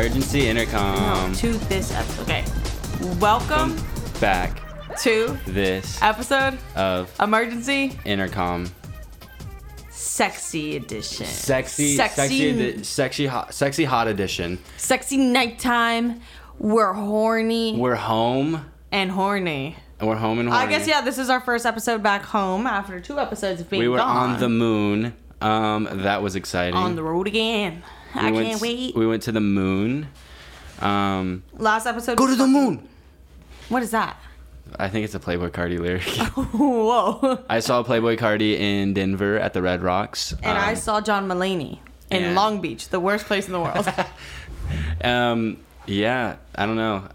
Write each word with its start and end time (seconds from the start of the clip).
Emergency 0.00 0.46
Intercom. 0.46 1.32
to 1.36 1.52
this 1.70 1.90
episode. 1.90 2.22
Okay, 2.24 2.44
welcome 3.18 3.74
back 4.20 4.60
to 5.00 5.38
this 5.46 6.02
episode 6.02 6.58
of 6.74 7.10
emergency 7.18 7.98
Intercom. 8.04 8.66
sexy 9.88 10.76
edition. 10.76 11.24
Sexy, 11.24 11.96
sexy, 11.96 12.14
sexy, 12.18 12.34
edi- 12.44 12.84
sexy, 12.84 13.24
hot, 13.24 13.54
sexy 13.54 13.84
hot 13.84 14.06
edition. 14.06 14.58
sexy 14.76 15.16
nighttime. 15.16 16.20
We're 16.58 16.92
horny 16.92 17.78
We're 17.78 17.94
home. 17.94 18.66
and 18.92 19.10
horny. 19.10 19.76
and 19.98 20.08
We're 20.10 20.16
home 20.16 20.40
and 20.40 20.50
horny. 20.50 20.62
I 20.66 20.68
guess 20.68 20.86
yeah. 20.86 21.00
This 21.00 21.16
is 21.16 21.30
our 21.30 21.40
first 21.40 21.64
episode 21.64 22.02
back 22.02 22.22
home 22.22 22.66
after 22.66 23.00
two 23.00 23.18
episodes 23.18 23.62
of 23.62 23.70
being 23.70 23.80
We 23.80 23.88
were 23.88 23.96
gone. 23.96 24.34
on 24.34 24.40
the 24.40 24.50
moon. 24.50 25.14
Um, 25.40 25.88
that 26.02 26.20
was 26.22 26.36
exciting. 26.36 26.74
on 26.74 26.96
the 26.96 27.02
road 27.02 27.26
again. 27.26 27.82
We 28.14 28.20
I 28.20 28.30
can't 28.32 28.60
wait. 28.60 28.94
We 28.96 29.06
went 29.06 29.22
to 29.24 29.32
the 29.32 29.40
moon. 29.40 30.08
Um, 30.80 31.42
Last 31.54 31.86
episode. 31.86 32.16
go 32.18 32.26
to 32.26 32.34
the 32.36 32.46
moon. 32.46 32.88
What 33.68 33.82
is 33.82 33.90
that? 33.90 34.16
I 34.78 34.88
think 34.88 35.04
it's 35.04 35.14
a 35.14 35.20
Playboi 35.20 35.50
Carti 35.50 35.78
lyric. 35.78 36.02
Whoa. 36.52 37.44
I 37.48 37.60
saw 37.60 37.82
Playboi 37.82 38.18
Carti 38.18 38.58
in 38.58 38.94
Denver 38.94 39.38
at 39.38 39.52
the 39.54 39.62
Red 39.62 39.82
Rocks. 39.82 40.32
And 40.42 40.58
I 40.58 40.70
Um, 40.70 40.76
saw 40.76 41.00
John 41.00 41.28
Mulaney 41.28 41.78
in. 42.10 42.34
Long 42.34 42.60
Beach, 42.60 42.88
the 42.88 43.00
worst 43.00 43.26
place 43.26 43.46
in 43.46 43.52
the 43.52 43.60
world. 43.60 43.88
Um, 45.04 45.58
yeah, 45.86 46.36
I 46.54 46.66
don't 46.66 46.74
know 46.76 47.06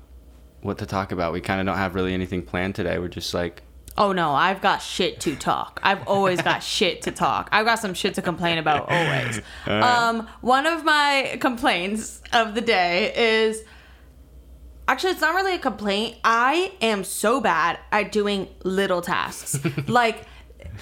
what 0.62 0.78
to 0.78 0.86
talk 0.86 1.12
about. 1.12 1.34
We 1.34 1.42
kind 1.42 1.60
of 1.60 1.66
don't 1.66 1.78
have 1.78 1.96
really 1.96 2.14
anything 2.14 2.44
planned 2.44 2.76
today. 2.76 2.98
We're 3.00 3.10
just 3.10 3.34
like, 3.34 3.64
Oh 3.98 4.14
no, 4.14 4.32
I've 4.32 4.62
got 4.62 4.82
shit 4.82 5.20
to 5.22 5.36
talk. 5.36 5.80
I've 5.84 6.08
always 6.08 6.42
got 6.42 6.64
shit 6.64 7.02
to 7.04 7.12
talk. 7.12 7.50
I've 7.52 7.66
got 7.66 7.80
some 7.80 7.94
shit 7.94 8.14
to 8.16 8.22
complain 8.22 8.58
about 8.58 8.90
always. 8.90 9.42
Um, 9.68 10.28
one 10.42 10.66
of 10.66 10.84
my 10.84 11.38
complaints 11.42 12.22
of 12.34 12.56
the 12.56 12.62
day 12.62 13.14
is 13.16 13.64
actually 14.88 15.12
it's 15.12 15.22
not 15.22 15.36
really 15.36 15.56
a 15.56 15.60
complaint. 15.60 16.18
I 16.24 16.72
am 16.82 17.04
so 17.04 17.42
bad 17.42 17.80
at 17.92 18.12
doing 18.12 18.48
little 18.64 19.02
tasks. 19.02 19.60
like 19.88 20.26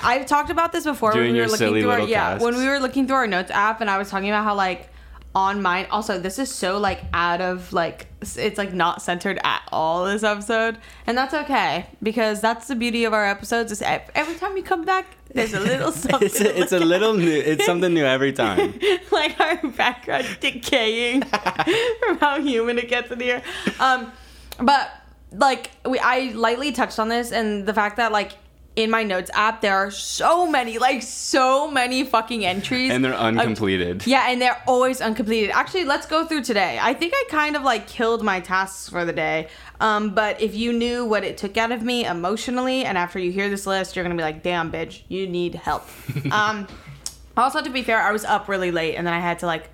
I've 0.04 0.26
talked 0.26 0.50
about 0.50 0.72
this 0.72 0.84
before 0.84 1.14
Doing 1.14 1.28
when 1.28 1.34
we 1.34 1.42
were 1.42 1.48
looking 1.48 1.82
through 1.82 1.90
our 1.90 2.00
little 2.00 2.10
yeah, 2.10 2.38
when 2.40 2.56
we 2.56 2.68
were 2.68 2.80
looking 2.80 3.08
through 3.08 3.18
our 3.18 3.28
notes 3.28 3.52
app 3.52 3.82
and 3.82 3.90
I 3.90 3.98
was 3.98 4.10
talking 4.10 4.30
about 4.30 4.44
how 4.44 4.56
like 4.56 4.89
on 5.36 5.62
mine 5.62 5.86
also 5.92 6.20
this 6.20 6.40
is 6.40 6.54
so 6.54 6.80
like 6.80 7.02
out 7.14 7.40
of 7.40 7.72
like 7.72 8.08
it's 8.36 8.58
like 8.58 8.74
not 8.74 9.02
centered 9.02 9.40
at 9.44 9.62
all 9.72 10.06
this 10.06 10.24
episode 10.24 10.78
and 11.06 11.16
that's 11.16 11.36
okay 11.36 11.86
because 12.02 12.42
that's 12.42 12.68
the 12.68 12.76
beauty 12.76 13.04
of 13.04 13.14
our 13.14 13.28
episodes 13.28 13.72
is 13.72 13.82
every 13.84 14.36
time 14.36 14.58
you 14.58 14.64
come 14.64 14.84
back 14.84 15.06
there's 15.34 15.54
a 15.54 15.60
little 15.60 15.92
something 15.92 16.20
it's 16.26 16.42
a, 16.42 16.60
it's 16.60 16.72
a 16.72 16.80
little 16.80 17.14
new. 17.14 17.30
It's 17.30 17.66
something 17.66 17.94
new 17.94 18.06
every 18.06 18.34
time. 18.44 18.80
like 19.12 19.40
our 19.40 19.58
background 19.70 20.28
decaying 20.40 21.22
from 22.00 22.18
how 22.20 22.42
human 22.42 22.78
it 22.78 22.90
gets 22.90 23.12
in 23.12 23.20
here. 23.20 23.42
Um, 23.80 24.12
but 24.60 24.92
like 25.32 25.72
we, 25.86 26.00
I 26.00 26.32
lightly 26.34 26.72
touched 26.72 27.00
on 27.00 27.10
this 27.10 27.32
and 27.32 27.66
the 27.68 27.74
fact 27.74 27.98
that 27.98 28.12
like 28.12 28.34
in 28.84 28.90
my 28.92 29.04
notes 29.04 29.30
app 29.34 29.62
there 29.62 29.76
are 29.76 29.92
so 29.92 30.46
many, 30.48 30.78
like 30.78 31.02
so 31.04 31.70
many 31.70 32.04
fucking 32.04 32.46
entries, 32.46 32.92
And 32.92 33.04
they're 33.04 33.14
of- 33.14 33.38
uncompleted. 33.38 34.06
yeah, 34.08 34.30
and 34.30 34.42
they're 34.42 34.62
always 34.68 35.02
uncompleted. 35.02 35.52
Actually, 35.52 35.86
let's 35.86 36.06
go 36.06 36.26
through 36.26 36.44
today. 36.44 36.80
I 36.82 36.94
think 36.94 37.14
I 37.16 37.24
kind 37.30 37.56
of 37.56 37.64
like 37.64 37.88
killed 37.88 38.24
my 38.24 38.40
tasks 38.40 38.90
for 38.90 39.06
the 39.06 39.14
day. 39.14 39.48
Um, 39.82 40.12
but 40.12 40.42
if 40.42 40.56
you 40.56 40.74
knew 40.74 41.06
what 41.06 41.24
it 41.24 41.38
took 41.38 41.56
out 41.58 41.72
of 41.72 41.82
me 41.84 42.06
emotionally, 42.06 42.84
and 42.86 42.98
after 42.98 43.18
you 43.20 43.32
hear 43.32 43.50
this 43.50 43.66
list, 43.66 43.96
you're 43.96 44.04
gonna 44.04 44.16
be 44.16 44.24
like, 44.24 44.44
"Damn, 44.44 44.72
bitch, 44.72 45.02
you 45.08 45.28
need 45.28 45.56
help." 45.56 45.88
um, 46.32 46.68
also, 47.38 47.62
to 47.62 47.70
be 47.70 47.84
fair, 47.84 48.02
I 48.02 48.12
was 48.12 48.26
up 48.26 48.50
really 48.50 48.72
late, 48.72 48.96
and 48.96 49.08
then 49.08 49.14
I 49.14 49.20
had 49.20 49.40
to 49.40 49.46
like 49.46 49.70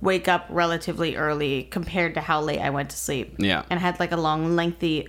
wake 0.00 0.28
up 0.28 0.46
relatively 0.48 1.14
early 1.16 1.64
compared 1.64 2.14
to 2.14 2.20
how 2.22 2.40
late 2.40 2.58
I 2.58 2.70
went 2.70 2.88
to 2.90 2.96
sleep. 2.96 3.34
Yeah. 3.38 3.64
and 3.68 3.78
I 3.78 3.82
had 3.82 4.00
like 4.00 4.12
a 4.12 4.16
long, 4.16 4.56
lengthy, 4.56 5.08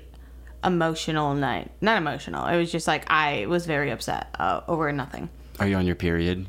emotional 0.63 1.33
night. 1.33 1.71
Not 1.81 1.97
emotional. 1.97 2.45
It 2.47 2.57
was 2.57 2.71
just 2.71 2.87
like 2.87 3.09
I 3.09 3.45
was 3.47 3.65
very 3.65 3.91
upset 3.91 4.33
uh, 4.39 4.61
over 4.67 4.91
nothing. 4.91 5.29
Are 5.59 5.67
you 5.67 5.75
on 5.75 5.85
your 5.85 5.95
period? 5.95 6.47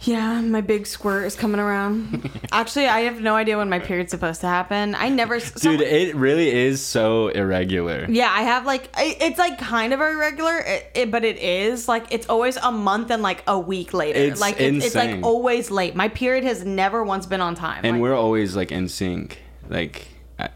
Yeah, 0.00 0.42
my 0.42 0.60
big 0.60 0.86
squirt 0.86 1.24
is 1.24 1.36
coming 1.36 1.58
around. 1.58 2.30
Actually, 2.52 2.86
I 2.86 3.00
have 3.00 3.22
no 3.22 3.34
idea 3.34 3.56
when 3.56 3.70
my 3.70 3.78
period's 3.78 4.10
supposed 4.10 4.42
to 4.42 4.46
happen. 4.46 4.94
I 4.94 5.08
never. 5.08 5.38
Dude, 5.38 5.80
it 5.80 6.14
really 6.14 6.50
is 6.50 6.84
so 6.84 7.28
irregular. 7.28 8.06
yeah, 8.08 8.30
I 8.30 8.42
have 8.42 8.66
like 8.66 8.90
it's 8.98 9.38
like 9.38 9.58
kind 9.58 9.94
of 9.94 10.00
irregular, 10.00 10.58
it, 10.58 10.90
it, 10.94 11.10
but 11.10 11.24
it 11.24 11.38
is 11.38 11.88
like 11.88 12.12
it's 12.12 12.28
always 12.28 12.58
a 12.58 12.70
month 12.70 13.10
and 13.10 13.22
like 13.22 13.42
a 13.46 13.58
week 13.58 13.94
later. 13.94 14.18
It's 14.18 14.40
like 14.40 14.60
it's, 14.60 14.84
it's 14.84 14.94
like 14.94 15.24
always 15.24 15.70
late. 15.70 15.96
My 15.96 16.08
period 16.08 16.44
has 16.44 16.62
never 16.62 17.02
once 17.02 17.24
been 17.24 17.40
on 17.40 17.54
time. 17.54 17.80
And 17.82 17.94
Like, 17.96 18.02
we're 18.02 18.14
always 18.14 18.54
like 18.54 18.70
in 18.70 18.88
sync. 18.88 19.38
Like 19.68 20.08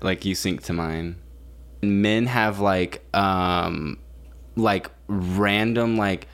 like 0.03 0.27
you 0.27 0.35
sync 0.35 0.63
to 0.65 0.75
mine. 0.75 1.17
Men 1.83 2.27
have 2.27 2.61
like 2.61 3.03
um 3.15 3.99
like 4.57 4.91
random 5.09 5.97
like 5.97 6.27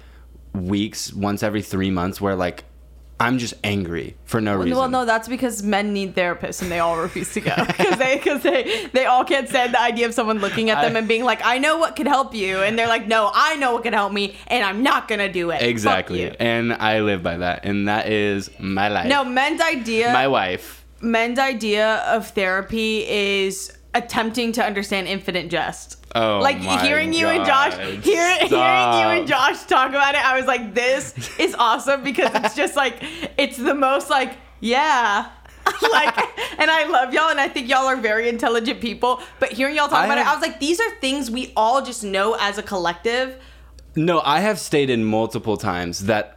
weeks 0.52 1.12
once 1.12 1.42
every 1.42 1.62
3 1.62 1.90
months 1.90 2.20
where 2.20 2.34
like 2.34 2.64
I'm 3.18 3.38
just 3.38 3.54
angry 3.64 4.14
for 4.26 4.42
no 4.42 4.56
reason. 4.56 4.76
Well, 4.76 4.90
no, 4.90 5.06
that's 5.06 5.26
because 5.26 5.62
men 5.62 5.94
need 5.94 6.14
therapists 6.14 6.60
and 6.60 6.70
they 6.70 6.80
all 6.80 6.98
refuse 6.98 7.32
to 7.32 7.40
go 7.40 7.54
because 7.66 7.96
they 7.96 8.16
because 8.16 8.42
they 8.42 8.88
they 8.92 9.06
all 9.06 9.24
can't 9.24 9.48
stand 9.48 9.72
the 9.72 9.80
idea 9.80 10.04
of 10.04 10.12
someone 10.12 10.38
looking 10.40 10.68
at 10.68 10.82
them 10.82 10.96
I- 10.96 10.98
and 10.98 11.08
being 11.08 11.24
like, 11.24 11.40
"I 11.42 11.56
know 11.56 11.78
what 11.78 11.96
could 11.96 12.06
help 12.06 12.34
you," 12.34 12.58
and 12.58 12.78
they're 12.78 12.88
like, 12.88 13.06
"No, 13.06 13.30
I 13.32 13.56
know 13.56 13.72
what 13.72 13.84
could 13.84 13.94
help 13.94 14.12
me, 14.12 14.36
and 14.48 14.62
I'm 14.62 14.82
not 14.82 15.08
gonna 15.08 15.32
do 15.32 15.50
it." 15.50 15.62
Exactly. 15.62 16.36
And 16.38 16.74
I 16.74 17.00
live 17.00 17.22
by 17.22 17.38
that. 17.38 17.64
And 17.64 17.88
that 17.88 18.08
is 18.08 18.50
my 18.58 18.88
life. 18.88 19.08
No, 19.08 19.24
men's 19.24 19.62
idea. 19.62 20.12
my 20.12 20.28
wife. 20.28 20.84
men's 21.00 21.38
idea 21.38 21.96
of 22.08 22.28
therapy 22.30 23.06
is 23.08 23.75
attempting 23.96 24.52
to 24.52 24.64
understand 24.64 25.08
infinite 25.08 25.48
jest. 25.48 26.04
Oh 26.14 26.38
like 26.40 26.58
hearing 26.58 27.12
you 27.12 27.26
and 27.26 27.44
Josh, 27.44 27.74
hear, 28.04 28.30
hearing 28.38 28.50
you 28.50 28.56
and 28.56 29.26
Josh 29.26 29.64
talk 29.64 29.90
about 29.90 30.14
it, 30.14 30.24
I 30.24 30.36
was 30.38 30.46
like, 30.46 30.74
this 30.74 31.14
is 31.38 31.54
awesome 31.54 32.02
because 32.02 32.30
it's 32.34 32.54
just 32.54 32.76
like 32.76 32.96
it's 33.36 33.56
the 33.56 33.74
most 33.74 34.10
like 34.10 34.36
yeah. 34.60 35.30
like, 35.92 36.16
and 36.60 36.70
I 36.70 36.86
love 36.86 37.12
y'all, 37.12 37.28
and 37.28 37.40
I 37.40 37.48
think 37.48 37.68
y'all 37.68 37.86
are 37.86 37.96
very 37.96 38.28
intelligent 38.28 38.80
people. 38.80 39.20
But 39.40 39.50
hearing 39.50 39.74
y'all 39.74 39.88
talk 39.88 40.00
I 40.00 40.04
about 40.04 40.18
it, 40.18 40.26
I 40.26 40.32
was 40.32 40.40
like, 40.40 40.60
these 40.60 40.80
are 40.80 40.90
things 41.00 41.28
we 41.28 41.52
all 41.56 41.82
just 41.82 42.04
know 42.04 42.36
as 42.38 42.56
a 42.56 42.62
collective. 42.62 43.42
No, 43.96 44.20
I 44.24 44.40
have 44.40 44.60
stated 44.60 45.00
multiple 45.00 45.56
times 45.56 46.06
that 46.06 46.36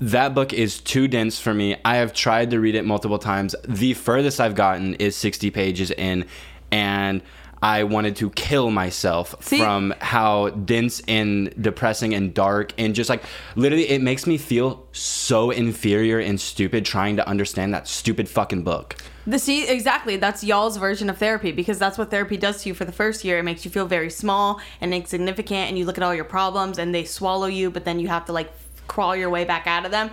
that 0.00 0.34
book 0.34 0.52
is 0.52 0.80
too 0.80 1.08
dense 1.08 1.38
for 1.38 1.54
me. 1.54 1.76
I 1.84 1.96
have 1.96 2.12
tried 2.12 2.50
to 2.50 2.60
read 2.60 2.74
it 2.74 2.84
multiple 2.84 3.18
times. 3.18 3.54
The 3.66 3.94
furthest 3.94 4.40
I've 4.40 4.54
gotten 4.54 4.94
is 4.94 5.16
60 5.16 5.50
pages 5.50 5.90
in, 5.90 6.26
and 6.74 7.22
I 7.62 7.84
wanted 7.84 8.16
to 8.16 8.30
kill 8.30 8.70
myself 8.72 9.36
See? 9.40 9.58
from 9.58 9.94
how 10.00 10.50
dense 10.50 11.00
and 11.06 11.54
depressing 11.62 12.12
and 12.12 12.34
dark 12.34 12.74
and 12.76 12.94
just 12.94 13.08
like 13.08 13.22
literally 13.54 13.88
it 13.88 14.02
makes 14.02 14.26
me 14.26 14.36
feel 14.36 14.86
so 14.92 15.50
inferior 15.50 16.18
and 16.18 16.38
stupid 16.38 16.84
trying 16.84 17.16
to 17.16 17.26
understand 17.26 17.72
that 17.72 17.86
stupid 17.86 18.28
fucking 18.28 18.64
book. 18.64 18.96
The 19.26 19.38
see 19.38 19.66
exactly 19.66 20.16
that's 20.16 20.42
y'all's 20.42 20.76
version 20.76 21.08
of 21.08 21.16
therapy 21.16 21.52
because 21.52 21.78
that's 21.78 21.96
what 21.96 22.10
therapy 22.10 22.36
does 22.36 22.62
to 22.64 22.70
you 22.70 22.74
for 22.74 22.84
the 22.84 22.92
first 22.92 23.24
year. 23.24 23.38
It 23.38 23.44
makes 23.44 23.64
you 23.64 23.70
feel 23.70 23.86
very 23.86 24.10
small 24.10 24.60
and 24.80 24.92
insignificant, 24.92 25.68
and 25.68 25.78
you 25.78 25.86
look 25.86 25.96
at 25.96 26.04
all 26.04 26.14
your 26.14 26.24
problems 26.24 26.78
and 26.78 26.94
they 26.94 27.04
swallow 27.04 27.46
you, 27.46 27.70
but 27.70 27.84
then 27.86 27.98
you 28.00 28.08
have 28.08 28.26
to 28.26 28.32
like 28.32 28.52
crawl 28.88 29.16
your 29.16 29.30
way 29.30 29.44
back 29.44 29.66
out 29.66 29.86
of 29.86 29.90
them 29.90 30.10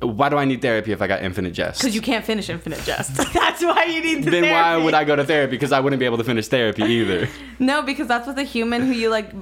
Why 0.00 0.28
do 0.28 0.36
I 0.36 0.44
need 0.44 0.62
therapy 0.62 0.92
if 0.92 1.02
I 1.02 1.08
got 1.08 1.22
infinite 1.22 1.52
jest? 1.54 1.80
because 1.80 1.94
you 1.94 2.00
can't 2.00 2.24
finish 2.24 2.48
Infinite 2.48 2.80
Jest. 2.84 3.16
that's 3.34 3.62
why 3.62 3.84
you 3.84 4.00
need 4.00 4.24
the 4.24 4.30
then 4.30 4.44
why 4.44 4.76
would 4.76 4.94
I 4.94 5.02
go 5.04 5.16
to 5.16 5.24
therapy? 5.24 5.52
Because 5.52 5.72
I 5.72 5.80
wouldn't 5.80 5.98
be 5.98 6.06
able 6.06 6.18
to 6.18 6.24
finish 6.24 6.46
therapy 6.48 6.82
either. 6.84 7.28
No, 7.60 7.82
because 7.82 8.06
that's 8.06 8.24
what 8.26 8.36
the 8.36 8.44
human 8.44 8.82
who 8.86 8.92
you 8.92 9.10
like 9.10 9.32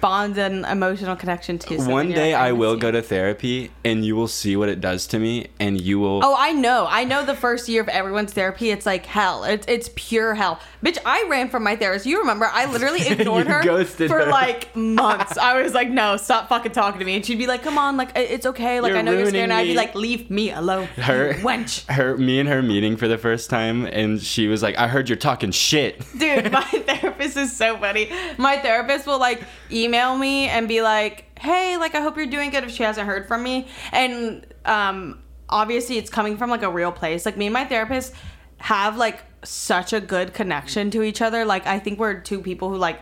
bond 0.00 0.38
an 0.38 0.64
emotional 0.64 1.16
connection 1.16 1.58
to. 1.60 1.76
One 1.78 2.10
day 2.10 2.34
I 2.34 2.52
will 2.52 2.76
go 2.76 2.90
to 2.90 3.02
therapy 3.02 3.70
and 3.84 4.04
you 4.04 4.16
will 4.16 4.28
see 4.28 4.56
what 4.56 4.68
it 4.68 4.80
does 4.80 5.06
to 5.08 5.18
me 5.18 5.48
and 5.58 5.80
you 5.80 5.98
will 5.98 6.20
Oh, 6.22 6.34
I 6.38 6.52
know. 6.52 6.86
I 6.88 7.04
know 7.04 7.24
the 7.24 7.34
first 7.34 7.68
year 7.68 7.82
of 7.82 7.88
everyone's 7.88 8.32
therapy, 8.32 8.70
it's 8.70 8.86
like 8.86 9.06
hell. 9.06 9.44
It's 9.44 9.66
it's 9.68 9.90
pure 9.94 10.34
hell. 10.34 10.60
Bitch, 10.84 10.98
I 11.04 11.26
ran 11.30 11.50
from 11.50 11.62
my 11.62 11.76
therapist. 11.76 12.06
You 12.06 12.20
remember, 12.20 12.48
I 12.50 12.70
literally 12.70 13.00
ignored 13.06 13.46
her 13.46 13.84
for 13.84 14.08
her. 14.08 14.30
like 14.30 14.74
months. 14.74 15.36
I 15.36 15.60
was 15.60 15.74
like, 15.74 15.90
no, 15.90 16.16
stop 16.16 16.48
fucking 16.48 16.72
talking 16.72 16.98
to 17.00 17.04
me. 17.04 17.16
And 17.16 17.26
she'd 17.26 17.38
be 17.38 17.46
like, 17.46 17.62
come 17.62 17.76
on, 17.78 17.96
like 17.96 18.10
it's 18.16 18.46
okay. 18.46 18.80
Like 18.80 18.90
You're 18.90 18.98
I 18.98 19.02
know 19.02 19.12
you're 19.12 19.26
scared. 19.26 19.44
And 19.44 19.52
I'd 19.52 19.64
be 19.64 19.74
like, 19.74 19.94
leave 19.94 20.30
me 20.30 20.50
alone. 20.50 20.86
her 20.96 21.34
wench. 21.34 21.86
her 21.90 22.16
me 22.16 22.40
and 22.40 22.48
her 22.48 22.62
meeting 22.62 22.96
for 22.96 23.08
the 23.08 23.18
first 23.18 23.50
time 23.50 23.86
and 23.86 24.20
she 24.22 24.48
was 24.48 24.62
like, 24.62 24.78
I 24.78 24.88
heard 24.88 25.08
you're 25.08 25.16
talking 25.16 25.50
shit. 25.50 26.02
Dude, 26.18 26.50
my 26.50 26.62
therapist 26.86 27.36
is 27.36 27.54
so 27.54 27.76
funny. 27.76 28.10
My 28.38 28.56
therapist 28.56 29.06
will 29.06 29.18
like 29.18 29.42
email 29.70 29.89
me 29.90 30.48
and 30.48 30.68
be 30.68 30.82
like, 30.82 31.38
"Hey, 31.38 31.76
like 31.76 31.94
I 31.94 32.00
hope 32.00 32.16
you're 32.16 32.26
doing 32.26 32.50
good." 32.50 32.64
If 32.64 32.70
she 32.70 32.82
hasn't 32.82 33.06
heard 33.06 33.26
from 33.26 33.42
me, 33.42 33.68
and 33.92 34.46
um, 34.64 35.22
obviously 35.48 35.98
it's 35.98 36.10
coming 36.10 36.36
from 36.36 36.50
like 36.50 36.62
a 36.62 36.70
real 36.70 36.92
place. 36.92 37.26
Like 37.26 37.36
me 37.36 37.46
and 37.46 37.52
my 37.52 37.64
therapist 37.64 38.14
have 38.58 38.96
like 38.96 39.24
such 39.42 39.92
a 39.92 40.00
good 40.00 40.34
connection 40.34 40.90
to 40.92 41.02
each 41.02 41.22
other. 41.22 41.44
Like 41.44 41.66
I 41.66 41.78
think 41.78 41.98
we're 41.98 42.20
two 42.20 42.40
people 42.40 42.68
who 42.68 42.76
like 42.76 43.00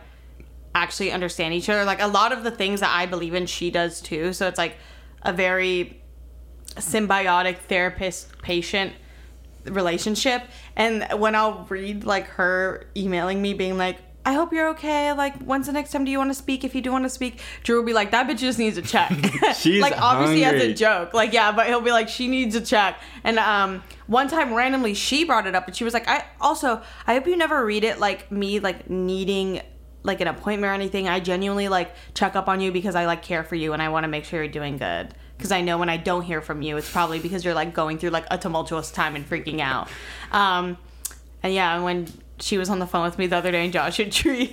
actually 0.75 1.13
understand 1.13 1.55
each 1.55 1.69
other. 1.69 1.85
Like 1.85 2.01
a 2.01 2.07
lot 2.07 2.33
of 2.33 2.45
the 2.45 2.51
things 2.51 2.81
that 2.81 2.95
I 2.95 3.07
believe 3.07 3.35
in, 3.35 3.47
she 3.47 3.71
does 3.71 4.01
too. 4.01 4.33
So 4.33 4.47
it's 4.47 4.59
like 4.59 4.77
a 5.23 5.33
very 5.33 6.01
symbiotic 6.77 7.59
therapist 7.59 8.41
patient 8.43 8.93
relationship 9.65 10.43
and 10.77 11.07
when 11.21 11.35
i'll 11.35 11.67
read 11.69 12.05
like 12.05 12.27
her 12.27 12.87
emailing 12.97 13.43
me 13.43 13.53
being 13.53 13.77
like 13.77 13.99
i 14.29 14.35
hope 14.35 14.53
you're 14.53 14.69
okay. 14.69 15.11
Like 15.15 15.39
when's 15.39 15.69
the 15.69 15.73
next 15.73 15.91
time 15.91 16.05
do 16.05 16.11
you 16.11 16.19
want 16.19 16.29
to 16.31 16.35
speak? 16.35 16.63
If 16.63 16.75
you 16.75 16.83
do 16.83 16.93
want 16.93 17.05
to 17.07 17.09
speak 17.09 17.41
drew 17.63 17.79
will 17.79 17.87
be 17.87 17.95
like 17.95 18.11
that 18.11 18.29
bitch 18.29 18.39
just 18.39 18.59
needs 18.59 18.77
a 18.77 18.83
check. 18.83 19.11
She's 19.57 19.81
like 19.81 19.99
obviously 19.99 20.45
as 20.45 20.63
a 20.63 20.75
joke. 20.75 21.15
Like 21.15 21.33
yeah 21.33 21.51
but 21.51 21.67
he'll 21.67 21.81
be 21.81 21.93
like 21.93 22.11
she 22.11 22.29
needs 22.29 22.55
a 22.55 22.61
check. 22.61 23.01
And 23.25 23.39
um 23.39 23.83
one 24.07 24.29
time 24.29 24.53
randomly 24.53 24.93
she 24.93 25.25
brought 25.25 25.47
it 25.47 25.55
up 25.55 25.67
and 25.67 25.75
she 25.75 25.85
was 25.85 25.95
like 25.95 26.09
i 26.09 26.25
also 26.41 26.83
i 27.07 27.15
hope 27.15 27.27
you 27.27 27.37
never 27.37 27.65
read 27.65 27.85
it 27.85 27.99
like 27.99 28.31
me 28.31 28.59
like 28.61 28.91
needing 28.91 29.63
like 30.03 30.21
an 30.21 30.29
appointment 30.29 30.71
or 30.71 30.75
anything. 30.75 31.09
I 31.09 31.21
genuinely 31.21 31.69
like 31.69 31.95
check 32.15 32.37
up 32.37 32.49
on 32.49 32.61
you 32.61 32.71
because 32.71 32.95
i 32.95 33.07
like 33.07 33.23
care 33.23 33.45
for 33.45 33.55
you 33.55 33.73
and 33.73 33.81
i 33.83 33.89
want 33.89 34.05
to 34.05 34.09
make 34.09 34.27
sure 34.27 34.43
you're 34.43 34.53
doing 34.53 34.77
good. 34.77 35.15
Because 35.39 35.53
i 35.53 35.63
know 35.63 35.79
when 35.79 35.89
i 35.89 35.97
don't 35.97 36.23
hear 36.23 36.43
from 36.43 36.61
you 36.61 36.77
it's 36.77 36.91
probably 36.91 37.19
because 37.19 37.47
you're 37.47 37.55
like 37.55 37.73
going 37.73 37.97
through 37.97 38.11
like 38.11 38.27
a 38.31 38.37
tumultuous 38.37 38.91
time 38.91 39.17
and 39.17 39.27
freaking 39.27 39.61
out. 39.61 39.89
Um 40.33 40.77
and 41.43 41.55
yeah 41.55 41.75
and 41.75 41.85
when 41.85 42.09
she 42.41 42.59
was 42.59 42.69
on 42.71 42.79
the 42.79 42.87
phone 42.87 43.05
with 43.05 43.19
me 43.19 43.27
the 43.27 43.37
other 43.37 43.51
day 43.51 43.65
and 43.65 43.73
josh 43.73 43.97
had 43.99 44.11
drew, 44.19 44.47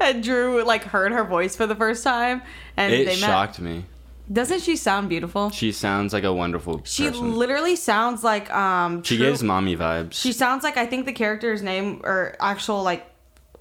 had 0.00 0.22
drew 0.22 0.62
like 0.64 0.84
heard 0.84 1.12
her 1.12 1.24
voice 1.24 1.54
for 1.56 1.66
the 1.66 1.74
first 1.76 2.02
time 2.04 2.42
and 2.76 2.92
It 2.92 3.06
they 3.06 3.14
shocked 3.16 3.60
me. 3.60 3.84
doesn't 4.32 4.60
she 4.62 4.76
sound 4.76 5.08
beautiful 5.08 5.50
She 5.50 5.72
sounds 5.72 6.12
like 6.12 6.24
a 6.24 6.32
wonderful 6.32 6.82
she 6.84 7.08
person. 7.08 7.34
literally 7.36 7.76
sounds 7.76 8.22
like 8.24 8.50
um 8.52 9.02
she 9.02 9.16
True- 9.16 9.26
gives 9.26 9.42
mommy 9.42 9.76
vibes. 9.76 10.14
she 10.14 10.32
sounds 10.32 10.62
like 10.64 10.76
I 10.76 10.86
think 10.86 11.06
the 11.06 11.12
character's 11.12 11.62
name 11.62 12.00
or 12.04 12.36
actual 12.40 12.82
like 12.82 13.06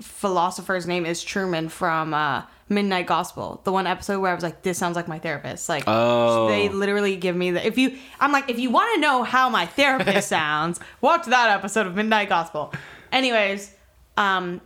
philosopher's 0.01 0.87
name 0.87 1.05
is 1.05 1.23
Truman 1.23 1.69
from 1.69 2.13
uh 2.13 2.43
Midnight 2.71 3.07
Gospel. 3.07 3.61
The 3.63 3.71
one 3.71 3.87
episode 3.87 4.19
where 4.19 4.31
I 4.31 4.35
was 4.35 4.43
like, 4.43 4.61
this 4.61 4.77
sounds 4.77 4.95
like 4.95 5.07
my 5.07 5.17
therapist. 5.17 5.67
Like 5.69 5.83
Oh. 5.87 6.47
they 6.49 6.69
literally 6.69 7.15
give 7.15 7.35
me 7.35 7.49
the 7.51 7.65
if 7.65 7.77
you 7.79 7.97
I'm 8.19 8.31
like, 8.31 8.49
if 8.49 8.59
you 8.59 8.69
want 8.69 8.93
to 8.95 9.01
know 9.01 9.23
how 9.23 9.49
my 9.49 9.65
therapist 9.65 10.29
sounds, 10.37 10.79
watch 11.01 11.25
that 11.25 11.49
episode 11.49 11.87
of 11.87 11.95
Midnight 11.95 12.29
Gospel. 12.29 12.71
Anyways, 13.11 13.73
um 14.17 14.61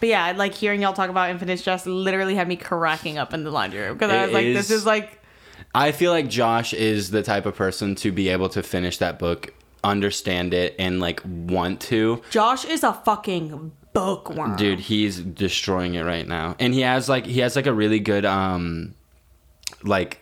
but 0.00 0.08
yeah, 0.08 0.32
like 0.32 0.54
hearing 0.54 0.80
y'all 0.80 0.94
talk 0.94 1.10
about 1.10 1.28
Infinite 1.30 1.62
Jest 1.62 1.86
literally 1.86 2.34
had 2.34 2.48
me 2.48 2.56
cracking 2.56 3.18
up 3.18 3.34
in 3.34 3.44
the 3.44 3.50
laundry 3.50 3.80
room 3.80 3.94
because 3.98 4.10
I 4.10 4.22
It 4.22 4.26
was 4.26 4.32
like, 4.34 4.44
this 4.46 4.70
is- 4.70 4.78
is 4.80 4.86
like 4.86 5.16
I 5.74 5.92
feel 5.92 6.10
like 6.10 6.28
Josh 6.28 6.72
is 6.74 7.10
the 7.10 7.22
type 7.22 7.46
of 7.46 7.54
person 7.54 7.94
to 7.96 8.10
be 8.10 8.28
able 8.30 8.48
to 8.48 8.62
finish 8.62 8.98
that 8.98 9.18
book, 9.20 9.52
understand 9.84 10.52
it, 10.54 10.74
and 10.78 10.98
like 11.00 11.20
want 11.24 11.80
to. 11.82 12.22
Josh 12.30 12.64
is 12.64 12.82
a 12.82 12.92
fucking 12.92 13.70
bookworm. 13.92 14.56
Dude, 14.56 14.80
he's 14.80 15.18
destroying 15.20 15.94
it 15.94 16.02
right 16.02 16.26
now. 16.26 16.56
And 16.58 16.74
he 16.74 16.80
has 16.80 17.08
like 17.08 17.24
he 17.26 17.40
has 17.40 17.54
like 17.56 17.66
a 17.66 17.72
really 17.72 18.00
good 18.00 18.24
um 18.24 18.94
like 19.84 20.20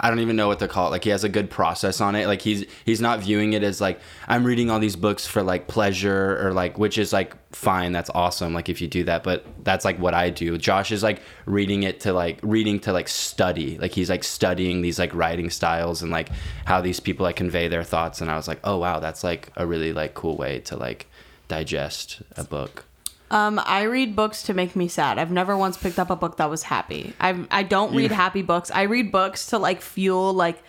I 0.00 0.08
don't 0.08 0.20
even 0.20 0.36
know 0.36 0.48
what 0.48 0.58
to 0.58 0.68
call 0.68 0.88
it. 0.88 0.90
Like 0.90 1.04
he 1.04 1.10
has 1.10 1.24
a 1.24 1.28
good 1.28 1.50
process 1.50 2.00
on 2.00 2.14
it. 2.14 2.26
Like 2.26 2.42
he's 2.42 2.64
he's 2.84 3.00
not 3.00 3.20
viewing 3.20 3.52
it 3.52 3.62
as 3.62 3.80
like 3.80 4.00
I'm 4.26 4.44
reading 4.44 4.70
all 4.70 4.78
these 4.78 4.96
books 4.96 5.26
for 5.26 5.42
like 5.42 5.68
pleasure 5.68 6.46
or 6.46 6.52
like 6.52 6.78
which 6.78 6.98
is 6.98 7.12
like 7.12 7.34
fine, 7.54 7.92
that's 7.92 8.10
awesome 8.14 8.52
like 8.52 8.68
if 8.68 8.80
you 8.80 8.88
do 8.88 9.04
that, 9.04 9.22
but 9.22 9.44
that's 9.64 9.84
like 9.84 9.98
what 9.98 10.14
I 10.14 10.30
do. 10.30 10.58
Josh 10.58 10.92
is 10.92 11.02
like 11.02 11.22
reading 11.44 11.84
it 11.84 12.00
to 12.00 12.12
like 12.12 12.38
reading 12.42 12.80
to 12.80 12.92
like 12.92 13.08
study. 13.08 13.78
Like 13.78 13.92
he's 13.92 14.10
like 14.10 14.24
studying 14.24 14.82
these 14.82 14.98
like 14.98 15.14
writing 15.14 15.50
styles 15.50 16.02
and 16.02 16.10
like 16.10 16.30
how 16.64 16.80
these 16.80 17.00
people 17.00 17.24
like 17.24 17.36
convey 17.36 17.68
their 17.68 17.84
thoughts 17.84 18.20
and 18.20 18.30
I 18.30 18.36
was 18.36 18.48
like, 18.48 18.60
"Oh 18.64 18.78
wow, 18.78 19.00
that's 19.00 19.22
like 19.22 19.50
a 19.56 19.66
really 19.66 19.92
like 19.92 20.14
cool 20.14 20.36
way 20.36 20.60
to 20.60 20.76
like 20.76 21.06
digest 21.48 22.22
a 22.36 22.44
book." 22.44 22.86
Um, 23.30 23.60
I 23.64 23.82
read 23.82 24.14
books 24.14 24.42
to 24.44 24.54
make 24.54 24.76
me 24.76 24.88
sad. 24.88 25.18
I've 25.18 25.32
never 25.32 25.56
once 25.56 25.76
picked 25.76 25.98
up 25.98 26.10
a 26.10 26.16
book 26.16 26.36
that 26.36 26.48
was 26.48 26.64
happy. 26.64 27.12
I 27.20 27.46
I 27.50 27.62
don't 27.62 27.94
read 27.94 28.12
happy 28.12 28.42
books. 28.42 28.70
I 28.70 28.82
read 28.82 29.10
books 29.10 29.46
to 29.46 29.58
like 29.58 29.80
fuel 29.80 30.32
like 30.32 30.62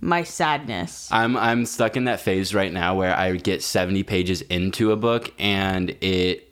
my 0.00 0.22
sadness. 0.22 1.08
I'm 1.12 1.36
I'm 1.36 1.66
stuck 1.66 1.96
in 1.96 2.04
that 2.04 2.20
phase 2.20 2.54
right 2.54 2.72
now 2.72 2.96
where 2.96 3.16
I 3.16 3.36
get 3.36 3.62
70 3.62 4.02
pages 4.04 4.42
into 4.42 4.92
a 4.92 4.96
book 4.96 5.32
and 5.38 5.90
it 6.00 6.46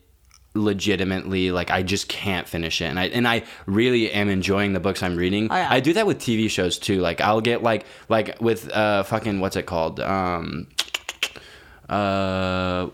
legitimately 0.54 1.50
like 1.50 1.70
I 1.70 1.82
just 1.82 2.08
can't 2.08 2.46
finish 2.46 2.80
it. 2.80 2.86
And 2.86 2.98
I 2.98 3.06
and 3.06 3.26
I 3.26 3.44
really 3.66 4.10
am 4.12 4.28
enjoying 4.28 4.74
the 4.74 4.80
books 4.80 5.02
I'm 5.02 5.16
reading. 5.16 5.48
Oh, 5.50 5.56
yeah. 5.56 5.68
I 5.70 5.80
do 5.80 5.92
that 5.94 6.06
with 6.06 6.18
TV 6.18 6.50
shows 6.50 6.78
too. 6.78 7.00
Like 7.00 7.20
I'll 7.20 7.40
get 7.40 7.62
like 7.62 7.86
like 8.08 8.40
with 8.40 8.70
uh 8.70 9.02
fucking 9.04 9.40
what's 9.40 9.56
it 9.56 9.66
called? 9.66 9.98
Um 10.00 10.68
uh 11.88 12.88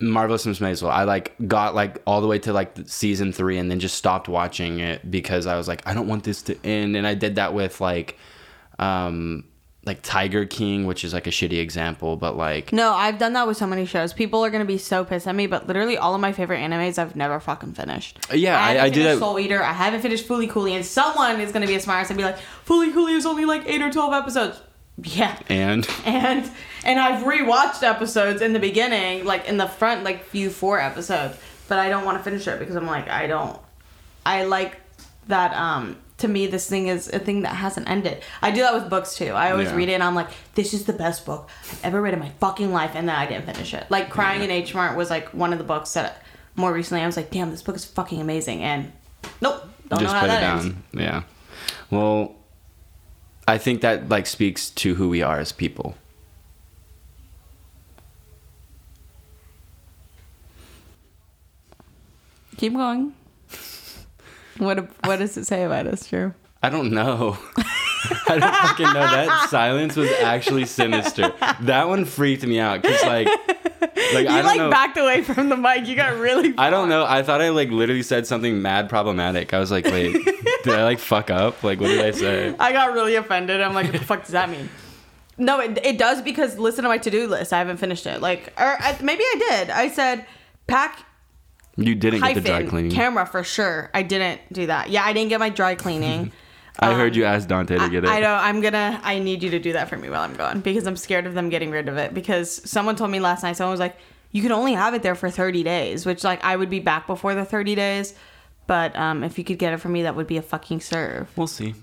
Marvelous 0.00 0.44
Miss 0.46 0.58
Maisel. 0.58 0.90
I 0.90 1.04
like 1.04 1.34
got 1.46 1.74
like 1.74 2.02
all 2.06 2.20
the 2.20 2.26
way 2.26 2.38
to 2.40 2.52
like 2.52 2.76
season 2.86 3.32
three 3.32 3.58
and 3.58 3.70
then 3.70 3.78
just 3.80 3.94
stopped 3.96 4.28
watching 4.28 4.80
it 4.80 5.08
because 5.10 5.46
I 5.46 5.56
was 5.56 5.68
like, 5.68 5.86
I 5.86 5.94
don't 5.94 6.08
want 6.08 6.24
this 6.24 6.42
to 6.42 6.66
end. 6.66 6.96
And 6.96 7.06
I 7.06 7.14
did 7.14 7.36
that 7.36 7.54
with 7.54 7.80
like, 7.80 8.18
um, 8.78 9.44
like 9.86 10.00
Tiger 10.02 10.46
King, 10.46 10.86
which 10.86 11.04
is 11.04 11.12
like 11.12 11.26
a 11.26 11.30
shitty 11.30 11.60
example, 11.60 12.16
but 12.16 12.36
like, 12.36 12.72
No, 12.72 12.92
I've 12.94 13.18
done 13.18 13.34
that 13.34 13.46
with 13.46 13.56
so 13.58 13.66
many 13.66 13.84
shows. 13.84 14.12
People 14.14 14.42
are 14.44 14.48
gonna 14.50 14.64
be 14.64 14.78
so 14.78 15.04
pissed 15.04 15.28
at 15.28 15.34
me, 15.34 15.46
but 15.46 15.66
literally 15.66 15.98
all 15.98 16.14
of 16.14 16.20
my 16.22 16.32
favorite 16.32 16.58
animes 16.58 16.98
I've 16.98 17.14
never 17.14 17.38
fucking 17.38 17.74
finished. 17.74 18.18
Yeah, 18.32 18.58
I- 18.58 18.70
I 18.86 18.90
finished 18.90 18.94
that- 18.94 19.18
Soul 19.18 19.38
Eater. 19.38 19.62
I 19.62 19.74
haven't 19.74 20.00
finished 20.00 20.26
Fooly 20.26 20.48
Cooly, 20.48 20.74
and 20.74 20.84
someone 20.86 21.38
is 21.40 21.52
gonna 21.52 21.66
be 21.66 21.74
a 21.74 21.80
smart 21.80 22.00
ass 22.00 22.10
and 22.10 22.16
be 22.16 22.24
like, 22.24 22.38
Fooly 22.66 22.92
Cooly 22.94 23.12
is 23.12 23.26
only 23.26 23.44
like 23.44 23.62
eight 23.66 23.82
or 23.82 23.92
twelve 23.92 24.14
episodes. 24.14 24.60
Yeah, 25.02 25.36
and 25.48 25.86
and 26.04 26.48
and 26.84 27.00
I've 27.00 27.24
rewatched 27.24 27.82
episodes 27.82 28.40
in 28.42 28.52
the 28.52 28.60
beginning, 28.60 29.24
like 29.24 29.48
in 29.48 29.56
the 29.56 29.66
front, 29.66 30.04
like 30.04 30.24
few 30.26 30.50
four 30.50 30.78
episodes, 30.80 31.36
but 31.68 31.78
I 31.80 31.88
don't 31.88 32.04
want 32.04 32.18
to 32.18 32.22
finish 32.24 32.46
it 32.46 32.58
because 32.60 32.76
I'm 32.76 32.86
like 32.86 33.08
I 33.08 33.26
don't. 33.26 33.58
I 34.24 34.44
like 34.44 34.80
that. 35.26 35.52
Um, 35.54 35.96
to 36.18 36.28
me, 36.28 36.46
this 36.46 36.68
thing 36.70 36.86
is 36.86 37.08
a 37.12 37.18
thing 37.18 37.42
that 37.42 37.56
hasn't 37.56 37.90
ended. 37.90 38.22
I 38.40 38.52
do 38.52 38.60
that 38.60 38.72
with 38.72 38.88
books 38.88 39.16
too. 39.16 39.30
I 39.32 39.50
always 39.50 39.68
Yeah. 39.70 39.74
read 39.74 39.88
it 39.88 39.94
and 39.94 40.02
I'm 40.02 40.14
like, 40.14 40.28
this 40.54 40.72
is 40.72 40.84
the 40.84 40.92
best 40.92 41.26
book 41.26 41.48
I've 41.72 41.84
ever 41.86 42.00
read 42.00 42.14
in 42.14 42.20
my 42.20 42.30
fucking 42.38 42.72
life, 42.72 42.92
and 42.94 43.08
then 43.08 43.16
I 43.16 43.26
didn't 43.26 43.46
finish 43.46 43.74
it. 43.74 43.86
Like 43.90 44.10
Crying 44.10 44.42
in 44.42 44.50
H 44.52 44.74
Mart 44.76 44.96
was 44.96 45.10
like 45.10 45.28
one 45.34 45.52
of 45.52 45.58
the 45.58 45.64
books 45.64 45.92
that 45.94 46.22
more 46.54 46.72
recently 46.72 47.02
I 47.02 47.06
was 47.06 47.16
like, 47.16 47.32
damn, 47.32 47.50
this 47.50 47.62
book 47.62 47.74
is 47.74 47.84
fucking 47.84 48.20
amazing, 48.20 48.62
and 48.62 48.92
nope, 49.40 49.64
don't 49.88 49.98
just 50.00 50.14
know 50.14 50.20
how 50.20 50.20
put 50.20 50.30
it 50.30 50.40
that 50.40 50.42
ends. 50.44 50.64
down. 50.66 50.82
Yeah. 50.92 51.22
Well, 51.90 52.36
I 53.46 53.58
think 53.58 53.80
that 53.82 54.08
like 54.08 54.26
speaks 54.26 54.70
to 54.70 54.94
who 54.94 55.08
we 55.08 55.22
are 55.22 55.38
as 55.38 55.52
people. 55.52 55.96
Keep 62.56 62.74
going. 62.74 63.12
What 64.58 64.88
what 65.04 65.18
does 65.18 65.36
it 65.36 65.44
say 65.46 65.64
about 65.64 65.86
us, 65.86 66.06
Drew? 66.08 66.32
I 66.62 66.70
don't 66.70 66.92
know. 66.92 67.36
I 68.28 68.38
don't 68.38 68.54
fucking 68.54 68.86
know. 68.86 68.92
That 68.94 69.48
silence 69.50 69.96
was 69.96 70.10
actually 70.22 70.66
sinister. 70.66 71.32
That 71.62 71.88
one 71.88 72.04
freaked 72.04 72.46
me 72.46 72.58
out 72.60 72.82
because 72.82 73.02
like, 73.02 73.26
like 73.26 74.24
you 74.24 74.28
I 74.28 74.40
like 74.42 74.58
know. 74.58 74.70
backed 74.70 74.96
away 74.96 75.22
from 75.22 75.48
the 75.48 75.56
mic. 75.56 75.86
You 75.88 75.96
got 75.96 76.16
really. 76.16 76.52
Far. 76.52 76.66
I 76.66 76.70
don't 76.70 76.88
know. 76.88 77.04
I 77.06 77.22
thought 77.22 77.40
I 77.40 77.48
like 77.50 77.70
literally 77.70 78.02
said 78.02 78.26
something 78.26 78.62
mad 78.62 78.88
problematic. 78.88 79.52
I 79.52 79.58
was 79.58 79.70
like, 79.70 79.84
wait, 79.86 80.14
did 80.70 80.74
I 80.74 80.84
like 80.84 80.98
fuck 80.98 81.30
up? 81.30 81.62
Like, 81.62 81.80
what 81.80 81.88
did 81.88 82.04
I 82.04 82.10
say? 82.10 82.54
I 82.58 82.72
got 82.72 82.92
really 82.92 83.14
offended. 83.14 83.60
I'm 83.60 83.74
like, 83.74 83.86
what 83.92 84.00
the 84.00 84.06
fuck 84.06 84.22
does 84.22 84.32
that 84.32 84.50
mean? 84.50 84.68
No, 85.36 85.60
it, 85.60 85.78
it 85.84 85.98
does 85.98 86.22
because 86.22 86.58
listen 86.58 86.84
to 86.84 86.88
my 86.88 86.98
to 86.98 87.10
do 87.10 87.26
list. 87.26 87.52
I 87.52 87.58
haven't 87.58 87.78
finished 87.78 88.06
it. 88.06 88.20
Like, 88.20 88.52
or 88.58 88.76
I, 88.80 88.96
maybe 89.02 89.22
I 89.22 89.34
did. 89.50 89.70
I 89.70 89.88
said 89.88 90.26
pack 90.66 91.04
You 91.76 91.94
didn't 91.94 92.20
get 92.20 92.34
the 92.34 92.40
dry 92.40 92.64
cleaning. 92.64 92.92
camera 92.92 93.26
for 93.26 93.42
sure. 93.42 93.90
I 93.94 94.02
didn't 94.02 94.40
do 94.52 94.66
that. 94.66 94.90
Yeah, 94.90 95.04
I 95.04 95.12
didn't 95.12 95.30
get 95.30 95.40
my 95.40 95.50
dry 95.50 95.74
cleaning. 95.84 96.32
I 96.78 96.94
heard 96.94 97.12
um, 97.12 97.18
you 97.18 97.24
ask 97.24 97.46
Dante 97.46 97.78
to 97.78 97.88
get 97.88 98.04
it. 98.04 98.10
I 98.10 98.18
know. 98.20 98.34
I'm 98.34 98.60
gonna. 98.60 99.00
I 99.04 99.20
need 99.20 99.42
you 99.44 99.50
to 99.50 99.60
do 99.60 99.72
that 99.74 99.88
for 99.88 99.96
me 99.96 100.10
while 100.10 100.22
I'm 100.22 100.34
gone 100.34 100.60
because 100.60 100.86
I'm 100.88 100.96
scared 100.96 101.26
of 101.26 101.34
them 101.34 101.48
getting 101.48 101.70
rid 101.70 101.88
of 101.88 101.96
it. 101.96 102.12
Because 102.14 102.68
someone 102.68 102.96
told 102.96 103.12
me 103.12 103.20
last 103.20 103.44
night. 103.44 103.56
Someone 103.56 103.70
was 103.70 103.78
like, 103.80 103.96
"You 104.32 104.42
can 104.42 104.50
only 104.50 104.74
have 104.74 104.92
it 104.92 105.02
there 105.02 105.14
for 105.14 105.30
30 105.30 105.62
days," 105.62 106.04
which 106.04 106.24
like 106.24 106.42
I 106.42 106.56
would 106.56 106.70
be 106.70 106.80
back 106.80 107.06
before 107.06 107.34
the 107.36 107.44
30 107.44 107.76
days. 107.76 108.14
But 108.66 108.96
um, 108.96 109.22
if 109.22 109.38
you 109.38 109.44
could 109.44 109.58
get 109.58 109.72
it 109.72 109.78
for 109.78 109.88
me, 109.88 110.02
that 110.02 110.16
would 110.16 110.26
be 110.26 110.36
a 110.36 110.42
fucking 110.42 110.80
serve. 110.80 111.28
We'll 111.36 111.46
see. 111.46 111.74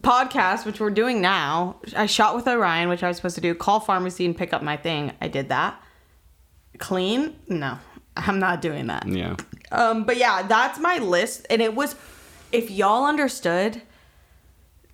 Podcast, 0.00 0.64
which 0.64 0.80
we're 0.80 0.90
doing 0.90 1.20
now. 1.20 1.76
I 1.94 2.06
shot 2.06 2.34
with 2.34 2.48
Orion, 2.48 2.88
which 2.88 3.02
I 3.02 3.08
was 3.08 3.18
supposed 3.18 3.34
to 3.34 3.42
do. 3.42 3.54
Call 3.54 3.78
pharmacy 3.78 4.24
and 4.24 4.36
pick 4.36 4.54
up 4.54 4.62
my 4.62 4.76
thing. 4.76 5.12
I 5.20 5.28
did 5.28 5.50
that. 5.50 5.80
Clean? 6.78 7.36
No, 7.48 7.78
I'm 8.16 8.38
not 8.38 8.62
doing 8.62 8.86
that. 8.86 9.06
Yeah. 9.06 9.36
Um, 9.70 10.04
but 10.04 10.16
yeah, 10.16 10.42
that's 10.42 10.78
my 10.78 10.98
list, 10.98 11.46
and 11.50 11.60
it 11.60 11.74
was, 11.74 11.94
if 12.50 12.70
y'all 12.70 13.04
understood, 13.04 13.82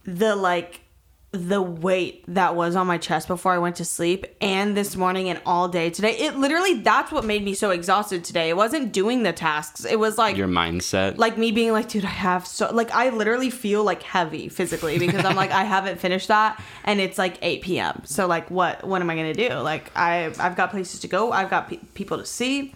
the 0.05 0.35
like, 0.35 0.81
the 1.31 1.61
weight 1.61 2.25
that 2.27 2.57
was 2.57 2.75
on 2.75 2.87
my 2.87 2.97
chest 2.97 3.29
before 3.29 3.53
I 3.53 3.59
went 3.59 3.77
to 3.77 3.85
sleep, 3.85 4.25
and 4.41 4.75
this 4.75 4.97
morning 4.97 5.29
and 5.29 5.39
all 5.45 5.69
day 5.69 5.91
today. 5.91 6.13
It 6.17 6.37
literally 6.37 6.81
that's 6.81 7.13
what 7.13 7.23
made 7.23 7.45
me 7.45 7.53
so 7.53 7.69
exhausted 7.71 8.25
today. 8.25 8.49
It 8.49 8.57
wasn't 8.57 8.93
doing 8.93 9.25
the 9.25 9.35
tasks. 9.35 9.85
It 9.85 9.97
was 9.99 10.17
like 10.17 10.39
Your 10.39 10.49
mindset. 10.49 11.19
like 11.19 11.37
me 11.37 11.53
being 11.53 11.73
like, 11.73 11.87
dude, 11.91 12.07
I 12.07 12.09
have 12.09 12.47
so 12.47 12.73
like 12.73 12.91
I 12.93 13.11
literally 13.11 13.51
feel 13.51 13.85
like 13.85 14.03
heavy 14.03 14.49
physically 14.49 14.99
because 14.99 15.23
I'm 15.27 15.37
like 15.37 15.51
I 15.63 15.65
haven't 15.65 16.01
finished 16.01 16.29
that 16.29 16.59
and 16.85 16.99
it's 16.99 17.19
like 17.19 17.37
8 17.43 17.61
p.m. 17.61 18.03
So 18.07 18.27
like 18.27 18.51
what 18.51 18.83
what 18.87 19.03
am 19.03 19.11
I 19.11 19.15
gonna 19.15 19.35
do? 19.35 19.51
Like 19.51 19.91
I 19.95 20.33
I've 20.39 20.57
got 20.57 20.71
places 20.71 21.01
to 21.01 21.09
go. 21.09 21.31
I've 21.31 21.51
got 21.51 21.69
pe- 21.69 21.81
people 21.93 22.17
to 22.17 22.25
see, 22.25 22.75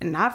and 0.00 0.16
I've. 0.16 0.34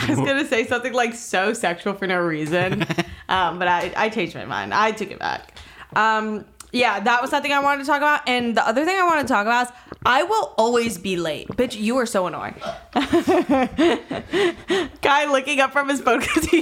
I 0.00 0.06
was 0.10 0.18
gonna 0.26 0.46
say 0.46 0.66
something 0.66 0.92
like 0.92 1.14
so 1.14 1.52
sexual 1.52 1.94
for 1.94 2.06
no 2.06 2.18
reason, 2.20 2.82
um, 3.28 3.58
but 3.58 3.68
I 3.68 3.92
I 3.96 4.08
changed 4.08 4.34
my 4.34 4.44
mind. 4.44 4.72
I 4.74 4.92
took 4.92 5.10
it 5.10 5.18
back. 5.18 5.56
Um, 5.96 6.44
yeah, 6.72 7.00
that 7.00 7.20
was 7.20 7.30
something 7.30 7.52
I 7.52 7.58
wanted 7.60 7.80
to 7.82 7.86
talk 7.86 7.96
about. 7.98 8.28
And 8.28 8.56
the 8.56 8.64
other 8.66 8.84
thing 8.84 8.96
I 8.96 9.02
wanted 9.02 9.22
to 9.22 9.28
talk 9.28 9.44
about 9.44 9.66
is 9.66 9.72
I 10.06 10.22
will 10.22 10.54
always 10.56 10.98
be 10.98 11.16
late. 11.16 11.48
Bitch, 11.48 11.76
you 11.76 11.96
are 11.96 12.06
so 12.06 12.26
annoying. 12.28 12.54
Guy 15.02 15.24
looking 15.30 15.58
up 15.60 15.72
from 15.72 15.88
his 15.88 16.00
phone 16.00 16.20
because 16.20 16.44
he 16.44 16.60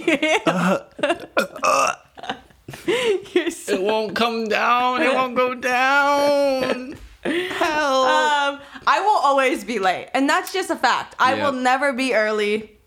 You're 3.35 3.51
so 3.51 3.75
it 3.75 3.83
won't 3.83 4.15
come 4.17 4.49
down. 4.49 5.03
It 5.03 5.13
won't 5.15 5.37
go 5.37 5.55
down. 5.55 6.97
Hell. 7.23 8.05
um, 8.05 8.61
I 8.87 9.01
will 9.01 9.19
always 9.19 9.65
be 9.65 9.79
late, 9.79 10.09
and 10.15 10.29
that's 10.29 10.53
just 10.53 10.71
a 10.71 10.77
fact. 10.77 11.15
I 11.19 11.35
Yep. 11.35 11.45
will 11.45 11.61
never 11.61 11.93
be 11.93 12.15
early. 12.15 12.78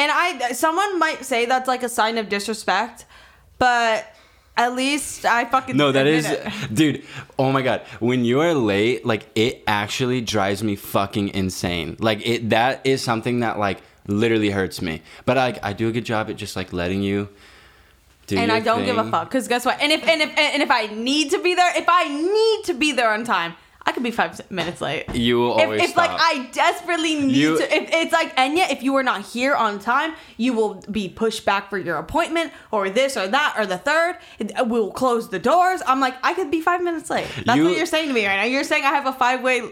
And 0.00 0.10
I, 0.10 0.52
someone 0.52 0.98
might 0.98 1.26
say 1.26 1.44
that's 1.44 1.68
like 1.68 1.82
a 1.82 1.88
sign 1.88 2.16
of 2.16 2.30
disrespect, 2.30 3.04
but 3.58 4.06
at 4.56 4.74
least 4.74 5.26
I 5.26 5.44
fucking 5.44 5.76
No, 5.76 5.92
That 5.92 6.06
is, 6.06 6.24
it. 6.26 6.50
dude. 6.74 7.04
Oh 7.38 7.52
my 7.52 7.60
god, 7.60 7.82
when 8.00 8.24
you 8.24 8.40
are 8.40 8.54
late, 8.54 9.04
like 9.04 9.28
it 9.34 9.62
actually 9.66 10.22
drives 10.22 10.62
me 10.62 10.74
fucking 10.74 11.28
insane. 11.34 11.98
Like 12.00 12.26
it, 12.26 12.48
that 12.48 12.80
is 12.84 13.02
something 13.02 13.40
that 13.40 13.58
like 13.58 13.82
literally 14.06 14.48
hurts 14.48 14.80
me. 14.80 15.02
But 15.26 15.36
I, 15.36 15.60
I 15.62 15.74
do 15.74 15.88
a 15.88 15.92
good 15.92 16.06
job 16.06 16.30
at 16.30 16.36
just 16.36 16.56
like 16.56 16.72
letting 16.72 17.02
you. 17.02 17.28
Do 18.26 18.38
and 18.38 18.50
I 18.50 18.60
don't 18.60 18.86
give 18.86 18.96
a 18.96 19.10
fuck 19.10 19.28
because 19.28 19.48
guess 19.48 19.66
what? 19.66 19.78
And 19.82 19.92
if 19.92 20.02
and 20.08 20.22
if 20.22 20.30
and 20.38 20.62
if 20.62 20.70
I 20.70 20.86
need 20.86 21.30
to 21.32 21.42
be 21.42 21.54
there, 21.54 21.76
if 21.76 21.86
I 21.88 22.08
need 22.08 22.64
to 22.64 22.72
be 22.72 22.92
there 22.92 23.12
on 23.12 23.24
time, 23.24 23.54
I 23.86 23.92
could 23.92 24.02
be 24.02 24.10
five 24.10 24.38
minutes 24.50 24.80
late. 24.80 25.12
You 25.14 25.38
will 25.38 25.58
if, 25.58 25.64
always 25.64 25.82
if 25.82 25.96
like 25.96 26.10
stop. 26.10 26.20
I 26.22 26.48
desperately 26.52 27.14
need 27.16 27.34
You- 27.34 27.56
to, 27.58 27.64
if 27.76 27.88
it's 27.92 28.12
like 28.12 28.36
Enya, 28.36 28.70
if 28.70 28.82
you 28.82 28.94
are 28.96 29.02
not 29.02 29.22
here 29.24 29.54
on 29.54 29.78
time, 29.78 30.14
you 30.36 30.52
will 30.52 30.74
be 30.90 31.08
pushed 31.08 31.44
back 31.44 31.70
for 31.70 31.78
your 31.78 31.96
appointment 31.96 32.52
or 32.70 32.88
this 32.90 33.16
or 33.16 33.26
that 33.26 33.54
or 33.58 33.66
the 33.66 33.78
third. 33.78 34.16
We'll 34.66 34.92
close 34.92 35.30
the 35.30 35.38
doors. 35.38 35.80
I'm 35.86 35.98
like, 35.98 36.14
I 36.22 36.34
could 36.34 36.50
be 36.50 36.60
five 36.60 36.82
minutes 36.82 37.10
late. 37.10 37.26
That's 37.46 37.56
You- 37.56 37.64
what 37.64 37.76
you're 37.76 37.86
saying 37.86 38.08
to 38.08 38.14
me 38.14 38.26
right 38.26 38.36
now. 38.36 38.44
You're 38.44 38.64
saying 38.64 38.84
I 38.84 38.90
have 38.90 39.06
a 39.06 39.12
five 39.14 39.42
way, 39.42 39.62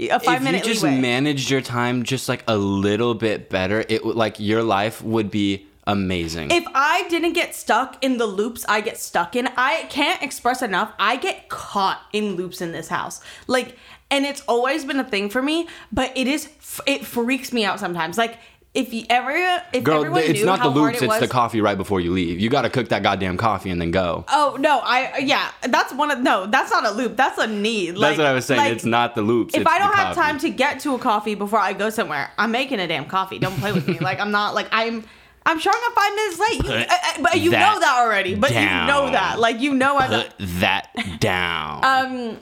a 0.00 0.18
five 0.18 0.38
if 0.38 0.42
minute 0.42 0.64
you 0.66 0.72
just 0.72 0.82
leeway. 0.82 1.00
managed 1.00 1.50
your 1.50 1.60
time 1.60 2.02
just 2.02 2.28
like 2.28 2.42
a 2.48 2.56
little 2.56 3.14
bit 3.14 3.48
better, 3.50 3.84
it 3.88 4.04
would 4.04 4.16
like 4.16 4.40
your 4.40 4.62
life 4.64 5.02
would 5.04 5.30
be 5.30 5.67
amazing. 5.88 6.50
if 6.52 6.64
I 6.74 7.06
didn't 7.08 7.32
get 7.32 7.54
stuck 7.54 8.02
in 8.04 8.18
the 8.18 8.26
loops 8.26 8.64
I 8.68 8.80
get 8.80 8.98
stuck 8.98 9.34
in, 9.34 9.48
I 9.56 9.86
can't 9.90 10.22
express 10.22 10.62
enough. 10.62 10.92
I 10.98 11.16
get 11.16 11.48
caught 11.48 12.00
in 12.12 12.36
loops 12.36 12.60
in 12.60 12.72
this 12.72 12.88
house. 12.88 13.20
Like, 13.46 13.76
and 14.10 14.24
it's 14.24 14.42
always 14.42 14.84
been 14.84 15.00
a 15.00 15.04
thing 15.04 15.28
for 15.28 15.42
me, 15.42 15.68
but 15.92 16.16
it 16.16 16.26
is, 16.26 16.48
it 16.86 17.04
freaks 17.04 17.52
me 17.52 17.64
out 17.64 17.80
sometimes. 17.80 18.16
Like, 18.16 18.38
if 18.74 18.92
you 18.92 19.04
ever, 19.08 19.32
if 19.72 19.82
Girl, 19.82 20.04
everyone 20.04 20.22
it's 20.22 20.40
knew 20.40 20.46
not 20.46 20.58
the 20.58 20.64
how 20.64 20.70
hard 20.70 20.92
loops, 20.92 21.02
it 21.02 21.06
it's 21.06 21.08
was, 21.08 21.20
the 21.20 21.28
coffee 21.28 21.60
right 21.60 21.76
before 21.76 22.00
you 22.00 22.12
leave. 22.12 22.38
You 22.38 22.50
got 22.50 22.62
to 22.62 22.70
cook 22.70 22.90
that 22.90 23.02
goddamn 23.02 23.36
coffee 23.36 23.70
and 23.70 23.80
then 23.80 23.90
go. 23.90 24.24
Oh 24.28 24.56
no, 24.60 24.80
I 24.84 25.18
yeah, 25.18 25.50
that's 25.62 25.92
one 25.94 26.10
of 26.10 26.20
no, 26.20 26.46
that's 26.46 26.70
not 26.70 26.84
a 26.84 26.90
loop. 26.90 27.16
That's 27.16 27.38
a 27.38 27.46
need. 27.46 27.96
That's 27.96 28.18
what 28.18 28.26
I 28.26 28.32
was 28.32 28.44
saying. 28.44 28.60
like, 28.60 28.72
it's 28.72 28.84
not 28.84 29.14
the 29.14 29.22
loops. 29.22 29.54
If 29.54 29.66
I 29.66 29.78
don't 29.78 29.90
the 29.90 29.96
have 29.96 30.14
coffee. 30.14 30.28
time 30.28 30.38
to 30.40 30.50
get 30.50 30.80
to 30.80 30.94
a 30.94 30.98
coffee 30.98 31.34
before 31.34 31.58
I 31.58 31.72
go 31.72 31.88
somewhere, 31.90 32.30
I'm 32.36 32.50
making 32.50 32.78
a 32.78 32.86
damn 32.86 33.06
coffee. 33.06 33.38
Don't 33.38 33.58
play 33.58 33.72
with 33.72 33.88
me. 33.88 33.98
like 34.00 34.20
I'm 34.20 34.30
not 34.30 34.54
like 34.54 34.68
I'm. 34.70 35.04
I'm 35.46 35.58
showing 35.58 35.76
up 35.86 35.92
five 35.94 36.14
minutes 36.14 36.38
late, 36.38 36.64
you, 36.64 36.70
uh, 36.70 36.84
uh, 36.90 37.22
but 37.22 37.40
you 37.40 37.50
know 37.50 37.80
that 37.80 38.02
already. 38.04 38.34
But 38.34 38.50
you 38.50 38.56
know 38.56 39.10
that, 39.10 39.38
like 39.38 39.60
you 39.60 39.74
know, 39.74 39.96
I. 39.96 40.06
put 40.08 40.34
that 40.60 40.90
down. 41.20 41.84
Um, 41.84 42.38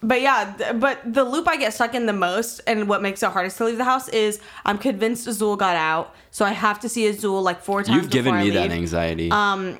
but 0.00 0.20
yeah, 0.20 0.54
th- 0.56 0.80
but 0.80 1.00
the 1.04 1.24
loop 1.24 1.48
I 1.48 1.56
get 1.56 1.74
stuck 1.74 1.94
in 1.94 2.06
the 2.06 2.12
most, 2.12 2.60
and 2.66 2.88
what 2.88 3.02
makes 3.02 3.22
it 3.22 3.30
hardest 3.30 3.58
to 3.58 3.64
leave 3.64 3.78
the 3.78 3.84
house 3.84 4.08
is 4.08 4.40
I'm 4.64 4.78
convinced 4.78 5.26
Azul 5.26 5.56
got 5.56 5.74
out, 5.74 6.14
so 6.30 6.44
I 6.44 6.52
have 6.52 6.78
to 6.80 6.88
see 6.88 7.06
Azul 7.08 7.42
like 7.42 7.60
four 7.60 7.82
times. 7.82 8.02
You've 8.02 8.10
given 8.10 8.36
me 8.36 8.50
that 8.50 8.70
anxiety. 8.70 9.30
Um, 9.32 9.78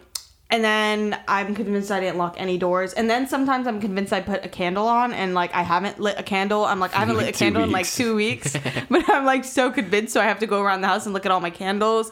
and 0.50 0.64
then 0.64 1.18
I'm 1.28 1.54
convinced 1.54 1.90
I 1.90 2.00
didn't 2.00 2.16
lock 2.16 2.36
any 2.38 2.56
doors. 2.56 2.94
And 2.94 3.08
then 3.10 3.28
sometimes 3.28 3.66
I'm 3.66 3.80
convinced 3.80 4.14
I 4.14 4.20
put 4.22 4.44
a 4.46 4.48
candle 4.48 4.86
on 4.86 5.12
and 5.12 5.34
like 5.34 5.54
I 5.54 5.62
haven't 5.62 6.00
lit 6.00 6.18
a 6.18 6.22
candle. 6.22 6.64
I'm 6.64 6.80
like 6.80 6.94
I 6.94 7.00
haven't 7.00 7.16
lit 7.18 7.28
a 7.28 7.38
candle 7.38 7.62
in 7.62 7.70
like 7.70 7.86
two 7.86 8.16
weeks, 8.16 8.56
but 8.88 9.08
I'm 9.10 9.26
like 9.26 9.44
so 9.44 9.70
convinced, 9.70 10.14
so 10.14 10.20
I 10.20 10.24
have 10.24 10.38
to 10.40 10.46
go 10.46 10.62
around 10.62 10.80
the 10.80 10.88
house 10.88 11.04
and 11.04 11.12
look 11.12 11.26
at 11.26 11.32
all 11.32 11.40
my 11.40 11.50
candles. 11.50 12.10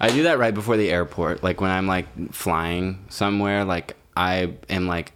I 0.00 0.10
do 0.10 0.24
that 0.24 0.38
right 0.38 0.54
before 0.54 0.76
the 0.76 0.90
airport. 0.90 1.42
Like 1.42 1.60
when 1.60 1.70
I'm 1.70 1.86
like 1.86 2.32
flying 2.32 3.04
somewhere, 3.08 3.64
like 3.64 3.96
I 4.16 4.54
am 4.68 4.86
like 4.86 5.12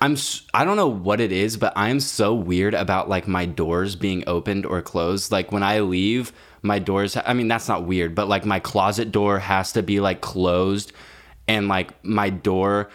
I'm 0.00 0.16
I 0.52 0.64
don't 0.64 0.76
know 0.76 0.88
what 0.88 1.20
it 1.20 1.32
is, 1.32 1.56
but 1.56 1.72
I'm 1.76 2.00
so 2.00 2.34
weird 2.34 2.74
about 2.74 3.08
like 3.08 3.28
my 3.28 3.46
doors 3.46 3.96
being 3.96 4.24
opened 4.26 4.66
or 4.66 4.82
closed. 4.82 5.32
Like 5.32 5.52
when 5.52 5.62
I 5.62 5.80
leave, 5.80 6.32
my 6.62 6.78
doors 6.78 7.16
I 7.16 7.32
mean 7.34 7.48
that's 7.48 7.68
not 7.68 7.84
weird, 7.84 8.14
but 8.14 8.28
like 8.28 8.44
my 8.44 8.60
closet 8.60 9.12
door 9.12 9.38
has 9.38 9.72
to 9.72 9.82
be 9.82 10.00
like 10.00 10.20
closed 10.20 10.92
and 11.46 11.68
like 11.68 12.02
my 12.04 12.30
door 12.30 12.90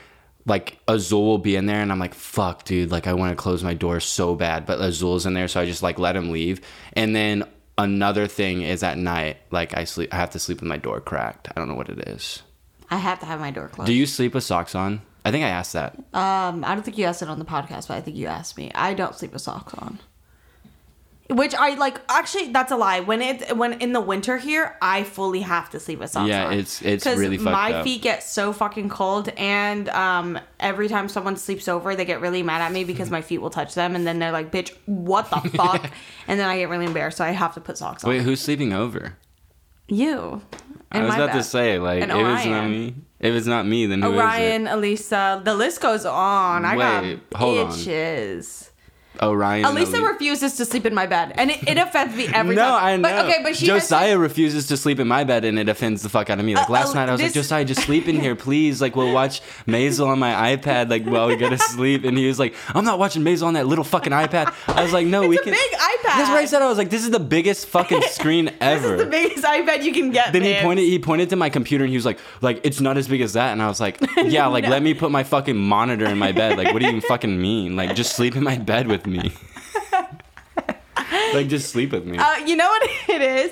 like 0.46 0.80
Azul 0.88 1.26
will 1.26 1.38
be 1.38 1.56
in 1.56 1.68
there 1.68 1.82
and 1.82 1.92
I'm 1.92 2.00
like, 2.00 2.16
fuck, 2.16 2.66
dude, 2.66 2.92
like 2.92 3.08
I 3.08 3.14
want 3.14 3.32
to 3.32 3.36
close 3.36 3.64
my 3.64 3.76
door 3.76 4.00
so 4.00 4.36
bad, 4.36 4.66
but 4.66 4.80
Azul's 4.80 5.26
in 5.26 5.34
there, 5.34 5.48
so 5.48 5.62
I 5.62 5.66
just 5.66 5.84
like 5.84 6.00
let 6.00 6.16
him 6.16 6.32
leave. 6.32 6.62
And 6.94 7.16
then 7.16 7.44
another 7.80 8.28
thing 8.28 8.62
is 8.62 8.84
at 8.84 8.98
night, 8.98 9.38
like 9.52 9.76
I 9.76 9.86
sleep 9.86 10.14
I 10.14 10.18
have 10.18 10.30
to 10.32 10.40
sleep 10.40 10.60
with 10.60 10.68
my 10.70 10.78
door 10.78 11.00
cracked. 11.00 11.48
I 11.50 11.60
don't 11.60 11.68
know 11.68 11.76
what 11.76 11.90
it 11.90 12.08
is. 12.08 12.44
I 12.92 12.98
have 12.98 13.20
to 13.20 13.26
have 13.26 13.40
my 13.40 13.52
door 13.52 13.70
closed. 13.70 13.88
Do 13.88 13.94
you 13.94 14.06
sleep 14.06 14.34
with 14.34 14.44
socks 14.44 14.76
on? 14.76 15.02
I 15.26 15.32
think 15.32 15.44
I 15.44 15.50
asked 15.50 15.74
that. 15.74 15.96
Um, 16.14 16.64
I 16.64 16.74
don't 16.74 16.84
think 16.84 16.98
you 16.98 17.06
asked 17.06 17.22
it 17.22 17.30
on 17.30 17.40
the 17.40 17.46
podcast, 17.46 17.88
but 17.88 17.98
I 17.98 18.02
think 18.02 18.18
you 18.18 18.28
asked 18.28 18.58
me. 18.58 18.72
I 18.74 18.94
don't 18.94 19.16
sleep 19.16 19.34
with 19.34 19.42
socks 19.42 19.74
on. 19.76 20.00
Which 21.32 21.54
I 21.54 21.76
like. 21.76 22.02
Actually, 22.10 22.52
that's 22.52 22.72
a 22.72 22.76
lie. 22.76 23.02
When 23.02 23.22
it 23.22 23.56
when 23.56 23.74
in 23.74 23.94
the 23.94 24.02
winter 24.02 24.38
here, 24.38 24.76
I 24.82 25.04
fully 25.04 25.42
have 25.42 25.70
to 25.70 25.80
sleep 25.80 26.00
with 26.00 26.10
socks 26.10 26.28
Yeah, 26.28 26.48
on. 26.48 26.54
it's- 26.54 26.82
it's 26.82 27.06
really 27.06 27.38
fucked 27.38 27.52
my 27.52 27.74
up. 27.74 27.84
feet 27.84 28.02
get 28.02 28.24
so 28.24 28.52
fucking 28.52 28.90
cold, 28.90 29.30
and 29.38 29.90
um, 29.90 30.40
every 30.60 30.88
time 30.88 31.08
someone 31.08 31.38
sleeps 31.38 31.68
over, 31.68 31.96
they 31.96 32.04
get 32.06 32.20
really 32.20 32.42
mad 32.42 32.62
at 32.62 32.72
me 32.72 32.84
because 32.84 33.12
my 33.12 33.22
feet 33.22 33.38
will 33.40 33.52
touch 33.52 33.76
them, 33.76 33.96
and 33.96 34.08
then 34.08 34.18
they're 34.18 34.32
like, 34.32 34.52
"Bitch, 34.52 34.72
what 34.88 35.30
the 35.30 35.48
fuck?" 35.56 35.92
and 36.28 36.40
then 36.40 36.50
I 36.50 36.58
get 36.58 36.68
really 36.70 36.86
embarrassed, 36.86 37.18
so 37.18 37.26
I 37.26 37.30
have 37.30 37.54
to 37.54 37.62
put 37.62 37.78
socks 37.78 38.04
on. 38.04 38.10
Wait, 38.10 38.24
who's 38.24 38.42
sleeping 38.42 38.74
over? 38.74 39.14
you. 39.88 40.42
I 40.92 41.02
was 41.04 41.14
about 41.14 41.34
to 41.34 41.44
say, 41.44 41.78
like, 41.78 42.02
And 42.02 42.12
if 42.12 42.18
it's 42.18 42.46
not 42.48 42.68
me, 42.68 42.96
if 43.20 43.36
it's 43.36 43.46
not 43.46 43.68
me, 43.68 43.86
then 43.86 44.02
who 44.02 44.10
is 44.14 44.16
it? 44.16 44.20
Orion, 44.20 44.68
Elisa, 44.68 45.42
the 45.46 45.54
list 45.54 45.82
goes 45.82 46.06
on. 46.06 46.66
I 46.66 46.76
Wait, 46.76 47.30
got 47.30 47.40
hold 47.40 47.60
on. 47.60 47.78
Orion. 49.22 49.66
Elisa 49.66 49.98
Ali- 49.98 50.06
refuses 50.14 50.56
to 50.58 50.66
sleep 50.66 50.86
in 50.86 50.94
my 50.94 51.06
bed, 51.06 51.34
and 51.36 51.52
it, 51.52 51.68
it 51.68 51.78
offends 51.78 52.16
me 52.16 52.28
every 52.28 52.56
no, 52.56 52.62
time. 52.62 52.84
I 52.84 52.96
know. 52.98 53.02
But 53.04 53.26
okay, 53.26 53.44
but 53.44 53.56
she 53.56 53.66
Josiah 53.66 54.18
refuses 54.18 54.68
to 54.68 54.78
sleep 54.78 55.00
in 55.00 55.08
my 55.08 55.24
bed, 55.24 55.46
and 55.46 55.58
it 55.60 55.70
offends 55.70 56.02
the 56.02 56.10
fuck 56.10 56.30
out 56.30 56.40
of 56.40 56.46
me. 56.46 56.56
Like 56.56 56.70
Uh, 56.70 56.74
last 56.74 56.92
uh, 56.92 56.94
night, 56.96 57.10
I 57.10 57.12
was 57.12 57.22
like, 57.22 57.34
Josiah, 57.34 57.66
just 57.66 57.82
sleep 57.82 58.08
in 58.08 58.20
here, 58.20 58.36
please. 58.48 58.82
Like 58.82 58.96
we'll 58.96 59.14
watch 59.14 59.42
Maisel 59.68 60.08
on 60.08 60.20
my 60.20 60.56
iPad, 60.56 60.90
like 60.90 61.06
while 61.06 61.28
we 61.28 61.36
go 61.36 61.50
to 61.50 61.58
sleep. 61.58 62.04
And 62.06 62.18
he 62.18 62.28
was 62.28 62.40
like, 62.40 62.56
I'm 62.74 62.86
not 62.86 63.00
watching 63.00 63.24
Maisel 63.24 63.44
on 63.48 63.54
that 63.56 63.68
little 63.68 63.84
fucking 63.84 64.14
iPad. 64.14 64.54
I 64.68 64.84
was 64.84 64.94
like, 64.94 65.08
No, 65.08 65.28
we 65.28 65.36
It's 65.38 65.42
a 65.48 65.52
can. 65.52 65.54
big 65.54 65.72
iPad. 65.80 66.18
That's 66.18 66.30
what 66.30 66.38
I 66.38 66.46
said. 66.46 66.62
I 66.62 66.68
was 66.70 66.78
like, 66.78 66.90
This 66.90 67.04
is 67.04 67.12
the 67.12 67.20
biggest 67.20 67.68
fucking 67.68 68.02
screen 68.10 68.52
ever." 68.62 68.98
This 68.98 69.06
the 69.06 69.10
biggest 69.12 69.44
iPad 69.44 69.84
you 69.84 69.92
can 69.94 70.12
get. 70.12 70.34
then 70.34 70.42
he 70.44 70.56
pointed 70.62 70.84
he 70.84 71.00
pointed 71.00 71.30
to 71.30 71.36
my 71.36 71.50
computer 71.50 71.84
and 71.84 71.90
he 71.92 71.98
was 71.98 72.06
like 72.06 72.20
like 72.42 72.60
it's 72.64 72.80
not 72.80 72.98
as 72.98 73.08
big 73.08 73.22
as 73.22 73.34
that 73.34 73.52
and 73.52 73.62
I 73.62 73.68
was 73.68 73.80
like 73.80 73.98
yeah 74.18 74.48
like 74.48 74.68
let 74.68 74.82
me 74.84 74.94
put 74.94 75.12
my 75.12 75.24
fucking 75.24 75.56
monitor 75.58 76.06
in 76.06 76.18
my 76.18 76.32
bed 76.32 76.58
like 76.58 76.74
what 76.74 76.80
do 76.80 76.86
you 76.86 76.90
even 76.92 77.02
fucking 77.02 77.40
mean 77.42 77.76
like 77.76 77.96
just 77.96 78.16
sleep 78.16 78.36
in 78.36 78.44
my 78.44 78.58
bed 78.58 78.88
with 78.88 79.06
me 79.10 79.32
like 81.34 81.48
just 81.48 81.70
sleep 81.70 81.92
with 81.92 82.06
me 82.06 82.18
Uh, 82.18 82.38
you 82.46 82.56
know 82.56 82.68
what 82.68 82.90
it 83.10 83.22
is? 83.22 83.52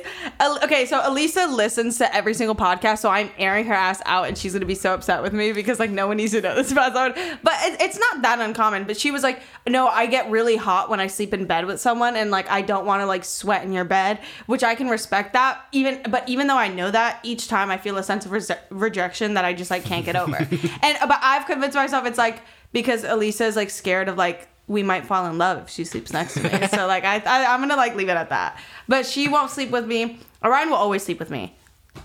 Okay, 0.63 0.85
so 0.85 1.01
Elisa 1.03 1.47
listens 1.47 1.97
to 1.97 2.15
every 2.15 2.33
single 2.33 2.55
podcast, 2.55 2.99
so 2.99 3.09
I'm 3.09 3.31
airing 3.39 3.65
her 3.65 3.73
ass 3.73 4.01
out, 4.05 4.27
and 4.27 4.37
she's 4.37 4.53
gonna 4.53 4.65
be 4.65 4.75
so 4.75 4.93
upset 4.93 5.23
with 5.23 5.33
me 5.33 5.51
because 5.51 5.79
like 5.79 5.89
no 5.89 6.07
one 6.07 6.17
needs 6.17 6.33
to 6.33 6.41
know 6.41 6.53
this 6.55 6.71
about 6.71 6.93
someone. 6.93 7.13
But 7.41 7.53
it, 7.61 7.81
it's 7.81 7.97
not 7.97 8.21
that 8.21 8.39
uncommon. 8.39 8.83
But 8.83 8.97
she 8.99 9.09
was 9.09 9.23
like, 9.23 9.41
"No, 9.67 9.87
I 9.87 10.05
get 10.05 10.29
really 10.29 10.55
hot 10.55 10.89
when 10.89 10.99
I 10.99 11.07
sleep 11.07 11.33
in 11.33 11.45
bed 11.45 11.65
with 11.65 11.81
someone, 11.81 12.15
and 12.15 12.29
like 12.29 12.49
I 12.51 12.61
don't 12.61 12.85
want 12.85 13.01
to 13.01 13.07
like 13.07 13.25
sweat 13.25 13.63
in 13.63 13.73
your 13.73 13.85
bed," 13.85 14.19
which 14.45 14.63
I 14.63 14.75
can 14.75 14.89
respect 14.89 15.33
that. 15.33 15.65
Even 15.71 16.01
but 16.09 16.27
even 16.29 16.45
though 16.47 16.57
I 16.57 16.67
know 16.67 16.91
that, 16.91 17.19
each 17.23 17.47
time 17.47 17.71
I 17.71 17.77
feel 17.77 17.97
a 17.97 18.03
sense 18.03 18.25
of 18.25 18.31
res- 18.31 18.51
rejection 18.69 19.33
that 19.33 19.45
I 19.45 19.53
just 19.53 19.71
like 19.71 19.83
can't 19.83 20.05
get 20.05 20.15
over. 20.15 20.37
and 20.81 20.97
but 21.01 21.19
I've 21.23 21.47
convinced 21.47 21.75
myself 21.75 22.05
it's 22.05 22.19
like 22.19 22.41
because 22.73 23.03
Elisa 23.03 23.45
is 23.45 23.55
like 23.55 23.71
scared 23.71 24.07
of 24.07 24.17
like 24.17 24.47
we 24.67 24.83
might 24.83 25.05
fall 25.05 25.25
in 25.27 25.37
love 25.37 25.63
if 25.63 25.69
she 25.69 25.85
sleeps 25.85 26.11
next 26.11 26.33
to 26.35 26.43
me. 26.43 26.67
so 26.67 26.87
like 26.87 27.03
I, 27.05 27.17
I 27.25 27.53
I'm 27.53 27.59
gonna 27.61 27.75
like 27.77 27.95
leave 27.95 28.09
it 28.09 28.17
at 28.17 28.29
that. 28.29 28.59
But 28.87 29.05
she 29.05 29.27
won't 29.27 29.49
sleep 29.51 29.69
with 29.71 29.85
me. 29.87 30.19
Orion 30.43 30.69
will 30.69 30.77
always 30.77 31.03
sleep 31.03 31.19
with 31.19 31.29
me. 31.29 31.55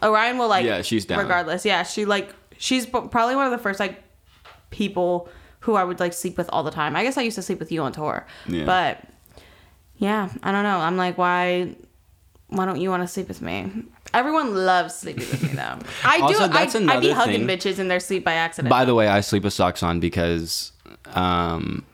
Orion 0.03 0.39
will 0.39 0.49
like 0.49 0.65
Yeah, 0.65 0.83
she's 0.83 1.05
down. 1.05 1.19
regardless. 1.19 1.65
Yeah, 1.65 1.83
she 1.83 2.05
like 2.05 2.35
she's 2.59 2.87
probably 2.87 3.35
one 3.35 3.47
of 3.47 3.53
the 3.53 3.59
first 3.59 3.81
like 3.81 4.03
people 4.71 5.29
who 5.61 5.75
I 5.75 5.85
would 5.85 6.01
like 6.01 6.13
sleep 6.13 6.37
with 6.39 6.49
all 6.53 6.63
the 6.63 6.71
time. 6.71 6.97
I 6.97 7.03
guess 7.03 7.17
I 7.19 7.23
used 7.23 7.37
to 7.37 7.43
sleep 7.43 7.59
with 7.59 7.71
you 7.73 7.83
on 7.83 7.93
tour. 7.93 8.27
Yeah. 8.49 8.65
But 8.65 9.01
yeah, 9.97 10.31
I 10.43 10.53
don't 10.53 10.63
know. 10.65 10.79
I'm 10.79 10.97
like 10.97 11.19
why 11.19 11.75
why 12.49 12.67
don't 12.67 12.81
you 12.81 12.91
want 12.91 13.03
to 13.03 13.09
sleep 13.09 13.29
with 13.29 13.41
me? 13.43 13.71
Everyone 14.15 14.55
loves 14.55 14.95
sleeping 14.95 15.27
with 15.31 15.43
me 15.43 15.49
though. 15.51 15.79
I 16.05 16.19
do. 16.19 16.23
Also, 16.25 16.49
that's 16.49 16.75
I, 16.75 16.85
I 16.85 17.01
be 17.01 17.11
hugging 17.11 17.47
thing. 17.47 17.59
bitches 17.59 17.79
in 17.79 17.89
their 17.89 18.01
sleep 18.01 18.25
by 18.25 18.35
accident. 18.35 18.71
by 18.71 18.85
the 18.85 18.95
way 18.95 19.09
I 19.09 19.21
sleep 19.21 19.43
with 19.45 19.53
socks 19.53 19.83
on 19.83 20.01
because 20.01 20.73
um 21.15 21.85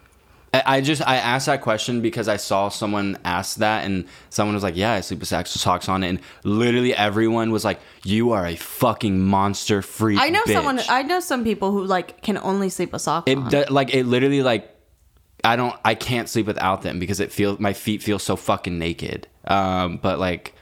I 0.67 0.77
I 0.77 0.81
just 0.81 1.03
I 1.07 1.17
asked 1.17 1.47
that 1.47 1.61
question 1.63 2.01
because 2.01 2.29
I 2.29 2.37
saw 2.37 2.69
someone 2.69 3.19
ask 3.25 3.57
that 3.59 3.85
and 3.85 4.05
someone 4.31 4.55
was 4.55 4.63
like, 4.63 4.77
"Yeah, 4.77 4.93
I 4.93 5.01
sleep 5.01 5.21
with 5.21 5.29
socks 5.29 5.89
on," 5.89 6.03
and 6.03 6.21
literally 6.45 6.95
everyone 6.95 7.51
was 7.51 7.65
like, 7.65 7.81
"You 8.05 8.33
are 8.33 8.47
a 8.47 8.57
fucking 8.57 9.21
monster 9.21 9.83
freak." 9.83 10.19
I 10.21 10.29
know 10.31 10.43
bitch." 10.43 10.53
someone. 10.53 10.81
I 10.89 11.03
know 11.03 11.21
some 11.21 11.45
people 11.45 11.73
who 11.73 11.85
like 11.85 12.23
can 12.23 12.39
only 12.39 12.69
sleep 12.69 12.93
with 12.93 13.03
socks 13.03 13.31
it 13.31 13.39
on. 13.39 13.65
like 13.71 13.95
it 13.95 14.05
literally 14.05 14.43
like 14.43 14.75
I 15.45 15.57
don't 15.57 15.75
I 15.85 15.95
can't 15.95 16.29
sleep 16.29 16.47
without 16.47 16.83
them 16.83 16.99
because 16.99 17.21
it 17.21 17.33
feels 17.33 17.59
my 17.61 17.73
feet 17.73 18.03
feel 18.03 18.19
so 18.19 18.37
fucking 18.37 18.79
naked. 18.79 19.29
Um, 19.47 19.99
but 20.03 20.19
like 20.19 20.55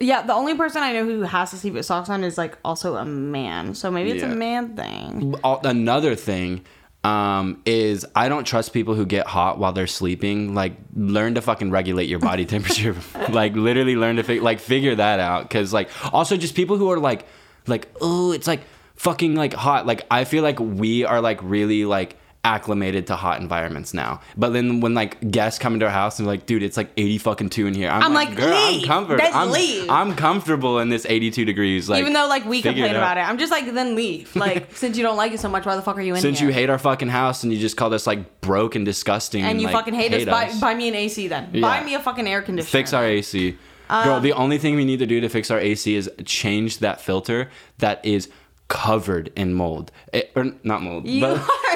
Yeah, 0.00 0.22
the 0.22 0.34
only 0.34 0.56
person 0.56 0.82
I 0.82 0.92
know 0.92 1.04
who 1.04 1.22
has 1.22 1.50
to 1.52 1.56
sleep 1.56 1.74
with 1.74 1.86
socks 1.86 2.08
on 2.10 2.24
is 2.24 2.36
like 2.36 2.58
also 2.64 2.96
a 2.96 3.04
man. 3.04 3.74
So 3.74 3.90
maybe 3.90 4.10
it's 4.10 4.22
Yeah. 4.22 4.32
a 4.32 4.34
man 4.34 4.76
thing. 4.76 5.34
another 5.44 6.14
thing 6.16 6.64
um, 7.04 7.60
is 7.66 8.06
I 8.14 8.28
don't 8.28 8.44
trust 8.44 8.72
people 8.72 8.94
who 8.94 9.04
get 9.04 9.26
hot 9.26 9.58
while 9.58 9.72
they're 9.72 9.86
sleeping. 9.86 10.54
Like, 10.54 10.74
learn 10.94 11.34
to 11.34 11.42
fucking 11.42 11.70
regulate 11.70 12.08
your 12.08 12.20
body 12.20 12.44
temperature. 12.46 12.96
like, 13.30 13.54
literally 13.54 13.96
learn 13.96 14.16
to 14.16 14.22
fi- 14.22 14.40
like 14.40 14.60
figure 14.60 14.94
that 14.94 15.18
out. 15.20 15.50
Cause 15.50 15.72
like, 15.72 15.90
also 16.12 16.36
just 16.36 16.54
people 16.54 16.76
who 16.76 16.90
are 16.90 16.98
like, 16.98 17.26
like, 17.66 17.88
oh, 18.00 18.32
it's 18.32 18.46
like 18.46 18.60
fucking 18.94 19.34
like 19.34 19.52
hot. 19.52 19.86
Like, 19.86 20.06
I 20.10 20.24
feel 20.24 20.42
like 20.42 20.60
we 20.60 21.04
are 21.04 21.20
like 21.20 21.40
really 21.42 21.84
like 21.84 22.16
acclimated 22.44 23.06
to 23.06 23.14
hot 23.14 23.40
environments 23.40 23.94
now. 23.94 24.20
But 24.36 24.50
then 24.50 24.80
when 24.80 24.94
like 24.94 25.30
guests 25.30 25.58
come 25.60 25.74
into 25.74 25.86
our 25.86 25.92
house 25.92 26.18
and 26.18 26.26
like, 26.26 26.44
dude, 26.44 26.62
it's 26.62 26.76
like 26.76 26.90
80 26.96 27.18
fucking 27.18 27.48
two 27.50 27.66
in 27.66 27.74
here. 27.74 27.88
I'm, 27.88 28.02
I'm 28.02 28.14
like, 28.14 28.30
like, 28.30 28.38
girl, 28.38 28.48
leave. 28.66 28.82
I'm 28.82 28.88
comfort. 28.88 29.20
I'm, 29.22 29.50
leave. 29.50 29.90
I'm 29.90 30.16
comfortable 30.16 30.80
in 30.80 30.88
this 30.88 31.06
82 31.06 31.44
degrees. 31.44 31.88
Like, 31.88 32.00
Even 32.00 32.12
though 32.14 32.26
like 32.26 32.44
we 32.44 32.60
complain 32.60 32.90
out. 32.90 32.96
about 32.96 33.16
it, 33.18 33.20
I'm 33.20 33.38
just 33.38 33.52
like 33.52 33.72
then 33.72 33.94
leave. 33.94 34.34
Like 34.42 34.74
since 34.74 34.96
you 34.96 35.04
don't 35.04 35.16
like 35.16 35.30
it 35.30 35.38
so 35.38 35.48
much, 35.48 35.64
why 35.64 35.76
the 35.76 35.82
fuck 35.82 35.96
are 35.96 36.00
you 36.00 36.16
in 36.16 36.20
Since 36.20 36.40
here? 36.40 36.48
you 36.48 36.54
hate 36.54 36.68
our 36.68 36.78
fucking 36.78 37.08
house 37.10 37.44
and 37.44 37.52
you 37.52 37.60
just 37.60 37.76
called 37.76 37.94
us 37.94 38.08
like 38.08 38.40
broke 38.40 38.74
and 38.74 38.84
disgusting 38.84 39.44
and 39.44 39.60
you 39.60 39.68
like, 39.68 39.76
fucking 39.76 39.94
hate, 39.94 40.12
us, 40.12 40.24
Buy, 40.24 40.52
buy 40.60 40.74
me 40.74 40.88
an 40.88 40.96
AC 40.96 41.28
then. 41.28 41.50
Yeah. 41.52 41.60
Buy 41.60 41.84
me 41.84 41.94
a 41.94 42.00
fucking 42.00 42.26
air 42.26 42.42
conditioner. 42.42 42.70
fix 42.70 42.92
our 42.92 43.04
AC. 43.04 43.56
Girl, 43.88 44.20
the 44.20 44.32
um, 44.32 44.42
only 44.42 44.58
thing 44.58 44.74
we 44.74 44.84
need 44.84 44.98
to 45.00 45.06
do 45.06 45.20
to 45.20 45.28
fix 45.28 45.50
our 45.50 45.60
AC 45.60 45.94
is 45.94 46.10
change 46.24 46.78
that 46.78 47.00
filter 47.00 47.50
that 47.78 48.04
is 48.04 48.30
covered 48.68 49.30
in 49.36 49.52
mold. 49.52 49.92
It, 50.14 50.32
or 50.34 50.46
not 50.64 50.82
mold, 50.82 51.06
You 51.06 51.20
but 51.20 51.38
are 51.38 51.71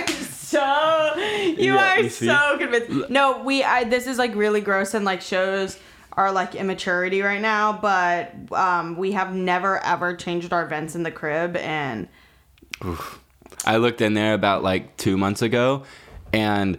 so 0.56 1.20
you 1.58 1.74
Yeah, 1.74 1.94
are 1.94 2.00
you 2.00 2.08
so 2.08 2.56
convinced. 2.58 3.10
No, 3.10 3.42
we 3.42 3.62
I 3.62 3.84
this 3.84 4.06
is 4.06 4.18
like 4.18 4.34
really 4.34 4.60
gross 4.60 4.94
and 4.94 5.04
like 5.04 5.20
shows 5.20 5.78
our 6.12 6.32
like 6.32 6.54
immaturity 6.54 7.22
right 7.22 7.40
now, 7.40 7.72
but 7.72 8.34
um 8.52 8.96
we 8.96 9.12
have 9.12 9.34
never 9.34 9.82
ever 9.84 10.16
changed 10.16 10.52
our 10.52 10.66
vents 10.66 10.94
in 10.94 11.02
the 11.02 11.10
crib 11.10 11.56
and 11.56 12.08
I 13.64 13.78
looked 13.78 14.00
in 14.00 14.14
there 14.14 14.34
about 14.34 14.62
like 14.62 14.96
two 14.96 15.16
months 15.16 15.42
ago 15.42 15.84
and 16.32 16.78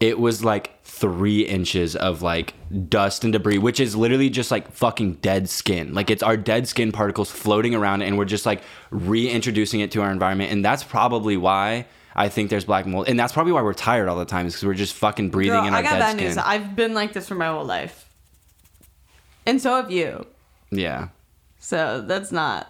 it 0.00 0.18
was 0.18 0.42
like 0.42 0.82
three 0.84 1.42
inches 1.42 1.94
of 1.94 2.22
like 2.22 2.54
dust 2.88 3.24
and 3.24 3.32
debris, 3.32 3.58
which 3.58 3.78
is 3.78 3.94
literally 3.94 4.30
just 4.30 4.50
like 4.50 4.70
fucking 4.72 5.14
dead 5.14 5.48
skin. 5.48 5.94
Like 5.94 6.10
it's 6.10 6.22
our 6.22 6.36
dead 6.36 6.66
skin 6.66 6.92
particles 6.92 7.30
floating 7.30 7.74
around 7.74 8.02
and 8.02 8.18
we're 8.18 8.24
just 8.24 8.44
like 8.44 8.62
reintroducing 8.90 9.80
it 9.80 9.90
to 9.92 10.02
our 10.02 10.10
environment. 10.10 10.50
And 10.50 10.64
that's 10.64 10.82
probably 10.82 11.36
why 11.36 11.86
I 12.14 12.28
think 12.28 12.50
there's 12.50 12.64
black 12.64 12.86
mold. 12.86 13.08
And 13.08 13.18
that's 13.18 13.32
probably 13.32 13.52
why 13.52 13.62
we're 13.62 13.74
tired 13.74 14.08
all 14.08 14.18
the 14.18 14.24
time 14.24 14.46
is 14.46 14.54
because 14.54 14.66
we're 14.66 14.74
just 14.74 14.94
fucking 14.94 15.30
breathing 15.30 15.54
Girl, 15.54 15.66
in 15.66 15.72
our 15.74 15.80
I 15.80 15.82
got 15.82 15.98
bad 15.98 16.16
skin. 16.16 16.26
news. 16.28 16.36
I've 16.38 16.76
been 16.76 16.94
like 16.94 17.12
this 17.12 17.28
for 17.28 17.34
my 17.34 17.46
whole 17.48 17.64
life. 17.64 18.08
And 19.46 19.60
so 19.60 19.76
have 19.76 19.90
you. 19.90 20.26
yeah. 20.70 21.08
So 21.58 22.00
that's 22.00 22.32
not 22.32 22.68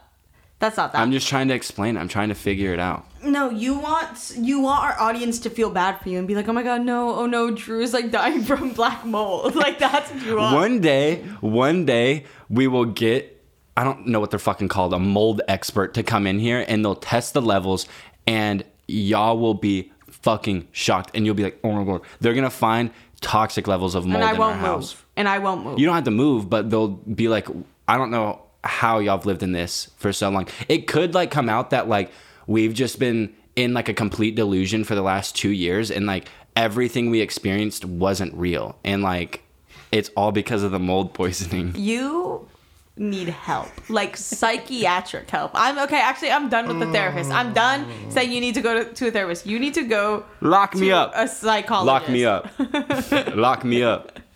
that's 0.58 0.76
not 0.76 0.92
that. 0.92 1.00
I'm 1.00 1.10
just 1.12 1.26
trying 1.26 1.48
to 1.48 1.54
explain. 1.54 1.96
it. 1.96 2.00
I'm 2.00 2.08
trying 2.08 2.28
to 2.28 2.34
figure 2.36 2.72
it 2.72 2.78
out. 2.78 3.04
no, 3.24 3.50
you 3.50 3.74
want 3.78 4.32
you 4.36 4.60
want 4.60 4.84
our 4.84 5.00
audience 5.00 5.38
to 5.40 5.50
feel 5.50 5.70
bad 5.70 5.98
for 6.00 6.08
you 6.08 6.18
and 6.18 6.28
be 6.28 6.34
like, 6.34 6.46
oh 6.48 6.52
my 6.52 6.62
god, 6.62 6.82
no, 6.82 7.14
oh 7.14 7.26
no, 7.26 7.50
Drew 7.50 7.80
is 7.80 7.92
like 7.92 8.10
dying 8.18 8.42
from 8.42 8.72
black 8.72 9.04
mold. 9.04 9.54
Like 9.62 9.78
that's 9.78 10.10
what 10.12 10.22
you 10.22 10.36
want. 10.36 10.54
One 10.54 10.80
day, 10.80 11.22
one 11.40 11.84
day, 11.84 12.24
we 12.48 12.66
will 12.68 12.84
get, 12.84 13.42
I 13.76 13.82
don't 13.84 14.06
know 14.06 14.20
what 14.20 14.30
they're 14.30 14.38
fucking 14.38 14.68
called, 14.68 14.92
a 14.94 14.98
mold 14.98 15.40
expert 15.48 15.94
to 15.94 16.02
come 16.02 16.26
in 16.26 16.38
here 16.38 16.64
and 16.68 16.84
they'll 16.84 16.94
test 16.94 17.32
the 17.34 17.42
levels 17.42 17.86
and 18.26 18.62
y'all 18.92 19.38
will 19.38 19.54
be 19.54 19.90
fucking 20.10 20.68
shocked 20.72 21.10
and 21.14 21.24
you'll 21.26 21.34
be 21.34 21.42
like, 21.44 21.58
oh 21.64 21.72
my 21.72 21.84
god, 21.84 22.02
they're 22.20 22.34
gonna 22.34 22.50
find 22.50 22.90
toxic 23.20 23.66
levels 23.66 23.94
of 23.94 24.04
mold 24.04 24.16
and 24.16 24.24
I 24.24 24.32
in 24.32 24.38
won't 24.38 24.56
our 24.56 24.62
move. 24.62 24.66
house. 24.66 24.96
And 25.16 25.28
I 25.28 25.38
won't 25.38 25.64
move. 25.64 25.78
You 25.78 25.86
don't 25.86 25.94
have 25.94 26.04
to 26.04 26.10
move, 26.10 26.48
but 26.50 26.70
they'll 26.70 26.88
be 26.88 27.28
like, 27.28 27.46
I 27.88 27.96
don't 27.98 28.10
know 28.10 28.42
how 28.64 28.98
y'all 28.98 29.16
have 29.18 29.26
lived 29.26 29.42
in 29.42 29.52
this 29.52 29.90
for 29.96 30.12
so 30.12 30.28
long. 30.30 30.48
It 30.68 30.86
could 30.86 31.14
like 31.14 31.30
come 31.30 31.48
out 31.48 31.70
that 31.70 31.88
like 31.88 32.10
we've 32.46 32.74
just 32.74 32.98
been 32.98 33.34
in 33.56 33.74
like 33.74 33.88
a 33.88 33.94
complete 33.94 34.34
delusion 34.34 34.84
for 34.84 34.94
the 34.94 35.02
last 35.02 35.36
two 35.36 35.50
years 35.50 35.90
and 35.90 36.06
like 36.06 36.28
everything 36.56 37.10
we 37.10 37.20
experienced 37.20 37.84
wasn't 37.84 38.32
real. 38.34 38.78
And 38.84 39.02
like 39.02 39.42
it's 39.90 40.10
all 40.16 40.32
because 40.32 40.62
of 40.62 40.70
the 40.70 40.78
mold 40.78 41.12
poisoning. 41.14 41.74
you 41.76 42.48
need 42.96 43.28
help 43.28 43.68
like 43.88 44.16
psychiatric 44.16 45.28
help 45.30 45.50
i'm 45.54 45.78
okay 45.78 45.98
actually 46.00 46.30
i'm 46.30 46.50
done 46.50 46.68
with 46.68 46.78
the 46.78 46.86
therapist 46.92 47.30
i'm 47.30 47.52
done 47.54 47.86
saying 48.10 48.30
you 48.30 48.40
need 48.40 48.54
to 48.54 48.60
go 48.60 48.84
to, 48.84 48.92
to 48.92 49.08
a 49.08 49.10
therapist 49.10 49.46
you 49.46 49.58
need 49.58 49.72
to 49.72 49.82
go 49.82 50.24
Lock 50.42 50.74
me 50.74 50.88
to 50.88 50.96
up. 50.96 51.12
a 51.14 51.26
psychologist 51.26 51.86
Lock 51.86 52.10
me 52.10 52.24
up. 52.24 53.34
Lock 53.34 53.64
me 53.64 53.82
up. 53.82 54.18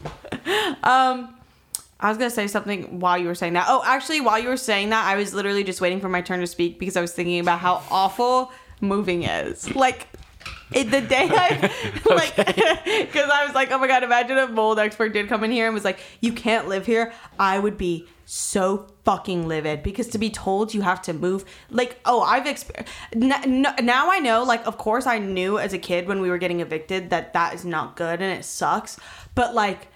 Um, 0.84 1.34
I 1.98 2.08
was 2.08 2.18
gonna 2.18 2.30
say 2.30 2.46
something 2.46 3.00
while 3.00 3.18
you 3.18 3.26
were 3.26 3.34
saying 3.34 3.54
that 3.54 3.66
oh 3.68 3.82
actually 3.84 4.20
while 4.20 4.38
you 4.38 4.48
were 4.48 4.56
saying 4.56 4.90
that 4.90 5.04
i 5.06 5.16
was 5.16 5.34
literally 5.34 5.64
just 5.64 5.80
waiting 5.80 5.98
for 5.98 6.08
my 6.08 6.20
turn 6.20 6.38
to 6.38 6.46
speak 6.46 6.78
because 6.78 6.96
i 6.96 7.00
was 7.00 7.12
thinking 7.12 7.40
about 7.40 7.58
how 7.58 7.82
awful 7.90 8.52
moving 8.80 9.24
is 9.24 9.74
like 9.74 10.06
it, 10.72 10.90
the 10.90 11.00
day 11.00 11.28
I 11.30 11.70
like, 12.10 12.36
because 12.36 13.30
I 13.30 13.44
was 13.46 13.54
like, 13.54 13.70
oh 13.70 13.78
my 13.78 13.86
god, 13.86 14.02
imagine 14.02 14.36
a 14.38 14.48
mold 14.48 14.78
expert 14.78 15.12
did 15.12 15.28
come 15.28 15.44
in 15.44 15.50
here 15.50 15.66
and 15.66 15.74
was 15.74 15.84
like, 15.84 16.00
you 16.20 16.32
can't 16.32 16.66
live 16.68 16.86
here. 16.86 17.12
I 17.38 17.58
would 17.58 17.78
be 17.78 18.06
so 18.28 18.88
fucking 19.04 19.46
livid 19.48 19.82
because 19.82 20.08
to 20.08 20.18
be 20.18 20.28
told 20.28 20.74
you 20.74 20.82
have 20.82 21.00
to 21.02 21.12
move, 21.12 21.44
like, 21.70 21.98
oh, 22.04 22.20
I've 22.20 22.46
experienced. 22.46 22.92
Now 23.14 24.10
I 24.10 24.18
know, 24.18 24.42
like, 24.42 24.66
of 24.66 24.76
course, 24.76 25.06
I 25.06 25.18
knew 25.18 25.58
as 25.58 25.72
a 25.72 25.78
kid 25.78 26.08
when 26.08 26.20
we 26.20 26.28
were 26.28 26.38
getting 26.38 26.60
evicted 26.60 27.10
that 27.10 27.32
that 27.32 27.54
is 27.54 27.64
not 27.64 27.96
good 27.96 28.20
and 28.20 28.38
it 28.38 28.44
sucks. 28.44 28.98
But 29.34 29.54
like, 29.54 29.88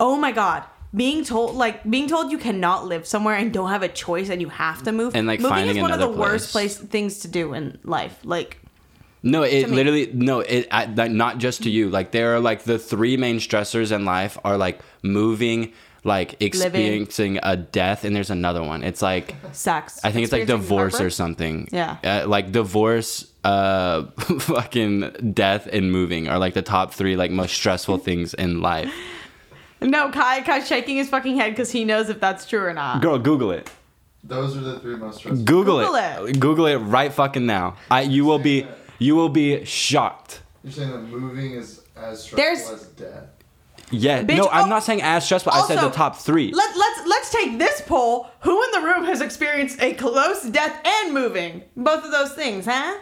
oh 0.00 0.16
my 0.16 0.32
god. 0.32 0.64
Being 0.94 1.24
told, 1.24 1.56
like, 1.56 1.82
being 1.90 2.08
told 2.08 2.30
you 2.30 2.38
cannot 2.38 2.86
live 2.86 3.04
somewhere 3.04 3.34
and 3.34 3.52
don't 3.52 3.68
have 3.68 3.82
a 3.82 3.88
choice 3.88 4.30
and 4.30 4.40
you 4.40 4.48
have 4.48 4.84
to 4.84 4.92
move. 4.92 5.16
And, 5.16 5.26
like, 5.26 5.40
moving 5.40 5.66
is 5.66 5.78
one 5.78 5.90
of 5.90 5.98
the 5.98 6.06
another 6.06 6.20
worst 6.20 6.52
place. 6.52 6.78
place 6.78 6.88
things 6.88 7.18
to 7.20 7.28
do 7.28 7.52
in 7.52 7.80
life. 7.82 8.16
Like, 8.22 8.60
No, 9.24 9.42
it 9.42 9.70
literally 9.70 10.10
no, 10.12 10.40
it 10.40 10.68
I, 10.70 10.84
like, 10.84 11.10
not 11.10 11.38
just 11.38 11.62
to 11.62 11.70
you. 11.70 11.88
Like 11.88 12.10
there 12.10 12.34
are 12.34 12.40
like 12.40 12.64
the 12.64 12.78
three 12.78 13.16
main 13.16 13.38
stressors 13.38 13.90
in 13.90 14.04
life 14.04 14.36
are 14.44 14.58
like 14.58 14.80
moving, 15.02 15.72
like 16.04 16.40
experiencing 16.42 17.38
a 17.42 17.56
death, 17.56 18.04
and 18.04 18.14
there's 18.14 18.30
another 18.30 18.62
one. 18.62 18.82
It's 18.84 19.02
like 19.02 19.34
Sex. 19.52 20.00
I 20.04 20.12
think 20.12 20.24
it's 20.24 20.32
like 20.32 20.46
divorce 20.46 21.00
or 21.00 21.10
something. 21.10 21.68
Yeah. 21.72 21.96
Uh, 22.04 22.28
like 22.28 22.52
divorce, 22.52 23.26
uh, 23.42 24.04
fucking 24.40 25.32
death, 25.34 25.66
and 25.72 25.90
moving 25.90 26.28
are 26.28 26.38
like 26.38 26.54
the 26.54 26.62
top 26.62 26.92
three 26.94 27.16
like 27.16 27.30
most 27.30 27.54
stressful 27.54 27.98
things 28.06 28.34
in 28.34 28.60
life. 28.60 28.92
No, 29.80 30.10
Kai 30.10 30.42
Kai's 30.42 30.66
shaking 30.66 30.96
his 30.96 31.08
fucking 31.08 31.36
head 31.36 31.50
because 31.50 31.70
he 31.70 31.84
knows 31.84 32.08
if 32.08 32.20
that's 32.20 32.46
true 32.46 32.64
or 32.64 32.72
not. 32.72 33.02
Girl, 33.02 33.18
Google 33.18 33.50
it. 33.50 33.70
Those 34.22 34.56
are 34.56 34.60
the 34.60 34.78
three 34.80 34.96
most 34.96 35.18
stressful. 35.18 35.44
Google, 35.44 35.80
Google 35.80 35.96
it. 35.96 36.30
it. 36.30 36.40
Google 36.40 36.66
it 36.66 36.76
right 36.76 37.12
fucking 37.12 37.44
now. 37.44 37.76
I 37.90 38.02
you 38.02 38.24
will 38.24 38.38
be 38.38 38.66
you 38.98 39.16
will 39.16 39.28
be 39.28 39.64
shocked. 39.64 40.40
You're 40.62 40.72
saying 40.72 40.90
that 40.92 40.98
moving 41.02 41.52
is 41.52 41.82
as 41.96 42.22
stressful 42.22 42.36
There's- 42.36 42.72
as 42.72 42.86
death. 42.88 43.24
Yeah. 43.90 44.22
Bitch, 44.22 44.36
no, 44.36 44.48
I'm 44.50 44.66
oh, 44.66 44.68
not 44.68 44.84
saying 44.84 45.02
as 45.02 45.24
stressful. 45.24 45.52
I 45.52 45.66
said 45.66 45.80
the 45.80 45.90
top 45.90 46.16
three. 46.16 46.52
Let, 46.52 46.76
let's 46.76 47.06
let's 47.06 47.30
take 47.30 47.58
this 47.58 47.82
poll. 47.82 48.28
Who 48.40 48.62
in 48.64 48.70
the 48.72 48.80
room 48.80 49.04
has 49.04 49.20
experienced 49.20 49.80
a 49.80 49.94
close 49.94 50.42
death 50.44 50.80
and 50.86 51.14
moving? 51.14 51.62
Both 51.76 52.04
of 52.04 52.12
those 52.12 52.32
things, 52.32 52.66
huh? 52.66 52.98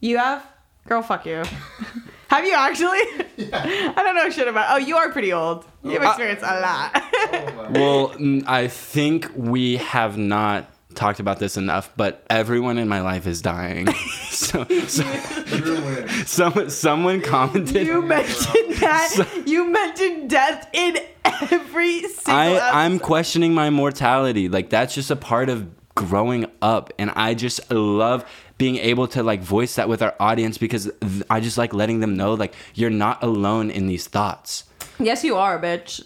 You 0.00 0.18
have? 0.18 0.46
Girl, 0.86 1.02
fuck 1.02 1.26
you. 1.26 1.42
have 2.28 2.44
you 2.44 2.54
actually? 2.54 3.00
Yeah. 3.36 3.92
I 3.96 4.02
don't 4.02 4.14
know 4.14 4.30
shit 4.30 4.48
about. 4.48 4.66
Oh, 4.70 4.76
you 4.76 4.96
are 4.96 5.10
pretty 5.10 5.32
old. 5.32 5.64
You've 5.82 6.02
experienced 6.02 6.44
a 6.44 6.60
lot. 6.60 6.90
Oh 6.94 7.52
my. 7.56 7.70
Well, 7.70 8.08
mm, 8.10 8.44
I 8.46 8.68
think 8.68 9.30
we 9.34 9.76
have 9.78 10.16
not 10.16 10.70
talked 10.96 11.20
about 11.20 11.38
this 11.38 11.56
enough, 11.56 11.92
but 11.96 12.24
everyone 12.28 12.78
in 12.78 12.88
my 12.88 13.00
life 13.00 13.26
is 13.26 13.42
dying. 13.42 13.92
so, 14.30 14.64
so 14.88 15.04
Drew 15.46 16.08
someone, 16.24 16.70
someone 16.70 17.20
commented. 17.20 17.86
you 17.86 18.02
mentioned 18.02 18.74
that. 18.76 19.42
you 19.46 19.70
mentioned 19.70 20.30
death 20.30 20.68
in 20.72 20.98
every 21.24 22.02
single. 22.08 22.34
I, 22.60 22.84
I'm 22.84 22.98
questioning 22.98 23.54
my 23.54 23.70
mortality. 23.70 24.48
Like 24.48 24.70
that's 24.70 24.94
just 24.94 25.10
a 25.10 25.16
part 25.16 25.48
of 25.48 25.68
growing 25.94 26.46
up, 26.62 26.92
and 26.98 27.10
I 27.10 27.34
just 27.34 27.70
love 27.70 28.24
being 28.58 28.76
able 28.76 29.06
to 29.08 29.22
like 29.22 29.42
voice 29.42 29.74
that 29.74 29.88
with 29.88 30.02
our 30.02 30.14
audience 30.18 30.58
because 30.58 30.90
th- 31.00 31.22
I 31.28 31.40
just 31.40 31.58
like 31.58 31.74
letting 31.74 32.00
them 32.00 32.16
know 32.16 32.34
like 32.34 32.54
you're 32.74 32.90
not 32.90 33.22
alone 33.22 33.70
in 33.70 33.86
these 33.86 34.06
thoughts. 34.06 34.64
Yes, 34.98 35.24
you 35.24 35.36
are, 35.36 35.60
bitch. 35.60 36.02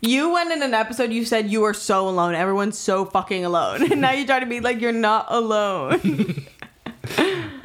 You 0.00 0.32
went 0.32 0.50
in 0.50 0.62
an 0.62 0.72
episode. 0.74 1.12
You 1.12 1.24
said 1.24 1.50
you 1.50 1.60
were 1.60 1.74
so 1.74 2.08
alone. 2.08 2.34
Everyone's 2.34 2.78
so 2.78 3.04
fucking 3.04 3.44
alone, 3.44 3.82
and 3.92 4.00
now 4.00 4.12
you 4.12 4.26
try 4.26 4.40
to 4.40 4.46
be 4.46 4.60
like 4.60 4.80
you're 4.80 4.92
not 4.92 5.26
alone. 5.28 6.46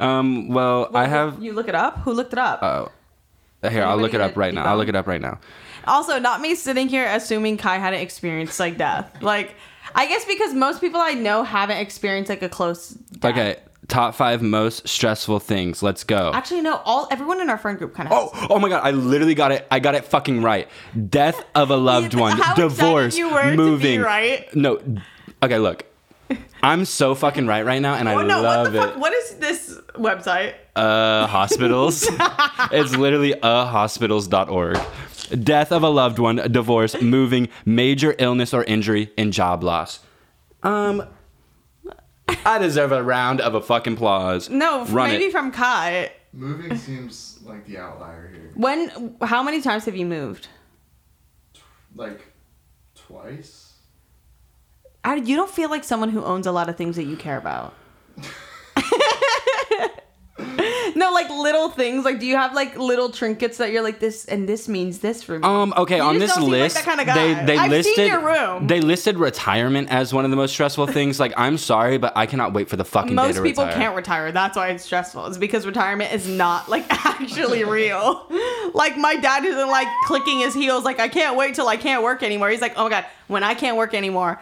Um, 0.00 0.48
well, 0.48 0.90
I 0.94 1.06
have. 1.06 1.42
You 1.42 1.52
look 1.52 1.68
it 1.68 1.74
up. 1.74 1.98
Who 1.98 2.12
looked 2.12 2.32
it 2.32 2.38
up? 2.38 2.62
Oh, 2.62 2.90
here 3.68 3.84
I'll 3.84 3.96
look 3.96 4.14
it 4.14 4.20
up 4.20 4.36
right 4.36 4.52
now. 4.52 4.64
I'll 4.64 4.76
look 4.76 4.88
it 4.88 4.96
up 4.96 5.06
right 5.06 5.20
now. 5.20 5.38
Also, 5.86 6.18
not 6.18 6.40
me 6.40 6.54
sitting 6.54 6.88
here 6.88 7.06
assuming 7.06 7.56
Kai 7.56 7.78
hadn't 7.78 8.00
experienced 8.00 8.58
like 8.58 8.76
death. 8.76 9.22
Like, 9.22 9.54
I 9.94 10.06
guess 10.06 10.24
because 10.24 10.52
most 10.52 10.80
people 10.80 11.00
I 11.00 11.12
know 11.12 11.44
haven't 11.44 11.78
experienced 11.78 12.28
like 12.28 12.42
a 12.42 12.48
close. 12.48 12.90
Death. 12.90 13.32
Okay, 13.32 13.56
top 13.88 14.14
five 14.14 14.42
most 14.42 14.86
stressful 14.88 15.38
things. 15.40 15.82
Let's 15.82 16.04
go. 16.04 16.32
Actually, 16.34 16.62
no. 16.62 16.80
All 16.84 17.08
everyone 17.10 17.40
in 17.40 17.48
our 17.50 17.58
friend 17.58 17.78
group 17.78 17.94
kind 17.94 18.08
of. 18.08 18.14
Oh, 18.34 18.46
oh 18.50 18.58
my 18.58 18.68
god! 18.68 18.82
I 18.84 18.90
literally 18.90 19.34
got 19.34 19.52
it. 19.52 19.66
I 19.70 19.78
got 19.78 19.94
it 19.94 20.04
fucking 20.04 20.42
right. 20.42 20.68
Death 21.08 21.42
of 21.54 21.70
a 21.70 21.76
loved 21.76 22.14
one, 22.14 22.38
divorce, 22.56 23.16
you 23.16 23.30
were 23.32 23.42
to 23.42 23.50
be 23.50 23.56
moving. 23.56 24.00
right? 24.00 24.54
No, 24.54 24.80
okay. 25.42 25.58
Look, 25.58 25.84
I'm 26.62 26.84
so 26.84 27.14
fucking 27.14 27.46
right 27.46 27.64
right 27.64 27.80
now, 27.80 27.94
and 27.94 28.08
I 28.08 28.14
Oh 28.14 28.22
no! 28.22 28.42
love 28.42 28.66
What 28.66 28.72
the 28.72 28.78
it. 28.78 28.82
fuck? 28.92 28.96
What 29.00 29.12
is 29.14 29.34
this 29.36 29.80
website? 29.94 30.54
Uh, 30.74 31.26
hospitals. 31.26 32.06
it's 32.72 32.94
literally 32.96 33.32
a 33.32 33.36
ahospitals.org. 33.40 34.78
Death 35.42 35.72
of 35.72 35.82
a 35.82 35.88
loved 35.88 36.18
one, 36.18 36.36
divorce, 36.52 37.00
moving, 37.00 37.48
major 37.64 38.14
illness 38.18 38.52
or 38.54 38.62
injury, 38.64 39.10
and 39.18 39.32
job 39.32 39.64
loss. 39.64 40.00
Um, 40.62 41.02
I 42.44 42.58
deserve 42.58 42.92
a 42.92 43.02
round 43.02 43.40
of 43.40 43.54
a 43.54 43.60
fucking 43.60 43.94
applause. 43.94 44.48
No, 44.50 44.84
Run 44.86 45.10
maybe 45.10 45.24
it. 45.24 45.32
from 45.32 45.52
Kai. 45.52 46.12
Moving 46.32 46.76
seems 46.76 47.38
like 47.44 47.64
the 47.66 47.78
outlier 47.78 48.30
here. 48.32 48.52
When? 48.54 49.16
How 49.22 49.42
many 49.42 49.60
times 49.62 49.84
have 49.86 49.96
you 49.96 50.06
moved? 50.06 50.48
Like 51.94 52.26
twice. 52.94 53.74
I, 55.04 55.14
you 55.16 55.36
don't 55.36 55.50
feel 55.50 55.70
like 55.70 55.84
someone 55.84 56.08
who 56.10 56.24
owns 56.24 56.46
a 56.46 56.52
lot 56.52 56.68
of 56.68 56.76
things 56.76 56.96
that 56.96 57.04
you 57.04 57.16
care 57.16 57.38
about. 57.38 57.74
no, 60.94 61.12
like 61.12 61.28
little 61.30 61.70
things. 61.70 62.04
Like, 62.04 62.20
do 62.20 62.26
you 62.26 62.36
have 62.36 62.54
like 62.54 62.76
little 62.78 63.10
trinkets 63.10 63.58
that 63.58 63.72
you're 63.72 63.82
like 63.82 63.98
this, 63.98 64.24
and 64.26 64.48
this 64.48 64.68
means 64.68 64.98
this 65.00 65.22
for 65.22 65.38
me? 65.38 65.44
Um. 65.44 65.72
Okay. 65.76 65.96
You 65.96 66.02
on 66.02 66.18
this 66.18 66.36
like 66.36 66.46
list, 66.46 66.74
that 66.76 66.84
kinda 66.84 67.04
guy. 67.04 67.34
they 67.34 67.46
they 67.46 67.58
I've 67.58 67.70
listed 67.70 68.06
your 68.08 68.20
room. 68.20 68.66
they 68.66 68.80
listed 68.80 69.18
retirement 69.18 69.90
as 69.90 70.12
one 70.14 70.24
of 70.24 70.30
the 70.30 70.36
most 70.36 70.52
stressful 70.52 70.86
things. 70.88 71.18
Like, 71.18 71.32
I'm 71.36 71.58
sorry, 71.58 71.98
but 71.98 72.12
I 72.16 72.26
cannot 72.26 72.52
wait 72.52 72.68
for 72.68 72.76
the 72.76 72.84
fucking 72.84 73.14
Most 73.14 73.42
people 73.42 73.64
retire. 73.64 73.80
can't 73.80 73.96
retire. 73.96 74.32
That's 74.32 74.56
why 74.56 74.68
it's 74.68 74.84
stressful. 74.84 75.26
It's 75.26 75.38
because 75.38 75.66
retirement 75.66 76.12
is 76.12 76.28
not 76.28 76.68
like 76.68 76.84
actually 77.06 77.64
real. 77.64 78.26
like 78.74 78.96
my 78.96 79.16
dad 79.16 79.44
isn't 79.44 79.68
like 79.68 79.88
clicking 80.06 80.40
his 80.40 80.54
heels 80.54 80.84
like 80.84 81.00
I 81.00 81.08
can't 81.08 81.36
wait 81.36 81.54
till 81.54 81.68
I 81.68 81.76
can't 81.76 82.02
work 82.02 82.22
anymore. 82.22 82.50
He's 82.50 82.60
like, 82.60 82.74
oh 82.76 82.84
my 82.84 82.90
god, 82.90 83.06
when 83.28 83.42
I 83.42 83.54
can't 83.54 83.76
work 83.76 83.94
anymore, 83.94 84.40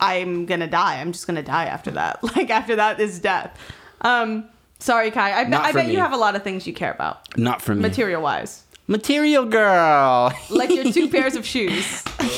I'm 0.00 0.46
gonna 0.46 0.66
die. 0.66 1.00
I'm 1.00 1.12
just 1.12 1.26
gonna 1.26 1.42
die 1.42 1.66
after 1.66 1.92
that. 1.92 2.18
Like 2.36 2.50
after 2.50 2.76
that 2.76 3.00
is 3.00 3.18
death. 3.20 3.56
Um, 4.00 4.48
sorry, 4.84 5.10
Kai. 5.10 5.32
I, 5.40 5.44
bet 5.44 5.60
I 5.60 5.72
bet 5.72 5.86
me. 5.86 5.92
you 5.92 5.98
have 5.98 6.12
a 6.12 6.16
lot 6.16 6.36
of 6.36 6.42
things 6.42 6.66
you 6.66 6.72
care 6.74 6.92
about, 6.92 7.36
Not 7.38 7.62
for 7.62 7.74
me. 7.74 7.80
material 7.82 8.22
wise, 8.22 8.62
Material 8.86 9.46
girl. 9.46 10.32
like 10.50 10.68
your 10.70 10.92
two 10.92 11.08
pairs 11.08 11.36
of 11.36 11.46
shoes. 11.46 12.02
I'm 12.18 12.28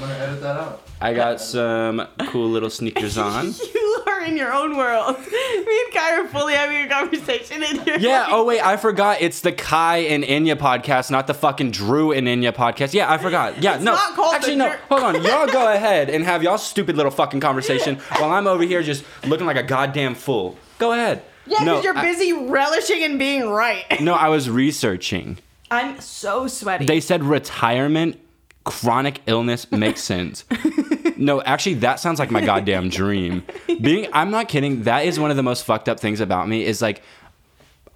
gonna 0.00 0.14
edit 0.14 0.40
that 0.42 0.56
out. 0.56 0.82
I 1.00 1.12
got 1.12 1.40
some 1.40 2.06
cool 2.28 2.48
little 2.48 2.70
sneakers 2.70 3.18
on. 3.30 3.52
you 3.74 4.02
are 4.06 4.22
in 4.22 4.36
your 4.36 4.52
own 4.52 4.76
world. 4.76 5.18
Me 5.18 5.82
and 5.84 5.92
Kai 5.92 6.20
are 6.20 6.28
fully 6.28 6.54
having 6.54 6.86
a 6.86 6.88
conversation 6.88 7.62
in 7.62 7.80
here. 7.80 7.98
Yeah. 7.98 8.26
Oh 8.30 8.44
wait, 8.44 8.60
I 8.64 8.76
forgot. 8.76 9.20
It's 9.20 9.40
the 9.40 9.52
Kai 9.52 9.98
and 9.98 10.22
Enya 10.24 10.54
podcast, 10.56 11.10
not 11.10 11.26
the 11.26 11.34
fucking 11.34 11.72
Drew 11.72 12.12
and 12.12 12.26
Enya 12.26 12.52
podcast. 12.52 12.94
Yeah, 12.94 13.10
I 13.12 13.18
forgot. 13.18 13.60
Yeah, 13.62 13.74
It's 13.74 13.84
no. 13.84 13.92
not 13.92 14.14
called 14.14 14.32
the 14.32 14.36
actually, 14.36 14.56
no. 14.56 14.68
Drew- 14.68 14.78
Hold 14.90 15.02
on. 15.02 15.24
Y'all 15.24 15.46
go 15.48 15.70
ahead 15.72 16.08
and 16.08 16.24
have 16.24 16.42
y'all 16.42 16.56
stupid 16.58 16.96
little 16.96 17.10
fucking 17.12 17.40
conversation 17.40 17.96
while 18.18 18.30
I'm 18.30 18.46
over 18.46 18.62
here 18.62 18.82
just 18.82 19.04
looking 19.26 19.46
like 19.46 19.56
a 19.56 19.62
goddamn 19.64 20.14
fool. 20.14 20.56
Go 20.78 20.92
ahead. 20.92 21.22
Yeah, 21.46 21.60
because 21.60 21.66
no, 21.66 21.82
you're 21.82 21.96
I- 21.96 22.02
busy 22.02 22.32
relishing 22.32 23.02
in 23.02 23.18
being 23.18 23.48
right. 23.48 23.84
no, 24.00 24.14
I 24.14 24.28
was 24.28 24.50
researching. 24.50 25.38
I'm 25.70 26.00
so 26.00 26.46
sweaty. 26.48 26.86
They 26.86 27.00
said 27.00 27.24
retirement, 27.24 28.20
chronic 28.64 29.20
illness 29.26 29.70
makes 29.72 30.00
sense. 30.12 30.44
no, 31.16 31.42
actually, 31.42 31.74
that 31.74 31.98
sounds 32.00 32.18
like 32.18 32.30
my 32.30 32.40
goddamn 32.44 32.88
dream. 32.88 33.44
Being, 33.80 34.08
I'm 34.12 34.30
not 34.30 34.48
kidding. 34.48 34.84
That 34.84 35.06
is 35.06 35.18
one 35.18 35.30
of 35.30 35.36
the 35.36 35.42
most 35.42 35.64
fucked 35.64 35.88
up 35.88 35.98
things 36.00 36.20
about 36.20 36.48
me. 36.48 36.64
Is 36.64 36.82
like, 36.82 37.02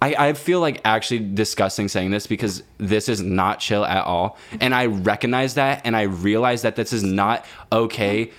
I, 0.01 0.29
I 0.29 0.33
feel 0.33 0.59
like 0.59 0.81
actually 0.83 1.19
disgusting 1.33 1.87
saying 1.87 2.11
this 2.11 2.25
because 2.27 2.63
this 2.77 3.07
is 3.07 3.21
not 3.21 3.59
chill 3.59 3.85
at 3.85 4.03
all, 4.05 4.37
and 4.59 4.73
I 4.73 4.87
recognize 4.87 5.53
that, 5.55 5.81
and 5.85 5.95
I 5.95 6.03
realize 6.03 6.63
that 6.63 6.75
this 6.75 6.91
is 6.91 7.03
not 7.03 7.45
okay 7.71 8.31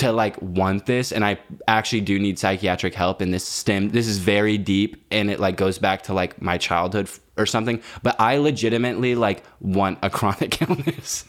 to 0.00 0.12
like 0.12 0.40
want 0.42 0.86
this 0.86 1.12
and 1.12 1.24
i 1.24 1.38
actually 1.68 2.00
do 2.00 2.18
need 2.18 2.38
psychiatric 2.38 2.94
help 2.94 3.20
and 3.20 3.32
this 3.32 3.44
stem 3.44 3.88
this 3.90 4.06
is 4.06 4.18
very 4.18 4.58
deep 4.58 5.04
and 5.10 5.30
it 5.30 5.40
like 5.40 5.56
goes 5.56 5.78
back 5.78 6.02
to 6.02 6.12
like 6.12 6.40
my 6.42 6.58
childhood 6.58 7.08
or 7.36 7.46
something 7.46 7.80
but 8.02 8.14
i 8.20 8.36
legitimately 8.36 9.14
like 9.14 9.44
want 9.60 9.98
a 10.02 10.10
chronic 10.18 10.60
illness 10.62 11.24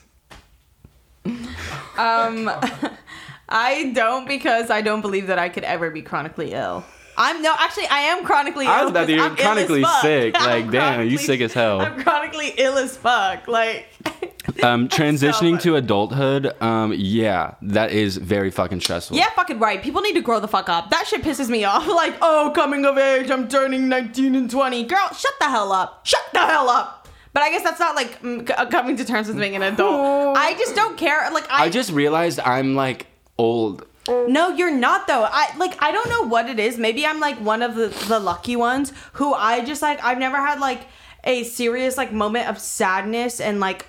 Um 1.97 2.49
I 3.49 3.91
don't 3.93 4.27
because 4.27 4.69
I 4.69 4.81
don't 4.81 5.01
believe 5.01 5.27
that 5.27 5.37
I 5.37 5.49
could 5.49 5.65
ever 5.65 5.91
be 5.91 6.01
chronically 6.01 6.53
ill. 6.53 6.85
I'm 7.17 7.41
no, 7.41 7.53
actually, 7.57 7.87
I 7.87 7.99
am 8.01 8.23
chronically 8.25 8.65
ill. 8.65 8.71
I 8.71 8.81
was 8.81 8.91
about 8.91 9.07
to- 9.07 9.13
you're 9.13 9.23
I'm 9.23 9.35
chronically 9.35 9.83
sick. 10.01 10.35
Like, 10.41 10.71
damn, 10.71 11.07
you 11.07 11.17
sick 11.17 11.41
as 11.41 11.53
hell. 11.53 11.81
I'm 11.81 12.01
chronically 12.01 12.53
ill 12.57 12.77
as 12.77 12.97
fuck. 12.97 13.47
Like, 13.47 13.87
um 14.63 14.87
transitioning 14.89 15.51
funny. 15.51 15.57
to 15.59 15.75
adulthood 15.75 16.61
um 16.61 16.93
yeah 16.97 17.53
that 17.61 17.91
is 17.91 18.17
very 18.17 18.49
fucking 18.49 18.81
stressful 18.81 19.15
yeah, 19.15 19.29
fucking 19.35 19.59
right. 19.59 19.81
People 19.83 20.01
need 20.01 20.13
to 20.15 20.21
grow 20.21 20.39
the 20.39 20.47
fuck 20.47 20.67
up. 20.69 20.89
That 20.89 21.05
shit 21.07 21.21
pisses 21.21 21.49
me 21.49 21.63
off. 21.63 21.87
Like, 21.87 22.15
oh, 22.21 22.51
coming 22.55 22.85
of 22.85 22.97
age, 22.97 23.29
I'm 23.29 23.47
turning 23.47 23.87
19 23.87 24.35
and 24.35 24.49
20. 24.49 24.83
Girl, 24.85 25.09
shut 25.15 25.33
the 25.39 25.49
hell 25.49 25.71
up. 25.71 26.05
Shut 26.05 26.21
the 26.33 26.39
hell 26.39 26.69
up. 26.69 27.07
But 27.33 27.43
I 27.43 27.49
guess 27.51 27.63
that's 27.63 27.79
not 27.79 27.95
like 27.95 28.21
mm, 28.21 28.47
c- 28.47 28.65
coming 28.71 28.97
to 28.97 29.05
terms 29.05 29.27
with 29.27 29.37
being 29.37 29.55
an 29.55 29.61
adult. 29.63 30.37
I 30.37 30.53
just 30.55 30.75
don't 30.75 30.97
care. 30.97 31.29
Like, 31.31 31.49
I, 31.49 31.65
i 31.65 31.69
just 31.69 31.91
realized 31.91 32.39
i'm 32.41 32.75
like 32.75 33.07
old 33.37 33.85
No, 34.07 34.49
you're 34.49 34.75
not 34.75 35.07
though. 35.07 35.27
I 35.29 35.55
like 35.57 35.81
I 35.81 35.91
don't 35.91 36.09
know 36.09 36.23
what 36.23 36.49
it 36.49 36.59
is. 36.59 36.77
Maybe 36.77 37.05
I'm 37.05 37.19
like 37.19 37.37
one 37.37 37.61
of 37.61 37.75
the 37.75 37.87
the 38.07 38.19
lucky 38.19 38.55
ones 38.55 38.93
who 39.13 39.33
I 39.33 39.63
just 39.63 39.81
like 39.81 40.03
I've 40.03 40.17
never 40.17 40.37
had 40.37 40.59
like 40.59 40.87
a 41.23 41.43
serious 41.43 41.97
like 41.97 42.11
moment 42.11 42.49
of 42.49 42.59
sadness 42.59 43.39
and 43.39 43.59
like 43.59 43.85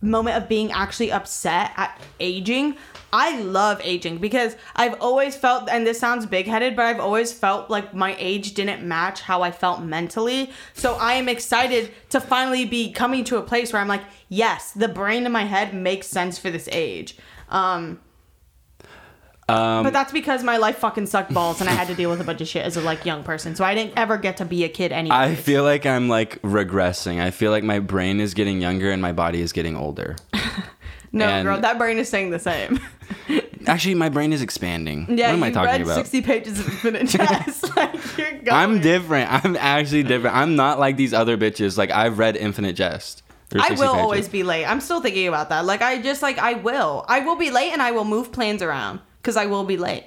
moment 0.00 0.36
of 0.36 0.48
being 0.48 0.70
actually 0.72 1.10
upset 1.10 1.72
at 1.76 2.00
aging. 2.20 2.76
I 3.12 3.40
love 3.40 3.80
aging 3.82 4.18
because 4.18 4.54
I've 4.76 5.00
always 5.00 5.34
felt, 5.34 5.68
and 5.70 5.86
this 5.86 5.98
sounds 5.98 6.26
big 6.26 6.46
headed, 6.46 6.76
but 6.76 6.84
I've 6.84 7.00
always 7.00 7.32
felt 7.32 7.70
like 7.70 7.94
my 7.94 8.14
age 8.18 8.52
didn't 8.52 8.86
match 8.86 9.22
how 9.22 9.42
I 9.42 9.50
felt 9.50 9.82
mentally. 9.82 10.50
So 10.74 10.94
I 10.96 11.14
am 11.14 11.28
excited 11.28 11.90
to 12.10 12.20
finally 12.20 12.66
be 12.66 12.92
coming 12.92 13.24
to 13.24 13.38
a 13.38 13.42
place 13.42 13.72
where 13.72 13.80
I'm 13.80 13.88
like, 13.88 14.04
yes, 14.28 14.72
the 14.72 14.88
brain 14.88 15.24
in 15.24 15.32
my 15.32 15.44
head 15.44 15.72
makes 15.72 16.06
sense 16.06 16.38
for 16.38 16.50
this 16.50 16.68
age. 16.70 17.16
Um, 17.48 18.00
Um, 19.48 19.82
but 19.82 19.94
that's 19.94 20.12
because 20.12 20.44
my 20.44 20.58
life 20.58 20.76
fucking 20.78 21.06
sucked 21.06 21.32
balls 21.32 21.62
and 21.62 21.70
I 21.70 21.72
had 21.72 21.88
to 21.88 21.94
deal 21.94 22.10
with 22.10 22.20
a 22.20 22.24
bunch 22.24 22.42
of 22.42 22.48
shit 22.48 22.64
as 22.66 22.76
a 22.76 22.82
like 22.82 23.06
young 23.06 23.24
person. 23.24 23.56
So 23.56 23.64
I 23.64 23.74
didn't 23.74 23.94
ever 23.96 24.18
get 24.18 24.36
to 24.38 24.44
be 24.44 24.64
a 24.64 24.68
kid 24.68 24.92
anyway. 24.92 25.16
I 25.16 25.34
feel 25.34 25.62
like 25.64 25.86
I'm 25.86 26.08
like 26.08 26.40
regressing. 26.42 27.18
I 27.20 27.30
feel 27.30 27.50
like 27.50 27.64
my 27.64 27.78
brain 27.78 28.20
is 28.20 28.34
getting 28.34 28.60
younger 28.60 28.90
and 28.90 29.00
my 29.00 29.12
body 29.12 29.40
is 29.40 29.52
getting 29.52 29.74
older. 29.74 30.16
no, 31.12 31.24
and- 31.26 31.46
girl, 31.46 31.60
that 31.60 31.78
brain 31.78 31.98
is 31.98 32.08
staying 32.08 32.30
the 32.30 32.38
same. 32.38 32.78
Actually, 33.66 33.94
my 33.94 34.08
brain 34.08 34.32
is 34.32 34.42
expanding. 34.42 35.06
Yeah, 35.08 35.28
what 35.28 35.34
am 35.34 35.42
I 35.42 35.50
talking 35.50 35.70
read 35.72 35.80
about? 35.82 35.96
Sixty 35.96 36.22
pages 36.22 36.60
of 36.60 36.66
infinite 36.68 37.08
jest. 37.08 37.74
like 37.76 37.94
you're 38.16 38.32
going. 38.32 38.48
I'm 38.48 38.80
different. 38.80 39.32
I'm 39.44 39.56
actually 39.56 40.04
different. 40.04 40.36
I'm 40.36 40.56
not 40.56 40.78
like 40.78 40.96
these 40.96 41.12
other 41.12 41.36
bitches. 41.36 41.76
Like 41.76 41.90
I've 41.90 42.18
read 42.18 42.36
Infinite 42.36 42.76
Jest. 42.76 43.22
I 43.52 43.70
will 43.70 43.76
pages. 43.76 43.80
always 43.82 44.28
be 44.28 44.42
late. 44.42 44.66
I'm 44.66 44.80
still 44.80 45.00
thinking 45.00 45.26
about 45.26 45.48
that. 45.48 45.64
Like, 45.64 45.80
I 45.80 46.02
just, 46.02 46.20
like, 46.20 46.38
I 46.38 46.54
will. 46.54 47.06
I 47.08 47.20
will 47.20 47.36
be 47.36 47.50
late 47.50 47.72
and 47.72 47.80
I 47.80 47.92
will 47.92 48.04
move 48.04 48.30
plans 48.30 48.60
around 48.60 49.00
because 49.28 49.36
I 49.36 49.44
will 49.44 49.64
be 49.64 49.76
late. 49.76 50.04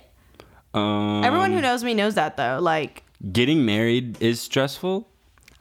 Um, 0.73 1.23
Everyone 1.23 1.51
who 1.51 1.62
knows 1.62 1.84
me 1.84 1.93
knows 1.93 2.15
that, 2.15 2.38
though. 2.38 2.57
Like, 2.60 3.03
getting 3.31 3.65
married 3.67 4.19
is 4.19 4.41
stressful. 4.41 5.07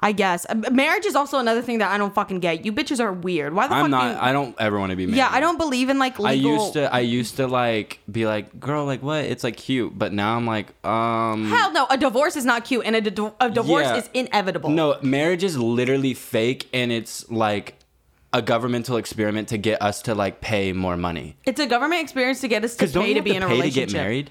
I 0.02 0.12
guess. 0.12 0.46
Uh, 0.48 0.54
Marriage 0.72 1.04
is 1.04 1.14
also 1.14 1.38
another 1.40 1.60
thing 1.60 1.76
that 1.80 1.90
I 1.90 1.98
don't 1.98 2.14
fucking 2.14 2.40
get. 2.40 2.64
You 2.64 2.72
bitches 2.72 3.00
are 3.00 3.12
weird. 3.12 3.52
Why 3.52 3.66
the 3.66 3.74
fuck 3.74 3.78
I'm 3.80 3.84
do 3.84 3.90
not. 3.90 4.14
you- 4.14 4.22
I 4.22 4.32
don't 4.32 4.56
ever 4.58 4.78
want 4.78 4.90
to 4.92 4.96
be 4.96 5.04
married. 5.04 5.18
yeah, 5.18 5.28
I 5.30 5.40
don't 5.40 5.58
believe 5.58 5.90
in, 5.90 5.98
like, 5.98 6.18
legal... 6.18 6.26
I 6.30 6.32
used 6.54 6.72
to. 6.72 6.94
I 6.94 7.00
used 7.00 7.36
to 7.36 7.46
like 7.46 7.98
be 8.10 8.24
like, 8.24 8.58
girl, 8.58 8.86
like 8.86 9.02
what? 9.02 9.26
It's 9.26 9.44
like 9.44 9.58
cute, 9.58 9.92
but 9.98 10.14
now 10.14 10.38
I'm 10.38 10.46
like, 10.46 10.68
um. 10.86 11.50
Hell 11.50 11.70
no, 11.72 11.86
a 11.90 11.98
divorce 11.98 12.36
is 12.36 12.46
not 12.46 12.64
cute 12.64 12.86
and 12.86 12.96
a, 12.96 13.02
di- 13.02 13.32
a 13.40 13.50
divorce 13.50 13.84
Yeah. 13.88 13.96
is 13.96 14.08
inevitable. 14.14 14.70
No, 14.70 14.96
marriage 15.02 15.44
is 15.44 15.58
literally 15.58 16.14
fake, 16.14 16.66
and 16.72 16.90
it's 16.90 17.30
like 17.30 17.74
a 18.32 18.42
governmental 18.42 18.96
experiment 18.96 19.48
to 19.48 19.58
get 19.58 19.82
us 19.82 20.02
to 20.02 20.14
like 20.14 20.40
pay 20.40 20.72
more 20.72 20.96
money. 20.96 21.36
It's 21.44 21.60
a 21.60 21.66
government 21.66 22.02
experience 22.02 22.40
to 22.42 22.48
get 22.48 22.64
us 22.64 22.76
to 22.76 22.86
pay 22.86 23.14
to 23.14 23.22
be 23.22 23.30
to 23.30 23.36
in 23.36 23.42
a 23.42 23.46
pay 23.46 23.52
to 23.52 23.58
relationship. 23.58 23.88
get 23.90 23.96
married? 23.96 24.30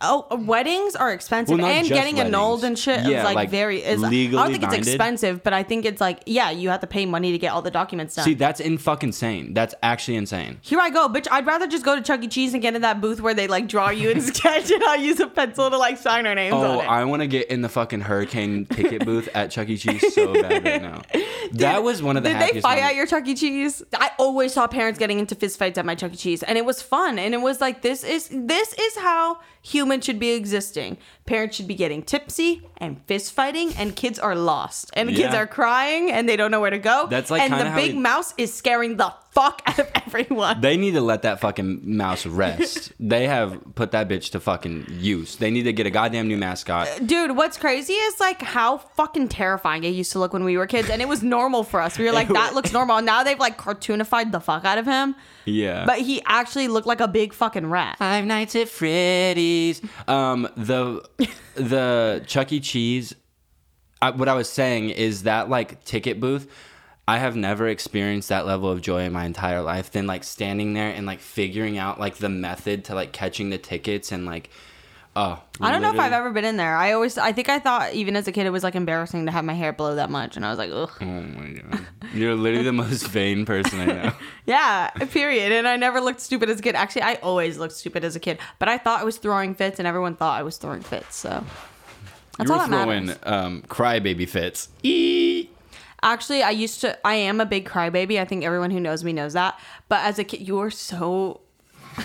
Oh, 0.00 0.26
uh, 0.30 0.36
weddings 0.36 0.96
are 0.96 1.12
expensive, 1.12 1.58
Well, 1.58 1.66
and 1.66 1.86
getting 1.86 2.20
annulled 2.20 2.64
and 2.64 2.78
shit 2.78 3.00
Yeah, 3.06 3.18
is 3.18 3.24
like, 3.24 3.36
like, 3.36 3.50
very. 3.50 3.82
Is, 3.82 4.02
I 4.02 4.10
don't 4.10 4.50
think 4.52 4.64
it's 4.64 4.88
expensive, 4.88 5.42
but 5.42 5.52
I 5.52 5.62
think 5.62 5.84
it's 5.84 6.00
like 6.00 6.22
yeah, 6.26 6.50
you 6.50 6.70
have 6.70 6.80
to 6.80 6.86
pay 6.86 7.06
money 7.06 7.32
to 7.32 7.38
get 7.38 7.52
all 7.52 7.62
the 7.62 7.70
documents 7.70 8.14
done. 8.14 8.24
See, 8.24 8.34
that's 8.34 8.60
in 8.60 8.78
fucking 8.78 9.12
insane. 9.12 9.52
That's 9.52 9.74
actually 9.82 10.16
insane. 10.16 10.58
Here 10.62 10.80
I 10.80 10.88
go, 10.90 11.08
bitch. 11.08 11.28
I'd 11.30 11.46
rather 11.46 11.66
just 11.66 11.84
go 11.84 11.94
to 11.94 12.00
Chuck 12.02 12.22
E. 12.22 12.28
Cheese 12.28 12.54
and 12.54 12.62
get 12.62 12.74
in 12.74 12.82
that 12.82 13.00
booth 13.00 13.20
where 13.20 13.34
they 13.34 13.46
like 13.46 13.68
draw 13.68 13.90
you 13.90 14.10
and 14.10 14.22
sketch, 14.34 14.70
and 14.70 14.82
I'll 14.84 15.00
use 15.00 15.20
a 15.20 15.26
pencil 15.28 15.68
to 15.70 15.76
like 15.76 15.98
sign 15.98 16.26
our 16.26 16.34
names 16.34 16.54
Oh, 16.54 16.78
on 16.78 16.84
it. 16.84 16.88
I 16.88 17.04
want 17.04 17.20
to 17.20 17.26
get 17.28 17.48
in 17.48 17.60
the 17.60 17.68
fucking 17.68 18.00
hurricane 18.00 18.64
ticket 18.66 19.04
booth 19.04 19.28
at 19.34 19.50
Chuck 19.50 19.68
E. 19.68 19.76
Cheese 19.76 20.14
so 20.14 20.32
bad 20.32 20.64
right 20.64 20.82
now. 20.82 21.02
that 21.52 21.82
was 21.82 22.02
one 22.02 22.16
of 22.16 22.22
the 22.22 22.30
Did 22.30 22.40
they 22.40 22.60
fight 22.60 22.76
moments. 22.76 22.90
at 22.90 22.94
your 22.96 23.06
Chuck 23.06 23.26
E. 23.28 23.34
Cheese? 23.34 23.82
I 23.94 24.10
always 24.18 24.54
saw 24.54 24.66
parents 24.66 24.98
getting 24.98 25.18
into 25.18 25.34
fist 25.34 25.58
fights 25.58 25.76
at 25.76 25.84
my 25.84 25.94
Chuck 25.94 26.12
E. 26.14 26.16
Cheese, 26.16 26.42
and 26.42 26.56
it 26.56 26.64
was 26.64 26.80
fun. 26.80 27.18
And 27.18 27.34
it 27.34 27.40
was 27.42 27.60
like 27.60 27.82
this 27.82 28.02
is 28.02 28.28
this 28.32 28.72
is 28.72 28.96
how 28.96 29.40
humans 29.62 30.04
should 30.04 30.18
be 30.18 30.32
existing. 30.32 30.98
Parents 31.24 31.56
should 31.56 31.68
be 31.68 31.74
getting 31.74 32.02
tipsy 32.02 32.68
and 32.76 33.00
fist 33.06 33.32
fighting, 33.32 33.72
and 33.78 33.94
kids 33.96 34.18
are 34.18 34.34
lost, 34.34 34.90
and 34.94 35.08
kids 35.10 35.34
are 35.34 35.46
crying, 35.46 36.10
and 36.10 36.28
they 36.28 36.36
don't 36.36 36.50
know 36.50 36.60
where 36.60 36.70
to 36.70 36.78
go. 36.78 37.06
That's, 37.08 37.30
like, 37.30 37.42
and 37.42 37.52
the 37.54 37.74
big 37.74 37.94
we- 37.94 38.00
mouse 38.00 38.34
is 38.36 38.52
scaring 38.52 38.96
the 38.96 39.14
fuck 39.32 39.62
out 39.66 39.78
of 39.78 39.90
everyone. 40.06 40.60
They 40.60 40.76
need 40.76 40.92
to 40.92 41.00
let 41.00 41.22
that 41.22 41.40
fucking 41.40 41.80
mouse 41.84 42.26
rest. 42.26 42.92
they 43.00 43.26
have 43.26 43.60
put 43.74 43.92
that 43.92 44.08
bitch 44.08 44.30
to 44.32 44.40
fucking 44.40 44.86
use. 44.90 45.36
They 45.36 45.50
need 45.50 45.62
to 45.64 45.72
get 45.72 45.86
a 45.86 45.90
goddamn 45.90 46.28
new 46.28 46.36
mascot. 46.36 46.88
Dude, 47.06 47.34
what's 47.36 47.56
crazy 47.56 47.94
is 47.94 48.20
like 48.20 48.42
how 48.42 48.76
fucking 48.78 49.28
terrifying 49.28 49.84
it 49.84 49.88
used 49.88 50.12
to 50.12 50.18
look 50.18 50.32
when 50.34 50.44
we 50.44 50.56
were 50.58 50.66
kids, 50.66 50.90
and 50.90 51.00
it 51.00 51.08
was 51.08 51.22
normal 51.22 51.64
for 51.64 51.80
us. 51.80 51.98
We 51.98 52.04
were 52.04 52.12
like, 52.12 52.28
that 52.32 52.54
looks 52.54 52.72
normal. 52.72 53.00
Now 53.00 53.22
they've 53.24 53.38
like 53.38 53.56
cartoonified 53.58 54.32
the 54.32 54.40
fuck 54.40 54.64
out 54.64 54.76
of 54.78 54.84
him, 54.86 55.14
Yeah. 55.46 55.86
but 55.86 55.98
he 56.00 56.22
actually 56.26 56.68
looked 56.68 56.86
like 56.86 57.00
a 57.00 57.08
big 57.08 57.32
fucking 57.32 57.66
rat. 57.66 57.98
Five 57.98 58.26
Nights 58.26 58.54
at 58.54 58.68
Freddy's. 58.68 59.80
Um, 60.06 60.48
the 60.56 61.02
the 61.54 62.22
Chuck 62.26 62.52
E. 62.52 62.60
Cheese. 62.60 63.14
I, 64.00 64.10
what 64.10 64.28
I 64.28 64.34
was 64.34 64.48
saying 64.50 64.90
is 64.90 65.22
that 65.22 65.48
like 65.48 65.84
ticket 65.84 66.20
booth. 66.20 66.50
I 67.08 67.18
have 67.18 67.34
never 67.34 67.66
experienced 67.68 68.28
that 68.28 68.46
level 68.46 68.70
of 68.70 68.80
joy 68.80 69.02
in 69.02 69.12
my 69.12 69.24
entire 69.24 69.60
life. 69.60 69.90
Than 69.90 70.06
like 70.06 70.24
standing 70.24 70.72
there 70.72 70.90
and 70.90 71.06
like 71.06 71.20
figuring 71.20 71.76
out 71.78 71.98
like 71.98 72.16
the 72.16 72.28
method 72.28 72.84
to 72.86 72.94
like 72.94 73.12
catching 73.12 73.50
the 73.50 73.58
tickets 73.58 74.12
and 74.12 74.24
like, 74.24 74.50
oh. 75.16 75.42
I 75.60 75.72
don't 75.72 75.82
know 75.82 75.92
if 75.92 75.98
I've 75.98 76.12
ever 76.12 76.30
been 76.30 76.44
in 76.44 76.56
there. 76.56 76.76
I 76.76 76.92
always, 76.92 77.18
I 77.18 77.32
think 77.32 77.48
I 77.48 77.58
thought 77.58 77.92
even 77.92 78.14
as 78.14 78.28
a 78.28 78.32
kid 78.32 78.46
it 78.46 78.50
was 78.50 78.62
like 78.62 78.76
embarrassing 78.76 79.26
to 79.26 79.32
have 79.32 79.44
my 79.44 79.52
hair 79.52 79.72
blow 79.72 79.96
that 79.96 80.10
much, 80.10 80.36
and 80.36 80.46
I 80.46 80.50
was 80.50 80.58
like, 80.58 80.70
ugh. 80.72 80.90
Oh 81.00 81.04
my 81.04 81.60
god, 81.60 81.86
you're 82.14 82.34
literally 82.34 82.64
the 82.64 82.72
most 82.72 83.06
vain 83.08 83.44
person 83.44 83.80
I 83.80 83.86
know. 83.86 84.12
Yeah, 84.44 84.90
period. 84.90 85.52
And 85.52 85.68
I 85.68 85.76
never 85.76 86.00
looked 86.00 86.20
stupid 86.20 86.50
as 86.50 86.58
a 86.58 86.62
kid. 86.62 86.74
Actually, 86.74 87.02
I 87.02 87.14
always 87.14 87.58
looked 87.58 87.74
stupid 87.74 88.04
as 88.04 88.16
a 88.16 88.20
kid, 88.20 88.38
but 88.58 88.68
I 88.68 88.76
thought 88.76 89.00
I 89.00 89.04
was 89.04 89.18
throwing 89.18 89.54
fits, 89.54 89.78
and 89.78 89.86
everyone 89.86 90.16
thought 90.16 90.36
I 90.38 90.42
was 90.42 90.56
throwing 90.56 90.82
fits. 90.82 91.14
So 91.14 91.44
that's 92.38 92.50
you 92.50 92.56
were 92.56 92.66
throwing 92.66 93.10
um, 93.22 93.62
crybaby 93.62 94.28
fits. 94.28 94.68
Eee. 94.82 95.48
Actually, 96.02 96.42
I 96.42 96.50
used 96.50 96.80
to. 96.80 96.98
I 97.06 97.14
am 97.14 97.40
a 97.40 97.46
big 97.46 97.68
crybaby. 97.68 98.20
I 98.20 98.24
think 98.24 98.44
everyone 98.44 98.70
who 98.70 98.80
knows 98.80 99.04
me 99.04 99.12
knows 99.12 99.34
that. 99.34 99.58
But 99.88 100.04
as 100.04 100.18
a 100.18 100.24
kid, 100.24 100.46
you 100.46 100.56
were 100.56 100.70
so. 100.70 101.40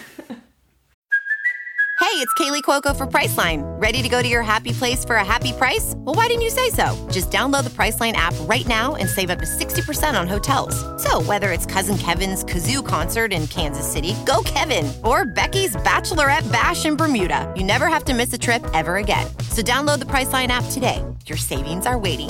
Hey, 1.99 2.23
it's 2.23 2.33
Kaley 2.35 2.61
Cuoco 2.61 2.95
for 2.95 3.05
Priceline. 3.05 3.63
Ready 3.81 4.03
to 4.03 4.07
go 4.07 4.21
to 4.21 4.27
your 4.27 4.43
happy 4.43 4.71
place 4.71 5.03
for 5.03 5.15
a 5.15 5.25
happy 5.25 5.51
price? 5.51 5.93
Well, 5.97 6.13
why 6.15 6.27
didn't 6.27 6.43
you 6.43 6.51
say 6.51 6.69
so? 6.69 6.95
Just 7.11 7.31
download 7.31 7.63
the 7.63 7.69
Priceline 7.71 8.13
app 8.13 8.33
right 8.41 8.65
now 8.67 8.95
and 8.95 9.09
save 9.09 9.29
up 9.29 9.39
to 9.39 9.45
60% 9.45 10.19
on 10.19 10.27
hotels. 10.27 10.75
So, 11.03 11.21
whether 11.23 11.51
it's 11.51 11.65
Cousin 11.65 11.97
Kevin's 11.97 12.45
Kazoo 12.45 12.85
concert 12.85 13.33
in 13.33 13.47
Kansas 13.47 13.91
City, 13.91 14.13
go 14.25 14.41
Kevin, 14.45 14.91
or 15.03 15.25
Becky's 15.25 15.75
Bachelorette 15.75 16.49
Bash 16.51 16.85
in 16.85 16.95
Bermuda, 16.95 17.51
you 17.57 17.63
never 17.63 17.87
have 17.87 18.05
to 18.05 18.13
miss 18.13 18.31
a 18.31 18.37
trip 18.37 18.63
ever 18.73 18.97
again. 18.97 19.27
So, 19.49 19.61
download 19.61 19.99
the 19.99 20.05
Priceline 20.05 20.47
app 20.49 20.65
today. 20.71 21.03
Your 21.25 21.37
savings 21.37 21.85
are 21.87 21.97
waiting. 21.97 22.29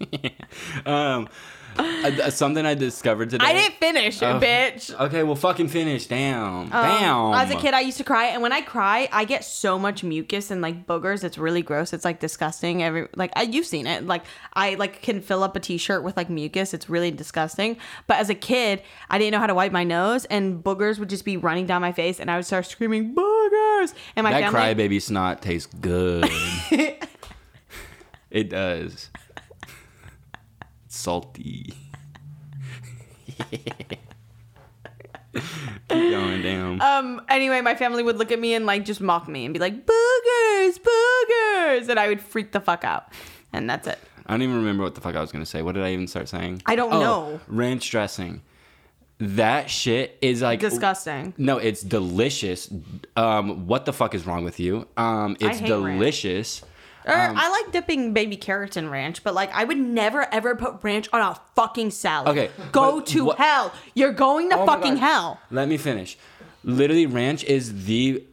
Um, 0.86 1.28
uh, 1.76 2.30
something 2.30 2.64
I 2.64 2.74
discovered 2.74 3.30
today. 3.30 3.44
I 3.44 3.52
didn't 3.52 3.74
finish, 3.78 4.22
Oh. 4.22 4.38
bitch. 4.38 4.98
Okay, 4.98 5.22
well, 5.24 5.34
fucking 5.34 5.68
finish. 5.68 6.06
Damn. 6.06 6.44
Um, 6.44 6.70
Damn. 6.70 7.34
As 7.34 7.50
a 7.50 7.56
kid, 7.56 7.74
I 7.74 7.80
used 7.80 7.98
to 7.98 8.04
cry, 8.04 8.26
and 8.26 8.42
when 8.42 8.52
I 8.52 8.60
cry, 8.60 9.08
I 9.10 9.24
get 9.24 9.44
so 9.44 9.78
much 9.78 10.04
mucus 10.04 10.50
and 10.50 10.62
like 10.62 10.86
boogers. 10.86 11.24
It's 11.24 11.36
really 11.38 11.62
gross. 11.62 11.92
It's 11.92 12.04
like 12.04 12.20
disgusting. 12.20 12.82
Every 12.82 13.08
like 13.16 13.32
I, 13.34 13.42
you've 13.42 13.66
seen 13.66 13.86
it. 13.86 14.06
Like 14.06 14.22
I 14.52 14.74
like 14.74 15.02
can 15.02 15.20
fill 15.20 15.42
up 15.42 15.56
a 15.56 15.60
t-shirt 15.60 16.04
with 16.04 16.16
like 16.16 16.30
mucus. 16.30 16.74
It's 16.74 16.88
really 16.88 17.10
disgusting. 17.10 17.76
But 18.06 18.18
as 18.18 18.30
a 18.30 18.34
kid, 18.34 18.82
I 19.10 19.18
didn't 19.18 19.32
know 19.32 19.40
how 19.40 19.48
to 19.48 19.54
wipe 19.54 19.72
my 19.72 19.84
nose, 19.84 20.24
and 20.26 20.62
boogers 20.62 20.98
would 20.98 21.08
just 21.08 21.24
be 21.24 21.36
running 21.36 21.66
down 21.66 21.80
my 21.80 21.92
face, 21.92 22.20
and 22.20 22.30
I 22.30 22.36
would 22.36 22.46
start 22.46 22.66
screaming 22.66 23.14
boogers. 23.14 23.94
And 24.14 24.22
my 24.24 24.30
that 24.30 24.52
family, 24.52 24.60
crybaby 24.60 25.02
snot 25.02 25.42
tastes 25.42 25.72
good. 25.80 26.30
it 28.30 28.48
does. 28.48 29.10
Salty. 30.94 31.74
Keep 35.34 35.42
going, 35.88 36.42
damn. 36.42 36.80
um. 36.80 37.20
Anyway, 37.28 37.60
my 37.60 37.74
family 37.74 38.02
would 38.04 38.16
look 38.16 38.30
at 38.30 38.38
me 38.38 38.54
and 38.54 38.64
like 38.66 38.84
just 38.84 39.00
mock 39.00 39.26
me 39.28 39.44
and 39.44 39.52
be 39.52 39.58
like 39.60 39.84
boogers, 39.84 40.78
boogers, 40.78 41.88
and 41.88 41.98
I 41.98 42.06
would 42.08 42.20
freak 42.20 42.52
the 42.52 42.60
fuck 42.60 42.84
out. 42.84 43.08
And 43.52 43.68
that's 43.68 43.86
it. 43.88 43.98
I 44.26 44.32
don't 44.32 44.42
even 44.42 44.56
remember 44.56 44.84
what 44.84 44.94
the 44.94 45.00
fuck 45.00 45.16
I 45.16 45.20
was 45.20 45.32
gonna 45.32 45.44
say. 45.46 45.62
What 45.62 45.74
did 45.74 45.82
I 45.82 45.92
even 45.92 46.06
start 46.06 46.28
saying? 46.28 46.62
I 46.66 46.76
don't 46.76 46.92
Oh, 46.92 47.00
know. 47.00 47.40
Ranch 47.48 47.90
dressing. 47.90 48.42
That 49.18 49.68
shit 49.70 50.16
is 50.22 50.42
like 50.42 50.60
Disgusting. 50.60 51.34
No, 51.36 51.58
it's 51.58 51.82
delicious. 51.82 52.68
Um, 53.16 53.66
what 53.66 53.84
the 53.84 53.92
fuck 53.92 54.14
is 54.14 54.26
wrong 54.26 54.44
with 54.44 54.58
you? 54.60 54.86
Um, 54.96 55.36
it's 55.40 55.58
hate 55.58 55.68
ranch. 55.70 56.62
Um, 57.06 57.36
I 57.36 57.50
like 57.50 57.72
dipping 57.72 58.12
baby 58.14 58.36
carrots 58.36 58.76
in 58.76 58.88
ranch, 58.88 59.22
but 59.22 59.34
like 59.34 59.52
I 59.52 59.64
would 59.64 59.78
never 59.78 60.26
ever 60.32 60.54
put 60.56 60.82
ranch 60.82 61.08
on 61.12 61.20
a 61.20 61.38
fucking 61.54 61.90
salad. 61.90 62.28
Okay, 62.28 62.50
Go 62.72 63.00
to 63.00 63.24
what- 63.26 63.38
hell. 63.38 63.72
You're 63.94 64.12
going 64.12 64.50
to 64.50 64.58
Oh 64.60 64.66
fucking 64.66 64.96
hell. 64.96 65.40
Let 65.50 65.68
me 65.68 65.76
finish. 65.76 66.16
Literally, 66.62 67.06
ranch 67.06 67.44
is 67.44 67.84
the 67.84 68.24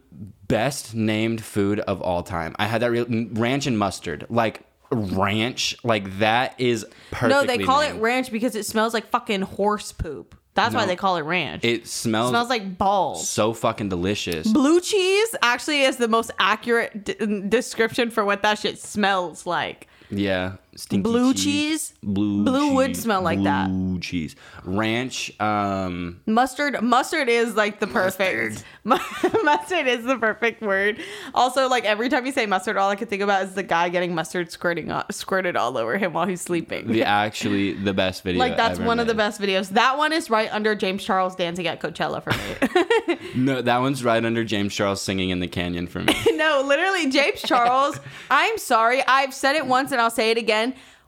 best 0.48 0.94
named 0.94 1.44
food 1.44 1.80
of 1.80 2.00
all 2.00 2.22
time. 2.22 2.54
I 2.58 2.66
had 2.66 2.82
that 2.82 2.90
real 2.90 3.06
ranch 3.08 3.66
and 3.66 3.78
mustard. 3.78 4.26
Like 4.30 4.62
ranch, 4.90 5.76
like 5.84 6.18
that 6.18 6.58
is 6.58 6.86
perfect. 7.10 7.30
No, 7.30 7.44
they 7.46 7.58
call 7.62 7.80
it 7.80 7.94
ranch 7.94 8.30
because 8.30 8.54
it 8.54 8.64
smells 8.66 8.94
like 8.94 9.08
fucking 9.10 9.42
horse 9.42 9.92
poop. 9.92 10.34
That's 10.54 10.74
why 10.74 10.84
they 10.86 10.96
call 10.96 11.16
it 11.16 11.22
ranch. 11.22 11.64
It 11.64 11.86
smells, 11.88 12.30
smells 12.30 12.48
like 12.50 12.76
balls. 12.76 13.26
so 13.28 13.52
fucking 13.54 13.88
delicious. 13.88 14.46
Blue 14.46 14.80
cheese 14.80 15.34
actually 15.42 15.82
is 15.82 15.96
the 15.96 16.08
most 16.08 16.30
accurate 16.38 17.04
d- 17.04 17.14
description 17.48 18.10
for 18.10 18.24
what 18.24 18.42
that 18.42 18.58
shit 18.58 18.78
smells 18.78 19.46
like. 19.46 19.88
Yeah, 20.10 20.56
stinky 20.76 21.02
Blue 21.02 21.34
cheese? 21.34 21.94
Blue 22.02 22.44
Blue 22.44 22.74
would 22.74 22.96
smell 22.96 23.22
like 23.22 23.42
that. 23.44 23.68
Blue 23.68 24.00
cheese, 24.00 24.34
ranch. 24.64 25.32
Um, 25.40 26.20
Mustard 26.26 26.82
mustard 26.82 27.28
is 27.28 27.54
like 27.54 27.78
the 27.80 27.86
perfect 27.86 28.64
mustard 28.84 29.86
is 29.86 30.04
the 30.04 30.16
perfect 30.18 30.60
word. 30.62 30.98
Also, 31.34 31.68
like 31.68 31.84
every 31.84 32.08
time 32.08 32.26
you 32.26 32.32
say 32.32 32.46
mustard, 32.46 32.76
all 32.76 32.90
I 32.90 32.96
can 32.96 33.08
think 33.08 33.22
about 33.22 33.44
is 33.44 33.54
the 33.54 33.62
guy 33.62 33.88
getting 33.88 34.14
mustard 34.14 34.50
squirting 34.50 34.92
squirted 35.10 35.56
all 35.56 35.76
over 35.78 35.98
him 35.98 36.12
while 36.12 36.26
he's 36.26 36.40
sleeping. 36.40 36.86
the 36.88 37.02
actually 37.04 37.72
the 37.72 37.92
best 37.94 38.22
video. 38.24 38.38
like 38.40 38.56
that's 38.56 38.78
one 38.78 38.98
of 38.98 39.06
the 39.06 39.14
best 39.14 39.40
videos. 39.40 39.70
That 39.70 39.98
one 39.98 40.12
is 40.12 40.30
right 40.30 40.52
under 40.52 40.74
James 40.74 41.04
Charles 41.04 41.36
dancing 41.36 41.66
at 41.66 41.80
Coachella 41.80 42.22
for 42.22 42.30
me. 42.30 43.18
No, 43.34 43.62
that 43.62 43.78
one's 43.78 44.04
right 44.04 44.22
under 44.22 44.44
James 44.44 44.74
Charles 44.74 45.00
singing 45.00 45.30
in 45.30 45.40
the 45.40 45.48
canyon 45.48 45.86
for 45.86 46.00
me. 46.00 46.14
no, 46.32 46.62
literally 46.66 47.08
James 47.08 47.40
Charles. 47.40 47.98
I'm 48.30 48.58
sorry. 48.58 49.02
I've 49.06 49.32
said 49.32 49.56
it 49.56 49.66
once 49.66 49.90
and 49.90 50.00
I'll 50.00 50.10
say 50.10 50.30
it 50.30 50.38
again. 50.38 50.61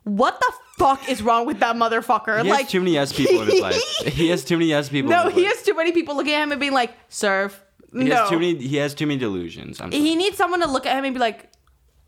What 0.05 0.39
the 0.39 0.53
fuck 0.77 1.09
is 1.09 1.23
wrong 1.23 1.47
with 1.47 1.61
that 1.61 1.77
motherfucker? 1.77 2.43
He 2.43 2.51
like 2.51 2.63
has 2.63 2.71
too 2.71 2.81
many 2.81 2.93
yes 2.93 3.13
people 3.13 3.41
in 3.43 3.49
his 3.49 3.61
life. 3.61 3.83
He 4.13 4.29
has 4.29 4.45
too 4.45 4.57
many 4.59 4.69
yes 4.69 4.89
people. 4.91 5.11
No, 5.11 5.31
he 5.31 5.45
life. 5.45 5.57
has 5.57 5.63
too 5.65 5.75
many 5.75 5.93
people 5.93 6.15
looking 6.17 6.35
at 6.35 6.43
him 6.43 6.53
and 6.53 6.61
being 6.61 6.75
like, 6.75 6.93
"Serve." 7.09 7.59
He 7.93 8.05
no. 8.05 8.17
has 8.17 8.29
too 8.29 8.39
many. 8.39 8.57
He 8.57 8.77
has 8.77 8.93
too 8.95 9.07
many 9.07 9.19
delusions. 9.19 9.81
I'm 9.81 9.91
he 9.93 10.15
needs 10.17 10.37
someone 10.37 10.61
to 10.61 10.69
look 10.71 10.85
at 10.85 10.97
him 10.99 11.05
and 11.05 11.15
be 11.15 11.21
like, 11.21 11.49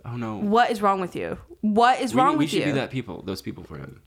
oh 0.04 0.16
no. 0.16 0.36
"What 0.38 0.70
is 0.70 0.82
wrong 0.82 1.00
with 1.00 1.16
you? 1.16 1.38
What 1.62 2.00
is 2.00 2.12
We, 2.14 2.20
wrong 2.20 2.32
we 2.36 2.44
with 2.44 2.50
should 2.50 2.64
be 2.64 2.72
that 2.72 2.90
people. 2.90 3.22
Those 3.22 3.40
people 3.40 3.64
for 3.64 3.78
him. 3.78 4.02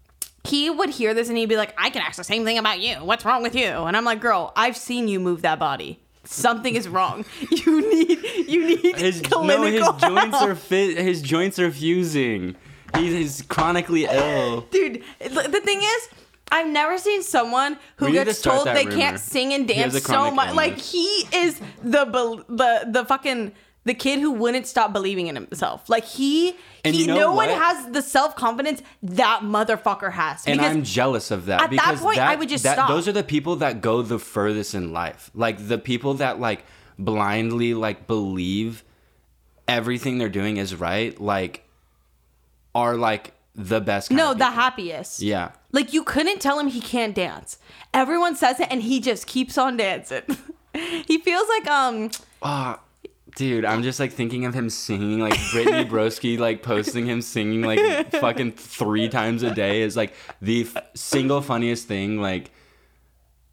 he 0.46 0.70
would 0.70 0.90
hear 0.92 1.14
this 1.14 1.28
and 1.30 1.38
he'd 1.38 1.50
be 1.50 1.58
like, 1.58 1.74
I 1.78 1.90
can 1.90 2.02
ask 2.02 2.16
the 2.18 2.24
same 2.24 2.46
thing 2.46 2.58
about 2.58 2.80
you. 2.80 2.96
What's 3.04 3.26
wrong 3.26 3.42
with 3.44 3.56
you? 3.56 3.66
And 3.88 3.98
I'm 3.98 4.06
like, 4.06 4.22
girl, 4.22 4.54
I've 4.56 4.78
seen 4.78 5.08
you 5.08 5.20
move 5.20 5.42
that 5.42 5.58
body. 5.60 6.00
Something 6.26 6.76
is 6.76 6.88
wrong. 6.88 7.26
You 7.66 7.82
need 7.90 8.20
you 8.48 8.66
need 8.68 8.96
His 8.98 9.22
clinical 9.22 9.46
no, 9.46 9.64
his 9.64 10.02
joints 10.02 10.38
are 10.42 10.56
fit. 10.56 10.98
His 10.98 11.22
joints 11.22 11.58
are 11.60 11.72
fusing. 11.72 12.56
He's, 12.96 13.14
he's 13.14 13.42
chronically 13.44 14.06
ill. 14.06 14.62
Dude, 14.72 15.04
the 15.20 15.62
thing 15.64 15.82
is, 15.82 16.10
I've 16.52 16.68
never 16.68 16.98
seen 16.98 17.24
someone 17.24 17.78
who 17.98 18.06
We 18.06 18.14
need 18.14 18.20
to 18.20 18.26
gets 18.26 18.42
told 18.42 18.68
they 18.68 18.86
rumor. 18.86 18.92
can't 18.92 19.20
sing 19.20 19.54
and 19.54 19.68
dance 19.68 20.02
so 20.04 20.32
much. 20.32 20.56
Like 20.56 20.78
he 20.78 21.06
is 21.34 21.60
the 21.84 22.06
the 22.48 22.86
the 22.88 23.06
fucking 23.06 23.52
the 23.86 23.94
kid 23.94 24.20
who 24.20 24.32
wouldn't 24.32 24.68
stop 24.68 24.94
believing 24.94 25.28
in 25.28 25.36
himself. 25.36 25.90
Like 25.90 26.06
he, 26.06 26.56
And 26.84 26.94
he 26.94 27.02
you 27.02 27.08
know 27.08 27.16
no 27.16 27.34
one 27.34 27.50
has 27.50 27.92
the 27.92 28.02
self 28.02 28.36
confidence 28.36 28.82
that 29.04 29.42
motherfucker 29.44 30.12
has. 30.12 30.46
And 30.46 30.60
I'm 30.62 30.84
jealous 30.84 31.32
of 31.32 31.46
that. 31.46 31.62
at 31.62 31.72
that 31.72 31.98
point, 31.98 32.20
I 32.20 32.36
would 32.36 32.50
just 32.50 32.64
that, 32.64 32.74
stop. 32.74 32.90
Those 32.90 33.08
are 33.08 33.14
the 33.14 33.24
people 33.24 33.58
that 33.58 33.82
go 33.82 34.02
the 34.02 34.20
furthest 34.20 34.76
in 34.76 34.92
life. 34.92 35.32
Like 35.34 35.68
the 35.68 35.78
people 35.78 36.16
that 36.16 36.40
like 36.40 36.66
blindly 36.98 37.74
like 37.74 38.08
believe 38.08 38.84
everything 39.68 40.18
they're 40.18 40.30
doing 40.30 40.58
is 40.58 40.76
right. 40.76 41.20
Like 41.20 41.66
are 42.80 42.96
like 42.96 43.34
the 43.56 43.82
best. 43.82 44.10
Kind 44.10 44.18
no, 44.18 44.34
the 44.34 44.46
happiest. 44.52 45.22
Yeah. 45.22 45.52
Like 45.72 45.94
you 45.94 46.04
couldn't 46.04 46.40
tell 46.40 46.60
him 46.60 46.68
he 46.68 46.82
can't 46.82 47.14
dance. 47.16 47.58
Everyone 47.94 48.36
says 48.36 48.60
it 48.60 48.68
and 48.72 48.82
he 48.82 49.00
just 49.00 49.28
keeps 49.28 49.58
on 49.58 49.78
dancing. 49.78 50.24
he 51.08 51.18
feels 51.20 51.48
like 51.50 51.68
um 51.68 52.10
Ah, 52.42 52.80
dude, 53.36 53.66
I'm 53.66 53.84
just 53.84 54.00
like 54.00 54.14
thinking 54.14 54.46
of 54.46 54.54
him 54.54 54.70
singing 54.70 55.20
like 55.20 55.38
Brittany 55.52 55.86
Broski, 55.94 56.40
like 56.40 56.64
posting 56.64 57.06
him 57.06 57.22
singing 57.22 57.62
like 57.62 58.12
fucking 58.14 58.54
three 58.54 59.10
times 59.10 59.44
a 59.44 59.54
day 59.54 59.82
is 59.82 59.98
like 59.98 60.14
the 60.42 60.62
f- 60.74 60.84
single 60.96 61.42
funniest 61.42 61.88
thing. 61.88 62.22
Like, 62.22 62.52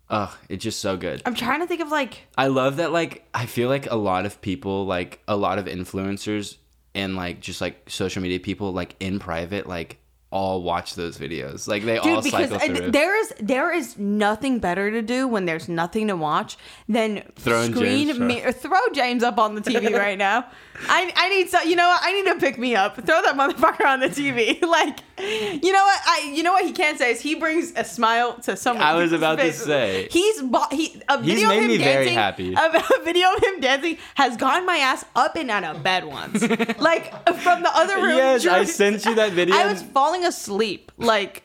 ugh, 0.09 0.33
it's 0.49 0.62
just 0.62 0.81
so 0.81 0.97
good. 0.97 1.23
I'm 1.27 1.35
trying 1.35 1.61
to 1.61 1.67
think 1.67 1.81
of 1.81 1.91
like 1.91 2.23
I 2.39 2.47
love 2.47 2.77
that. 2.77 2.93
Like, 2.93 3.25
I 3.35 3.47
feel 3.47 3.69
like 3.69 3.91
a 3.91 3.97
lot 3.97 4.25
of 4.25 4.41
people, 4.41 4.87
like 4.87 5.21
a 5.27 5.37
lot 5.37 5.59
of 5.59 5.67
influencers 5.67 6.57
and 6.97 7.15
like 7.15 7.41
just 7.41 7.61
like 7.61 7.89
social 7.89 8.23
media 8.23 8.41
people, 8.41 8.73
like 8.73 8.97
in 8.99 9.19
private, 9.19 9.69
like 9.69 9.99
all 10.37 10.62
watch 10.62 10.94
those 10.94 11.16
videos. 11.16 11.66
Like 11.66 11.85
they 11.85 11.96
all 11.96 12.05
dude 12.05 12.25
because 12.25 12.51
cycle 12.51 12.77
through. 12.77 12.90
there 12.90 13.18
is 13.18 13.35
there 13.40 13.72
is 13.72 13.96
nothing 13.96 14.59
better 14.59 14.90
to 14.90 15.01
do 15.01 15.27
when 15.27 15.46
there's 15.46 15.68
nothing 15.68 16.09
to 16.09 16.16
watch 16.16 16.59
than 16.88 17.22
Throwing 17.37 17.75
screen 17.75 18.09
James 18.09 18.20
me 18.20 18.40
throw 18.53 18.81
James 18.92 19.22
up 19.22 19.38
on 19.38 19.55
the 19.55 19.62
TV 19.62 19.96
right 19.99 20.18
now. 20.18 20.46
I 20.88 21.11
I 21.16 21.29
need 21.31 21.49
so 21.49 21.62
you 21.62 21.75
know 21.75 21.88
what 21.88 22.01
I 22.03 22.12
need 22.12 22.27
to 22.31 22.38
pick 22.38 22.59
me 22.59 22.77
up. 22.77 22.96
Throw 22.96 23.22
that 23.22 23.35
motherfucker 23.35 23.87
on 23.87 24.01
the 24.01 24.09
TV. 24.09 24.61
Like 24.77 25.01
you 25.18 25.72
know 25.72 25.85
what 25.85 26.01
I 26.07 26.33
you 26.35 26.42
know 26.42 26.53
what 26.53 26.64
he 26.64 26.72
can 26.72 26.99
say 26.99 27.12
is 27.12 27.20
he 27.20 27.35
brings 27.37 27.72
a 27.77 27.85
smile 27.85 28.35
to 28.40 28.57
someone. 28.57 28.85
I 28.85 28.94
was 28.94 29.12
about 29.12 29.38
to 29.38 29.53
say. 29.53 30.09
he's 30.11 30.42
bought 30.42 30.72
he 30.72 31.01
a 31.09 31.22
He's 31.22 31.35
video 31.35 31.49
made 31.49 31.57
of 31.59 31.62
him 31.62 31.68
me 31.68 31.77
very 31.79 32.05
dancing, 32.05 32.18
happy. 32.18 32.55
A, 32.55 32.83
a 33.01 33.05
video 33.05 33.33
of 33.35 33.42
him 33.42 33.61
dancing 33.61 33.96
has 34.16 34.37
gotten 34.37 34.66
my 34.66 34.77
ass 34.79 35.05
up 35.14 35.37
and 35.37 35.51
out 35.51 35.64
of 35.64 35.83
bed 35.83 36.05
once. 36.05 36.42
like 36.79 37.11
from 37.38 37.62
the 37.62 37.70
other 37.75 37.96
room. 37.96 38.16
Yes, 38.16 38.46
I 38.46 38.64
sent 38.64 39.05
you 39.07 39.14
that 39.14 39.33
video. 39.33 39.57
I 39.57 39.70
was 39.72 39.83
falling 39.83 40.25
asleep, 40.27 40.93
like, 40.99 41.43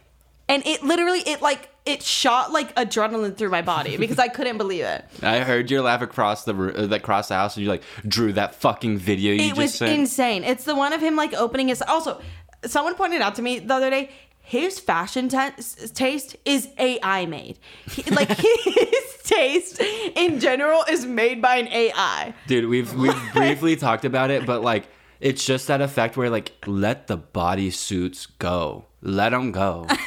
and 0.49 0.65
it 0.65 0.83
literally, 0.83 1.19
it 1.19 1.41
like, 1.41 1.69
it 1.85 2.03
shot 2.03 2.51
like 2.51 2.75
adrenaline 2.75 3.35
through 3.35 3.49
my 3.49 3.61
body 3.61 3.97
because 3.97 4.19
I 4.19 4.27
couldn't 4.27 4.57
believe 4.57 4.83
it. 4.83 5.05
I 5.23 5.39
heard 5.39 5.71
your 5.71 5.81
laugh 5.81 6.01
across 6.01 6.43
the 6.43 6.53
uh, 6.53 6.95
across 6.95 7.29
the 7.29 7.35
house, 7.35 7.55
and 7.55 7.65
you're 7.65 7.73
like, 7.73 7.83
Drew, 8.07 8.33
that 8.33 8.55
fucking 8.55 8.97
video 8.97 9.33
you 9.33 9.41
it 9.41 9.47
just 9.47 9.57
was 9.57 9.73
sent. 9.75 9.99
insane. 9.99 10.43
It's 10.43 10.63
the 10.65 10.75
one 10.75 10.93
of 10.93 11.01
him 11.01 11.15
like 11.15 11.33
opening 11.33 11.69
his. 11.69 11.81
Also, 11.81 12.21
someone 12.65 12.95
pointed 12.95 13.21
out 13.21 13.35
to 13.35 13.41
me 13.41 13.59
the 13.59 13.73
other 13.73 13.89
day. 13.89 14.09
His 14.43 14.79
fashion 14.79 15.29
ta- 15.29 15.53
taste 15.93 16.35
is 16.43 16.67
AI 16.77 17.25
made. 17.25 17.57
He, 17.89 18.03
like 18.11 18.29
his 18.37 19.17
taste 19.23 19.79
in 19.79 20.39
general 20.41 20.83
is 20.89 21.05
made 21.05 21.41
by 21.41 21.55
an 21.55 21.67
AI. 21.69 22.33
Dude, 22.47 22.67
we've 22.67 22.93
we've 22.93 23.15
briefly 23.33 23.75
talked 23.77 24.03
about 24.03 24.29
it, 24.29 24.45
but 24.45 24.61
like, 24.61 24.87
it's 25.21 25.45
just 25.45 25.67
that 25.67 25.79
effect 25.81 26.17
where 26.17 26.29
like, 26.29 26.51
let 26.65 27.07
the 27.07 27.17
bodysuits 27.17 28.27
go, 28.39 28.85
let 29.01 29.29
them 29.29 29.51
go. 29.51 29.87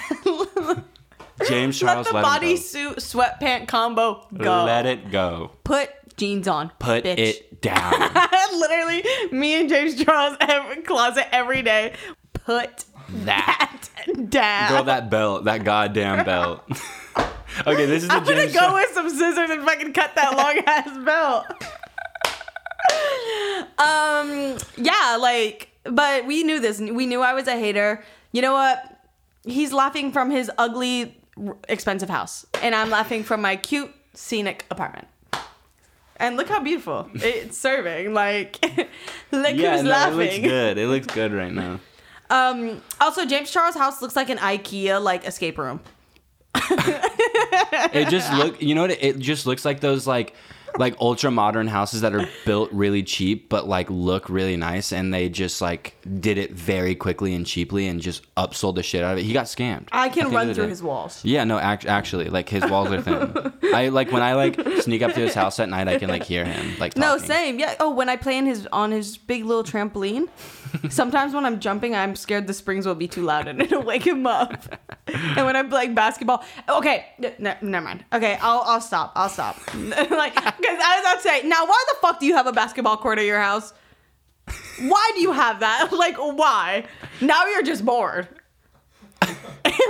James 1.48 1.79
Charles, 1.79 2.07
Let 2.07 2.12
the 2.12 2.29
let, 2.29 2.42
bodysuit 2.42 2.94
sweatpant 2.96 3.66
combo 3.66 4.24
go. 4.37 4.64
Let 4.64 4.87
it 4.87 5.11
go. 5.11 5.50
Put 5.64 5.90
jeans 6.16 6.46
on. 6.46 6.70
Put 6.79 7.05
bitch. 7.05 7.18
it 7.18 7.61
down. 7.61 7.92
Literally, 8.55 9.05
me 9.33 9.61
and 9.61 9.68
James 9.68 10.03
Charles 10.03 10.37
every 10.40 10.83
closet 10.83 11.27
every 11.33 11.62
day. 11.62 11.94
Put 12.35 12.85
that. 13.24 13.88
that 14.07 14.31
down. 14.31 14.70
Girl, 14.70 14.85
that 14.85 15.11
belt, 15.11 15.44
that 15.44 15.64
goddamn 15.64 16.24
belt. 16.27 16.62
okay, 17.66 17.87
this 17.87 18.05
is 18.05 18.09
the 18.09 18.14
I'm 18.14 18.24
gonna 18.24 18.46
go 18.46 18.53
Charles- 18.53 18.74
with 18.74 18.90
some 18.94 19.11
scissors 19.11 19.50
and 19.50 19.62
fucking 19.64 19.92
cut 19.92 20.14
that 20.14 20.37
long 20.37 20.59
ass 20.66 20.98
belt. 21.05 21.46
Um, 23.78 24.59
yeah, 24.76 25.16
like, 25.20 25.70
but 25.85 26.26
we 26.26 26.42
knew 26.42 26.61
this. 26.61 26.80
We 26.80 27.07
knew 27.07 27.20
I 27.20 27.33
was 27.35 27.46
a 27.46 27.59
hater. 27.59 28.02
You 28.33 28.42
know 28.42 28.52
what? 28.52 28.98
He's 29.44 29.72
laughing 29.72 30.12
from 30.12 30.30
his 30.30 30.50
ugly, 30.59 31.16
expensive 31.68 32.09
house, 32.09 32.46
and 32.62 32.74
I'm 32.74 32.90
laughing 32.90 33.24
from 33.24 33.40
my 33.42 33.57
cute, 33.57 33.92
scenic 34.14 34.64
apartment. 34.70 35.09
And 36.16 36.37
look 36.37 36.48
how 36.48 36.61
beautiful 36.61 37.11
it's 37.14 37.59
serving. 37.59 38.14
Like, 38.14 38.59
look 39.33 39.57
yeah, 39.57 39.74
who's 39.74 39.83
no, 39.83 39.90
laughing. 39.90 40.20
it 40.20 40.24
looks 40.24 40.38
good. 40.38 40.78
It 40.78 40.88
looks 40.88 41.07
good 41.09 41.33
right 41.33 41.52
now. 41.52 41.80
Um. 42.30 42.83
Also, 43.00 43.27
James 43.27 43.50
Charles' 43.50 43.75
house 43.75 44.00
looks 44.00 44.16
like 44.16 44.31
an 44.31 44.38
IKEA 44.38 45.02
like 45.02 45.27
escape 45.27 45.58
room. 45.58 45.81
It 47.92 48.08
just 48.08 48.33
look, 48.33 48.60
you 48.62 48.75
know 48.75 48.83
what? 48.83 48.90
It, 48.92 49.02
it 49.02 49.18
just 49.18 49.46
looks 49.46 49.64
like 49.64 49.81
those 49.81 50.06
like 50.06 50.35
like 50.79 50.96
ultra 51.00 51.31
modern 51.31 51.66
houses 51.68 52.00
that 52.00 52.14
are 52.14 52.29
built 52.44 52.70
really 52.72 53.02
cheap 53.02 53.48
but 53.48 53.68
like 53.68 53.88
look 53.90 54.29
really 54.29 54.56
nice 54.56 54.92
and 54.92 55.14
they 55.14 55.29
just 55.29 55.60
like 55.60 55.96
did 56.20 56.37
it 56.38 56.52
very 56.52 56.94
quickly 56.94 57.35
and 57.35 57.46
cheaply 57.46 57.87
and 57.87 58.00
just 58.00 58.22
upsold 58.35 58.75
the 58.75 58.83
shit 58.83 59.02
out 59.02 59.12
of 59.12 59.18
it. 59.18 59.22
He 59.22 59.33
got 59.33 59.46
scammed. 59.46 59.88
I 59.92 60.08
can 60.08 60.31
run 60.33 60.52
through 60.52 60.68
his 60.68 60.83
walls. 60.83 61.25
Yeah, 61.25 61.44
no, 61.44 61.58
act- 61.58 61.87
actually, 61.87 62.29
like 62.29 62.48
his 62.48 62.64
walls 62.68 62.90
are 62.90 63.00
thin. 63.00 63.52
I 63.75 63.88
like 63.88 64.10
when 64.12 64.22
I 64.22 64.35
like 64.35 64.60
sneak 64.81 65.02
up 65.02 65.12
to 65.14 65.20
his 65.20 65.35
house 65.35 65.60
at 65.60 65.68
night. 65.68 65.88
I 65.88 65.98
can 65.98 66.08
like 66.08 66.25
hear 66.25 66.44
him 66.44 66.77
like 66.79 66.96
No, 66.96 67.18
same. 67.18 67.58
Yeah. 67.58 67.75
Oh, 67.81 67.90
when 67.90 68.08
I 68.08 68.16
play 68.16 68.37
in 68.37 68.46
his 68.46 68.66
on 68.72 68.90
his 68.90 69.16
big 69.16 69.44
little 69.44 69.64
trampoline, 69.64 70.29
sometimes 70.88 71.35
when 71.35 71.44
I'm 71.44 71.60
jumping, 71.60 71.94
I'm 71.94 72.16
scared 72.16 72.46
the 72.46 72.54
springs 72.54 72.87
will 72.87 72.94
be 72.94 73.08
too 73.08 73.22
loud 73.22 73.48
and 73.48 73.60
it'll 73.62 73.83
wake 73.83 74.06
him 74.06 74.27
up. 74.27 74.62
and 75.06 75.46
when 75.46 75.56
I'm 75.56 75.68
playing 75.68 75.94
basketball, 75.94 76.44
okay, 76.68 77.06
never 77.38 77.81
mind. 77.85 78.04
Okay, 78.12 78.38
I'll 78.40 78.62
I'll 78.66 78.81
stop. 78.81 79.12
I'll 79.14 79.29
stop. 79.29 79.56
like, 79.75 80.35
because 80.35 80.48
I 80.62 80.96
was 80.96 81.00
about 81.02 81.14
to 81.16 81.20
say, 81.22 81.42
now 81.48 81.64
why 81.66 81.85
the 81.88 81.96
fuck 82.00 82.20
do 82.20 82.27
you 82.27 82.35
have 82.35 82.46
a 82.46 82.52
basketball 82.52 82.96
court 82.96 83.18
at 83.18 83.25
your 83.25 83.40
house? 83.40 83.72
Why 84.81 85.10
do 85.14 85.20
you 85.20 85.33
have 85.33 85.60
that? 85.60 85.88
Like, 85.92 86.16
why? 86.16 86.85
Now 87.20 87.46
you're 87.46 87.62
just 87.62 87.85
bored. 87.85 88.29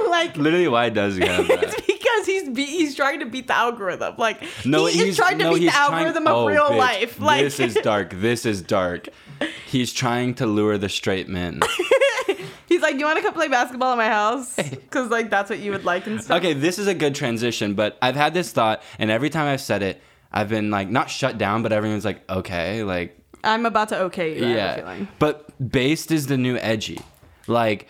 like, 0.08 0.36
Literally, 0.36 0.68
why 0.68 0.88
does 0.90 1.16
he 1.16 1.26
have 1.26 1.48
that? 1.48 1.64
it's 1.64 1.80
because 1.80 2.26
he's 2.26 2.48
be- 2.50 2.64
he's 2.66 2.94
trying 2.94 3.20
to 3.20 3.26
beat 3.26 3.46
the 3.48 3.56
algorithm. 3.56 4.14
Like, 4.18 4.42
No, 4.64 4.86
he 4.86 4.92
he's 4.98 5.02
is 5.08 5.16
trying 5.16 5.38
to 5.38 5.44
no, 5.44 5.50
beat 5.54 5.60
the 5.60 5.64
he's 5.64 5.72
trying- 5.72 5.92
algorithm 5.94 6.26
of 6.28 6.36
oh, 6.36 6.46
real 6.46 6.66
bitch, 6.68 6.76
life. 6.78 7.20
Like, 7.20 7.40
this 7.42 7.58
is 7.58 7.74
dark. 7.74 8.10
This 8.14 8.46
is 8.46 8.62
dark. 8.62 9.08
He's 9.66 9.92
trying 9.92 10.34
to 10.34 10.46
lure 10.46 10.78
the 10.78 10.88
straight 10.88 11.28
men. 11.28 11.60
he's 12.66 12.82
like, 12.82 12.96
you 12.96 13.04
want 13.04 13.18
to 13.18 13.22
come 13.22 13.34
play 13.34 13.48
basketball 13.48 13.92
at 13.92 13.98
my 13.98 14.08
house? 14.08 14.56
Because 14.94 15.10
like 15.10 15.28
that's 15.28 15.50
what 15.50 15.58
you 15.58 15.72
would 15.72 15.84
like 15.84 16.06
and 16.06 16.22
stuff. 16.22 16.38
Okay, 16.38 16.52
this 16.52 16.78
is 16.78 16.86
a 16.86 16.94
good 16.94 17.16
transition, 17.16 17.74
but 17.74 17.98
I've 18.00 18.14
had 18.14 18.32
this 18.32 18.52
thought, 18.52 18.80
and 18.96 19.10
every 19.10 19.28
time 19.28 19.46
I've 19.46 19.60
said 19.60 19.82
it, 19.82 20.00
I've 20.30 20.48
been 20.48 20.70
like 20.70 20.88
not 20.88 21.10
shut 21.10 21.36
down, 21.36 21.64
but 21.64 21.72
everyone's 21.72 22.04
like, 22.04 22.28
okay, 22.30 22.84
like 22.84 23.18
I'm 23.42 23.66
about 23.66 23.88
to 23.88 24.02
okay 24.02 24.38
you. 24.38 24.44
I 24.44 24.48
have 24.48 24.56
a 24.56 24.58
yeah. 24.58 24.76
feeling. 24.76 25.08
But 25.18 25.70
based 25.70 26.12
is 26.12 26.28
the 26.28 26.36
new 26.36 26.56
edgy. 26.58 27.00
Like 27.48 27.88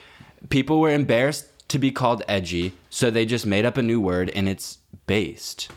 people 0.49 0.81
were 0.81 0.91
embarrassed 0.91 1.47
to 1.69 1.79
be 1.79 1.91
called 1.91 2.23
edgy, 2.27 2.73
so 2.89 3.11
they 3.11 3.27
just 3.27 3.45
made 3.45 3.67
up 3.67 3.77
a 3.77 3.83
new 3.83 4.01
word, 4.01 4.31
and 4.31 4.49
it's 4.49 4.79
based. 5.07 5.71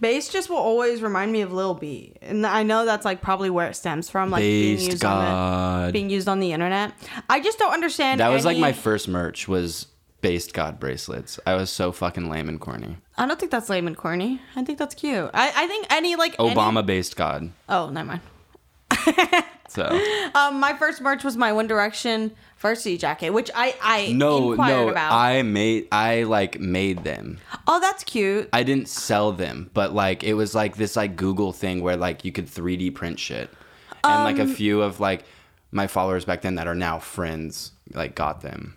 Bass 0.00 0.28
just 0.28 0.48
will 0.48 0.56
always 0.56 1.02
remind 1.02 1.32
me 1.32 1.40
of 1.40 1.52
Lil 1.52 1.74
B, 1.74 2.14
and 2.22 2.46
I 2.46 2.62
know 2.62 2.84
that's 2.84 3.04
like 3.04 3.20
probably 3.20 3.50
where 3.50 3.66
it 3.68 3.74
stems 3.74 4.08
from, 4.08 4.30
like 4.30 4.42
being 4.42 4.76
Based 4.76 4.90
used 4.92 5.04
on 5.04 5.86
the 5.86 5.92
being 5.92 6.08
used 6.10 6.28
on 6.28 6.38
the 6.40 6.52
internet. 6.52 6.92
I 7.28 7.40
just 7.40 7.58
don't 7.58 7.72
understand. 7.72 8.20
That 8.20 8.28
was 8.28 8.44
like 8.44 8.58
my 8.58 8.72
first 8.72 9.08
merch 9.08 9.48
was 9.48 9.86
based 10.20 10.52
God 10.54 10.78
bracelets. 10.78 11.40
I 11.46 11.54
was 11.54 11.70
so 11.70 11.90
fucking 11.92 12.30
lame 12.30 12.48
and 12.48 12.60
corny. 12.60 12.96
I 13.16 13.26
don't 13.26 13.38
think 13.40 13.50
that's 13.50 13.68
lame 13.68 13.86
and 13.86 13.96
corny. 13.96 14.40
I 14.54 14.62
think 14.64 14.78
that's 14.78 14.94
cute. 14.94 15.30
I, 15.34 15.52
I 15.56 15.66
think 15.66 15.86
any 15.90 16.14
like 16.16 16.36
any- 16.38 16.54
Obama 16.54 16.84
based 16.86 17.16
God. 17.16 17.50
oh, 17.68 17.90
never 17.90 18.06
mind. 18.06 19.44
So 19.70 19.84
Um, 20.34 20.60
my 20.60 20.74
first 20.78 21.02
merch 21.02 21.22
was 21.24 21.36
my 21.36 21.52
One 21.52 21.66
Direction 21.66 22.34
varsity 22.58 22.98
jacket, 22.98 23.30
which 23.30 23.50
I 23.54 23.74
I 23.82 24.12
no, 24.12 24.54
no, 24.54 24.88
about. 24.90 25.12
I 25.12 25.42
made 25.42 25.88
I 25.92 26.24
like 26.24 26.60
made 26.60 27.04
them. 27.04 27.38
oh, 27.66 27.80
that's 27.80 28.04
cute. 28.04 28.48
I 28.52 28.62
didn't 28.62 28.88
sell 28.88 29.32
them, 29.32 29.70
but 29.74 29.94
like 29.94 30.22
it 30.24 30.34
was 30.34 30.54
like 30.54 30.76
this 30.76 30.96
like 30.96 31.16
Google 31.16 31.52
thing 31.52 31.80
where 31.82 31.96
like 31.96 32.24
you 32.24 32.32
could 32.32 32.46
3D 32.46 32.94
print 32.94 33.18
shit. 33.18 33.50
And 34.04 34.24
like 34.24 34.38
a 34.38 34.42
Um, 34.42 34.54
few 34.54 34.80
of 34.82 35.00
like 35.00 35.24
my 35.72 35.86
followers 35.86 36.24
back 36.24 36.42
then 36.42 36.54
that 36.54 36.66
are 36.66 36.74
now 36.74 36.98
friends 36.98 37.72
like 37.94 38.14
got 38.14 38.40
them. 38.42 38.76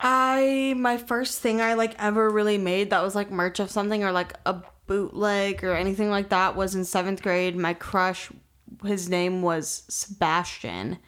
I 0.00 0.74
my 0.76 0.96
first 0.98 1.40
thing 1.40 1.60
I 1.60 1.74
like 1.74 1.94
ever 1.98 2.28
really 2.30 2.58
made 2.58 2.90
that 2.90 3.02
was 3.02 3.14
like 3.14 3.30
merch 3.30 3.60
of 3.60 3.70
something 3.70 4.02
or 4.04 4.12
like 4.12 4.34
a 4.44 4.56
bootleg 4.86 5.64
or 5.64 5.74
anything 5.74 6.10
like 6.10 6.28
that 6.28 6.56
was 6.56 6.74
in 6.74 6.84
seventh 6.84 7.22
grade. 7.22 7.56
My 7.56 7.72
crush, 7.74 8.30
his 8.84 9.08
name 9.08 9.40
was 9.42 9.84
Sebastian. 9.88 10.98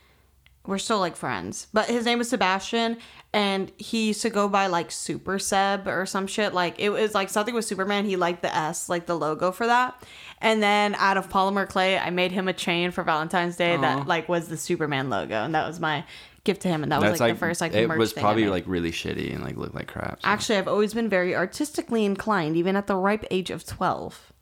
We're 0.67 0.79
still 0.79 0.99
like 0.99 1.17
friends, 1.17 1.69
but 1.73 1.87
his 1.87 2.05
name 2.05 2.19
was 2.19 2.29
Sebastian, 2.29 2.99
and 3.33 3.71
he 3.77 4.09
used 4.09 4.23
to 4.23 4.31
go 4.31 4.49
by 4.49 4.67
like 4.67 4.91
Super 4.91 5.39
Seb 5.39 5.87
or 5.87 6.07
some 6.07 6.27
shit. 6.27 6.55
Like 6.55 6.79
it 6.79 6.91
was 6.91 7.15
like 7.15 7.29
something 7.29 7.55
with 7.55 7.65
Superman. 7.65 8.05
He 8.05 8.17
liked 8.17 8.43
the 8.43 8.55
S, 8.55 8.89
like 8.89 9.07
the 9.07 9.17
logo 9.17 9.53
for 9.53 9.67
that. 9.67 10.03
And 10.41 10.63
then 10.63 10.95
out 10.97 11.17
of 11.17 11.29
polymer 11.29 11.69
clay, 11.69 11.99
I 11.99 12.11
made 12.11 12.33
him 12.33 12.49
a 12.49 12.53
chain 12.53 12.91
for 12.91 13.03
Valentine's 13.03 13.57
Day 13.57 13.77
that 13.77 14.07
like 14.07 14.29
was 14.29 14.49
the 14.49 14.57
Superman 14.57 15.09
logo, 15.11 15.35
and 15.35 15.55
that 15.55 15.67
was 15.67 15.81
my 15.81 16.05
gift 16.45 16.63
to 16.63 16.69
him. 16.69 16.83
And 16.83 16.93
that 16.93 17.01
was 17.03 17.13
like, 17.13 17.21
like, 17.21 17.35
the 17.35 17.39
first 17.39 17.61
like 17.61 17.75
it 17.75 17.89
was 17.89 18.13
probably 18.13 18.49
like 18.49 18.65
really 18.67 18.93
shitty 18.93 19.35
and 19.35 19.45
like 19.45 19.57
looked 19.57 19.75
like 19.75 19.89
crap. 19.89 20.23
so. 20.23 20.29
Actually, 20.29 20.59
I've 20.59 20.69
always 20.69 20.95
been 20.95 21.09
very 21.09 21.35
artistically 21.37 22.05
inclined, 22.05 22.57
even 22.57 22.77
at 22.77 22.87
the 22.87 22.97
ripe 22.97 23.25
age 23.31 23.51
of 23.51 23.67
12. 23.67 24.33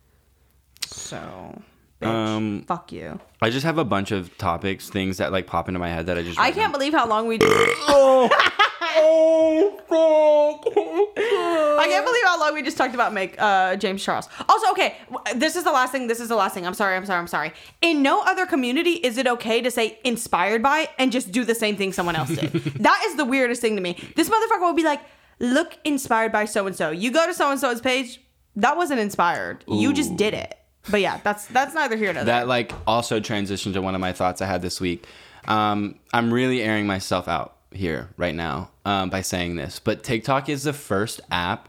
So, 0.87 1.63
bitch, 2.05 2.37
Um, 2.37 2.63
fuck 2.67 2.93
you. 2.93 3.19
I 3.43 3.51
just 3.51 3.65
have 3.65 3.79
a 3.79 3.85
bunch 3.85 4.11
of 4.11 4.37
topics, 4.39 4.89
things 4.89 5.19
that 5.19 5.33
like 5.33 5.47
pop 5.47 5.69
into 5.69 5.79
my 5.81 5.89
head 5.89 6.07
that 6.07 6.17
I 6.19 6.23
just 6.23 6.39
I 6.39 6.51
can't 6.51 6.57
down. 6.67 6.73
believe 6.73 6.93
how 6.93 7.07
long 7.09 7.27
we. 7.27 7.39
I 11.77 11.87
can't 11.89 12.07
believe 12.07 12.23
how 12.25 12.39
long 12.41 12.55
we 12.55 12.63
just 12.63 12.77
talked 12.77 12.95
about 12.95 13.13
make 13.13 13.35
uh, 13.41 13.77
James 13.77 14.03
Charles. 14.03 14.29
Also, 14.49 14.71
okay, 14.71 14.97
this 15.35 15.57
is 15.57 15.65
the 15.65 15.73
last 15.73 15.93
thing. 15.93 16.07
This 16.07 16.21
is 16.21 16.29
the 16.29 16.37
last 16.37 16.55
thing. 16.55 16.67
I'm 16.67 16.75
sorry. 16.75 16.97
I'm 16.97 17.05
sorry. 17.07 17.19
I'm 17.21 17.27
sorry. 17.27 17.53
In 17.83 18.03
no 18.03 18.23
other 18.23 18.47
community 18.47 18.93
is 18.93 19.19
it 19.19 19.27
okay 19.27 19.61
to 19.61 19.71
say 19.71 19.99
inspired 20.05 20.63
by 20.63 20.89
and 20.99 21.13
just 21.13 21.33
do 21.33 21.45
the 21.45 21.55
same 21.55 21.77
thing 21.77 21.93
someone 21.93 22.17
else 22.17 22.31
did. 22.31 22.53
that 22.81 23.03
is 23.07 23.17
the 23.17 23.25
weirdest 23.25 23.61
thing 23.61 23.77
to 23.77 23.83
me. 23.83 23.97
This 24.17 24.29
motherfucker 24.29 24.61
will 24.63 24.73
be 24.75 24.85
like, 24.85 25.01
"Look, 25.41 25.77
inspired 25.85 26.33
by 26.33 26.45
so 26.45 26.67
and 26.67 26.75
so." 26.77 26.91
You 26.91 27.11
go 27.11 27.27
to 27.27 27.35
so 27.35 27.51
and 27.51 27.61
so's 27.61 27.81
page. 27.81 28.21
That 28.57 28.77
wasn't 28.77 29.01
inspired. 29.01 29.65
You 29.67 29.93
just 29.93 30.17
did 30.17 30.33
it. 30.35 30.57
But 30.91 31.01
yeah, 31.01 31.21
that's 31.23 31.47
that's 31.47 31.75
neither 31.75 31.97
here 31.97 32.13
nor 32.13 32.25
there. 32.25 32.41
that 32.41 32.49
like 32.49 32.73
also 32.87 33.21
transitioned 33.21 33.73
to 33.75 33.83
one 33.83 33.95
of 33.95 34.01
my 34.01 34.13
thoughts 34.13 34.43
I 34.43 34.47
had 34.47 34.63
this 34.63 34.81
week. 34.81 35.07
Um, 35.47 35.99
I'm 36.13 36.33
really 36.33 36.63
airing 36.63 36.87
myself 36.87 37.29
out 37.29 37.57
here 37.71 38.11
right 38.17 38.35
now 38.35 38.71
um, 38.85 39.11
by 39.11 39.21
saying 39.21 39.57
this, 39.57 39.79
but 39.79 40.03
TikTok 40.03 40.49
is 40.49 40.65
the 40.65 40.73
first 40.73 41.21
app 41.31 41.69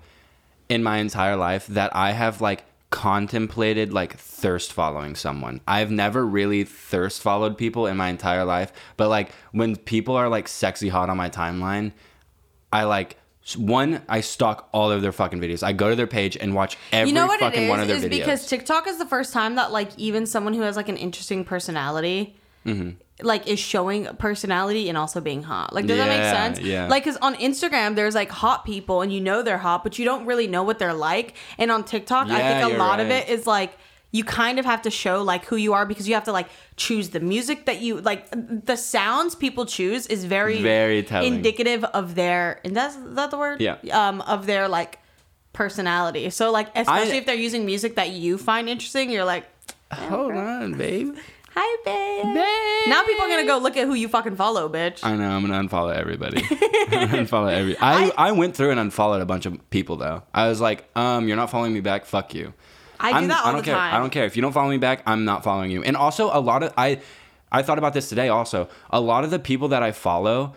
in 0.70 0.84
my 0.84 0.98
entire 0.98 1.36
life 1.36 1.68
that 1.68 1.96
I 1.96 2.12
have 2.12 2.42
like 2.42 2.64
contemplated 2.90 3.92
like 3.92 4.16
thirst 4.16 4.72
following 4.72 5.16
someone. 5.16 5.60
I've 5.68 5.92
never 5.92 6.26
really 6.26 6.64
thirst 6.64 7.22
followed 7.22 7.58
people 7.58 7.88
in 7.88 7.98
my 7.98 8.10
entire 8.10 8.46
life, 8.46 8.72
but 8.96 9.10
like 9.10 9.32
when 9.52 9.76
people 9.76 10.16
are 10.16 10.30
like 10.30 10.48
sexy 10.48 10.90
hot 10.90 11.10
on 11.10 11.18
my 11.18 11.30
timeline, 11.30 11.92
I 12.72 12.84
like 12.84 13.18
one 13.56 14.02
I 14.10 14.22
stalk 14.22 14.70
all 14.74 14.92
of 14.92 15.04
their 15.04 15.12
fucking 15.12 15.40
videos. 15.40 15.62
I 15.62 15.72
go 15.74 15.90
to 15.92 15.96
their 15.96 16.08
page 16.08 16.36
and 16.36 16.56
watch 16.56 16.78
every 16.92 17.10
you 17.10 17.16
know 17.16 17.28
what 17.28 17.40
fucking 17.40 17.64
is? 17.64 17.70
one 17.70 17.80
of 17.80 17.88
their 17.88 17.98
is 17.98 18.06
videos. 18.06 18.10
because 18.10 18.48
TikTok 18.48 18.88
is 18.88 18.98
the 18.98 19.06
first 19.06 19.34
time 19.34 19.56
that 19.56 19.72
like 19.72 19.90
even 19.98 20.26
someone 20.26 20.56
who 20.56 20.62
has 20.62 20.76
like 20.76 20.90
an 20.90 20.98
interesting 20.98 21.46
personality. 21.46 22.36
Mm-hmm. 22.66 22.92
Like 23.22 23.48
is 23.48 23.60
showing 23.60 24.08
personality 24.18 24.90
and 24.90 24.98
also 24.98 25.22
being 25.22 25.44
hot. 25.44 25.74
Like 25.74 25.86
does 25.86 25.98
that 25.98 26.08
make 26.08 26.24
sense? 26.24 26.60
yeah. 26.60 26.88
Like 26.88 27.04
because 27.04 27.18
on 27.18 27.36
Instagram 27.36 27.96
there's 27.96 28.16
like 28.16 28.30
hot 28.30 28.66
people 28.66 29.02
and 29.02 29.14
you 29.14 29.22
know 29.22 29.44
they're 29.44 29.60
hot, 29.60 29.84
but 29.84 30.00
you 30.00 30.06
don't 30.06 30.26
really 30.26 30.48
know 30.48 30.64
what 30.64 30.80
they're 30.80 30.94
like. 30.94 31.36
And 31.58 31.72
on 31.72 31.84
TikTok, 31.86 32.28
I 32.28 32.60
think 32.60 32.74
a 32.74 32.78
lot 32.78 33.00
of 33.00 33.12
it 33.12 33.30
is 33.30 33.46
like 33.46 33.78
you 34.16 34.24
kind 34.24 34.58
of 34.60 34.66
have 34.66 34.82
to 34.88 34.92
show 35.04 35.16
like 35.32 35.44
who 35.50 35.56
you 35.66 35.74
are 35.78 35.86
because 35.86 36.08
you 36.08 36.14
have 36.14 36.24
to 36.26 36.32
like 36.40 36.48
choose 36.78 37.10
the 37.10 37.20
music 37.20 37.66
that 37.66 37.78
you 37.82 38.00
like. 38.02 38.22
The 38.72 38.76
sounds 38.78 39.36
people 39.36 39.66
choose 39.66 40.08
is 40.08 40.24
very 40.26 40.62
Very 40.62 41.04
telling. 41.04 41.34
indicative 41.36 41.84
of 42.00 42.16
their. 42.16 42.60
And 42.64 42.76
that's 42.78 42.96
is 42.96 43.16
that 43.16 43.30
the 43.32 43.38
word? 43.38 43.62
Yeah. 43.62 43.76
Um, 43.92 44.22
of 44.22 44.46
their 44.46 44.68
like 44.68 45.00
personality. 45.54 46.30
So 46.30 46.52
like 46.52 46.68
especially 46.76 47.14
I- 47.14 47.18
if 47.22 47.26
they're 47.26 47.36
using 47.50 47.66
music 47.66 47.96
that 47.96 48.10
you 48.12 48.38
find 48.38 48.70
interesting, 48.70 49.10
you're 49.10 49.26
like, 49.26 49.46
Hold 49.92 50.34
on, 50.34 50.74
babe. 50.74 51.16
"Hi, 51.58 51.78
babe." 51.86 52.34
babe 52.34 52.90
Now 52.90 53.04
people 53.06 53.24
are 53.26 53.30
gonna 53.30 53.46
go 53.46 53.58
look 53.60 53.78
at 53.78 53.86
who 53.88 53.94
you 53.94 54.08
fucking 54.10 54.36
follow, 54.36 54.68
bitch. 54.70 55.00
I 55.04 55.16
know. 55.16 55.30
I'm 55.30 55.46
gonna 55.46 55.62
unfollow 55.68 55.94
everybody. 55.96 56.42
Unfollow 57.22 57.52
every. 57.52 57.78
I, 57.82 58.12
I 58.18 58.32
went 58.34 58.56
through 58.56 58.72
and 58.72 58.80
unfollowed 58.80 59.22
a 59.22 59.26
bunch 59.26 59.46
of 59.46 59.70
people 59.70 59.96
though. 59.96 60.24
I 60.34 60.48
was 60.48 60.60
like, 60.62 60.86
um, 60.96 61.28
you're 61.28 61.38
not 61.38 61.50
following 61.50 61.74
me 61.74 61.82
back. 61.82 62.06
Fuck 62.06 62.34
you. 62.34 62.54
I 63.06 63.10
do 63.12 63.16
I'm- 63.16 63.28
that 63.30 63.42
all 63.44 63.48
I 63.48 63.52
don't 63.52 63.62
the 63.62 63.66
care. 63.66 63.76
time. 63.76 63.94
I 63.96 64.00
don't 64.00 64.10
care 64.12 64.26
if 64.26 64.36
you 64.36 64.42
don't 64.42 64.52
follow 64.54 64.70
me 64.70 64.78
back. 64.78 65.02
I'm 65.06 65.26
not 65.26 65.44
following 65.44 65.72
you. 65.72 65.84
And 65.84 65.96
also, 65.98 66.30
a 66.32 66.40
lot 66.40 66.64
of 66.64 66.74
I, 66.78 67.00
I 67.52 67.62
thought 67.62 67.78
about 67.78 67.94
this 67.94 68.10
today. 68.10 68.30
Also, 68.30 68.68
a 68.90 69.00
lot 69.02 69.24
of 69.24 69.32
the 69.32 69.40
people 69.40 69.68
that 69.70 69.84
I 69.84 69.92
follow. 69.92 70.56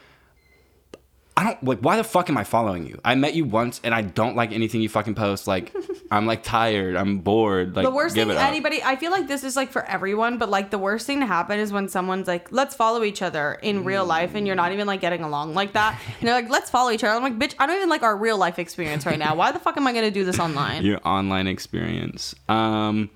I 1.38 1.44
don't 1.44 1.62
like. 1.62 1.78
Why 1.78 1.96
the 1.96 2.02
fuck 2.02 2.28
am 2.28 2.36
I 2.36 2.42
following 2.42 2.84
you? 2.84 2.98
I 3.04 3.14
met 3.14 3.34
you 3.34 3.44
once, 3.44 3.80
and 3.84 3.94
I 3.94 4.02
don't 4.02 4.34
like 4.34 4.50
anything 4.50 4.80
you 4.80 4.88
fucking 4.88 5.14
post. 5.14 5.46
Like, 5.46 5.72
I'm 6.10 6.26
like 6.26 6.42
tired. 6.42 6.96
I'm 6.96 7.18
bored. 7.18 7.76
Like, 7.76 7.84
the 7.84 7.92
worst 7.92 8.16
thing 8.16 8.28
anybody 8.32 8.82
I 8.82 8.96
feel 8.96 9.12
like 9.12 9.28
this 9.28 9.44
is 9.44 9.54
like 9.54 9.70
for 9.70 9.84
everyone, 9.84 10.38
but 10.38 10.48
like 10.48 10.70
the 10.70 10.78
worst 10.78 11.06
thing 11.06 11.20
to 11.20 11.26
happen 11.26 11.60
is 11.60 11.72
when 11.72 11.88
someone's 11.88 12.26
like, 12.26 12.50
let's 12.50 12.74
follow 12.74 13.04
each 13.04 13.22
other 13.22 13.56
in 13.62 13.84
real 13.84 14.04
life 14.04 14.34
and 14.34 14.48
you're 14.48 14.56
not 14.56 14.72
even 14.72 14.88
like 14.88 15.00
getting 15.00 15.22
along 15.22 15.54
like 15.54 15.74
that. 15.74 16.00
And 16.18 16.26
they're 16.26 16.34
like, 16.34 16.50
let's 16.50 16.70
follow 16.70 16.90
each 16.90 17.04
other. 17.04 17.14
I'm 17.14 17.22
like, 17.22 17.38
bitch, 17.38 17.54
I 17.60 17.68
don't 17.68 17.76
even 17.76 17.88
like 17.88 18.02
our 18.02 18.16
real 18.16 18.36
life 18.36 18.58
experience 18.58 19.06
right 19.06 19.18
now. 19.18 19.36
Why 19.36 19.52
the 19.52 19.60
fuck 19.60 19.76
am 19.76 19.86
I 19.86 19.92
gonna 19.92 20.10
do 20.10 20.24
this 20.24 20.40
online? 20.40 20.84
Your 20.84 20.98
online 21.06 21.46
experience. 21.46 22.34
Um, 22.48 23.10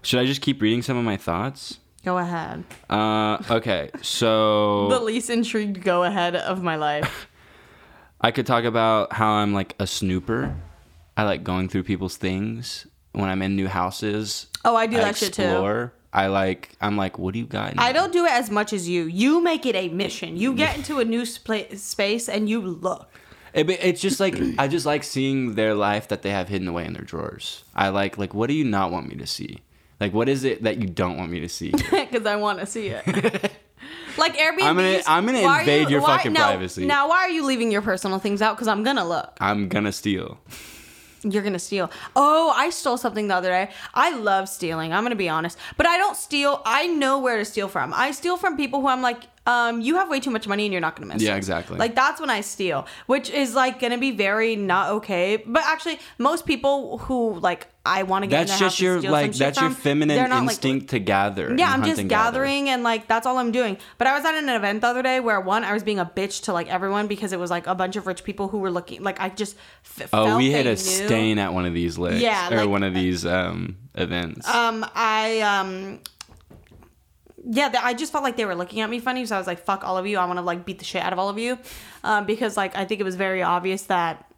should 0.00 0.18
I 0.18 0.24
just 0.24 0.40
keep 0.40 0.62
reading 0.62 0.80
some 0.80 0.96
of 0.96 1.04
my 1.04 1.18
thoughts? 1.18 1.78
Go 2.06 2.16
ahead. 2.16 2.64
Uh, 2.88 3.36
okay, 3.50 3.90
so 4.00 4.88
The 4.90 5.00
least 5.00 5.28
intrigued 5.28 5.82
go 5.82 6.04
ahead 6.04 6.36
of 6.36 6.62
my 6.62 6.76
life. 6.76 7.28
I 8.20 8.30
could 8.30 8.46
talk 8.46 8.64
about 8.64 9.12
how 9.12 9.28
I'm 9.28 9.52
like 9.52 9.74
a 9.78 9.86
snooper. 9.86 10.54
I 11.16 11.24
like 11.24 11.44
going 11.44 11.68
through 11.68 11.84
people's 11.84 12.16
things 12.16 12.86
when 13.12 13.28
I'm 13.28 13.42
in 13.42 13.56
new 13.56 13.68
houses. 13.68 14.46
Oh, 14.64 14.76
I 14.76 14.86
do 14.86 14.96
that 14.96 15.16
shit 15.16 15.32
too. 15.32 15.42
explore. 15.42 15.92
I 16.12 16.28
like. 16.28 16.74
I'm 16.80 16.96
like, 16.96 17.18
what 17.18 17.34
do 17.34 17.40
you 17.40 17.46
got? 17.46 17.72
in 17.72 17.78
I 17.78 17.92
don't 17.92 18.12
do 18.12 18.24
it 18.24 18.32
as 18.32 18.50
much 18.50 18.72
as 18.72 18.88
you. 18.88 19.04
You 19.04 19.42
make 19.42 19.66
it 19.66 19.74
a 19.76 19.88
mission. 19.88 20.36
You 20.36 20.54
get 20.54 20.76
into 20.76 20.98
a 20.98 21.04
new 21.04 21.22
spla- 21.22 21.76
space 21.78 22.28
and 22.28 22.48
you 22.48 22.60
look. 22.60 23.08
It, 23.52 23.68
it's 23.70 24.00
just 24.00 24.20
like 24.20 24.34
I 24.58 24.68
just 24.68 24.86
like 24.86 25.04
seeing 25.04 25.54
their 25.54 25.74
life 25.74 26.08
that 26.08 26.22
they 26.22 26.30
have 26.30 26.48
hidden 26.48 26.68
away 26.68 26.84
in 26.86 26.92
their 26.94 27.04
drawers. 27.04 27.64
I 27.74 27.88
like 27.90 28.18
like 28.18 28.34
what 28.34 28.48
do 28.48 28.54
you 28.54 28.64
not 28.64 28.90
want 28.90 29.08
me 29.08 29.16
to 29.16 29.26
see? 29.26 29.60
Like 30.00 30.12
what 30.12 30.28
is 30.28 30.44
it 30.44 30.62
that 30.62 30.78
you 30.78 30.86
don't 30.86 31.16
want 31.16 31.30
me 31.30 31.40
to 31.40 31.48
see? 31.48 31.70
because 31.90 32.26
I 32.26 32.36
want 32.36 32.60
to 32.60 32.66
see 32.66 32.88
it. 32.88 33.52
like 34.16 34.36
Airbnb. 34.36 34.62
I'm 34.62 34.76
gonna- 34.76 35.02
I'm 35.06 35.26
gonna 35.26 35.38
invade 35.60 35.90
your 35.90 36.00
fucking 36.02 36.32
now, 36.32 36.48
privacy. 36.48 36.84
Now, 36.86 37.08
why 37.08 37.18
are 37.18 37.30
you 37.30 37.44
leaving 37.44 37.70
your 37.70 37.82
personal 37.82 38.18
things 38.18 38.40
out? 38.42 38.56
Because 38.56 38.68
I'm 38.68 38.82
gonna 38.82 39.06
look. 39.06 39.36
I'm 39.40 39.68
gonna 39.68 39.92
steal. 39.92 40.38
You're 41.22 41.42
gonna 41.42 41.58
steal. 41.58 41.90
Oh, 42.14 42.52
I 42.56 42.70
stole 42.70 42.96
something 42.96 43.26
the 43.28 43.34
other 43.34 43.48
day. 43.50 43.70
I 43.94 44.14
love 44.14 44.48
stealing. 44.48 44.92
I'm 44.92 45.02
gonna 45.02 45.16
be 45.16 45.28
honest, 45.28 45.58
but 45.76 45.86
I 45.86 45.96
don't 45.96 46.16
steal. 46.16 46.62
I 46.64 46.86
know 46.86 47.18
where 47.18 47.36
to 47.38 47.44
steal 47.44 47.68
from. 47.68 47.92
I 47.94 48.12
steal 48.12 48.36
from 48.36 48.56
people 48.56 48.80
who 48.80 48.88
I'm 48.88 49.02
like, 49.02 49.24
um, 49.46 49.80
you 49.80 49.94
have 49.96 50.08
way 50.10 50.20
too 50.20 50.30
much 50.30 50.46
money 50.48 50.64
and 50.64 50.72
you're 50.72 50.80
not 50.80 50.96
gonna 50.96 51.12
miss 51.12 51.22
Yeah, 51.22 51.34
it. 51.34 51.38
exactly. 51.38 51.78
Like 51.78 51.94
that's 51.94 52.20
when 52.20 52.30
I 52.30 52.40
steal, 52.40 52.86
which 53.06 53.30
is 53.30 53.54
like 53.54 53.78
gonna 53.80 53.98
be 53.98 54.10
very 54.10 54.56
not 54.56 54.90
okay. 54.94 55.42
But 55.46 55.62
actually, 55.64 55.98
most 56.18 56.46
people 56.46 56.98
who 56.98 57.38
like 57.38 57.68
I 57.84 58.02
want 58.02 58.24
to 58.24 58.26
get 58.26 58.48
That's 58.48 58.58
just 58.58 58.80
your 58.80 59.00
like 59.00 59.32
that's 59.34 59.60
your 59.60 59.70
from, 59.70 59.76
feminine 59.76 60.16
they're 60.16 60.28
like, 60.28 60.42
instinct 60.42 60.90
to 60.90 60.98
gather. 60.98 61.54
yeah, 61.56 61.70
I'm 61.70 61.84
just 61.84 62.00
and 62.00 62.08
gather. 62.10 62.40
gathering 62.40 62.68
and 62.68 62.82
like 62.82 63.06
that's 63.06 63.26
all 63.26 63.38
I'm 63.38 63.52
doing. 63.52 63.78
But 63.98 64.08
I 64.08 64.16
was 64.16 64.24
at 64.24 64.34
an 64.34 64.48
event 64.48 64.80
the 64.80 64.88
other 64.88 65.02
day 65.04 65.20
where 65.20 65.40
one, 65.40 65.62
I 65.62 65.72
was 65.72 65.84
being 65.84 66.00
a 66.00 66.04
bitch 66.04 66.42
to 66.44 66.52
like 66.52 66.68
everyone 66.68 67.06
because 67.06 67.32
it 67.32 67.38
was 67.38 67.48
like 67.50 67.68
a 67.68 67.74
bunch 67.76 67.94
of 67.94 68.08
rich 68.08 68.24
people 68.24 68.48
who 68.48 68.58
were 68.58 68.72
looking 68.72 69.04
like 69.04 69.20
I 69.20 69.28
just 69.28 69.56
f- 70.00 70.08
Oh, 70.12 70.36
we 70.36 70.50
hit 70.50 70.66
a 70.66 70.70
knew. 70.70 70.76
stain 70.76 71.38
at 71.38 71.54
one 71.54 71.64
of 71.66 71.74
these 71.74 71.96
licks. 71.96 72.20
Yeah, 72.20 72.52
or 72.52 72.56
like- 72.62 72.68
one 72.68 72.82
of 72.82 72.92
these 72.94 73.24
um 73.24 73.76
events. 73.94 74.48
Um, 74.48 74.84
I 74.96 75.40
um. 75.42 76.00
Yeah, 77.48 77.72
I 77.80 77.94
just 77.94 78.10
felt 78.10 78.24
like 78.24 78.36
they 78.36 78.44
were 78.44 78.56
looking 78.56 78.80
at 78.80 78.90
me 78.90 78.98
funny, 78.98 79.24
so 79.24 79.36
I 79.36 79.38
was 79.38 79.46
like, 79.46 79.60
"Fuck 79.64 79.84
all 79.84 79.96
of 79.96 80.06
you! 80.06 80.18
I 80.18 80.24
want 80.24 80.38
to 80.38 80.42
like 80.42 80.64
beat 80.64 80.80
the 80.80 80.84
shit 80.84 81.00
out 81.02 81.12
of 81.12 81.18
all 81.20 81.28
of 81.28 81.38
you," 81.38 81.58
um, 82.02 82.26
because 82.26 82.56
like 82.56 82.76
I 82.76 82.84
think 82.84 83.00
it 83.00 83.04
was 83.04 83.14
very 83.14 83.40
obvious 83.42 83.82
that 83.84 84.28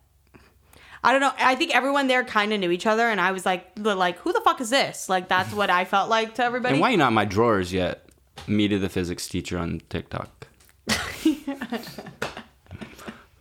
I 1.03 1.13
don't 1.13 1.21
know. 1.23 1.33
I 1.39 1.55
think 1.55 1.75
everyone 1.75 2.09
there 2.09 2.23
kind 2.23 2.53
of 2.53 2.61
knew 2.61 2.71
each 2.71 2.87
other, 2.87 3.09
and 3.09 3.19
I 3.21 3.33
was 3.33 3.47
like, 3.47 3.75
the- 3.77 3.95
"Like, 3.95 4.19
who 4.19 4.33
the 4.35 4.41
fuck 4.43 4.61
is 4.61 4.69
this?" 4.69 5.09
Like 5.09 5.29
that's 5.29 5.55
what 5.55 5.71
I 5.71 5.87
felt 5.87 6.11
like 6.11 6.35
to 6.35 6.45
everybody. 6.45 6.75
and 6.75 6.81
why 6.83 6.91
you 6.91 6.97
not 6.99 7.09
in 7.09 7.15
my 7.15 7.25
drawers 7.25 7.73
yet? 7.73 8.05
Me 8.47 8.69
to 8.69 8.79
the 8.79 8.89
physics 8.91 9.27
teacher 9.27 9.57
on 9.59 9.81
TikTok. 9.89 10.47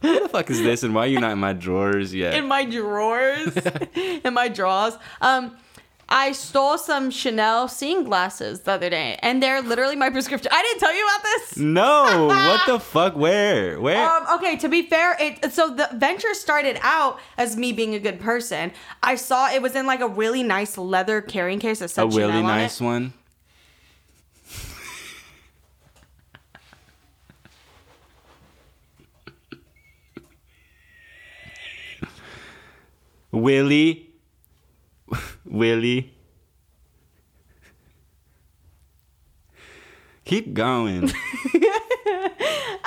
Who 0.01 0.20
the 0.20 0.30
fuck 0.30 0.49
is 0.51 0.59
this, 0.61 0.84
and 0.84 0.93
why 0.93 1.05
are 1.05 1.07
you 1.07 1.20
not 1.20 1.32
in 1.32 1.39
my 1.39 1.53
drawers 1.53 2.13
yet? 2.13 2.36
in 2.36 2.47
my 2.47 2.65
drawers, 2.65 3.57
in 3.95 4.34
my 4.34 4.47
drawers. 4.47 4.93
Um, 5.22 5.57
I 6.10 6.32
stole 6.32 6.78
some 6.78 7.12
Chanel 7.12 7.68
seeing 7.68 8.05
glasses 8.05 8.62
the 8.62 8.72
other 8.72 8.89
day, 8.89 9.20
and 9.22 9.43
they're 9.43 9.62
literally 9.62 9.97
my 9.97 10.10
prescription. 10.10 10.49
I 10.53 10.62
didn't 10.62 10.80
tell 10.80 10.95
you 10.95 11.03
about 11.05 11.24
this. 11.24 11.58
no, 11.58 12.28
what 12.28 12.66
the 12.66 12.80
fuck? 12.80 13.16
Where? 13.18 13.80
Where? 13.80 14.10
Um, 14.10 14.26
okay, 14.36 14.55
to 14.58 14.70
be 14.70 14.84
fair, 14.84 15.18
it 15.20 15.51
so 15.51 15.70
the 15.70 15.89
venture 15.93 16.34
started 16.34 16.80
out 16.82 17.20
as 17.38 17.58
me 17.58 17.74
being 17.74 17.93
a 17.93 17.99
good 17.99 18.22
person. 18.22 18.72
I 19.03 19.16
saw 19.16 19.51
it 19.51 19.62
was 19.62 19.76
in 19.76 19.86
like 19.86 19.99
a 19.99 20.08
really 20.08 20.43
nice 20.43 20.78
leather 20.78 21.22
carrying 21.22 21.60
case 21.60 21.80
that 21.80 21.89
said 21.89 22.03
a 22.03 22.08
really 22.08 22.32
Chanel 22.32 22.38
on 22.38 22.43
nice 22.45 22.80
one. 22.80 23.14
Willie. 33.32 34.07
Willie. 35.50 36.14
Keep 40.26 40.54
going. 40.54 41.12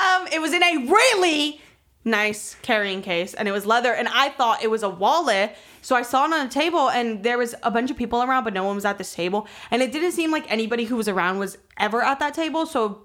Um, 0.01 0.27
it 0.33 0.41
was 0.41 0.53
in 0.53 0.63
a 0.63 0.87
really 0.87 1.61
nice 2.05 2.57
carrying 2.63 3.03
case, 3.03 3.35
and 3.35 3.47
it 3.47 3.53
was 3.53 3.67
leather. 3.67 3.93
And 3.93 4.09
I 4.09 4.31
thought 4.31 4.63
it 4.63 4.71
was 4.71 4.83
a 4.83 4.89
wallet, 4.89 5.55
so 5.83 5.95
I 5.95 6.03
saw 6.03 6.25
it 6.25 6.33
on 6.33 6.47
a 6.47 6.49
table, 6.49 6.89
and 6.89 7.23
there 7.23 7.37
was 7.37 7.55
a 7.63 7.71
bunch 7.71 7.91
of 7.91 7.97
people 7.97 8.23
around, 8.23 8.45
but 8.45 8.55
no 8.55 8.65
one 8.65 8.77
was 8.77 8.85
at 8.85 8.99
this 8.99 9.15
table, 9.15 9.47
and 9.71 9.83
it 9.83 9.93
didn't 9.93 10.13
seem 10.13 10.31
like 10.31 10.51
anybody 10.51 10.85
who 10.85 10.97
was 10.97 11.09
around 11.09 11.39
was 11.39 11.59
ever 11.79 12.03
at 12.03 12.19
that 12.21 12.33
table. 12.35 12.65
So 12.65 13.03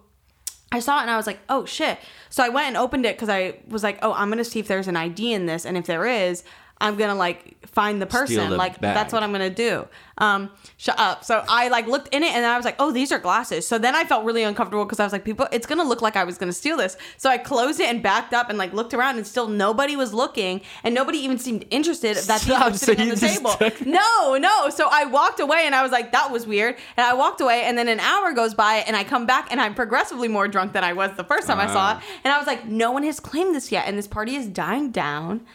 I 0.71 0.79
saw 0.79 0.99
it 0.99 1.03
and 1.03 1.11
I 1.11 1.17
was 1.17 1.27
like, 1.27 1.39
oh 1.49 1.65
shit. 1.65 1.99
So 2.29 2.43
I 2.43 2.49
went 2.49 2.67
and 2.67 2.77
opened 2.77 3.05
it 3.05 3.15
because 3.15 3.29
I 3.29 3.59
was 3.67 3.83
like, 3.83 3.99
oh, 4.01 4.13
I'm 4.13 4.29
gonna 4.29 4.43
see 4.43 4.59
if 4.59 4.67
there's 4.67 4.87
an 4.87 4.95
ID 4.95 5.33
in 5.33 5.45
this, 5.45 5.65
and 5.65 5.77
if 5.77 5.85
there 5.85 6.05
is, 6.05 6.43
I'm 6.81 6.97
gonna 6.97 7.15
like 7.15 7.65
find 7.67 8.01
the 8.01 8.05
person. 8.05 8.49
the 8.49 8.57
like 8.57 8.79
bag. 8.81 8.93
that's 8.95 9.13
what 9.13 9.23
I'm 9.23 9.31
gonna 9.31 9.49
do. 9.49 9.87
Um, 10.17 10.49
shut 10.77 10.97
up. 10.99 11.23
So 11.23 11.43
I 11.47 11.67
like 11.69 11.87
looked 11.87 12.13
in 12.13 12.21
it 12.23 12.33
and 12.33 12.45
I 12.45 12.55
was 12.57 12.65
like, 12.65 12.75
oh, 12.79 12.91
these 12.91 13.11
are 13.11 13.19
glasses. 13.19 13.65
So 13.67 13.77
then 13.77 13.95
I 13.95 14.03
felt 14.03 14.23
really 14.25 14.43
uncomfortable 14.43 14.83
because 14.85 14.99
I 14.99 15.03
was 15.05 15.11
like, 15.13 15.23
people, 15.25 15.47
it's 15.53 15.65
gonna 15.65 15.83
look 15.83 16.01
like 16.01 16.15
I 16.17 16.23
was 16.25 16.37
gonna 16.37 16.53
steal 16.53 16.75
this. 16.77 16.97
So 17.17 17.29
I 17.29 17.37
closed 17.37 17.79
it 17.79 17.87
and 17.89 18.03
backed 18.03 18.33
up 18.33 18.49
and 18.49 18.57
like 18.57 18.73
looked 18.73 18.93
around 18.93 19.17
and 19.17 19.25
still 19.25 19.47
nobody 19.47 19.95
was 19.95 20.13
looking 20.13 20.61
and 20.83 20.93
nobody 20.93 21.17
even 21.19 21.37
seemed 21.37 21.65
interested 21.69 22.17
that 22.17 22.41
Stop, 22.41 22.71
were 22.71 22.77
so 22.77 22.85
sitting 22.87 23.01
on 23.03 23.07
you 23.07 23.15
the 23.15 23.27
table. 23.27 23.51
took- 23.51 23.85
No, 23.85 24.37
no. 24.37 24.69
So 24.69 24.89
I 24.91 25.05
walked 25.05 25.39
away 25.39 25.63
and 25.65 25.73
I 25.75 25.81
was 25.81 25.91
like, 25.93 26.11
that 26.11 26.29
was 26.31 26.45
weird. 26.45 26.75
And 26.97 27.05
I 27.05 27.13
walked 27.13 27.39
away 27.41 27.63
and 27.63 27.77
then 27.77 27.87
an 27.87 27.99
hour 28.01 28.33
goes 28.33 28.53
by 28.53 28.83
and 28.87 28.95
I 28.97 29.03
come 29.05 29.25
back 29.25 29.47
and 29.51 29.61
I'm 29.61 29.75
progressively 29.75 30.27
more 30.27 30.47
drunk 30.49 30.73
than 30.73 30.83
I 30.83 30.91
was 30.93 31.11
the 31.15 31.23
first 31.23 31.47
time 31.47 31.59
I 31.59 31.67
saw 31.67 31.97
it. 31.97 32.03
And 32.25 32.33
I 32.33 32.37
was 32.37 32.47
like, 32.47 32.65
no 32.65 32.91
one 32.91 33.03
has 33.03 33.19
claimed 33.19 33.55
this 33.55 33.71
yet. 33.71 33.87
And 33.87 33.97
this 33.97 34.07
party 34.07 34.35
is 34.35 34.47
dying 34.47 34.91
down. 34.91 35.45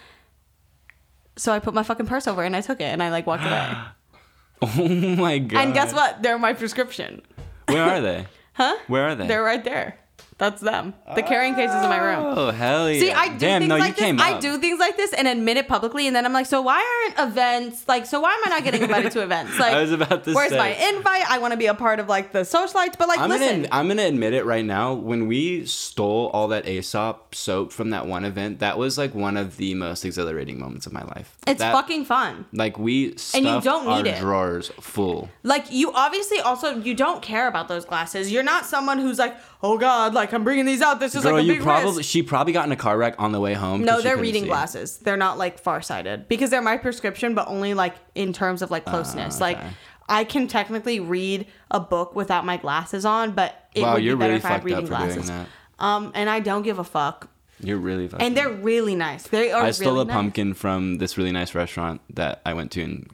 So 1.37 1.53
I 1.53 1.59
put 1.59 1.75
my 1.75 1.83
fucking 1.83 2.07
purse 2.07 2.27
over 2.27 2.43
and 2.43 2.55
I 2.57 2.61
took 2.61 2.81
it 2.81 2.85
and 2.85 3.03
I 3.03 3.11
like 3.11 3.27
walked 3.27 3.45
away. 3.45 3.73
oh 4.63 4.89
my 5.17 5.39
god. 5.39 5.61
and 5.63 5.75
guess 5.75 5.95
what? 5.95 6.23
They're 6.23 6.39
my 6.39 6.53
prescription. 6.53 7.23
Where 7.69 7.83
are 7.83 8.01
they? 8.01 8.27
Huh? 8.55 8.77
Where 8.89 9.09
are 9.09 9.15
they? 9.15 9.27
They're 9.27 9.43
right 9.45 9.65
there. 9.65 10.00
That's 10.41 10.61
them. 10.61 10.95
The 11.15 11.23
carrying 11.23 11.55
cases 11.55 11.77
in 11.77 11.89
my 11.89 11.99
room. 11.99 12.35
Oh 12.37 12.51
hell 12.51 12.91
yeah! 12.91 12.99
See, 13.01 13.13
I 13.13 13.29
do 13.29 13.39
Damn, 13.39 13.61
things 13.61 13.69
no, 13.69 13.77
like 13.77 13.89
you 13.91 13.95
this. 13.95 14.05
came 14.05 14.21
I 14.21 14.33
up. 14.33 14.41
do 14.41 14.59
things 14.59 14.81
like 14.81 14.97
this 14.97 15.13
and 15.13 15.29
admit 15.29 15.57
it 15.59 15.69
publicly, 15.69 16.07
and 16.09 16.17
then 16.17 16.25
I'm 16.27 16.33
like, 16.33 16.47
so 16.47 16.61
why 16.63 16.83
aren't 17.17 17.31
events 17.31 17.87
like? 17.87 18.07
So 18.07 18.21
why 18.21 18.33
am 18.33 18.41
I 18.47 18.49
not 18.57 18.65
getting 18.65 18.83
invited 18.83 19.13
to 19.13 19.23
events? 19.23 19.53
Like, 19.61 19.75
I 19.75 19.83
was 19.83 19.93
about 19.93 20.25
to 20.25 20.33
where's 20.33 20.51
say. 20.51 20.57
my 20.59 20.69
invite? 20.71 21.31
I 21.31 21.39
want 21.39 21.53
to 21.53 21.59
be 21.59 21.67
a 21.67 21.75
part 21.75 22.01
of 22.01 22.09
like 22.09 22.33
the 22.33 22.41
socialites, 22.41 22.97
but 22.99 23.07
like, 23.09 23.19
I'm 23.21 23.29
listen, 23.29 23.63
gonna 23.63 23.69
I'm 23.71 23.87
gonna 23.89 24.05
admit 24.07 24.33
it 24.33 24.45
right 24.47 24.65
now. 24.65 24.95
When 24.95 25.27
we 25.29 25.67
stole 25.67 26.29
all 26.33 26.49
that 26.49 26.67
Aesop 26.67 27.35
soap 27.35 27.71
from 27.73 27.91
that 27.91 28.07
one 28.07 28.25
event, 28.25 28.61
that 28.61 28.79
was 28.79 28.97
like 28.97 29.15
one 29.15 29.37
of 29.37 29.59
the 29.59 29.75
most 29.75 30.05
exhilarating 30.07 30.59
moments 30.59 30.87
of 30.87 30.93
my 30.95 31.03
life. 31.05 31.37
it's 31.47 31.59
That- 31.61 31.73
fucking 31.75 32.07
fun. 32.07 32.47
like 32.55 32.79
we 32.79 33.15
stuffed 33.19 33.65
don't 33.65 33.87
our 33.87 34.03
need 34.03 34.09
it. 34.11 34.19
drawers 34.21 34.69
full. 34.81 35.29
Like 35.43 35.71
you 35.71 35.93
obviously 35.93 36.41
also 36.41 36.77
you 36.79 36.95
don't 36.95 37.21
care 37.23 37.47
about 37.47 37.69
those 37.69 37.85
glasses. 37.85 38.33
You're 38.33 38.43
not 38.43 38.65
someone 38.65 38.99
who's 38.99 39.19
like, 39.19 39.37
oh 39.63 39.77
god, 39.77 40.15
like 40.15 40.30
I'm 40.33 40.45
bringing 40.45 40.65
these 40.67 40.83
out. 40.83 41.01
This 41.01 41.15
is 41.15 41.23
Girl, 41.23 41.33
like 41.35 41.43
a 41.43 41.45
you 41.45 41.53
big 41.55 41.63
probably 41.63 41.99
risk. 41.99 42.11
she 42.11 42.23
probably 42.23 42.53
got 42.53 42.67
in 42.67 42.73
a 42.73 42.77
car 42.77 42.97
wreck 42.99 43.15
on 43.19 43.33
the 43.33 43.41
way 43.41 43.55
home. 43.55 43.85
No, 43.85 44.01
they're 44.01 44.17
reading 44.17 44.45
see. 44.45 44.49
glasses. 44.49 44.99
They're 44.99 45.17
not 45.17 45.39
like 45.39 45.59
farsighted 45.61 46.29
because 46.29 46.51
they're 46.51 46.63
my 46.63 46.77
prescription, 46.77 47.35
but 47.35 47.49
only 47.49 47.75
like 47.75 47.95
in 48.15 48.33
terms 48.33 48.63
of 48.63 48.71
like 48.71 48.85
closeness. 48.85 49.41
Like 49.41 49.57
Ah, 49.59 49.61
okay. 49.67 49.75
I 50.09 50.25
can 50.25 50.49
technically 50.49 50.99
read 51.01 51.47
a 51.71 51.79
book 51.81 52.17
without 52.17 52.45
my 52.45 52.57
glasses 52.57 53.05
on, 53.05 53.33
but 53.33 53.69
it 53.75 53.83
Wow, 53.83 53.95
would 53.95 54.03
be 54.03 54.09
better 54.15 54.19
really 54.19 54.35
if 54.37 54.45
I 54.45 54.49
had 54.49 54.65
reading 54.65 54.85
up 54.85 54.89
for 54.89 54.97
doing 54.99 55.13
glasses. 55.27 55.49
Um, 55.79 56.11
and 56.15 56.29
I 56.29 56.41
don't 56.41 56.63
give 56.63 56.79
a 56.79 56.85
fuck. 56.85 57.29
You're 57.61 57.79
really 57.79 58.09
fucking. 58.09 58.27
And 58.27 58.37
they're 58.37 58.51
really 58.51 58.95
nice. 58.95 59.25
They 59.29 59.53
are. 59.53 59.63
I 59.63 59.71
stole 59.71 59.93
really 59.93 60.03
a 60.03 60.05
nice. 60.07 60.15
pumpkin 60.15 60.55
from 60.55 60.99
this 60.99 61.17
really 61.17 61.31
nice 61.33 61.55
restaurant 61.55 62.01
that 62.15 62.41
I 62.45 62.55
went 62.55 62.71
to 62.73 62.81
in 62.83 63.07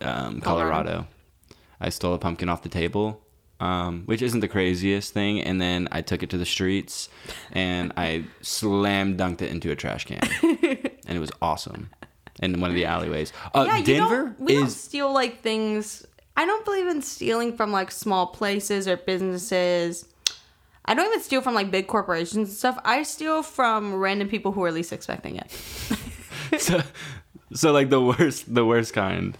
um, 0.00 0.40
Colorado. 0.40 1.06
I 1.80 1.88
stole 1.88 2.14
a 2.14 2.18
pumpkin 2.18 2.48
off 2.48 2.62
the 2.62 2.68
table, 2.68 3.20
um, 3.60 4.02
which 4.06 4.22
isn't 4.22 4.40
the 4.40 4.48
craziest 4.48 5.12
thing. 5.12 5.42
And 5.42 5.60
then 5.60 5.88
I 5.92 6.02
took 6.02 6.22
it 6.22 6.30
to 6.30 6.38
the 6.38 6.46
streets 6.46 7.08
and 7.52 7.92
I 7.96 8.24
slam 8.40 9.16
dunked 9.16 9.42
it 9.42 9.50
into 9.50 9.70
a 9.70 9.76
trash 9.76 10.04
can, 10.04 10.20
and 10.42 11.16
it 11.16 11.20
was 11.20 11.30
awesome. 11.42 11.90
In 12.40 12.60
one 12.60 12.70
of 12.70 12.76
the 12.76 12.84
alleyways. 12.84 13.32
Uh, 13.52 13.64
Yeah, 13.66 13.78
you 13.78 13.84
Denver 13.84 14.24
don't, 14.26 14.40
we 14.40 14.54
don't 14.54 14.70
steal 14.70 15.12
like 15.12 15.42
things. 15.42 16.06
I 16.36 16.46
don't 16.46 16.64
believe 16.64 16.86
in 16.86 17.02
stealing 17.02 17.56
from 17.56 17.72
like 17.72 17.90
small 17.90 18.28
places 18.28 18.86
or 18.86 18.96
businesses. 18.96 20.04
I 20.84 20.94
don't 20.94 21.06
even 21.06 21.20
steal 21.20 21.40
from 21.40 21.54
like 21.54 21.72
big 21.72 21.88
corporations 21.88 22.48
and 22.48 22.56
stuff. 22.56 22.78
I 22.84 23.02
steal 23.02 23.42
from 23.42 23.96
random 23.96 24.28
people 24.28 24.52
who 24.52 24.62
are 24.62 24.70
least 24.70 24.92
expecting 24.92 25.36
it. 25.36 25.50
so, 26.60 26.80
so 27.52 27.72
like 27.72 27.90
the 27.90 28.00
worst, 28.00 28.54
the 28.54 28.64
worst 28.64 28.92
kind. 28.94 29.36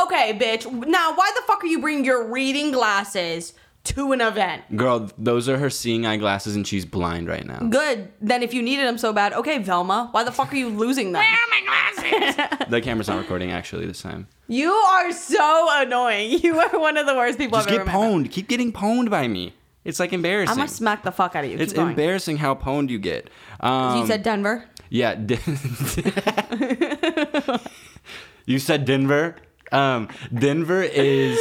Okay, 0.00 0.32
bitch. 0.38 0.70
Now, 0.86 1.14
why 1.14 1.30
the 1.34 1.42
fuck 1.46 1.62
are 1.62 1.66
you 1.66 1.80
bringing 1.80 2.04
your 2.04 2.26
reading 2.30 2.70
glasses 2.72 3.52
to 3.84 4.12
an 4.12 4.20
event? 4.20 4.76
Girl, 4.76 5.08
those 5.18 5.48
are 5.48 5.58
her 5.58 5.70
seeing 5.70 6.06
eye 6.06 6.16
glasses, 6.16 6.56
and 6.56 6.66
she's 6.66 6.84
blind 6.84 7.28
right 7.28 7.44
now. 7.46 7.58
Good. 7.58 8.08
Then, 8.20 8.42
if 8.42 8.52
you 8.54 8.62
needed 8.62 8.86
them 8.86 8.98
so 8.98 9.12
bad, 9.12 9.32
okay, 9.34 9.58
Velma. 9.58 10.08
Why 10.12 10.24
the 10.24 10.32
fuck 10.32 10.52
are 10.52 10.56
you 10.56 10.68
losing 10.70 11.12
them? 11.12 11.22
Where 11.22 11.30
are 11.30 11.48
my 11.50 11.60
glasses? 11.66 12.58
The 12.72 12.80
camera's 12.80 13.08
not 13.08 13.18
recording 13.18 13.50
actually 13.50 13.84
this 13.86 14.00
time. 14.00 14.26
you 14.48 14.70
are 14.72 15.12
so 15.12 15.68
annoying. 15.72 16.38
You 16.42 16.58
are 16.58 16.78
one 16.80 16.96
of 16.96 17.04
the 17.06 17.14
worst 17.14 17.36
people 17.38 17.58
Just 17.58 17.68
I've 17.68 17.72
get 17.72 17.80
ever 17.82 17.90
met. 17.90 17.94
pwned. 17.96 18.30
Keep 18.30 18.48
getting 18.48 18.72
pwned 18.72 19.10
by 19.10 19.28
me. 19.28 19.52
It's 19.84 20.00
like 20.00 20.12
embarrassing. 20.14 20.52
I'm 20.52 20.56
gonna 20.58 20.68
smack 20.68 21.02
the 21.02 21.12
fuck 21.12 21.36
out 21.36 21.44
of 21.44 21.50
you. 21.50 21.58
It's 21.58 21.72
going. 21.74 21.90
embarrassing 21.90 22.38
how 22.38 22.54
pwned 22.54 22.88
you 22.88 22.98
get. 22.98 23.28
Um, 23.60 23.98
You 23.98 24.06
said 24.06 24.22
Denver. 24.22 24.64
yeah. 24.88 25.16
You 28.46 28.58
said 28.58 28.84
Denver. 28.84 29.36
Um, 29.72 30.08
Denver 30.32 30.82
is. 30.82 31.40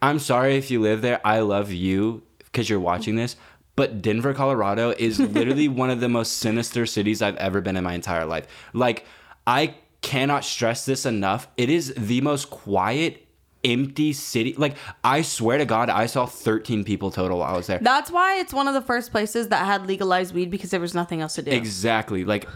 I'm 0.00 0.20
sorry 0.20 0.56
if 0.56 0.70
you 0.70 0.80
live 0.80 1.02
there. 1.02 1.20
I 1.26 1.40
love 1.40 1.72
you 1.72 2.22
because 2.38 2.70
you're 2.70 2.80
watching 2.80 3.16
this. 3.16 3.36
But 3.74 4.02
Denver, 4.02 4.34
Colorado 4.34 4.90
is 4.96 5.18
literally 5.18 5.68
one 5.82 5.90
of 5.90 6.00
the 6.00 6.08
most 6.08 6.38
sinister 6.38 6.86
cities 6.86 7.22
I've 7.22 7.36
ever 7.36 7.60
been 7.60 7.76
in 7.76 7.84
my 7.84 7.94
entire 7.94 8.24
life. 8.24 8.46
Like, 8.72 9.06
I 9.46 9.74
cannot 10.02 10.44
stress 10.44 10.84
this 10.84 11.06
enough. 11.06 11.48
It 11.56 11.70
is 11.70 11.94
the 11.96 12.20
most 12.20 12.50
quiet 12.50 13.26
empty 13.64 14.12
city. 14.12 14.54
Like 14.56 14.76
I 15.02 15.22
swear 15.22 15.58
to 15.58 15.64
God, 15.64 15.90
I 15.90 16.06
saw 16.06 16.26
13 16.26 16.84
people 16.84 17.10
total 17.10 17.38
while 17.38 17.54
I 17.54 17.56
was 17.56 17.66
there. 17.66 17.78
That's 17.80 18.10
why 18.10 18.38
it's 18.38 18.52
one 18.52 18.68
of 18.68 18.74
the 18.74 18.80
first 18.80 19.10
places 19.10 19.48
that 19.48 19.64
had 19.64 19.86
legalized 19.86 20.34
weed 20.34 20.50
because 20.50 20.70
there 20.70 20.80
was 20.80 20.94
nothing 20.94 21.20
else 21.20 21.34
to 21.34 21.42
do. 21.42 21.50
Exactly. 21.50 22.24
Like, 22.24 22.48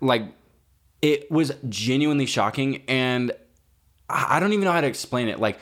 like 0.00 0.24
it 1.02 1.30
was 1.30 1.52
genuinely 1.68 2.26
shocking, 2.26 2.82
and 2.88 3.32
I 4.08 4.40
don't 4.40 4.52
even 4.52 4.64
know 4.64 4.72
how 4.72 4.80
to 4.80 4.86
explain 4.86 5.28
it. 5.28 5.38
Like, 5.38 5.58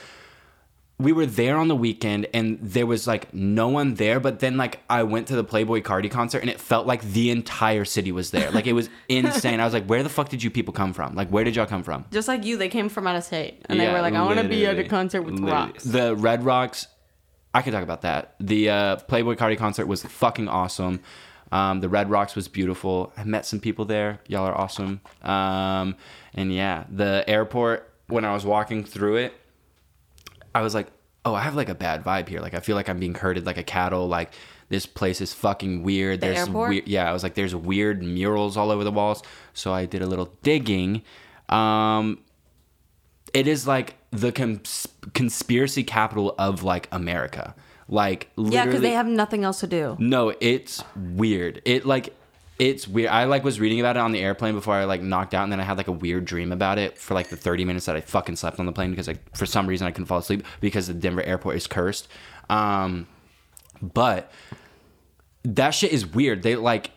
we 0.99 1.13
were 1.13 1.27
there 1.27 1.59
on 1.59 1.69
the 1.69 1.77
weekend, 1.77 2.27
and 2.33 2.59
there 2.63 2.87
was 2.87 3.07
like 3.07 3.35
no 3.35 3.69
one 3.69 3.95
there. 3.95 4.19
But 4.19 4.39
then, 4.41 4.57
like, 4.57 4.81
I 4.89 5.03
went 5.03 5.27
to 5.29 5.37
the 5.37 5.45
Playboi 5.45 5.83
Carti 5.83 6.11
concert, 6.11 6.39
and 6.39 6.49
it 6.49 6.59
felt 6.59 6.87
like 6.87 7.03
the 7.03 7.31
entire 7.31 7.85
city 7.85 8.13
was 8.13 8.31
there. 8.31 8.51
Like, 8.51 8.67
it 8.67 8.73
was 8.73 8.89
insane. 9.09 9.61
I 9.61 9.65
was 9.65 9.75
like, 9.75 9.85
"Where 9.87 10.03
the 10.03 10.09
fuck 10.09 10.31
did 10.31 10.43
you 10.43 10.51
people 10.51 10.73
come 10.73 10.95
from? 10.95 11.15
Like, 11.15 11.29
where 11.29 11.45
did 11.45 11.55
y'all 11.55 11.67
come 11.67 11.83
from?" 11.83 12.07
Just 12.13 12.29
like 12.29 12.45
you, 12.45 12.57
they 12.57 12.69
came 12.71 12.89
from 12.89 13.07
out 13.07 13.17
of 13.17 13.25
state 13.25 13.61
and 13.67 13.79
they 13.79 13.93
were 13.93 14.01
like, 14.01 14.15
I 14.15 14.23
want 14.23 14.39
to 14.41 14.49
be 14.49 14.65
at 14.65 14.79
a 14.79 14.85
concert 14.85 15.23
with 15.23 15.35
Literally. 15.35 15.53
rocks. 15.53 15.85
The 15.85 16.17
Red 16.17 16.45
Rocks, 16.45 16.87
I 17.53 17.61
could 17.61 17.73
talk 17.73 17.83
about 17.83 18.01
that. 18.03 18.35
The 18.41 18.71
uh, 18.71 18.97
Playboi 18.97 19.37
Carti 19.37 19.59
concert 19.59 19.87
was 19.87 20.03
fucking 20.03 20.49
awesome. 20.49 21.01
Um, 21.53 21.81
the 21.81 21.89
Red 21.89 22.11
Rocks 22.11 22.35
was 22.35 22.49
beautiful. 22.49 23.13
I 23.19 23.25
met 23.25 23.45
some 23.45 23.61
people 23.61 23.85
there. 23.85 24.21
Y'all 24.29 24.47
are 24.47 24.57
awesome. 24.57 25.01
Um, 25.23 25.95
and 26.35 26.53
yeah, 26.53 26.85
the 26.91 27.23
airport, 27.29 27.93
when 28.09 28.25
I 28.25 28.33
was 28.33 28.45
walking 28.45 28.85
through 28.85 29.17
it, 29.17 29.35
I 30.55 30.63
was 30.63 30.75
like, 30.75 30.89
oh, 31.25 31.35
I 31.35 31.41
have 31.43 31.55
like 31.57 31.69
a 31.69 31.75
bad 31.75 32.05
vibe 32.05 32.29
here. 32.29 32.41
Like, 32.41 32.55
I 32.55 32.61
feel 32.61 32.77
like 32.77 32.89
I'm 32.89 32.99
being 32.99 33.15
herded 33.15 33.47
like 33.47 33.59
a 33.59 33.63
cattle. 33.63 34.07
Like, 34.09 34.33
this 34.69 34.87
place 34.87 35.21
is 35.21 35.33
fucking 35.33 35.83
weird. 35.83 36.21
The 36.21 36.29
there's 36.29 36.49
weird, 36.49 36.89
yeah. 36.89 37.09
I 37.09 37.13
was 37.13 37.23
like, 37.23 37.35
there's 37.35 37.55
weird 37.55 38.03
murals 38.03 38.57
all 38.57 38.71
over 38.71 38.85
the 38.85 38.91
walls. 38.93 39.23
So 39.55 39.73
I 39.73 39.87
did 39.87 40.03
a 40.03 40.07
little 40.07 40.33
digging. 40.43 41.03
Um, 41.49 42.21
it 43.35 43.47
is 43.47 43.67
like 43.67 43.97
the 44.11 44.33
cons- 44.33 44.89
conspiracy 45.15 45.85
capital 45.85 46.35
of 46.39 46.63
like 46.63 46.89
America. 46.91 47.55
Like 47.89 48.31
literally, 48.35 48.55
Yeah, 48.57 48.65
because 48.65 48.81
they 48.81 48.93
have 48.93 49.07
nothing 49.07 49.45
else 49.45 49.61
to 49.61 49.67
do. 49.69 49.97
no, 50.01 50.35
it's 50.41 50.83
weird. 50.97 51.63
It 51.65 51.85
like 51.87 52.16
it's 52.59 52.89
weird. 52.89 53.11
I 53.11 53.25
like 53.25 53.45
was 53.45 53.61
reading 53.61 53.81
about 53.81 53.97
it 53.97 54.01
on 54.01 54.13
the 54.13 54.21
airplane 54.21 54.55
before 54.55 54.75
I 54.75 54.85
like 54.85 55.03
knocked 55.03 55.35
out, 55.35 55.43
and 55.43 55.53
then 55.53 55.61
I 55.61 55.65
had 55.65 55.77
like 55.77 55.89
a 55.89 55.93
weird 55.93 56.25
dream 56.25 56.53
about 56.53 56.79
it 56.79 56.97
for 56.97 57.15
like 57.15 57.29
the 57.29 57.37
thirty 57.37 57.65
minutes 57.65 57.87
that 57.87 57.97
I 57.97 58.01
fucking 58.01 58.37
slept 58.37 58.59
on 58.59 58.67
the 58.67 58.73
plane 58.73 58.91
because 58.91 59.09
like 59.09 59.37
for 59.37 59.47
some 59.47 59.67
reason 59.67 59.87
I 59.87 59.91
couldn't 59.91 60.07
fall 60.07 60.19
asleep 60.19 60.45
because 60.61 60.87
the 60.87 60.95
Denver 60.95 61.23
airport 61.23 61.57
is 61.57 61.67
cursed. 61.67 62.09
Um, 62.49 63.07
but 63.83 64.33
that 65.45 65.71
shit 65.71 65.93
is 65.93 66.07
weird. 66.07 66.43
They 66.43 66.57
like 66.57 66.91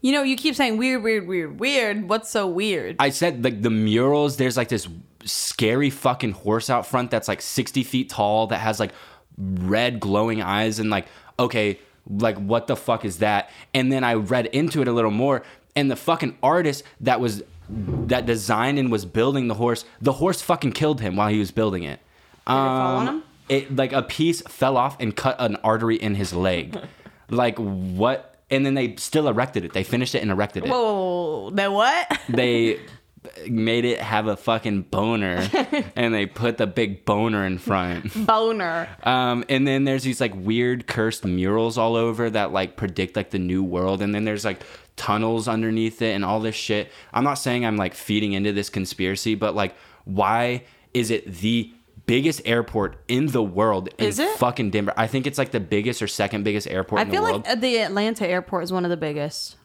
You 0.00 0.12
know, 0.12 0.22
you 0.22 0.36
keep 0.36 0.54
saying 0.54 0.76
weird, 0.76 1.02
weird, 1.02 1.26
weird, 1.26 1.58
weird. 1.58 2.08
What's 2.08 2.30
so 2.30 2.46
weird? 2.46 2.96
I 2.98 3.10
said 3.10 3.42
like 3.42 3.62
the 3.62 3.70
murals. 3.70 4.36
There's 4.36 4.56
like 4.56 4.68
this 4.68 4.88
scary 5.24 5.88
fucking 5.88 6.32
horse 6.32 6.68
out 6.68 6.86
front 6.86 7.10
that's 7.10 7.28
like 7.28 7.40
60 7.40 7.84
feet 7.84 8.10
tall 8.10 8.48
that 8.48 8.58
has 8.58 8.80
like 8.80 8.90
red 9.38 10.00
glowing 10.00 10.42
eyes 10.42 10.78
and 10.78 10.90
like 10.90 11.06
okay 11.38 11.78
like 12.08 12.36
what 12.36 12.66
the 12.66 12.76
fuck 12.76 13.04
is 13.04 13.18
that? 13.18 13.50
And 13.74 13.90
then 13.92 14.02
i 14.04 14.14
read 14.14 14.46
into 14.46 14.82
it 14.82 14.88
a 14.88 14.92
little 14.92 15.10
more 15.10 15.42
and 15.76 15.90
the 15.90 15.96
fucking 15.96 16.36
artist 16.42 16.84
that 17.00 17.20
was 17.20 17.42
that 17.68 18.26
designed 18.26 18.78
and 18.78 18.90
was 18.92 19.04
building 19.06 19.48
the 19.48 19.54
horse 19.54 19.84
the 20.00 20.12
horse 20.12 20.42
fucking 20.42 20.72
killed 20.72 21.00
him 21.00 21.16
while 21.16 21.28
he 21.28 21.38
was 21.38 21.50
building 21.50 21.82
it. 21.84 22.00
Did 22.46 22.52
it 22.52 22.56
fall 22.56 22.96
on 22.96 23.08
Um, 23.08 23.14
him? 23.16 23.22
it 23.48 23.76
like 23.76 23.92
a 23.92 24.02
piece 24.02 24.42
fell 24.42 24.76
off 24.76 24.96
and 25.00 25.14
cut 25.16 25.36
an 25.38 25.56
artery 25.64 25.96
in 25.96 26.14
his 26.16 26.32
leg. 26.34 26.78
Like 27.30 27.56
what? 27.56 28.36
And 28.50 28.66
then 28.66 28.74
they 28.74 28.96
still 28.96 29.26
erected 29.26 29.64
it. 29.64 29.72
They 29.72 29.84
finished 29.84 30.14
it 30.14 30.20
and 30.20 30.30
erected 30.30 30.66
it. 30.66 30.70
Whoa, 30.70 31.48
the 31.48 31.70
what? 31.70 32.20
they 32.28 32.78
made 33.48 33.84
it 33.84 34.00
have 34.00 34.26
a 34.26 34.36
fucking 34.36 34.82
boner 34.82 35.48
and 35.96 36.12
they 36.12 36.26
put 36.26 36.58
the 36.58 36.66
big 36.66 37.04
boner 37.04 37.44
in 37.46 37.58
front. 37.58 38.26
Boner. 38.26 38.88
Um, 39.04 39.44
and 39.48 39.66
then 39.66 39.84
there's 39.84 40.02
these 40.02 40.20
like 40.20 40.34
weird 40.34 40.86
cursed 40.86 41.24
murals 41.24 41.78
all 41.78 41.94
over 41.96 42.28
that 42.30 42.52
like 42.52 42.76
predict 42.76 43.14
like 43.16 43.30
the 43.30 43.38
new 43.38 43.62
world. 43.62 44.02
And 44.02 44.14
then 44.14 44.24
there's 44.24 44.44
like 44.44 44.60
tunnels 44.96 45.46
underneath 45.48 46.02
it 46.02 46.14
and 46.14 46.24
all 46.24 46.40
this 46.40 46.56
shit. 46.56 46.90
I'm 47.12 47.24
not 47.24 47.34
saying 47.34 47.64
I'm 47.64 47.76
like 47.76 47.94
feeding 47.94 48.32
into 48.32 48.52
this 48.52 48.68
conspiracy, 48.68 49.34
but 49.36 49.54
like, 49.54 49.74
why 50.04 50.64
is 50.92 51.10
it 51.10 51.32
the 51.32 51.72
biggest 52.06 52.42
airport 52.44 52.96
in 53.06 53.26
the 53.28 53.42
world 53.42 53.88
in 53.98 54.06
Is 54.06 54.18
it? 54.18 54.36
fucking 54.38 54.70
Denver? 54.70 54.92
I 54.96 55.06
think 55.06 55.28
it's 55.28 55.38
like 55.38 55.52
the 55.52 55.60
biggest 55.60 56.02
or 56.02 56.08
second 56.08 56.42
biggest 56.42 56.66
airport 56.66 56.98
I 56.98 57.04
in 57.04 57.10
feel 57.10 57.24
the 57.24 57.30
world. 57.32 57.46
like 57.46 57.60
the 57.60 57.78
Atlanta 57.78 58.26
airport 58.26 58.64
is 58.64 58.72
one 58.72 58.84
of 58.84 58.90
the 58.90 58.96
biggest. 58.96 59.56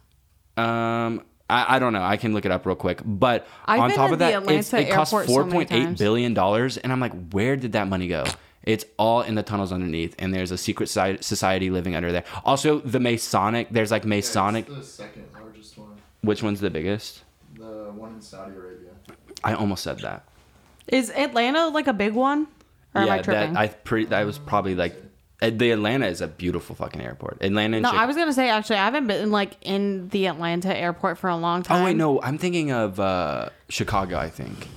Um, 0.55 1.23
I, 1.49 1.75
I 1.75 1.79
don't 1.79 1.93
know. 1.93 2.03
I 2.03 2.17
can 2.17 2.33
look 2.33 2.45
it 2.45 2.51
up 2.51 2.65
real 2.65 2.75
quick. 2.75 3.01
But 3.05 3.47
I've 3.65 3.79
on 3.79 3.91
top 3.91 4.11
of 4.11 4.19
that, 4.19 4.33
it's, 4.49 4.73
Atlanta 4.73 4.89
it 4.89 4.93
costs 4.93 5.13
airport 5.13 5.27
so 5.27 5.33
four 5.33 5.43
many 5.45 5.53
point 5.53 5.71
eight 5.71 5.83
times. 5.83 5.99
billion 5.99 6.33
dollars, 6.33 6.77
and 6.77 6.91
I'm 6.91 6.99
like, 6.99 7.13
where 7.31 7.55
did 7.55 7.71
that 7.73 7.87
money 7.87 8.07
go? 8.07 8.25
It's 8.63 8.83
all 8.97 9.21
in 9.21 9.35
the 9.35 9.43
tunnels 9.43 9.71
underneath, 9.71 10.13
and 10.19 10.33
there's 10.33 10.51
a 10.51 10.57
secret 10.57 10.87
society 10.89 11.69
living 11.69 11.95
under 11.95 12.11
there. 12.11 12.25
Also, 12.43 12.79
the 12.79 12.99
Masonic. 12.99 13.69
There's 13.71 13.91
like 13.91 14.03
Masonic. 14.03 14.67
It's 14.67 14.77
the 14.77 14.83
second 14.83 15.25
largest 15.33 15.77
one. 15.77 15.95
Which 16.21 16.43
one's 16.43 16.59
the 16.59 16.69
biggest? 16.69 17.23
The 17.55 17.91
one 17.95 18.15
in 18.15 18.21
Saudi 18.21 18.51
Arabia. 18.51 18.91
I 19.43 19.53
almost 19.53 19.83
said 19.83 19.99
that. 19.99 20.25
Is 20.87 21.11
Atlanta 21.11 21.69
like 21.69 21.87
a 21.87 21.93
big 21.93 22.13
one? 22.13 22.47
Or 22.93 23.01
am 23.01 23.09
I 23.09 23.15
yeah, 23.17 23.21
tripping? 23.21 23.53
that 23.53 23.59
I 23.59 23.67
pre- 23.67 24.05
that 24.05 24.25
was 24.25 24.37
probably 24.37 24.75
like. 24.75 25.01
Uh, 25.41 25.49
The 25.53 25.71
Atlanta 25.71 26.07
is 26.07 26.21
a 26.21 26.27
beautiful 26.27 26.75
fucking 26.75 27.01
airport. 27.01 27.37
Atlanta. 27.41 27.77
And 27.77 27.83
no, 27.83 27.91
I 27.91 28.05
was 28.05 28.15
gonna 28.15 28.33
say 28.33 28.49
actually 28.49 28.77
I 28.77 28.85
haven't 28.85 29.07
been 29.07 29.31
like 29.31 29.53
in 29.61 30.09
the 30.09 30.27
Atlanta 30.27 30.75
airport 30.75 31.17
for 31.17 31.29
a 31.29 31.37
long 31.37 31.63
time. 31.63 31.81
Oh 31.81 31.85
wait, 31.85 31.95
no. 31.95 32.21
I'm 32.21 32.37
thinking 32.37 32.71
of 32.71 32.99
uh, 32.99 33.49
Chicago. 33.69 34.17
I 34.17 34.29
think. 34.29 34.67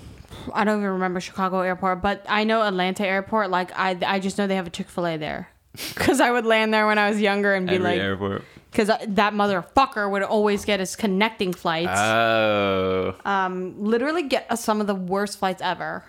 I 0.55 0.65
don't 0.65 0.79
even 0.79 0.91
remember 0.93 1.21
Chicago 1.21 1.61
airport, 1.61 2.01
but 2.03 2.25
I 2.29 2.45
know 2.45 2.63
Atlanta 2.63 3.07
airport. 3.07 3.51
Like 3.51 3.71
I, 3.79 3.97
I 4.07 4.21
just 4.21 4.39
know 4.39 4.47
they 4.47 4.57
have 4.57 4.67
a 4.67 4.71
Chick 4.71 4.89
Fil 4.89 5.07
A 5.07 5.17
there, 5.17 5.49
because 5.73 6.21
I 6.21 6.31
would 6.31 6.47
land 6.47 6.73
there 6.73 6.87
when 6.87 6.99
I 6.99 7.11
was 7.11 7.21
younger 7.21 7.55
and 7.55 7.67
be 7.67 7.75
Every 7.75 7.85
like, 7.85 8.01
airport. 8.01 8.45
because 8.71 8.89
that 8.89 9.35
motherfucker 9.35 10.11
would 10.11 10.23
always 10.23 10.65
get 10.65 10.81
us 10.81 10.97
connecting 10.97 11.53
flights. 11.53 11.99
Oh. 11.99 13.15
um, 13.25 13.83
literally 13.85 14.23
get 14.23 14.47
us 14.51 14.65
some 14.65 14.81
of 14.81 14.87
the 14.87 14.95
worst 14.95 15.39
flights 15.39 15.61
ever. 15.63 16.05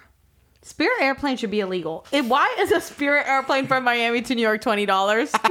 Spirit 0.64 1.02
airplane 1.02 1.38
should 1.38 1.50
be 1.52 1.60
illegal. 1.60 2.06
It, 2.12 2.26
why 2.26 2.56
is 2.60 2.72
a 2.72 2.80
Spirit 2.80 3.26
airplane 3.28 3.66
from 3.68 3.84
Miami 3.84 4.22
to 4.22 4.36
New 4.36 4.42
York 4.44 4.62
twenty 4.62 4.86
dollars? 4.86 5.32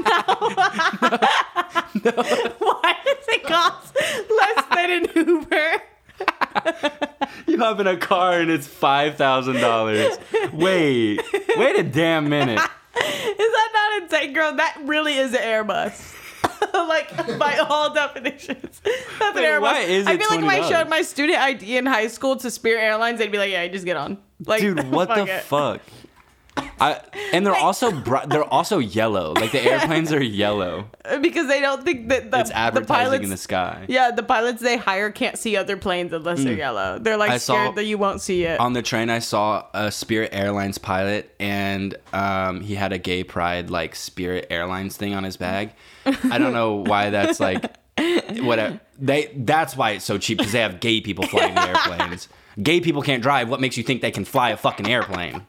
No. 2.03 2.13
Why 2.13 2.95
does 3.05 3.29
it 3.29 3.43
cost 3.43 3.97
less 3.97 4.65
than 4.75 4.91
an 4.91 5.07
Uber? 5.15 5.83
You 7.47 7.59
hop 7.59 7.81
in 7.81 7.87
a 7.89 7.97
car 7.97 8.41
and 8.41 8.51
it's 8.51 8.67
five 8.67 9.17
thousand 9.17 9.57
dollars. 9.61 10.17
Wait, 10.53 11.21
wait 11.57 11.79
a 11.79 11.83
damn 11.83 12.29
minute. 12.29 12.61
Is 12.61 13.37
that 13.37 13.71
not 13.75 14.03
insane, 14.03 14.33
girl? 14.33 14.55
That 14.55 14.79
really 14.85 15.17
is 15.17 15.33
an 15.35 15.41
Airbus. 15.41 16.17
like 16.75 17.39
by 17.39 17.57
all 17.59 17.93
definitions, 17.93 18.81
that's 18.85 19.35
Wait, 19.35 19.45
an 19.45 19.51
Airbus. 19.51 19.61
why 19.61 19.81
is 19.81 20.07
I 20.07 20.17
feel 20.17 20.29
like 20.31 20.41
if 20.41 20.65
I 20.65 20.69
showed 20.69 20.89
my 20.89 21.03
student 21.03 21.39
ID 21.39 21.77
in 21.77 21.87
high 21.87 22.07
school 22.07 22.37
to 22.37 22.51
Spirit 22.51 22.83
Airlines, 22.83 23.19
they'd 23.19 23.33
be 23.33 23.39
like, 23.39 23.51
"Yeah, 23.51 23.67
just 23.69 23.85
get 23.85 23.97
on." 23.97 24.19
Like, 24.47 24.61
Dude, 24.61 24.91
what 24.91 25.09
the 25.09 25.25
it. 25.27 25.43
fuck? 25.43 25.81
I, 26.81 27.01
and 27.33 27.47
they're 27.47 27.55
also 27.55 27.91
bri- 27.93 28.27
they're 28.27 28.43
also 28.45 28.79
yellow. 28.79 29.33
Like 29.35 29.53
the 29.53 29.61
airplanes 29.71 30.13
are 30.13 30.23
yellow. 30.23 30.87
Because 31.21 31.47
they 31.47 31.61
don't 31.61 31.85
think 31.85 32.09
that 32.09 32.31
the, 32.31 32.41
It's 32.41 32.51
the 32.51 32.57
advertising 32.57 33.05
pilots, 33.07 33.25
in 33.25 33.31
the 33.31 33.37
sky. 33.37 33.85
Yeah, 33.89 34.11
the 34.11 34.23
pilots 34.23 34.61
they 34.61 34.77
hire 34.77 35.11
can't 35.11 35.39
see 35.39 35.57
other 35.57 35.77
planes 35.77 36.13
unless 36.13 36.43
they're 36.43 36.55
yellow. 36.55 36.99
They're 36.99 37.17
like. 37.17 37.31
I 37.31 37.39
scared 37.39 37.69
saw- 37.69 37.73
that 37.73 37.85
you 37.85 37.99
won't 37.99 38.21
see 38.21 38.45
it. 38.45 38.59
On 38.61 38.73
the 38.73 38.83
train, 38.83 39.11
I 39.11 39.21
saw 39.21 39.67
a 39.73 39.91
Spirit 39.93 40.31
Airlines 40.33 40.77
pilot, 40.79 41.35
and 41.39 41.97
um, 42.13 42.61
he 42.61 42.75
had 42.75 42.93
a 42.93 42.99
gay 42.99 43.25
pride 43.25 43.71
like 43.71 43.95
Spirit 43.95 44.47
Airlines 44.51 44.97
thing 44.97 45.15
on 45.15 45.23
his 45.25 45.37
bag. 45.37 45.73
I 46.05 46.39
don't 46.39 46.53
know 46.53 46.75
why 46.77 47.11
that's 47.11 47.41
like 47.41 47.63
whatever. 48.43 48.81
They 48.99 49.31
that's 49.35 49.77
why 49.77 49.93
it's 49.93 50.05
so 50.05 50.19
cheap 50.19 50.39
because 50.39 50.53
they 50.53 50.61
have 50.61 50.81
gay 50.81 51.01
people 51.01 51.27
flying 51.27 51.55
the 51.55 51.69
airplanes. 51.69 52.29
Gay 52.63 52.81
people 52.81 53.03
can't 53.03 53.23
drive. 53.23 53.49
What 53.49 53.61
makes 53.61 53.77
you 53.77 53.83
think 53.83 54.03
they 54.03 54.11
can 54.11 54.25
fly 54.25 54.51
a 54.51 54.57
fucking 54.57 54.87
airplane? 54.87 55.47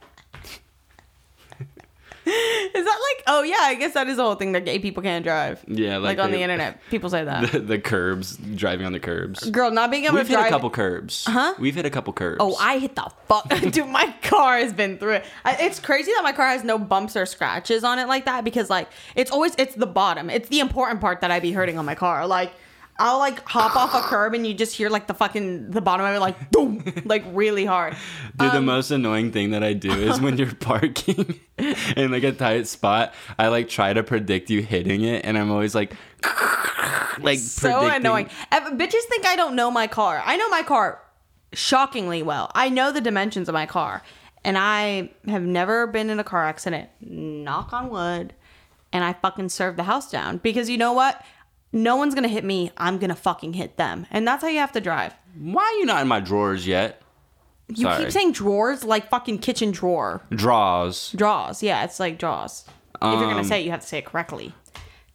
Is 2.76 2.86
that 2.86 3.00
like? 3.16 3.24
Oh 3.28 3.44
yeah, 3.44 3.58
I 3.60 3.76
guess 3.76 3.94
that 3.94 4.08
is 4.08 4.18
the 4.18 4.24
whole 4.24 4.36
thing 4.36 4.54
that 4.54 4.66
gay 4.66 4.80
people 4.80 5.04
can't 5.04 5.24
drive. 5.24 5.64
Yeah, 5.68 5.98
like, 5.98 6.18
like 6.18 6.26
on 6.26 6.32
the 6.32 6.42
internet, 6.42 6.80
people 6.90 7.10
say 7.10 7.24
that. 7.24 7.42
The, 7.52 7.60
the 7.60 7.80
curbs, 7.80 8.38
driving 8.38 8.86
on 8.86 8.94
the 8.94 9.00
curbs. 9.00 9.50
Girl, 9.50 9.72
not 9.72 9.92
being 9.92 10.06
able 10.06 10.16
We've 10.16 10.26
to 10.28 10.32
drive. 10.32 10.44
We've 10.44 10.46
hit 10.46 10.54
a 10.54 10.56
couple 10.56 10.70
curbs. 10.70 11.26
Huh? 11.28 11.54
We've 11.60 11.76
hit 11.76 11.86
a 11.86 11.90
couple 11.90 12.14
curbs. 12.14 12.38
Oh, 12.40 12.56
I 12.56 12.78
hit 12.78 12.96
the 12.96 13.12
fuck. 13.28 13.50
Dude, 13.72 13.88
my 13.88 14.14
car 14.22 14.58
has 14.58 14.72
been 14.72 14.98
through 14.98 15.16
it. 15.16 15.26
I, 15.44 15.58
it's 15.60 15.80
crazy 15.80 16.12
that 16.14 16.24
my 16.24 16.32
car 16.32 16.48
has 16.48 16.64
no 16.64 16.78
bumps 16.78 17.18
or 17.18 17.26
scratches 17.26 17.84
on 17.84 18.00
it 18.00 18.08
like 18.08 18.26
that 18.26 18.46
because, 18.46 18.70
like, 18.70 18.90
it's 19.16 19.32
always, 19.32 19.54
it's 19.58 19.76
the 19.76 19.88
bottom. 19.88 20.30
It's 20.30 20.48
the 20.50 20.60
important 20.60 21.02
part 21.02 21.22
that 21.22 21.32
I 21.32 21.40
be 21.40 21.52
hurting 21.52 21.78
on 21.78 21.86
my 21.86 21.96
car. 21.96 22.26
Like, 22.26 22.54
I'll, 23.02 23.18
like, 23.20 23.44
hop 23.48 23.76
off 23.76 23.94
a 23.94 24.02
curb 24.08 24.34
and 24.34 24.46
you 24.46 24.54
just 24.54 24.76
hear, 24.76 24.90
like, 24.90 25.08
the 25.08 25.14
fucking, 25.14 25.72
the 25.72 25.82
bottom 25.82 26.06
of 26.06 26.16
it, 26.16 26.20
like, 26.20 26.52
boom, 26.52 26.84
like, 27.06 27.24
really 27.34 27.66
hard. 27.66 27.96
Dude, 28.38 28.52
the 28.52 28.58
Um, 28.58 28.66
most 28.66 28.92
annoying 28.92 29.32
thing 29.32 29.52
that 29.52 29.64
I 29.64 29.74
do 29.74 29.92
is 29.92 30.22
when 30.22 30.38
you're 30.38 30.54
parking 30.72 31.40
in 31.96 32.12
like 32.12 32.24
a 32.24 32.32
tight 32.32 32.68
spot, 32.68 33.14
I 33.40 33.48
like 33.48 33.70
try 33.70 33.92
to 33.94 34.04
predict 34.04 34.50
you 34.50 34.62
hitting 34.62 35.04
it, 35.04 35.26
and 35.26 35.38
I'm 35.38 35.52
always 35.52 35.74
like, 35.76 35.94
like 37.20 37.40
so 37.40 37.80
predicting- 37.82 38.02
annoying. 38.06 38.30
Bitches 38.52 39.04
think 39.10 39.26
I 39.26 39.36
don't 39.36 39.56
know 39.56 39.70
my 39.72 39.88
car. 39.88 40.22
I 40.26 40.38
know 40.38 40.50
my 40.50 40.64
car 40.64 41.02
shockingly 41.54 42.24
well. 42.24 42.52
I 42.56 42.70
know 42.70 42.92
the 42.92 43.02
dimensions 43.02 43.50
of 43.50 43.54
my 43.54 43.66
car. 43.66 44.02
and 44.44 44.58
I 44.58 45.12
have 45.28 45.44
never 45.44 45.86
been 45.86 46.10
in 46.10 46.20
a 46.20 46.24
car 46.24 46.46
accident. 46.46 46.90
Knock 47.00 47.74
on 47.74 47.90
wood. 47.90 48.34
And 48.94 49.04
I 49.04 49.14
fucking 49.14 49.50
served 49.50 49.78
the 49.78 49.84
house 49.84 50.10
down 50.10 50.38
because 50.38 50.68
you 50.70 50.78
know 50.78 50.94
what? 50.94 51.22
No 51.74 51.96
one's 51.96 52.14
gonna 52.16 52.28
hit 52.28 52.44
me. 52.44 52.72
I'm 52.78 52.98
gonna 52.98 53.16
fucking 53.16 53.54
hit 53.54 53.78
them, 53.78 54.06
and 54.12 54.28
that's 54.28 54.42
how 54.44 54.50
you 54.50 54.60
have 54.60 54.72
to 54.74 54.82
drive. 54.82 55.14
Why 55.38 55.64
are 55.64 55.80
you 55.80 55.86
not 55.86 56.02
in 56.02 56.08
my 56.08 56.20
drawers 56.20 56.68
yet? 56.68 57.02
You 57.70 57.84
Sorry. 57.84 58.04
keep 58.04 58.12
saying 58.12 58.34
drawers 58.34 58.84
like 58.84 59.10
fucking 59.10 59.40
kitchen 59.40 59.72
drawer. 59.72 60.22
Draws. 60.32 61.12
Draws. 61.14 61.64
Yeah, 61.64 61.84
it's 61.86 62.00
like 62.00 62.18
draws. 62.20 62.66
if 63.02 63.02
you're 63.02 63.22
gonna 63.22 63.38
Um, 63.38 63.44
say 63.46 63.62
it, 63.62 63.66
you 63.66 63.72
have 63.72 63.80
to 63.82 63.88
say 63.88 64.00
it 64.00 64.06
correctly. 64.06 64.54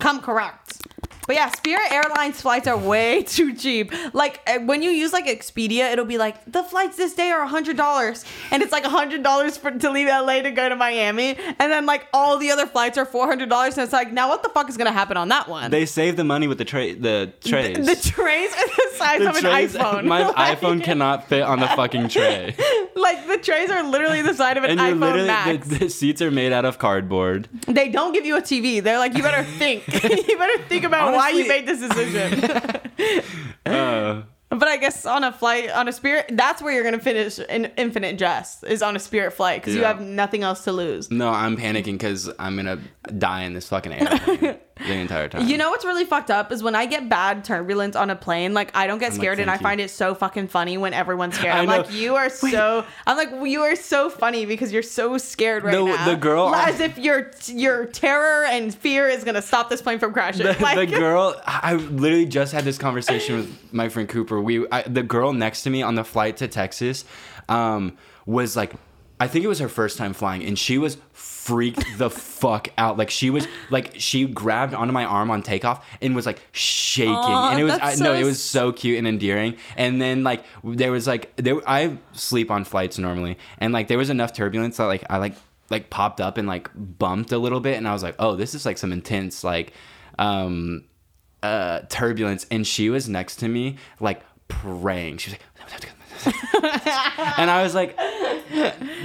Come 0.00 0.20
correct. 0.20 0.85
But 1.26 1.36
yeah, 1.36 1.50
Spirit 1.50 1.90
Airlines 1.90 2.40
flights 2.40 2.66
are 2.68 2.76
way 2.76 3.22
too 3.26 3.54
cheap. 3.54 3.92
Like 4.14 4.40
uh, 4.46 4.60
when 4.60 4.82
you 4.82 4.90
use 4.90 5.12
like 5.12 5.26
Expedia, 5.26 5.92
it'll 5.92 6.04
be 6.04 6.18
like 6.18 6.36
the 6.50 6.62
flights 6.62 6.96
this 6.96 7.14
day 7.14 7.30
are 7.30 7.46
hundred 7.46 7.76
dollars, 7.76 8.24
and 8.50 8.62
it's 8.62 8.72
like 8.72 8.84
hundred 8.84 9.22
dollars 9.22 9.56
for 9.56 9.70
to 9.70 9.90
leave 9.90 10.06
LA 10.08 10.42
to 10.42 10.50
go 10.50 10.68
to 10.68 10.76
Miami, 10.76 11.36
and 11.36 11.72
then 11.72 11.86
like 11.86 12.06
all 12.12 12.38
the 12.38 12.50
other 12.50 12.66
flights 12.66 12.96
are 12.96 13.04
four 13.04 13.26
hundred 13.26 13.48
dollars, 13.48 13.74
and 13.76 13.84
it's 13.84 13.92
like 13.92 14.12
now 14.12 14.28
what 14.28 14.42
the 14.42 14.48
fuck 14.50 14.68
is 14.68 14.76
gonna 14.76 14.92
happen 14.92 15.16
on 15.16 15.28
that 15.28 15.48
one? 15.48 15.70
They 15.70 15.86
save 15.86 16.16
the 16.16 16.24
money 16.24 16.46
with 16.48 16.58
the 16.58 16.64
tray. 16.64 16.94
The 16.94 17.32
trays. 17.44 17.76
the 17.86 17.96
trays 18.10 18.52
are 18.52 18.66
the 18.66 18.90
size 18.96 19.18
The 19.20 19.28
of 19.30 19.36
an 19.36 19.44
iPhone. 19.44 20.04
My 20.04 20.28
Like- 20.28 20.58
iPhone 20.58 20.82
cannot 20.84 21.28
fit 21.28 21.42
on 21.42 21.58
the 21.60 21.68
fucking 21.68 22.08
tray. 22.08 22.54
Like 22.94 23.26
the 23.26 23.38
trays 23.38 23.70
are 23.70 23.82
literally 23.82 24.22
the 24.22 24.34
size 24.34 24.56
of 24.56 24.64
an 24.64 24.70
And 24.70 24.80
iPhone 24.80 25.00
literally 25.00 25.26
Max. 25.26 25.66
the, 25.68 25.78
the 25.78 25.90
seats 25.90 26.22
are 26.22 26.30
made 26.30 26.52
out 26.52 26.64
of 26.64 26.78
cardboard. 26.78 27.48
They 27.66 27.88
don't 27.88 28.12
give 28.12 28.24
you 28.24 28.36
a 28.36 28.40
TV. 28.42 28.82
They're 28.82 28.98
like, 28.98 29.16
you 29.16 29.22
better 29.22 29.42
think. 29.44 29.86
you 29.86 30.38
better 30.38 30.62
think 30.64 30.84
about 30.84 31.15
why 31.16 31.30
you 31.30 31.48
made 31.48 31.66
this 31.66 31.80
decision. 31.80 32.42
Uh, 33.66 34.22
but 34.48 34.68
I 34.68 34.76
guess 34.76 35.04
on 35.04 35.24
a 35.24 35.32
flight, 35.32 35.70
on 35.70 35.88
a 35.88 35.92
Spirit, 35.92 36.26
that's 36.30 36.62
where 36.62 36.72
you're 36.72 36.84
gonna 36.84 37.00
finish 37.00 37.40
an 37.48 37.64
Infinite 37.76 38.16
Jest 38.16 38.62
is 38.62 38.80
on 38.80 38.94
a 38.94 39.00
Spirit 39.00 39.32
flight 39.32 39.60
because 39.60 39.74
you 39.74 39.82
have 39.82 40.00
nothing 40.00 40.44
else 40.44 40.62
to 40.64 40.72
lose. 40.72 41.10
no, 41.10 41.30
I'm 41.30 41.56
panicking 41.56 41.94
because 41.94 42.30
I'm 42.38 42.54
gonna 42.54 42.78
die 43.18 43.42
in 43.42 43.54
this 43.54 43.68
fucking 43.68 43.92
airplane 43.92 44.56
the 44.76 44.92
entire 44.92 45.28
time. 45.28 45.46
You 45.48 45.56
know 45.56 45.70
what's 45.70 45.84
really 45.84 46.04
fucked 46.04 46.30
up 46.30 46.52
is 46.52 46.62
when 46.62 46.74
I 46.74 46.84
get 46.86 47.08
bad 47.08 47.44
turbulence 47.44 47.96
on 47.96 48.10
a 48.10 48.16
plane. 48.16 48.52
Like 48.54 48.76
I 48.76 48.86
don't 48.86 48.98
get 48.98 49.06
I'm 49.06 49.12
like, 49.12 49.20
scared, 49.20 49.40
and 49.40 49.50
I 49.50 49.54
you." 49.54 49.60
find 49.60 49.80
it 49.80 49.90
so 49.90 50.14
fucking 50.14 50.48
funny 50.48 50.76
when 50.76 50.92
everyone's 50.92 51.36
scared. 51.36 51.54
I'm 51.56 51.66
like, 51.66 51.90
you 51.92 52.14
are 52.16 52.28
so. 52.28 52.84
I'm 53.06 53.16
like, 53.16 53.30
you 53.48 53.62
are 53.62 53.74
so 53.76 54.10
funny 54.10 54.44
because 54.44 54.72
you're 54.72 54.82
so 54.82 55.16
scared 55.18 55.64
right 55.64 55.72
The- 55.72 55.84
now. 55.84 56.04
the 56.06 56.16
girl- 56.16 56.54
as 56.54 56.80
if 56.80 56.98
your 56.98 57.30
your 57.46 57.86
terror 57.86 58.44
and 58.44 58.74
fear 58.74 59.08
is 59.08 59.24
gonna 59.24 59.40
stop 59.42 59.70
this 59.70 59.80
plane 59.80 59.98
from 59.98 60.12
crashing. 60.12 60.44
the, 60.46 60.56
like, 60.60 60.76
the 60.76 60.86
girl 60.86 61.40
i 61.46 61.74
literally 61.74 62.26
just 62.26 62.52
had 62.52 62.64
this 62.64 62.76
conversation 62.78 63.36
with 63.36 63.72
my 63.72 63.88
friend 63.88 64.08
cooper 64.08 64.40
we 64.40 64.66
I, 64.70 64.82
the 64.82 65.02
girl 65.02 65.32
next 65.32 65.62
to 65.62 65.70
me 65.70 65.82
on 65.82 65.94
the 65.94 66.04
flight 66.04 66.36
to 66.38 66.48
texas 66.48 67.04
um, 67.48 67.96
was 68.26 68.56
like 68.56 68.72
i 69.20 69.26
think 69.28 69.44
it 69.44 69.48
was 69.48 69.58
her 69.60 69.68
first 69.68 69.96
time 69.98 70.12
flying 70.12 70.42
and 70.44 70.58
she 70.58 70.76
was 70.78 70.96
freaked 71.46 71.84
the 71.96 72.10
fuck 72.10 72.68
out. 72.76 72.98
Like 72.98 73.08
she 73.08 73.30
was 73.30 73.46
like 73.70 73.94
she 73.98 74.26
grabbed 74.26 74.74
onto 74.74 74.92
my 74.92 75.04
arm 75.04 75.30
on 75.30 75.42
takeoff 75.42 75.86
and 76.02 76.16
was 76.16 76.26
like 76.26 76.40
shaking. 76.50 77.14
Aw, 77.14 77.50
and 77.52 77.60
it 77.60 77.64
was 77.64 77.74
I, 77.74 77.78
that's 77.78 78.00
no 78.00 78.14
it 78.14 78.24
was 78.24 78.42
so 78.42 78.72
cute 78.72 78.98
and 78.98 79.06
endearing. 79.06 79.56
And 79.76 80.02
then 80.02 80.24
like 80.24 80.44
there 80.64 80.90
was 80.90 81.06
like 81.06 81.34
there 81.36 81.56
i 81.68 81.96
sleep 82.12 82.50
on 82.50 82.64
flights 82.64 82.98
normally. 82.98 83.38
And 83.58 83.72
like 83.72 83.86
there 83.86 83.98
was 83.98 84.10
enough 84.10 84.32
turbulence 84.32 84.78
that 84.78 84.86
like 84.86 85.04
i 85.08 85.18
like 85.18 85.34
like 85.70 85.88
popped 85.88 86.20
up 86.20 86.36
and 86.36 86.48
like 86.48 86.68
bumped 86.74 87.30
a 87.30 87.38
little 87.38 87.60
bit. 87.60 87.76
And 87.76 87.86
i 87.86 87.92
was 87.92 88.02
like 88.02 88.16
oh 88.18 88.34
this 88.34 88.54
is 88.54 88.66
like 88.66 88.76
some 88.76 88.92
intense 88.92 89.44
like 89.44 89.72
um 90.18 90.84
uh 91.44 91.82
turbulence. 91.88 92.44
And 92.50 92.66
she 92.66 92.90
was 92.90 93.08
next 93.08 93.36
to 93.36 93.48
me 93.48 93.76
like 94.00 94.20
praying. 94.48 95.18
She 95.18 95.30
was 95.30 95.38
like 95.38 95.95
and 97.38 97.50
i 97.50 97.62
was 97.62 97.74
like 97.74 97.96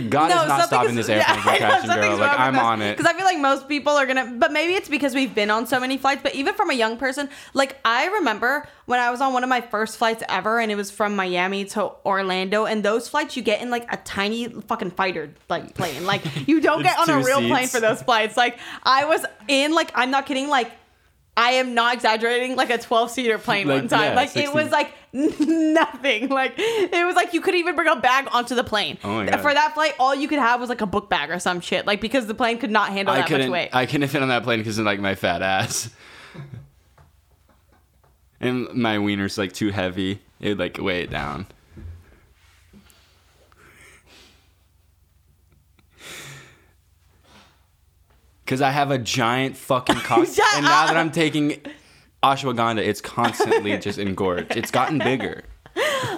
god 0.10 0.30
is 0.30 0.48
not 0.48 0.68
stopping 0.68 0.96
this 0.96 1.10
airplane 1.10 1.36
from 1.42 1.56
crashing 1.58 1.90
girl 1.90 2.18
like 2.18 2.40
i'm 2.40 2.58
on 2.58 2.82
it 2.82 2.98
because 3.02 3.12
I 3.12 3.18
feel 3.18 3.26
like 3.26 3.40
most 3.40 3.68
people 3.68 3.94
are 3.94 4.06
gonna. 4.06 4.34
But 4.38 4.52
maybe 4.52 4.74
it's 4.74 4.90
because 4.90 5.16
we've 5.16 5.34
been 5.34 5.50
on 5.50 5.66
so 5.66 5.80
many 5.80 5.98
flights. 5.98 6.22
But 6.24 6.36
even 6.36 6.54
from 6.54 6.70
a 6.70 6.74
young 6.74 6.98
person, 6.98 7.30
like 7.54 7.78
I 7.84 8.08
remember 8.08 8.68
when 8.86 9.00
I 9.00 9.10
was 9.12 9.22
on 9.22 9.34
one 9.34 9.44
of 9.44 9.50
my 9.50 9.62
first 9.62 9.98
flights 9.98 10.24
ever, 10.30 10.60
and 10.60 10.72
it 10.72 10.76
was 10.76 10.92
from 10.92 11.16
Miami 11.16 11.66
to 11.66 11.92
Orlando, 12.06 12.66
and 12.66 12.84
those 12.84 13.08
flights 13.08 13.36
you 13.36 13.44
get 13.44 13.62
in 13.62 13.70
like 13.70 13.92
a 13.92 13.98
tiny 13.98 14.48
fucking 14.48 14.92
fighter 14.92 15.34
like 15.50 15.74
plane. 15.74 16.06
Like 16.06 16.48
you 16.48 16.62
don't 16.62 16.84
get 16.90 16.98
on 17.00 17.10
a 17.10 17.24
real 17.24 17.40
plane 17.40 17.68
for 17.68 17.80
those 17.80 18.02
flights. 18.02 18.38
Like 18.38 18.60
I 18.84 19.06
was 19.06 19.26
in 19.48 19.74
like 19.74 19.92
I'm 19.96 20.12
not 20.12 20.26
kidding 20.26 20.48
like. 20.48 20.72
I 21.38 21.52
am 21.52 21.74
not 21.74 21.94
exaggerating, 21.94 22.58
like 22.58 22.70
a 22.70 22.78
12 22.78 23.10
seater 23.10 23.38
plane 23.38 23.68
Like, 23.68 23.82
one 23.82 23.88
time. 23.88 24.02
yeah, 24.02 24.16
like 24.16 24.36
it 24.36 24.54
was 24.54 24.70
like 24.70 24.92
nothing. 25.14 26.28
Like 26.30 26.54
it 26.58 27.06
was 27.06 27.16
like 27.16 27.34
you 27.34 27.42
couldn't 27.42 27.60
even 27.62 27.76
bring 27.76 27.88
a 27.88 27.96
bag 27.96 28.28
onto 28.32 28.54
the 28.54 28.66
plane. 28.66 28.98
Oh. 29.04 29.26
For 29.38 29.54
that 29.54 29.74
flight, 29.74 29.96
all 29.98 30.14
you 30.14 30.28
could 30.28 30.40
have 30.40 30.60
was 30.60 30.70
like 30.70 30.82
a 30.82 30.86
book 30.86 31.10
bag 31.10 31.32
or 31.32 31.40
some 31.40 31.62
shit. 31.62 31.88
Like 31.88 32.02
because 32.02 32.28
the 32.28 32.34
plane 32.34 32.58
could 32.58 32.72
not 32.72 32.90
handle 32.90 33.14
I 33.14 33.22
that 33.22 33.32
much 33.32 33.50
weight. 33.50 33.70
I 33.74 33.86
couldn't 33.86 34.10
fit 34.10 34.22
on 34.22 34.28
that 34.28 34.44
plane 34.44 34.60
because 34.60 34.78
of 34.78 34.86
like 34.86 35.00
my 35.00 35.16
fat 35.16 35.42
ass, 35.42 35.90
and 38.42 38.68
my 38.74 38.98
wiener's 38.98 39.38
like 39.38 39.54
too 39.54 39.70
heavy. 39.70 40.22
It 40.40 40.50
would 40.50 40.60
like 40.60 40.78
weigh 40.80 41.04
it 41.04 41.12
down. 41.12 41.48
Because 48.52 48.62
I 48.62 48.72
have 48.72 48.92
a 48.92 48.98
giant 48.98 49.56
fucking 49.56 49.96
cock, 50.04 50.28
and 50.28 50.66
now 50.66 50.88
that. 50.88 50.98
I'm 50.98 51.10
taking 51.10 51.62
ashwagandha, 52.22 52.86
it's 52.86 53.00
constantly 53.00 53.78
just 53.78 53.98
engorged. 53.98 54.58
It's 54.58 54.72
gotten 54.72 55.00
bigger. 55.00 55.46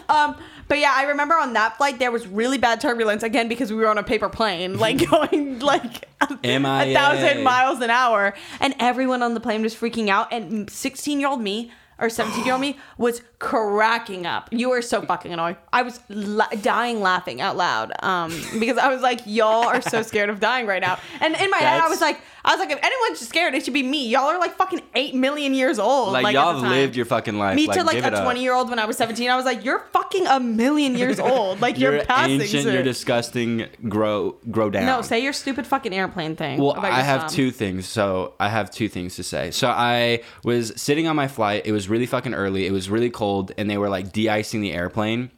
Um, 0.10 0.36
but 0.68 0.80
yeah, 0.80 0.94
I 0.96 1.04
remember 1.04 1.36
on 1.36 1.54
that 1.54 1.78
flight 1.78 2.00
there 2.00 2.12
was 2.12 2.26
really 2.26 2.58
bad 2.58 2.82
turbulence 2.82 3.22
again 3.22 3.48
because 3.48 3.72
we 3.72 3.78
were 3.78 3.88
on 3.88 4.00
a 4.00 4.04
paper 4.04 4.30
plane, 4.30 4.80
like 4.80 5.08
going 5.12 5.60
like 5.60 6.10
a, 6.22 6.40
a 6.44 6.94
thousand 6.96 7.44
miles 7.44 7.82
an 7.82 7.92
hour, 7.92 8.34
and 8.60 8.74
everyone 8.80 9.22
on 9.22 9.36
the 9.36 9.40
plane 9.40 9.62
was 9.62 9.76
freaking 9.76 10.10
out. 10.10 10.34
And 10.34 10.68
sixteen 10.72 11.20
year 11.20 11.30
old 11.30 11.40
me 11.40 11.72
or 12.00 12.10
seventeen 12.10 12.46
year 12.46 12.54
old 12.54 12.62
me 12.62 12.78
was 12.98 13.22
cracking 13.40 14.26
up. 14.26 14.50
You 14.52 14.70
were 14.70 14.82
so 14.82 15.02
fucking 15.02 15.32
annoying. 15.32 15.58
I 15.72 15.82
was 15.82 16.00
la- 16.10 16.48
dying 16.62 17.02
laughing 17.02 17.42
out 17.42 17.58
loud 17.58 17.92
um, 18.02 18.32
because 18.60 18.78
I 18.78 18.90
was 18.90 19.02
like, 19.02 19.22
y'all 19.26 19.66
are 19.66 19.82
so 19.82 20.02
scared 20.04 20.30
of 20.30 20.40
dying 20.40 20.66
right 20.68 20.82
now. 20.82 21.00
And 21.20 21.36
in 21.36 21.50
my 21.50 21.58
head, 21.58 21.80
I 21.82 21.90
was 21.90 22.02
like, 22.02 22.20
I 22.46 22.52
was 22.52 22.60
like, 22.60 22.72
if 22.72 22.80
anyone's 22.84 23.26
scared, 23.26 23.54
it 23.54 23.64
should 23.64 23.74
be 23.74 23.84
me. 23.84 24.10
Y'all 24.10 24.24
are 24.24 24.38
like 24.38 24.56
fucking 24.56 24.82
eight 24.96 25.16
million 25.16 25.54
years 25.54 25.80
old. 25.80 26.12
Like, 26.12 26.26
at 26.26 26.34
y'all 26.34 26.60
have 26.60 26.70
lived 26.70 26.96
your 26.96 27.06
fucking 27.06 27.38
life. 27.38 27.56
Me 27.56 27.68
like, 27.68 27.78
to 27.78 27.84
like 27.86 28.04
a 28.04 28.22
20 28.22 28.42
year 28.42 28.54
old 28.54 28.70
when 28.70 28.80
I 28.80 28.86
was 28.86 28.98
17, 28.98 29.30
I 29.30 29.38
was 29.38 29.46
like, 29.46 29.64
you're 29.64 29.80
fucking 29.94 30.28
a 30.28 30.40
million 30.42 30.96
years 30.96 31.20
old. 31.20 31.62
Like 31.62 31.80
you're, 31.80 31.96
You're 31.96 32.06
passing. 32.06 32.42
ancient. 32.42 32.64
soon. 32.64 32.74
You're 32.74 32.84
disgusting. 32.84 33.68
Grow, 33.88 34.36
grow 34.52 34.70
down. 34.70 34.86
No, 34.86 35.02
say 35.02 35.20
your 35.24 35.32
stupid 35.32 35.66
fucking 35.66 35.94
airplane 35.94 36.36
thing. 36.36 36.60
Well, 36.60 36.76
I 36.78 37.02
have 37.02 37.30
two 37.30 37.52
things. 37.52 37.88
So 37.88 38.34
I 38.40 38.50
have 38.50 38.70
two 38.70 38.90
things 38.90 39.16
to 39.16 39.24
say. 39.24 39.52
So 39.52 39.70
I 39.70 40.22
was 40.44 40.74
sitting 40.76 41.08
on 41.08 41.16
my 41.16 41.30
flight. 41.30 41.62
It 41.66 41.72
was 41.72 41.88
really 41.88 42.06
fucking 42.06 42.34
early. 42.34 42.66
It 42.68 42.72
was 42.72 42.90
really 42.90 43.10
cold, 43.10 43.54
and 43.58 43.70
they 43.70 43.78
were 43.78 43.90
like 43.90 44.12
de-icing 44.12 44.60
the 44.62 44.74
airplane, 44.74 45.32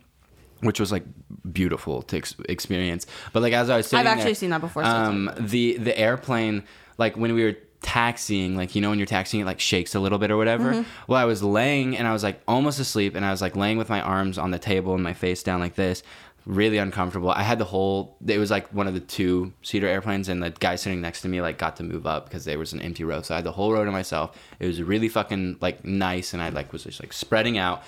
which 0.62 0.80
was 0.80 0.91
like 0.91 1.03
beautiful 1.51 2.01
to 2.03 2.18
ex- 2.18 2.36
experience. 2.49 3.06
But 3.34 3.43
like 3.43 3.53
as 3.53 3.70
I 3.70 3.78
was 3.78 3.88
sitting, 3.88 3.99
I've 4.06 4.12
actually 4.12 4.26
there, 4.32 4.36
seen 4.36 4.49
that 4.51 4.62
before, 4.62 4.84
so 4.84 4.89
Um, 4.89 5.32
the 5.38 5.78
the 5.78 5.97
airplane, 5.97 6.64
like 6.98 7.18
when 7.18 7.34
we 7.34 7.43
were 7.43 7.56
taxiing, 7.82 8.56
like 8.58 8.74
you 8.76 8.82
know 8.82 8.89
when 8.89 8.98
you're 9.00 9.06
taxiing, 9.06 9.41
it 9.41 9.46
like 9.46 9.60
shakes 9.60 9.96
a 9.96 10.00
little 10.00 10.18
bit 10.18 10.32
or 10.32 10.38
whatever. 10.38 10.74
Mhm. 10.74 10.86
Well, 11.08 11.20
I 11.20 11.26
was 11.26 11.43
laying 11.43 11.96
and 11.98 12.08
I 12.08 12.14
was 12.14 12.24
like 12.24 12.41
almost 12.48 12.80
asleep, 12.80 13.16
and 13.16 13.26
I 13.26 13.32
was 13.32 13.41
like 13.41 13.56
laying 13.56 13.78
with 13.78 13.89
my 13.89 14.02
arms 14.02 14.38
on 14.38 14.52
the 14.52 14.60
table 14.60 14.93
and 14.96 15.04
my 15.04 15.14
face 15.14 15.43
down 15.43 15.60
like 15.60 15.76
this. 15.76 16.02
Really 16.46 16.78
uncomfortable. 16.78 17.32
I 17.32 17.41
had 17.41 17.58
the 17.58 17.66
whole. 17.66 18.18
It 18.28 18.38
was 18.38 18.52
like 18.52 18.72
one 18.72 18.86
of 18.88 18.93
the 18.93 19.00
two 19.00 19.52
seater 19.64 19.88
airplanes, 19.88 20.30
and 20.30 20.43
the 20.43 20.52
guy 20.52 20.76
sitting 20.76 21.02
next 21.02 21.22
to 21.22 21.28
me 21.28 21.41
like 21.41 21.58
got 21.58 21.76
to 21.78 21.84
move 21.84 22.06
up 22.06 22.26
because 22.26 22.46
there 22.46 22.60
was 22.60 22.72
an 22.74 22.82
empty 22.82 23.04
row. 23.04 23.22
So 23.24 23.34
I 23.34 23.38
had 23.38 23.46
the 23.46 23.52
whole 23.52 23.74
row 23.74 23.84
to 23.84 23.91
myself. 23.91 24.38
It 24.60 24.68
was 24.68 24.82
really 24.82 25.10
fucking 25.10 25.58
like 25.60 25.84
nice, 25.86 26.34
and 26.34 26.41
I 26.43 26.50
like 26.50 26.72
was 26.72 26.84
just 26.84 27.02
like 27.02 27.14
spreading 27.14 27.58
out. 27.58 27.82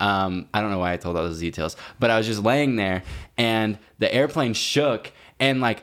Um, 0.00 0.48
I 0.54 0.60
don't 0.62 0.70
know 0.70 0.78
why 0.78 0.92
I 0.92 0.96
told 0.96 1.16
all 1.16 1.24
those 1.24 1.40
details, 1.40 1.76
but 1.98 2.08
I 2.10 2.16
was 2.16 2.26
just 2.26 2.42
laying 2.42 2.76
there, 2.76 3.02
and 3.36 3.78
the 3.98 4.12
airplane 4.14 4.54
shook, 4.54 5.12
and 5.38 5.60
like 5.60 5.82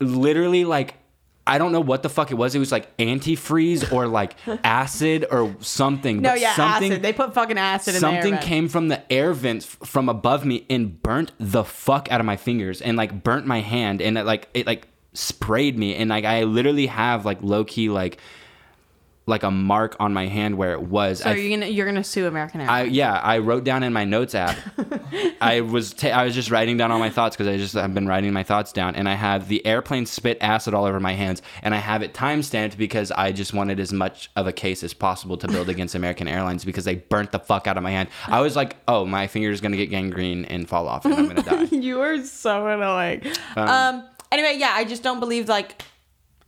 literally 0.00 0.64
like 0.64 0.94
I 1.48 1.58
don't 1.58 1.72
know 1.72 1.80
what 1.80 2.02
the 2.02 2.10
fuck 2.10 2.30
it 2.30 2.34
was. 2.34 2.54
It 2.54 2.58
was 2.58 2.70
like 2.70 2.94
antifreeze 2.98 3.90
or 3.90 4.06
like 4.06 4.36
acid 4.64 5.26
or 5.30 5.56
something. 5.60 6.20
No, 6.20 6.30
but 6.30 6.40
yeah, 6.40 6.54
something, 6.54 6.92
acid. 6.92 7.02
They 7.02 7.12
put 7.12 7.32
fucking 7.32 7.58
acid 7.58 7.94
in 7.94 8.00
something 8.00 8.36
came 8.38 8.68
from 8.68 8.88
the 8.88 9.10
air 9.10 9.32
vents 9.32 9.64
from 9.64 10.08
above 10.08 10.44
me 10.44 10.66
and 10.68 11.02
burnt 11.02 11.32
the 11.38 11.64
fuck 11.64 12.12
out 12.12 12.20
of 12.20 12.26
my 12.26 12.36
fingers 12.36 12.82
and 12.82 12.96
like 12.96 13.24
burnt 13.24 13.46
my 13.46 13.60
hand 13.60 14.02
and 14.02 14.18
it 14.18 14.24
like 14.24 14.48
it 14.52 14.66
like 14.66 14.88
sprayed 15.14 15.78
me 15.78 15.94
and 15.94 16.10
like 16.10 16.24
I 16.24 16.44
literally 16.44 16.86
have 16.86 17.24
like 17.24 17.42
low 17.42 17.64
key 17.64 17.88
like 17.88 18.18
like 19.28 19.42
a 19.42 19.50
mark 19.50 19.94
on 20.00 20.12
my 20.12 20.26
hand 20.26 20.56
where 20.56 20.72
it 20.72 20.82
was. 20.82 21.20
So 21.20 21.30
I 21.30 21.34
you're 21.34 21.56
gonna 21.58 21.70
you're 21.70 21.86
gonna 21.86 22.02
sue 22.02 22.26
American 22.26 22.60
Airlines. 22.62 22.88
I 22.88 22.90
yeah, 22.90 23.14
I 23.14 23.38
wrote 23.38 23.64
down 23.64 23.82
in 23.82 23.92
my 23.92 24.04
notes 24.04 24.34
app. 24.34 24.56
I 25.40 25.60
was 25.60 25.92
ta- 25.92 26.08
I 26.08 26.24
was 26.24 26.34
just 26.34 26.50
writing 26.50 26.76
down 26.76 26.90
all 26.90 26.98
my 26.98 27.10
thoughts 27.10 27.36
because 27.36 27.46
I 27.46 27.56
just 27.56 27.74
have 27.74 27.94
been 27.94 28.06
writing 28.08 28.32
my 28.32 28.42
thoughts 28.42 28.72
down, 28.72 28.94
and 28.96 29.08
I 29.08 29.14
have 29.14 29.48
the 29.48 29.64
airplane 29.66 30.06
spit 30.06 30.38
acid 30.40 30.74
all 30.74 30.84
over 30.84 30.98
my 31.00 31.12
hands, 31.12 31.42
and 31.62 31.74
I 31.74 31.78
have 31.78 32.02
it 32.02 32.14
time 32.14 32.42
stamped 32.42 32.78
because 32.78 33.10
I 33.12 33.32
just 33.32 33.52
wanted 33.52 33.78
as 33.80 33.92
much 33.92 34.30
of 34.36 34.46
a 34.46 34.52
case 34.52 34.82
as 34.82 34.94
possible 34.94 35.36
to 35.38 35.48
build 35.48 35.68
against 35.74 35.94
American 35.94 36.26
Airlines 36.28 36.64
because 36.64 36.84
they 36.84 36.96
burnt 36.96 37.32
the 37.32 37.38
fuck 37.38 37.66
out 37.66 37.76
of 37.76 37.82
my 37.82 37.90
hand. 37.90 38.08
I 38.26 38.40
was 38.40 38.56
like, 38.56 38.76
oh, 38.88 39.04
my 39.04 39.26
finger's 39.26 39.60
gonna 39.60 39.76
get 39.76 39.90
gangrene 39.90 40.44
and 40.46 40.68
fall 40.68 40.88
off, 40.88 41.04
and 41.04 41.14
I'm 41.14 41.28
gonna 41.28 41.42
die. 41.68 41.76
you 41.76 42.00
are 42.00 42.22
so 42.24 42.66
annoying. 42.66 43.22
Um, 43.56 44.04
Anyway, 44.30 44.56
yeah, 44.58 44.72
I 44.74 44.84
just 44.84 45.02
don't 45.02 45.20
believe 45.20 45.48
like. 45.48 45.82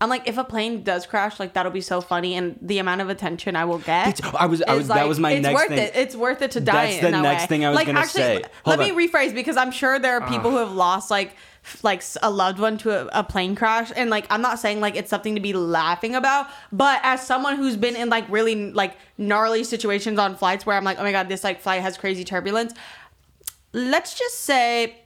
I'm 0.02 0.08
like, 0.08 0.26
if 0.26 0.38
a 0.38 0.44
plane 0.44 0.82
does 0.82 1.04
crash, 1.06 1.38
like 1.38 1.52
that'll 1.52 1.70
be 1.72 1.82
so 1.82 2.00
funny, 2.00 2.34
and 2.34 2.58
the 2.62 2.78
amount 2.78 3.02
of 3.02 3.10
attention 3.10 3.54
I 3.54 3.66
will 3.66 3.78
get. 3.78 4.08
It's- 4.18 4.34
I 4.38 4.46
was- 4.46 4.62
I 4.62 4.72
is, 4.72 4.78
was- 4.78 4.88
that 4.88 5.06
was 5.06 5.20
my 5.20 5.32
it's 5.32 5.42
next 5.42 5.54
worth 5.60 5.68
thing. 5.68 5.78
It. 5.78 5.92
It's 5.94 6.16
worth 6.16 6.40
it 6.42 6.52
to 6.52 6.60
die 6.60 6.72
That's 6.92 6.96
in 6.96 7.04
the 7.04 7.10
that 7.18 7.22
next 7.22 7.42
way. 7.42 7.46
thing 7.48 7.64
I 7.66 7.68
was 7.68 7.76
like, 7.76 7.86
gonna 7.86 8.00
actually, 8.00 8.22
say. 8.22 8.42
Let 8.64 8.78
Hold 8.80 8.96
me 8.96 9.06
rephrase 9.08 9.34
because 9.34 9.56
I'm 9.58 9.70
sure 9.70 9.98
there 9.98 10.14
are 10.20 10.26
people 10.28 10.50
who 10.50 10.56
have 10.56 10.72
lost 10.72 11.10
like 11.10 11.36
f- 11.64 11.84
like 11.84 11.98
s- 11.98 12.16
a 12.22 12.30
loved 12.30 12.58
one 12.58 12.78
to 12.78 12.90
a, 13.14 13.20
a 13.20 13.22
plane 13.24 13.54
crash, 13.54 13.92
and 13.94 14.08
like 14.08 14.24
I'm 14.30 14.40
not 14.40 14.58
saying 14.58 14.80
like 14.80 14.96
it's 14.96 15.10
something 15.10 15.34
to 15.34 15.40
be 15.42 15.52
laughing 15.52 16.14
about, 16.14 16.46
but 16.72 17.00
as 17.02 17.26
someone 17.26 17.56
who's 17.56 17.76
been 17.76 17.94
in 17.94 18.08
like 18.08 18.24
really 18.30 18.72
like 18.72 18.96
gnarly 19.18 19.64
situations 19.64 20.18
on 20.18 20.34
flights 20.34 20.64
where 20.64 20.76
I'm 20.78 20.84
like, 20.84 20.98
oh 20.98 21.02
my 21.02 21.12
god, 21.12 21.28
this 21.28 21.44
like 21.44 21.60
flight 21.60 21.82
has 21.82 21.98
crazy 21.98 22.24
turbulence. 22.24 22.72
Let's 23.74 24.18
just 24.18 24.40
say 24.40 24.96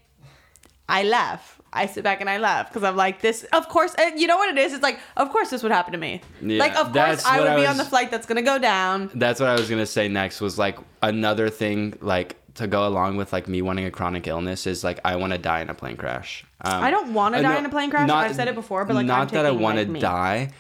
I 0.89 1.03
laugh. 1.03 1.61
I 1.75 1.87
sit 1.87 2.05
back 2.05 2.21
and 2.21 2.31
I 2.31 2.39
laugh 2.39 2.69
because 2.69 2.85
I'm 2.85 2.97
like, 2.97 3.21
this, 3.21 3.45
of 3.53 3.69
course, 3.69 3.95
and 3.99 4.19
you 4.19 4.27
know 4.27 4.37
what 4.37 4.57
it 4.57 4.59
is? 4.59 4.73
It's 4.73 4.83
like, 4.83 4.99
of 5.17 5.31
course 5.31 5.51
this 5.51 5.63
would 5.63 5.73
happen 5.73 5.93
to 5.93 5.99
me. 5.99 6.21
Yeah, 6.41 6.59
like, 6.59 6.77
of 6.77 6.93
course 6.93 7.25
I 7.27 7.41
would 7.41 7.49
I 7.49 7.57
be 7.57 7.67
on 7.67 7.77
the 7.77 7.85
flight 7.85 8.11
that's 8.11 8.27
going 8.27 8.37
to 8.37 8.43
go 8.43 8.59
down. 8.59 9.11
That's 9.15 9.41
what 9.41 9.49
I 9.49 9.55
was 9.55 9.69
gonna 9.69 9.87
say 9.87 10.09
next 10.09 10.41
was 10.41 10.59
like 10.59 10.79
another 11.03 11.51
thing 11.51 11.99
like 12.01 12.37
to 12.55 12.67
go 12.67 12.87
along 12.87 13.17
with 13.17 13.33
like 13.33 13.49
me 13.49 13.63
wanting 13.63 13.85
a 13.85 13.91
chronic 13.91 14.27
illness 14.27 14.67
is 14.67 14.85
like 14.85 15.01
I 15.05 15.17
want 15.17 15.33
to 15.33 15.39
die 15.39 15.61
in 15.61 15.71
a 15.71 15.75
plane 15.75 15.97
crash. 15.97 16.45
Um, 16.61 16.83
I 16.83 16.91
don't 16.91 17.13
wanna 17.13 17.39
uh, 17.39 17.43
die 17.43 17.53
no, 17.55 17.59
in 17.59 17.67
a 17.67 17.71
plane 17.71 17.91
crash. 17.91 18.09
I've 18.09 18.37
said 18.37 18.49
it 18.49 18.55
before, 18.55 18.85
but, 18.85 18.95
like, 18.95 19.07
not 19.07 19.31
that 19.31 19.45
I 19.45 19.51
want 19.51 19.79
to 19.79 20.01
die. 20.01 20.51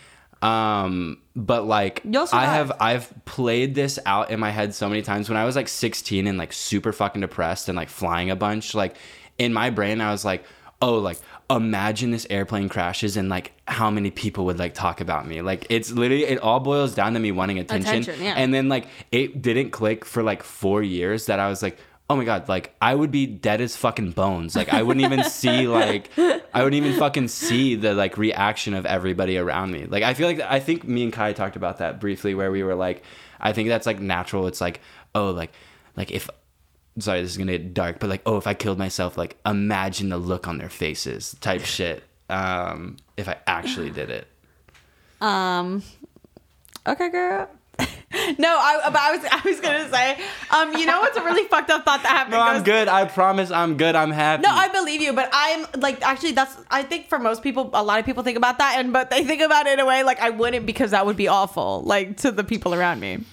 Um, 0.43 1.23
but 1.35 1.65
like 1.67 2.03
I 2.05 2.45
have. 2.45 2.73
I've 2.79 3.12
played 3.25 3.75
this 3.75 3.99
out 4.05 4.31
in 4.31 4.39
my 4.39 4.51
head 4.51 4.75
so 4.75 4.89
many 4.89 5.01
times 5.01 5.31
when 5.31 5.39
I 5.39 5.45
was 5.45 5.57
like 5.57 5.69
16 5.69 6.27
and 6.27 6.37
like 6.37 6.53
super 6.53 6.93
fucking 6.93 7.23
depressed 7.23 7.69
and 7.71 7.77
like 7.77 7.89
flying 7.89 8.31
a 8.31 8.37
bunch. 8.37 8.75
Like 8.75 8.97
in 9.39 9.55
my 9.55 9.71
brain, 9.71 10.03
I 10.03 10.11
was 10.11 10.25
like, 10.25 10.45
oh, 10.85 10.99
like 10.99 11.18
imagine 11.51 12.11
this 12.11 12.26
airplane 12.28 12.68
crashes 12.68 13.16
and 13.16 13.28
like 13.28 13.53
how 13.66 13.91
many 13.91 14.11
people 14.11 14.45
would 14.45 14.59
like 14.59 14.74
talk 14.74 15.01
about 15.01 15.26
me. 15.26 15.41
Like 15.41 15.66
it's 15.70 15.91
literally 15.91 16.24
it 16.24 16.39
all 16.41 16.61
boils 16.61 16.95
down 16.95 17.14
to 17.14 17.20
me 17.20 17.32
wanting 17.32 17.59
attention. 17.59 18.03
Attention, 18.03 18.22
yeah. 18.22 18.35
And 18.37 18.53
then 18.53 18.68
like 18.68 18.87
it 19.11 19.41
didn't 19.41 19.70
click 19.70 20.05
for 20.05 20.22
like 20.22 20.43
four 20.43 20.82
years 20.82 21.26
that 21.26 21.41
I 21.41 21.49
was 21.49 21.62
like. 21.62 21.78
Oh 22.11 22.16
my 22.16 22.24
god, 22.24 22.51
like 22.51 22.76
I 22.82 22.95
would 22.95 23.11
be 23.11 23.24
dead 23.24 23.62
as 23.62 23.76
fucking 23.78 24.11
bones. 24.11 24.55
Like 24.55 24.68
I 24.68 24.82
wouldn't 24.82 25.07
even 25.07 25.24
see 25.30 25.66
like 25.66 26.11
I 26.18 26.62
wouldn't 26.62 26.74
even 26.74 26.99
fucking 26.99 27.28
see 27.28 27.76
the 27.76 27.95
like 27.95 28.18
reaction 28.18 28.74
of 28.74 28.85
everybody 28.85 29.39
around 29.39 29.72
me. 29.72 29.87
Like 29.87 30.03
I 30.03 30.12
feel 30.12 30.26
like 30.26 30.39
I 30.41 30.61
think 30.61 30.85
me 30.85 31.03
and 31.03 31.11
Kai 31.11 31.32
talked 31.32 31.57
about 31.57 31.78
that 31.78 32.01
briefly 32.01 32.35
where 32.35 32.51
we 32.51 32.62
were 32.62 32.74
like 32.74 33.03
I 33.41 33.55
think 33.55 33.70
that's 33.70 33.87
like 33.87 34.01
natural. 34.01 34.47
It's 34.49 34.61
like, 34.61 34.82
oh 35.14 35.30
like 35.30 35.53
like 35.97 36.11
if 36.11 36.28
sorry, 36.99 37.23
this 37.23 37.33
is 37.33 37.39
gonna 37.39 37.53
get 37.53 37.75
dark, 37.75 37.99
but 38.01 38.11
like, 38.11 38.23
oh 38.27 38.37
if 38.37 38.47
I 38.47 38.55
killed 38.55 38.79
myself, 38.79 39.17
like 39.17 39.37
imagine 39.47 40.09
the 40.09 40.19
look 40.19 40.47
on 40.49 40.59
their 40.59 40.71
faces 40.71 41.37
type 41.41 41.63
shit. 41.63 42.05
Um 42.31 42.97
if 43.17 43.29
I 43.29 43.37
actually 43.47 43.91
did 43.91 44.11
it. 44.11 44.27
Um, 45.21 45.83
okay, 46.87 47.09
girl. 47.09 47.49
no, 47.79 47.87
I, 48.49 48.81
but 48.85 48.97
I 48.97 49.17
was, 49.17 49.25
I 49.31 49.41
was 49.45 49.61
gonna 49.61 49.91
say, 49.91 50.19
um, 50.51 50.75
you 50.75 50.87
know 50.87 51.01
what's 51.01 51.17
a 51.17 51.25
really 51.25 51.49
fucked 51.49 51.71
up 51.71 51.85
thought 51.85 52.03
that 52.03 52.09
happened? 52.09 52.33
No, 52.33 52.41
I'm 52.41 52.63
good. 52.63 52.87
I 52.89 53.05
promise 53.07 53.51
I'm 53.51 53.77
good. 53.77 53.97
I'm 53.97 54.11
happy. 54.11 54.43
No, 54.43 54.51
I 54.51 54.69
believe 54.69 55.01
you, 55.01 55.13
but 55.13 55.29
I'm 55.33 55.67
like 55.81 56.01
actually 56.03 56.33
that's 56.33 56.57
I 56.71 56.83
think 56.83 57.09
for 57.09 57.19
most 57.19 57.43
people 57.43 57.71
a 57.73 57.83
lot 57.83 57.99
of 57.99 58.07
people 58.07 58.23
think 58.23 58.37
about 58.37 58.59
that 58.59 58.77
and 58.79 58.93
but 58.93 59.11
they 59.11 59.25
think 59.25 59.43
about 59.43 59.67
it 59.67 59.73
in 59.75 59.81
a 59.81 59.87
way 59.87 60.05
like 60.05 60.21
I 60.21 60.31
wouldn't 60.31 60.67
because 60.67 60.93
that 60.93 61.05
would 61.07 61.17
be 61.17 61.27
awful 61.27 61.83
like 61.83 62.19
to 62.19 62.31
the 62.31 62.45
people 62.45 62.75
around 62.75 63.01
me. 63.01 63.25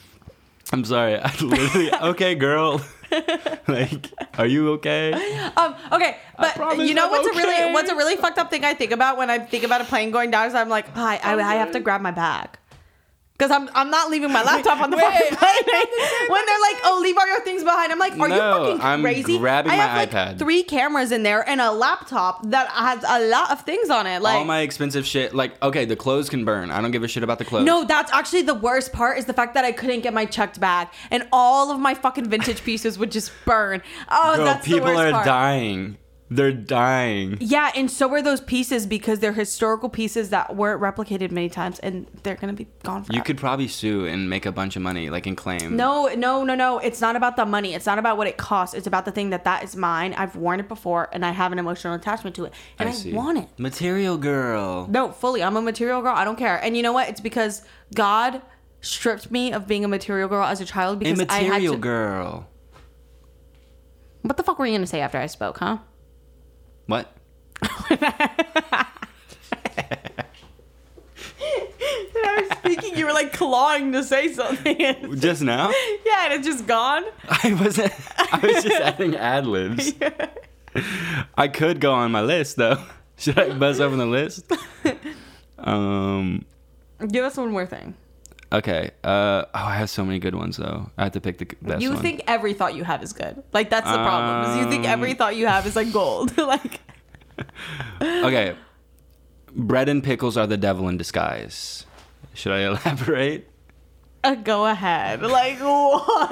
I'm 0.71 0.85
sorry. 0.85 1.17
I 1.19 1.35
literally 1.39 1.93
okay, 1.93 2.35
girl. 2.35 2.81
like, 3.67 4.11
are 4.37 4.45
you 4.45 4.71
okay? 4.73 5.13
Um 5.57 5.75
okay, 5.91 6.17
but 6.37 6.79
you 6.79 6.93
know 6.93 7.05
I'm 7.05 7.11
what's 7.11 7.27
a 7.27 7.37
really 7.37 7.73
what's 7.73 7.89
a 7.89 7.95
really 7.95 8.15
fucked 8.15 8.37
up 8.37 8.49
thing 8.49 8.63
I 8.63 8.73
think 8.73 8.91
about 8.91 9.17
when 9.17 9.29
I 9.29 9.39
think 9.39 9.63
about 9.63 9.81
a 9.81 9.85
plane 9.85 10.11
going 10.11 10.31
down 10.31 10.47
is 10.47 10.55
I'm 10.55 10.69
like, 10.69 10.95
I 10.95 11.19
I, 11.23 11.35
I 11.35 11.55
have 11.55 11.71
to 11.73 11.79
grab 11.79 12.01
my 12.01 12.11
bag. 12.11 12.57
Cause 13.41 13.49
I'm 13.49 13.67
I'm 13.73 13.89
not 13.89 14.11
leaving 14.11 14.31
my 14.31 14.43
laptop 14.43 14.79
on 14.81 14.91
the 14.91 14.97
Wait, 14.97 15.03
fucking 15.03 15.35
plane. 15.35 15.83
when 16.29 16.45
they're 16.45 16.59
like, 16.59 16.77
"Oh, 16.83 16.99
leave 17.01 17.17
all 17.17 17.25
your 17.25 17.41
things 17.41 17.63
behind," 17.63 17.91
I'm 17.91 17.97
like, 17.97 18.13
"Are 18.13 18.29
No, 18.29 18.35
you 18.35 18.39
fucking 18.39 18.65
crazy? 18.77 18.83
I'm 18.83 19.01
crazy?" 19.01 19.37
grabbing 19.39 19.71
I 19.71 19.77
my 19.77 19.83
have 19.83 19.97
like 19.97 20.11
iPad. 20.11 20.37
three 20.37 20.61
cameras 20.61 21.11
in 21.11 21.23
there 21.23 21.47
and 21.49 21.59
a 21.59 21.71
laptop 21.71 22.47
that 22.51 22.67
has 22.69 23.03
a 23.07 23.29
lot 23.29 23.49
of 23.49 23.61
things 23.61 23.89
on 23.89 24.05
it. 24.05 24.21
Like 24.21 24.35
All 24.37 24.45
my 24.45 24.59
expensive 24.59 25.07
shit. 25.07 25.33
Like, 25.33 25.59
okay, 25.63 25.85
the 25.85 25.95
clothes 25.95 26.29
can 26.29 26.45
burn. 26.45 26.69
I 26.69 26.81
don't 26.81 26.91
give 26.91 27.01
a 27.03 27.07
shit 27.07 27.23
about 27.23 27.39
the 27.39 27.45
clothes. 27.45 27.65
No, 27.65 27.83
that's 27.83 28.11
actually 28.13 28.43
the 28.43 28.53
worst 28.53 28.93
part 28.93 29.17
is 29.17 29.25
the 29.25 29.33
fact 29.33 29.55
that 29.55 29.65
I 29.65 29.71
couldn't 29.71 30.01
get 30.01 30.13
my 30.13 30.25
checked 30.25 30.59
bag 30.59 30.89
and 31.09 31.27
all 31.33 31.71
of 31.71 31.79
my 31.79 31.95
fucking 31.95 32.29
vintage 32.29 32.63
pieces 32.63 32.99
would 32.99 33.11
just 33.11 33.31
burn. 33.45 33.81
Oh, 34.11 34.35
Girl, 34.35 34.45
that's 34.45 34.67
people 34.67 34.81
the 34.89 34.93
worst 34.93 34.99
are 34.99 35.11
part. 35.13 35.25
dying. 35.25 35.97
They're 36.33 36.53
dying. 36.53 37.37
Yeah, 37.41 37.71
and 37.75 37.91
so 37.91 38.09
are 38.13 38.21
those 38.21 38.39
pieces 38.39 38.87
because 38.87 39.19
they're 39.19 39.33
historical 39.33 39.89
pieces 39.89 40.29
that 40.29 40.55
weren't 40.55 40.81
replicated 40.81 41.29
many 41.29 41.49
times 41.49 41.77
and 41.79 42.07
they're 42.23 42.35
gonna 42.35 42.53
be 42.53 42.69
gone 42.83 43.03
forever. 43.03 43.17
You 43.17 43.21
could 43.21 43.37
probably 43.37 43.67
sue 43.67 44.05
and 44.05 44.29
make 44.29 44.45
a 44.45 44.51
bunch 44.53 44.77
of 44.77 44.81
money, 44.81 45.09
like 45.09 45.27
and 45.27 45.35
claim. 45.35 45.75
No, 45.75 46.07
no, 46.15 46.45
no, 46.45 46.55
no. 46.55 46.79
It's 46.79 47.01
not 47.01 47.17
about 47.17 47.35
the 47.35 47.45
money. 47.45 47.73
It's 47.73 47.85
not 47.85 47.99
about 47.99 48.15
what 48.15 48.27
it 48.27 48.37
costs. 48.37 48.73
It's 48.73 48.87
about 48.87 49.03
the 49.03 49.11
thing 49.11 49.31
that 49.31 49.43
that 49.43 49.65
is 49.65 49.75
mine. 49.75 50.13
I've 50.13 50.37
worn 50.37 50.61
it 50.61 50.69
before 50.69 51.09
and 51.11 51.25
I 51.25 51.31
have 51.31 51.51
an 51.51 51.59
emotional 51.59 51.95
attachment 51.95 52.33
to 52.37 52.45
it. 52.45 52.53
And 52.79 52.87
I, 52.87 52.93
see. 52.93 53.11
want 53.11 53.37
it. 53.37 53.49
Material 53.57 54.17
girl. 54.17 54.87
No, 54.89 55.11
fully. 55.11 55.43
I'm 55.43 55.57
a 55.57 55.61
material 55.61 56.01
girl. 56.01 56.15
I 56.15 56.23
don't 56.23 56.37
care. 56.37 56.63
And 56.63 56.77
you 56.77 56.81
know 56.83 56.93
what? 56.93 57.09
It's 57.09 57.19
because 57.19 57.61
God 57.93 58.41
stripped 58.79 59.31
me 59.31 59.51
of 59.51 59.67
being 59.67 59.83
a 59.83 59.89
material 59.89 60.29
girl 60.29 60.45
as 60.45 60.61
a 60.61 60.65
child 60.65 60.99
because 60.99 61.19
I 61.19 61.23
had 61.39 61.43
Immaterial 61.43 61.73
to. 61.73 61.79
girl. 61.81 62.47
What 64.21 64.37
the 64.37 64.43
fuck 64.43 64.59
were 64.59 64.65
you 64.65 64.73
gonna 64.77 64.87
say 64.87 65.01
after 65.01 65.17
I 65.17 65.25
spoke, 65.25 65.57
huh? 65.57 65.79
What? 66.87 67.11
I 72.23 72.47
was 72.49 72.57
speaking, 72.59 72.97
you 72.97 73.05
were 73.05 73.13
like 73.13 73.33
clawing 73.33 73.91
to 73.93 74.03
say 74.03 74.33
something. 74.33 75.15
Just 75.19 75.41
now? 75.41 75.69
yeah, 76.05 76.25
and 76.25 76.33
it's 76.33 76.47
just 76.47 76.67
gone. 76.67 77.03
I 77.27 77.53
wasn't. 77.59 77.93
I 78.17 78.39
was 78.43 78.63
just 78.63 78.81
adding 78.81 79.15
ad 79.15 79.45
libs. 79.47 79.93
I 81.35 81.47
could 81.47 81.79
go 81.81 81.93
on 81.93 82.11
my 82.11 82.21
list 82.21 82.57
though. 82.57 82.81
Should 83.17 83.37
I 83.37 83.53
buzz 83.57 83.79
open 83.79 83.97
the 83.99 84.05
list? 84.05 84.51
Um. 85.57 86.45
Give 87.11 87.23
us 87.25 87.37
one 87.37 87.51
more 87.51 87.65
thing. 87.65 87.95
Okay. 88.53 88.91
Uh. 89.03 89.45
Oh, 89.45 89.47
I 89.53 89.75
have 89.75 89.89
so 89.89 90.03
many 90.03 90.19
good 90.19 90.35
ones 90.35 90.57
though. 90.57 90.91
I 90.97 91.03
have 91.03 91.13
to 91.13 91.21
pick 91.21 91.37
the 91.37 91.45
best 91.61 91.81
you 91.81 91.91
one. 91.93 92.01
think 92.01 92.21
every 92.27 92.53
thought 92.53 92.75
you 92.75 92.83
have 92.83 93.01
is 93.01 93.13
good. 93.13 93.41
Like 93.53 93.69
that's 93.69 93.87
the 93.89 93.95
problem. 93.97 94.51
Is 94.51 94.57
you 94.65 94.69
think 94.69 94.85
every 94.85 95.13
thought 95.13 95.35
you 95.35 95.47
have 95.47 95.65
is 95.65 95.75
like 95.75 95.91
gold. 95.93 96.37
like 96.37 96.79
Okay. 98.01 98.55
Bread 99.53 99.89
and 99.89 100.03
pickles 100.03 100.37
are 100.37 100.47
the 100.47 100.57
devil 100.57 100.87
in 100.89 100.97
disguise. 100.97 101.85
Should 102.33 102.51
I 102.53 102.59
elaborate? 102.67 103.49
uh, 104.23 104.35
go 104.35 104.65
ahead. 104.67 105.21
Like 105.21 105.59
what? 105.59 106.29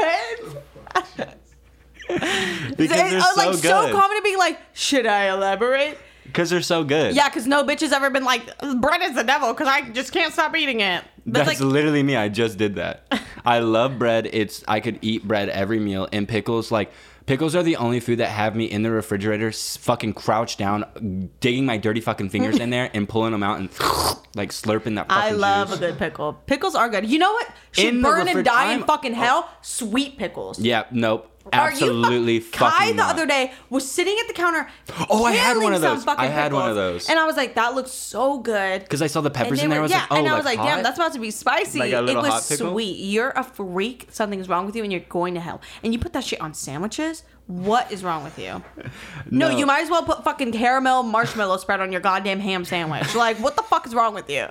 Because 2.08 2.90
they're 2.90 3.18
Uh, 3.18 3.22
so 3.22 3.36
like 3.38 3.54
so 3.56 3.92
common 3.92 4.18
to 4.18 4.24
be 4.24 4.36
like, 4.36 4.60
should 4.74 5.06
I 5.06 5.30
elaborate? 5.32 5.98
Because 6.26 6.50
they're 6.50 6.62
so 6.62 6.84
good. 6.84 7.16
Yeah, 7.16 7.28
because 7.30 7.48
no 7.48 7.64
bitch 7.64 7.80
has 7.82 7.92
ever 7.92 8.10
been 8.10 8.24
like, 8.24 8.46
bread 8.80 9.02
is 9.02 9.16
the 9.16 9.24
devil 9.24 9.54
because 9.54 9.68
I 9.68 9.90
just 9.90 10.12
can't 10.12 10.32
stop 10.34 10.56
eating 10.56 10.82
it. 10.82 11.04
That's 11.34 11.48
like, 11.48 11.60
literally 11.60 12.04
me. 12.04 12.16
I 12.16 12.30
just 12.30 12.58
did 12.58 12.76
that. 12.76 13.06
I 13.46 13.60
love 13.60 13.98
bread. 14.00 14.30
It's 14.32 14.64
I 14.68 14.80
could 14.80 15.00
eat 15.02 15.28
bread 15.28 15.50
every 15.50 15.80
meal. 15.80 16.08
And 16.12 16.28
pickles, 16.28 16.72
like 16.72 16.92
pickles, 17.26 17.56
are 17.56 17.64
the 17.64 17.78
only 17.78 18.00
food 18.00 18.18
that 18.20 18.30
have 18.30 18.56
me 18.56 18.66
in 18.66 18.84
the 18.84 18.92
refrigerator, 18.92 19.52
fucking 19.52 20.14
crouched 20.14 20.58
down, 20.60 21.30
digging 21.40 21.66
my 21.66 21.78
dirty 21.78 22.02
fucking 22.02 22.30
fingers 22.30 22.58
in 22.60 22.70
there 22.70 22.90
and 22.94 23.08
pulling 23.08 23.32
them 23.32 23.44
out 23.44 23.60
and 23.60 23.70
like 24.36 24.50
slurping 24.52 24.96
that. 24.96 25.08
I 25.10 25.32
love 25.32 25.70
juice. 25.70 25.78
a 25.78 25.80
good 25.80 25.98
pickle. 25.98 26.34
Pickles 26.34 26.76
are 26.76 26.90
good. 26.90 27.06
You 27.10 27.20
know 27.20 27.32
what? 27.32 27.48
Should 27.72 27.86
In 27.86 28.02
burn 28.02 28.28
and 28.28 28.44
die 28.44 28.74
in 28.74 28.80
I'm- 28.80 28.88
fucking 28.88 29.14
hell? 29.14 29.50
Sweet 29.62 30.18
pickles. 30.18 30.60
Yeah. 30.60 30.86
Nope. 30.92 31.32
Are 31.54 31.72
you 31.72 31.78
fu- 31.78 31.86
Absolutely 31.86 32.40
Kai 32.42 32.88
the 32.92 32.94
not. 32.98 33.12
other 33.16 33.26
day 33.26 33.52
was 33.70 33.90
sitting 33.90 34.18
at 34.22 34.28
the 34.28 34.34
counter. 34.34 34.68
Oh, 35.10 35.24
I 35.26 35.34
had 35.34 35.58
one 35.58 35.74
of 35.74 35.82
those. 35.82 36.06
I 36.08 36.28
had 36.28 36.54
one 36.54 36.70
of 36.70 36.76
those. 36.76 37.10
And 37.10 37.18
I 37.20 37.26
was 37.26 37.36
like, 37.38 37.56
that 37.56 37.76
looks 37.76 37.92
so 37.92 38.40
good. 38.40 38.82
Because 38.84 39.02
I 39.02 39.08
saw 39.08 39.22
the 39.22 39.30
peppers 39.30 39.62
in 39.64 39.70
there. 39.70 39.80
I 39.80 39.82
was 39.82 39.92
yeah, 39.92 40.00
like, 40.02 40.12
oh, 40.12 40.16
and 40.18 40.28
I 40.28 40.36
was 40.36 40.46
like, 40.46 40.58
damn, 40.58 40.68
hot? 40.78 40.84
that's 40.84 40.98
about 40.98 41.14
to 41.14 41.20
be 41.20 41.32
spicy. 41.32 41.80
Like 41.80 41.94
a 41.94 42.02
little 42.02 42.24
it 42.24 42.28
was 42.28 42.34
hot 42.34 42.46
pickle? 42.50 42.72
sweet. 42.72 42.98
You're 43.00 43.32
a 43.32 43.44
freak. 43.44 44.08
Something's 44.12 44.50
wrong 44.50 44.66
with 44.66 44.76
you, 44.76 44.84
and 44.84 44.92
you're 44.92 45.02
going 45.02 45.34
to 45.36 45.40
hell. 45.40 45.62
And 45.84 45.94
you 45.94 46.00
put 46.00 46.14
that 46.14 46.24
shit 46.24 46.42
on 46.42 46.54
sandwiches. 46.54 47.24
What 47.48 47.92
is 47.92 48.04
wrong 48.04 48.24
with 48.24 48.38
you? 48.38 48.64
No, 49.32 49.50
No. 49.50 49.58
you 49.58 49.66
might 49.66 49.82
as 49.84 49.90
well 49.90 50.04
put 50.04 50.24
fucking 50.24 50.52
caramel 50.52 51.04
marshmallow 51.04 51.58
spread 51.58 51.82
on 51.82 51.92
your 51.92 52.02
goddamn 52.02 52.40
ham 52.40 52.66
sandwich. 52.66 53.14
Like, 53.16 53.38
what 53.38 53.56
the 53.56 53.64
fuck 53.64 53.86
is 53.86 53.94
wrong 53.94 54.14
with 54.14 54.30
you? 54.30 54.48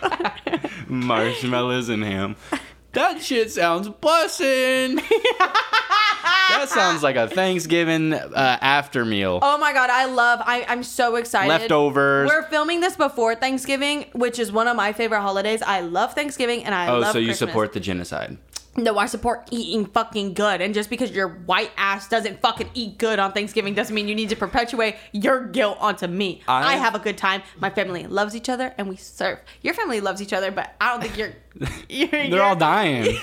marshmallows 0.88 1.88
and 1.88 2.02
ham. 2.04 2.36
That 2.92 3.22
shit 3.22 3.50
sounds 3.52 3.88
bussin'. 3.88 4.96
that 5.38 6.66
sounds 6.68 7.02
like 7.02 7.16
a 7.16 7.28
Thanksgiving 7.28 8.14
uh, 8.14 8.58
after 8.60 9.04
meal. 9.04 9.38
Oh 9.42 9.58
my 9.58 9.72
god, 9.72 9.90
I 9.90 10.06
love. 10.06 10.40
I 10.44 10.64
I'm 10.68 10.82
so 10.82 11.16
excited. 11.16 11.48
Leftovers. 11.48 12.28
We're 12.28 12.44
filming 12.44 12.80
this 12.80 12.96
before 12.96 13.34
Thanksgiving, 13.34 14.06
which 14.12 14.38
is 14.38 14.50
one 14.50 14.68
of 14.68 14.76
my 14.76 14.92
favorite 14.92 15.20
holidays. 15.20 15.60
I 15.62 15.80
love 15.80 16.14
Thanksgiving 16.14 16.64
and 16.64 16.74
I 16.74 16.88
Oh, 16.88 16.98
love 16.98 17.10
Oh, 17.10 17.12
so 17.12 17.18
you 17.18 17.28
Christmas. 17.28 17.50
support 17.50 17.72
the 17.74 17.80
genocide? 17.80 18.38
No, 18.76 18.96
I 18.96 19.06
support 19.06 19.48
eating 19.50 19.86
fucking 19.86 20.34
good. 20.34 20.60
And 20.60 20.72
just 20.72 20.88
because 20.88 21.10
your 21.10 21.28
white 21.28 21.72
ass 21.76 22.08
doesn't 22.08 22.40
fucking 22.40 22.70
eat 22.74 22.98
good 22.98 23.18
on 23.18 23.32
Thanksgiving 23.32 23.74
doesn't 23.74 23.94
mean 23.94 24.06
you 24.06 24.14
need 24.14 24.28
to 24.28 24.36
perpetuate 24.36 24.94
your 25.12 25.46
guilt 25.46 25.78
onto 25.80 26.06
me. 26.06 26.42
I, 26.46 26.74
I- 26.74 26.76
have 26.76 26.94
a 26.94 27.00
good 27.00 27.18
time. 27.18 27.42
My 27.58 27.70
family 27.70 28.06
loves 28.06 28.36
each 28.36 28.48
other 28.48 28.74
and 28.78 28.88
we 28.88 28.96
serve. 28.96 29.40
Your 29.62 29.74
family 29.74 30.00
loves 30.00 30.22
each 30.22 30.32
other, 30.32 30.50
but 30.52 30.74
I 30.80 30.90
don't 30.92 31.02
think 31.02 31.16
you're. 31.18 31.32
you're 31.88 32.08
They're 32.30 32.42
all 32.42 32.54
dying. 32.54 33.16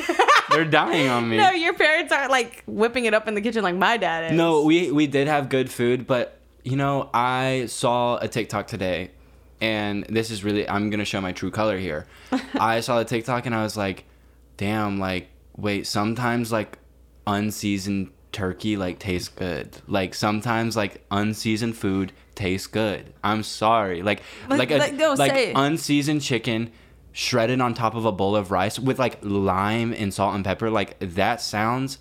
They're 0.52 0.66
dying 0.66 1.08
on 1.10 1.30
me. 1.30 1.38
No, 1.46 1.52
your 1.52 1.74
parents 1.74 2.12
aren't 2.12 2.32
like 2.32 2.64
whipping 2.68 3.06
it 3.06 3.14
up 3.14 3.28
in 3.28 3.34
the 3.36 3.42
kitchen 3.42 3.64
like 3.64 3.76
my 3.76 3.98
dad 3.98 4.32
is. 4.32 4.38
No, 4.38 4.64
we 4.64 4.92
we 4.92 5.08
did 5.08 5.28
have 5.28 5.48
good 5.50 5.72
food, 5.72 6.06
but 6.06 6.38
you 6.64 6.76
know, 6.76 7.10
I 7.14 7.68
saw 7.68 8.18
a 8.18 8.28
TikTok 8.28 8.68
today, 8.68 9.12
and 9.62 10.04
this 10.10 10.32
is 10.32 10.44
really 10.44 10.68
I'm 10.68 10.90
gonna 10.90 11.06
show 11.06 11.22
my 11.22 11.32
true 11.32 11.52
color 11.52 11.78
here. 11.78 12.08
I 12.56 12.82
saw 12.82 13.00
the 13.00 13.06
TikTok 13.06 13.46
and 13.46 13.56
I 13.56 13.64
was 13.64 13.78
like, 13.78 14.04
damn, 14.58 15.00
like 15.00 15.30
wait, 15.58 15.88
sometimes 15.88 16.52
like 16.52 16.78
unseasoned 17.28 18.12
turkey 18.32 18.76
like 18.76 19.00
tastes 19.00 19.30
good. 19.30 19.78
Like 19.88 20.14
sometimes 20.14 20.76
like 20.76 21.06
unseasoned 21.12 21.78
food 21.78 22.12
tastes 22.36 22.68
good. 22.68 23.14
I'm 23.24 23.44
sorry, 23.44 24.02
like 24.02 24.22
But, 24.50 24.60
like 24.60 24.72
a 24.72 24.78
like, 24.78 24.98
don't 24.98 25.18
like 25.18 25.32
say 25.32 25.54
unseasoned 25.56 26.22
chicken. 26.22 26.72
Shredded 27.18 27.62
on 27.62 27.74
top 27.74 27.96
of 27.96 28.04
a 28.04 28.12
bowl 28.12 28.36
of 28.36 28.52
rice 28.52 28.78
with 28.78 29.00
like 29.00 29.20
lime 29.22 29.94
and 29.94 30.14
salt 30.14 30.36
and 30.36 30.44
pepper, 30.44 30.70
like 30.70 31.00
that 31.00 31.40
sounds 31.40 31.98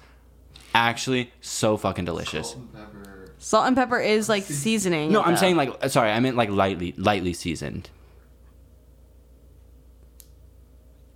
actually 0.75 1.33
so 1.41 1.77
fucking 1.77 2.05
delicious. 2.05 2.49
Salt 2.51 2.59
and 2.59 2.75
pepper. 2.75 3.33
Salt 3.39 3.67
and 3.69 3.77
pepper 3.77 4.01
is 4.01 4.29
like 4.29 4.43
seasoning. 4.43 5.13
No, 5.13 5.21
it, 5.21 5.27
I'm 5.29 5.35
though. 5.35 5.41
saying 5.41 5.57
like 5.57 5.89
sorry, 5.89 6.11
I 6.11 6.19
meant 6.19 6.37
like 6.37 6.51
lightly 6.51 6.95
lightly 6.97 7.33
seasoned. 7.33 7.91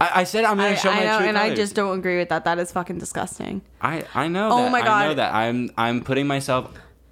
I, 0.01 0.21
I 0.21 0.25
said 0.25 0.45
I'm 0.45 0.57
gonna 0.57 0.71
I, 0.71 0.75
show 0.77 0.91
I 0.91 0.95
my 1.01 1.05
know, 1.05 1.19
true 1.19 1.27
and 1.29 1.39
I 1.39 1.55
just 1.55 1.75
don't 1.75 1.99
agree 1.99 2.19
with 2.19 2.29
that. 2.29 2.45
That 2.45 2.59
is 2.59 2.71
fucking 2.73 2.99
disgusting. 2.99 3.63
I 3.81 4.05
I 4.15 4.29
know. 4.29 4.51
Oh 4.53 4.63
that. 4.65 4.73
my 4.73 4.81
god! 4.81 4.89
I 4.89 5.09
know 5.09 5.15
that. 5.15 5.35
I'm 5.35 5.71
I'm 5.77 6.03
putting 6.03 6.27
myself 6.27 6.71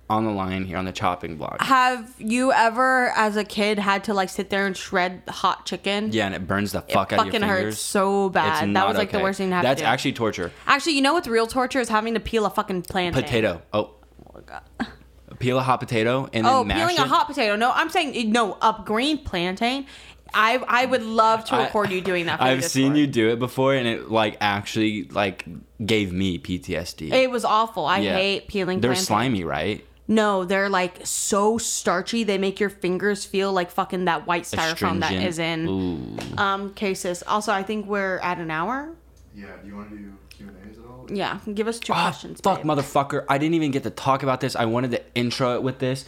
on 0.09 0.25
the 0.25 0.31
line 0.31 0.65
here 0.65 0.77
on 0.79 0.85
the 0.85 0.93
chopping 0.93 1.37
block. 1.37 1.61
Have 1.63 2.15
you 2.19 2.53
ever, 2.53 3.09
as 3.17 3.37
a 3.37 3.43
kid, 3.43 3.81
had 3.81 4.05
to 4.05 4.15
like 4.15 4.29
sit 4.29 4.51
there 4.51 4.65
and 4.65 4.77
shred 4.77 5.21
hot 5.29 5.67
chicken? 5.67 6.11
Yeah, 6.13 6.27
and 6.27 6.35
it 6.37 6.47
burns 6.47 6.71
the 6.71 6.79
It 6.87 6.93
fuck 6.93 7.13
out 7.13 7.19
of 7.19 7.25
fucking 7.27 7.41
your 7.41 7.49
hurts 7.51 7.61
fingers. 7.63 7.79
so 7.81 8.29
bad. 8.29 8.73
That 8.77 8.87
was 8.87 8.97
like 8.97 9.11
the 9.11 9.19
worst 9.19 9.39
thing 9.39 9.49
to 9.49 9.57
have 9.57 9.65
That's 9.65 9.81
to 9.81 9.87
actually 9.89 10.13
torture. 10.13 10.53
Actually, 10.69 10.93
you 10.93 11.03
know 11.03 11.13
what's 11.15 11.27
real 11.27 11.49
torture 11.49 11.81
is 11.81 11.89
having 11.89 12.15
to 12.15 12.21
peel 12.21 12.47
a 12.47 12.51
fucking 12.51 12.83
plantain. 12.83 13.21
Potato. 13.21 13.63
Oh. 13.73 13.95
Oh 14.25 14.31
my 14.33 14.41
god. 14.43 14.63
Peel 15.41 15.59
a 15.59 15.63
hot 15.63 15.81
potato 15.81 16.29
and 16.33 16.47
then 16.47 16.53
Oh, 16.55 16.63
mash 16.65 16.79
peeling 16.79 16.95
it. 16.97 17.01
a 17.01 17.09
hot 17.09 17.27
potato. 17.27 17.57
No, 17.57 17.73
I'm 17.75 17.91
saying 17.91 18.31
no. 18.31 18.53
Up 18.63 18.87
green 18.87 19.19
plantain. 19.19 19.87
I 20.35 20.57
I 20.69 20.87
would 20.87 21.03
love 21.03 21.45
to 21.47 21.55
I- 21.55 21.65
record 21.65 21.91
you 21.91 22.01
doing 22.01 22.27
that. 22.27 22.39
For 22.39 22.45
I've 22.45 22.63
the 22.63 22.69
seen 22.69 22.95
you 22.97 23.07
do 23.07 23.31
it 23.31 23.39
before, 23.39 23.75
and 23.75 23.87
it 23.87 24.11
like 24.11 24.37
actually 24.41 25.05
like 25.05 25.47
gave 25.85 26.13
me 26.13 26.39
PTSD. 26.39 27.13
It 27.13 27.31
was 27.31 27.45
awful. 27.45 27.87
I 27.87 27.99
Yeah. 28.01 28.17
hate 28.17 28.49
peeling. 28.49 28.81
They're 28.81 28.91
plantain. 28.91 29.05
slimy, 29.07 29.45
right? 29.45 29.85
No, 30.09 30.45
they're 30.45 30.69
like 30.69 31.01
so 31.05 31.59
starchy. 31.59 32.23
They 32.23 32.39
make 32.39 32.61
your 32.61 32.71
fingers 32.71 33.25
feel 33.25 33.53
like 33.53 33.71
fucking 33.71 34.05
that 34.05 34.27
white 34.27 34.45
styrofoam 34.45 35.01
that 35.01 35.11
Astringent. 35.13 35.27
is 35.29 35.39
in 35.39 35.69
Ooh. 35.69 36.17
um 36.41 36.75
cases. 36.75 37.23
Also, 37.27 37.53
I 37.53 37.63
think 37.63 37.87
we're 37.87 38.19
at 38.19 38.39
an 38.39 38.51
hour. 38.51 38.91
Yeah, 39.35 39.47
do 39.63 39.69
you 39.69 39.77
want 39.77 39.91
to 39.91 39.97
do 39.97 40.13
Q 40.31 40.47
and 40.49 40.57
A's 40.71 40.79
at 40.79 40.85
all? 40.87 41.07
Yeah, 41.13 41.39
give 41.55 41.67
us 41.69 41.79
two 41.81 41.93
Ah, 41.93 42.05
questions. 42.11 42.41
fuck, 42.43 42.59
babe. 42.59 42.67
motherfucker. 42.67 43.25
I 43.29 43.39
didn't 43.39 43.55
even 43.55 43.71
get 43.71 43.83
to 43.83 43.91
talk 43.91 44.23
about 44.23 44.41
this. 44.41 44.55
I 44.55 44.65
wanted 44.67 44.93
to 44.93 45.03
intro 45.15 45.55
it 45.55 45.63
with 45.63 45.79
this. 45.81 46.05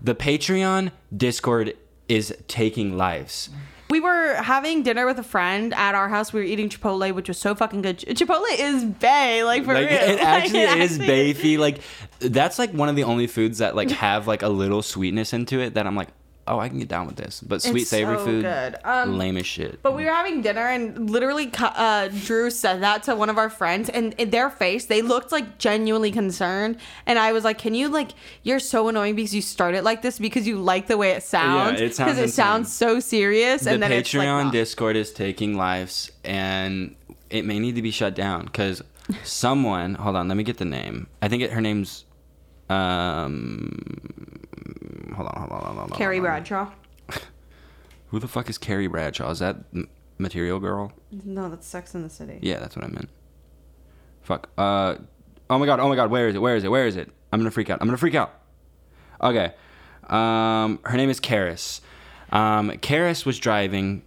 The 0.00 0.14
Patreon 0.14 0.90
Discord 1.14 1.74
is 2.08 2.34
taking 2.48 2.96
lives. 2.96 3.50
We 3.90 4.00
were 4.00 4.34
having 4.34 4.82
dinner 4.82 5.06
with 5.06 5.18
a 5.18 5.22
friend 5.22 5.72
at 5.72 5.94
our 5.94 6.10
house. 6.10 6.30
We 6.32 6.40
were 6.40 6.44
eating 6.46 6.68
Chipotle, 6.68 7.14
which 7.14 7.28
was 7.28 7.38
so 7.38 7.54
fucking 7.54 7.80
good. 7.82 7.98
Chipotle 8.00 8.44
is 8.58 8.84
bay, 8.84 9.44
like 9.44 9.64
for 9.64 9.72
like 9.72 9.88
real. 9.88 9.98
it 9.98 10.16
Like, 10.18 10.20
actually 10.26 10.58
it 10.60 10.78
is 10.78 10.98
actually- 11.00 11.06
beefy. 11.06 11.56
Like 11.58 11.80
that's 12.18 12.58
like 12.58 12.72
one 12.72 12.90
of 12.90 12.96
the 12.96 13.04
only 13.04 13.26
foods 13.26 13.58
that 13.58 13.74
like 13.74 13.90
have 13.90 14.26
like 14.26 14.42
a 14.42 14.48
little 14.48 14.82
sweetness 14.82 15.32
into 15.32 15.60
it 15.60 15.72
that 15.74 15.86
I'm 15.86 15.96
like, 15.96 16.08
oh, 16.48 16.58
I 16.58 16.68
can 16.68 16.78
get 16.78 16.88
down 16.88 17.06
with 17.06 17.16
this. 17.16 17.40
But 17.40 17.62
sweet 17.62 17.82
It's 17.82 17.90
savory 17.90 18.18
so 18.18 18.24
food, 18.24 18.42
good. 18.42 18.76
Um, 18.84 19.18
lame 19.18 19.36
as 19.36 19.46
shit. 19.46 19.82
But 19.82 19.94
we 19.94 20.04
were 20.04 20.10
having 20.10 20.40
dinner, 20.42 20.66
and 20.66 21.08
literally, 21.10 21.50
uh, 21.58 22.08
Drew 22.08 22.50
said 22.50 22.82
that 22.82 23.04
to 23.04 23.14
one 23.14 23.30
of 23.30 23.38
our 23.38 23.50
friends, 23.50 23.88
and 23.88 24.14
in 24.14 24.30
their 24.30 24.50
face, 24.50 24.86
they 24.86 25.02
looked 25.02 25.30
like 25.30 25.58
genuinely 25.58 26.10
concerned. 26.10 26.78
And 27.06 27.18
I 27.18 27.32
was 27.32 27.44
like, 27.44 27.58
"Can 27.58 27.74
you 27.74 27.88
like? 27.88 28.10
You're 28.42 28.60
so 28.60 28.88
annoying 28.88 29.14
because 29.14 29.34
you 29.34 29.42
start 29.42 29.74
it 29.74 29.84
like 29.84 30.02
this 30.02 30.18
because 30.18 30.46
you 30.46 30.56
like 30.56 30.86
the 30.86 30.96
way 30.96 31.10
it 31.10 31.22
sounds. 31.22 31.80
it 31.80 31.94
sounds 31.94 32.18
it 32.18 32.30
sounds 32.30 32.72
so 32.72 32.98
serious." 33.00 33.62
the 33.62 33.70
and 33.72 33.82
then 33.82 33.92
it's 33.92 34.12
like, 34.12 34.26
Patreon. 34.26 34.50
Discord 34.50 34.96
is 34.96 35.12
taking 35.12 35.56
lives, 35.56 36.10
and 36.24 36.94
it 37.30 37.44
may 37.44 37.58
need 37.58 37.76
to 37.76 37.82
be 37.82 37.90
shut 37.90 38.14
down 38.14 38.46
because 38.46 38.82
someone. 39.22 39.94
hold 39.94 40.16
on, 40.16 40.28
let 40.28 40.36
me 40.36 40.44
get 40.44 40.58
the 40.58 40.64
name. 40.64 41.06
I 41.20 41.28
think 41.28 41.42
it, 41.42 41.52
her 41.52 41.60
name's. 41.60 42.04
Um, 42.68 43.70
hold 45.14 45.28
on, 45.28 45.34
hold 45.40 45.52
on, 45.52 45.60
hold 45.60 45.68
on. 45.68 45.76
hold 45.76 45.92
Carrie 45.94 46.18
on. 46.18 46.22
Bradshaw. 46.24 46.70
Who 48.08 48.18
the 48.18 48.28
fuck 48.28 48.48
is 48.48 48.56
Carrie 48.56 48.86
Bradshaw? 48.86 49.30
Is 49.30 49.38
that 49.40 49.56
M- 49.74 49.88
Material 50.18 50.58
Girl? 50.58 50.92
No, 51.24 51.48
that's 51.50 51.66
Sex 51.66 51.94
in 51.94 52.02
the 52.02 52.08
City. 52.08 52.38
Yeah, 52.40 52.58
that's 52.58 52.74
what 52.74 52.84
I 52.84 52.88
meant. 52.88 53.10
Fuck. 54.22 54.48
Uh. 54.56 54.96
Oh 55.50 55.58
my 55.58 55.66
god. 55.66 55.80
Oh 55.80 55.88
my 55.88 55.96
god. 55.96 56.10
Where 56.10 56.28
is 56.28 56.34
it? 56.34 56.38
Where 56.40 56.56
is 56.56 56.64
it? 56.64 56.70
Where 56.70 56.86
is 56.86 56.96
it? 56.96 57.10
I'm 57.32 57.38
gonna 57.40 57.50
freak 57.50 57.68
out. 57.70 57.78
I'm 57.80 57.86
gonna 57.86 57.98
freak 57.98 58.14
out. 58.14 58.34
Okay. 59.22 59.52
Um. 60.08 60.78
Her 60.84 60.96
name 60.96 61.10
is 61.10 61.20
Karis. 61.20 61.80
Um. 62.32 62.70
Karis 62.70 63.26
was 63.26 63.38
driving 63.38 64.02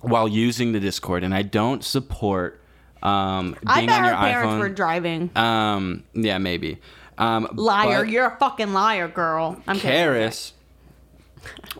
while 0.00 0.28
using 0.28 0.72
the 0.72 0.80
Discord, 0.80 1.24
and 1.24 1.34
I 1.34 1.42
don't 1.42 1.82
support 1.84 2.60
um 3.02 3.56
I 3.66 3.78
being 3.78 3.86
bet 3.88 3.98
on 3.98 4.04
her 4.04 4.10
your 4.10 4.18
parents 4.18 4.52
iPhone. 4.54 4.58
were 4.60 4.68
driving. 4.68 5.30
um. 5.36 6.04
Yeah. 6.14 6.38
Maybe. 6.38 6.78
Um. 7.22 7.48
Liar! 7.54 8.04
You're 8.04 8.26
a 8.26 8.36
fucking 8.38 8.72
liar, 8.72 9.08
girl. 9.08 9.60
I'm. 9.66 9.78
Karis 9.78 10.52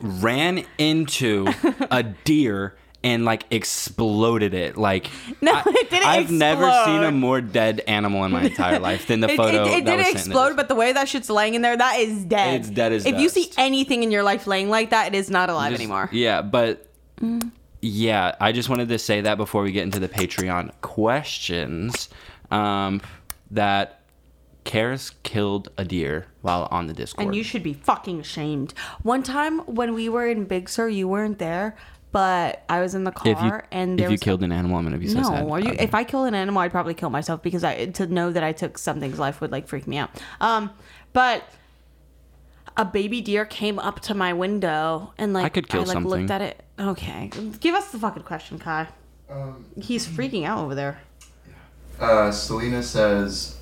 ran 0.01 0.65
into 0.79 1.47
a 1.91 2.03
deer 2.03 2.77
and 3.05 3.25
like 3.25 3.45
exploded 3.51 4.55
it. 4.55 4.77
Like 4.77 5.09
No, 5.41 5.61
it 5.67 5.91
didn't 5.91 6.07
I've 6.07 6.31
never 6.31 6.71
seen 6.85 7.03
a 7.03 7.11
more 7.13 7.41
dead 7.41 7.81
animal 7.87 8.25
in 8.25 8.33
my 8.33 8.43
entire 8.45 8.79
life 8.91 9.07
than 9.07 9.21
the 9.21 9.31
It, 9.31 9.37
photo. 9.37 9.65
it, 9.65 9.69
it 9.79 9.85
that 9.85 9.97
didn't 9.97 10.13
explode, 10.17 10.57
but 10.57 10.69
the 10.69 10.75
way 10.75 10.93
that 10.93 11.09
shit's 11.09 11.31
laying 11.31 11.55
in 11.55 11.63
there, 11.63 11.77
that 11.77 11.99
is 11.99 12.25
dead. 12.25 12.61
It's 12.61 12.71
dead 12.71 12.93
as 12.93 13.07
If 13.07 13.19
you 13.19 13.29
see 13.29 13.51
anything 13.57 14.03
in 14.03 14.11
your 14.11 14.23
life 14.23 14.47
laying 14.47 14.69
like 14.69 14.91
that, 14.91 15.09
it 15.09 15.17
is 15.17 15.31
not 15.31 15.51
alive 15.51 15.71
Just- 15.73 15.81
anymore. 15.81 16.09
Yeah, 16.13 16.43
but 16.43 16.87
yeah, 17.81 18.35
I 18.41 18.53
just 18.53 18.69
wanted 18.69 18.89
to 18.89 18.99
say 18.99 19.21
that 19.23 19.37
before 19.37 19.63
we 19.63 19.73
get 19.73 19.83
into 19.83 19.99
the 19.99 20.09
Patreon 20.09 20.73
questions. 20.81 22.09
Um, 22.51 23.01
that 23.51 24.02
Karis 24.65 25.13
killed 25.23 25.71
a 25.77 25.85
deer 25.85 26.27
while 26.41 26.69
on 26.71 26.87
the 26.87 26.93
Discord. 26.93 27.27
And 27.27 27.35
you 27.35 27.43
should 27.43 27.63
be 27.63 27.73
fucking 27.73 28.21
ashamed. 28.21 28.75
One 29.03 29.23
time 29.23 29.61
when 29.61 29.95
we 29.95 30.09
were 30.09 30.27
in 30.27 30.45
Big 30.45 30.69
Sur, 30.69 30.89
you 30.89 31.09
weren't 31.09 31.39
there, 31.39 31.77
but 32.13 32.63
I 32.69 32.81
was 32.81 32.95
in 32.95 33.05
the 33.05 33.11
car 33.11 33.33
if 33.33 33.41
you 33.43 33.61
and 33.71 33.99
there 33.99 34.07
if 34.07 34.11
you 34.11 34.15
was 34.15 34.21
killed 34.21 34.43
an 34.43 34.53
animal, 34.53 34.77
I'm 34.77 34.85
gonna 34.85 34.99
be 34.99 35.09
so 35.09 35.21
no, 35.21 35.29
sad. 35.29 35.51
are 35.51 35.61
you? 35.61 35.71
Okay. 35.73 35.83
If 35.83 35.95
I 35.95 36.05
kill 36.05 36.25
an 36.25 36.35
animal, 36.35 36.61
I'd 36.61 36.71
probably 36.71 36.95
kill 36.95 37.11
myself 37.11 37.43
because 37.43 37.65
I 37.65 37.87
to 37.87 38.07
know 38.07 38.31
that 38.31 38.45
I 38.45 38.53
took 38.53 38.79
something's 38.79 39.19
life 39.19 39.41
would 39.41 39.51
like 39.51 39.67
freak 39.67 39.87
me 39.87 39.97
out. 39.97 40.11
Um, 40.41 40.71
but 41.13 41.45
a 42.77 42.85
baby 42.85 43.21
deer 43.21 43.45
came 43.45 43.79
up 43.79 44.01
to 44.01 44.15
my 44.15 44.33
window 44.33 45.13
and 45.19 45.33
like 45.33 45.45
I 45.47 45.49
could 45.49 45.69
kill 45.69 45.83
like 45.83 45.93
something. 45.93 46.11
looked 46.11 46.31
at 46.31 46.43
it. 46.43 46.63
Okay, 46.79 47.31
give 47.61 47.75
us 47.75 47.91
the 47.91 47.99
fucking 47.99 48.23
question, 48.25 48.59
Kai. 48.59 48.89
Um, 49.31 49.65
He's 49.81 50.07
freaking 50.07 50.45
out 50.45 50.59
over 50.59 50.75
there. 50.75 51.01
uh, 51.99 52.31
Selena 52.31 52.83
says, 52.83 53.57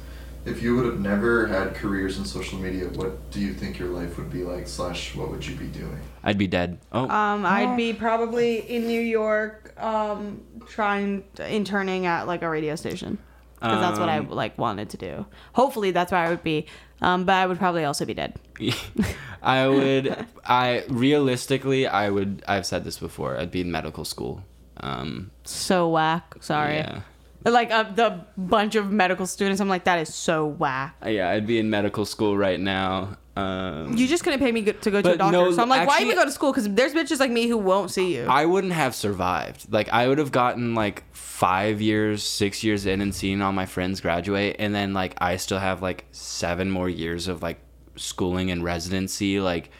if 0.45 0.63
you 0.63 0.77
would 0.77 0.87
have 0.87 1.01
never 1.01 1.47
had 1.47 1.75
careers 1.75 2.19
in 2.19 2.25
social 2.25 2.59
media, 2.59 2.87
what 2.89 3.31
do 3.31 3.41
you 3.41 3.53
think 3.53 3.79
your 3.79 3.89
life 3.89 4.17
would 4.19 4.31
be 4.31 4.43
like? 4.43 4.67
Slash, 4.69 5.15
what 5.15 5.31
would 5.31 5.47
you 5.47 5.55
be 5.57 5.67
doing? 5.67 6.01
I'd 6.23 6.39
be 6.39 6.47
dead. 6.47 6.79
Oh, 6.93 7.09
Um, 7.09 7.45
I'd 7.47 7.77
be 7.77 7.93
probably 7.93 8.59
in 8.59 8.87
New 8.87 9.01
York, 9.01 9.75
um, 9.83 10.43
trying 10.69 11.25
interning 11.39 12.07
at 12.07 12.27
like 12.27 12.43
a 12.43 12.49
radio 12.49 12.75
station 12.77 13.19
because 13.55 13.81
that's 13.81 13.99
what 13.99 14.09
I 14.09 14.19
Um, 14.19 14.31
like 14.31 14.57
wanted 14.59 14.89
to 14.91 14.97
do. 14.97 15.27
Hopefully, 15.53 15.91
that's 15.91 16.11
where 16.13 16.21
I 16.25 16.31
would 16.31 16.43
be. 16.43 16.67
Um, 17.03 17.25
but 17.25 17.33
I 17.35 17.47
would 17.47 17.59
probably 17.59 17.85
also 17.85 18.05
be 18.05 18.13
dead. 18.15 18.35
I 19.43 19.67
would. 19.69 20.27
I 20.45 20.85
realistically, 20.89 21.87
I 21.87 22.11
would. 22.11 22.43
I've 22.47 22.67
said 22.67 22.85
this 22.85 22.99
before. 22.99 23.39
I'd 23.39 23.51
be 23.51 23.61
in 23.63 23.71
medical 23.73 24.05
school. 24.05 24.45
Um, 24.79 25.31
So 25.45 25.89
whack. 25.89 26.35
Sorry. 26.41 26.77
Yeah. 26.77 27.01
Like 27.45 27.71
uh, 27.71 27.85
the 27.85 28.21
bunch 28.37 28.75
of 28.75 28.91
medical 28.93 29.27
students, 29.27 29.61
I'm 29.61 29.69
like, 29.69 29.85
that 29.85 29.99
is 29.99 30.15
so 30.15 30.47
whack. 30.47 30.97
Uh, 31.05 31.09
Yeah, 31.09 31.31
I'd 31.31 31.47
be 31.47 31.59
in 31.59 31.71
medical 31.71 32.05
school 32.05 32.37
right 32.37 32.61
now. 32.61 33.17
Um, 33.37 33.97
You 33.97 34.07
just 34.07 34.23
couldn't 34.25 34.41
pay 34.41 34.53
me 34.53 34.63
to 34.65 34.91
go 34.91 35.01
to 35.01 35.13
a 35.13 35.17
doctor. 35.17 35.33
no, 35.33 35.53
so 35.53 35.63
I'm 35.63 35.69
like, 35.69 35.89
why 35.89 36.01
even 36.03 36.17
go 36.17 36.25
to 36.25 36.31
school? 36.33 36.53
Because 36.53 36.69
there's 36.69 36.93
bitches 36.93 37.19
like 37.21 37.31
me 37.31 37.47
who 37.47 37.57
won't 37.57 37.91
see 37.91 38.15
you. 38.15 38.25
I 38.25 38.45
wouldn't 38.45 38.75
have 38.75 38.95
survived. 38.95 39.73
Like 39.73 39.89
I 39.89 40.09
would 40.09 40.19
have 40.19 40.33
gotten 40.33 40.75
like 40.75 41.05
five 41.15 41.81
years, 41.81 42.23
six 42.23 42.63
years 42.63 42.85
in, 42.85 43.01
and 43.01 43.15
seen 43.15 43.41
all 43.41 43.53
my 43.53 43.65
friends 43.67 44.01
graduate, 44.03 44.57
and 44.59 44.75
then 44.75 44.93
like 44.93 45.15
I 45.19 45.37
still 45.37 45.59
have 45.61 45.81
like 45.81 46.05
seven 46.13 46.71
more 46.71 46.91
years 46.91 47.29
of 47.29 47.43
like 47.43 47.61
schooling 47.97 48.51
and 48.51 48.63
residency. 48.63 49.41
Like, 49.41 49.71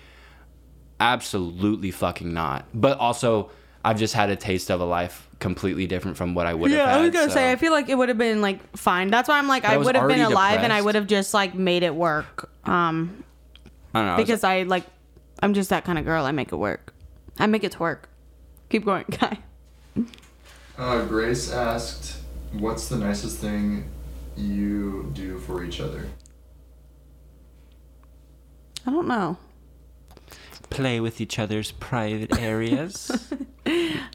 absolutely 0.99 1.91
fucking 1.91 2.33
not. 2.33 2.67
But 2.73 2.99
also, 2.99 3.51
I've 3.85 3.99
just 3.99 4.15
had 4.15 4.31
a 4.31 4.37
taste 4.37 4.71
of 4.71 4.81
a 4.81 4.85
life 4.85 5.29
completely 5.41 5.87
different 5.87 6.17
from 6.17 6.35
what 6.35 6.47
I 6.47 6.55
would 6.55 6.71
have 6.71 6.79
yeah. 6.79 6.97
I 6.97 7.01
was 7.01 7.11
gonna 7.11 7.29
so- 7.29 7.35
say 7.35 7.51
I 7.51 7.57
feel 7.57 7.73
like 7.73 7.89
it 7.89 7.97
would 7.97 8.09
have 8.09 8.19
been 8.19 8.41
like 8.41 8.77
fine. 8.77 9.09
That's 9.09 9.29
why 9.29 9.39
I'm 9.39 9.49
like 9.49 9.65
I 9.65 9.75
I 9.75 9.77
would 9.79 9.97
have 9.97 10.07
been 10.07 10.21
already 10.21 10.33
alive 10.33 10.61
and 10.61 10.73
I 10.73 10.81
would 10.81 10.95
have 10.95 11.07
just 11.07 11.35
like 11.35 11.55
made 11.55 11.83
it 11.83 11.95
work. 11.95 12.51
Um, 12.65 13.25
I 13.95 13.99
don't 13.99 14.07
know. 14.07 14.13
I 14.13 14.17
was- 14.17 14.27
because 14.27 14.45
I 14.45 14.63
like 14.63 14.85
I'm 15.43 15.55
just 15.55 15.71
that 15.71 15.85
kind 15.85 15.99
of 15.99 16.05
girl. 16.05 16.25
I 16.25 16.33
make 16.33 16.53
it 16.53 16.57
work. 16.57 16.95
I 17.39 17.47
make 17.47 17.65
it 17.65 17.81
work. 17.81 18.09
Keep 18.69 18.85
going, 18.85 19.07
guy. 19.21 19.39
Uh, 20.79 21.05
Grace 21.07 21.51
asked, 21.53 22.19
"What's 22.53 22.89
the 22.89 22.97
nicest 22.97 23.39
thing 23.39 23.89
you 24.37 25.11
do 25.15 25.39
for 25.39 25.65
each 25.65 25.81
other?" 25.81 26.07
I 28.87 28.91
don't 28.91 29.09
know. 29.09 29.37
Play 30.71 31.01
with 31.01 31.21
each 31.21 31.39
other's 31.39 31.73
private 31.73 32.39
areas. 32.39 33.11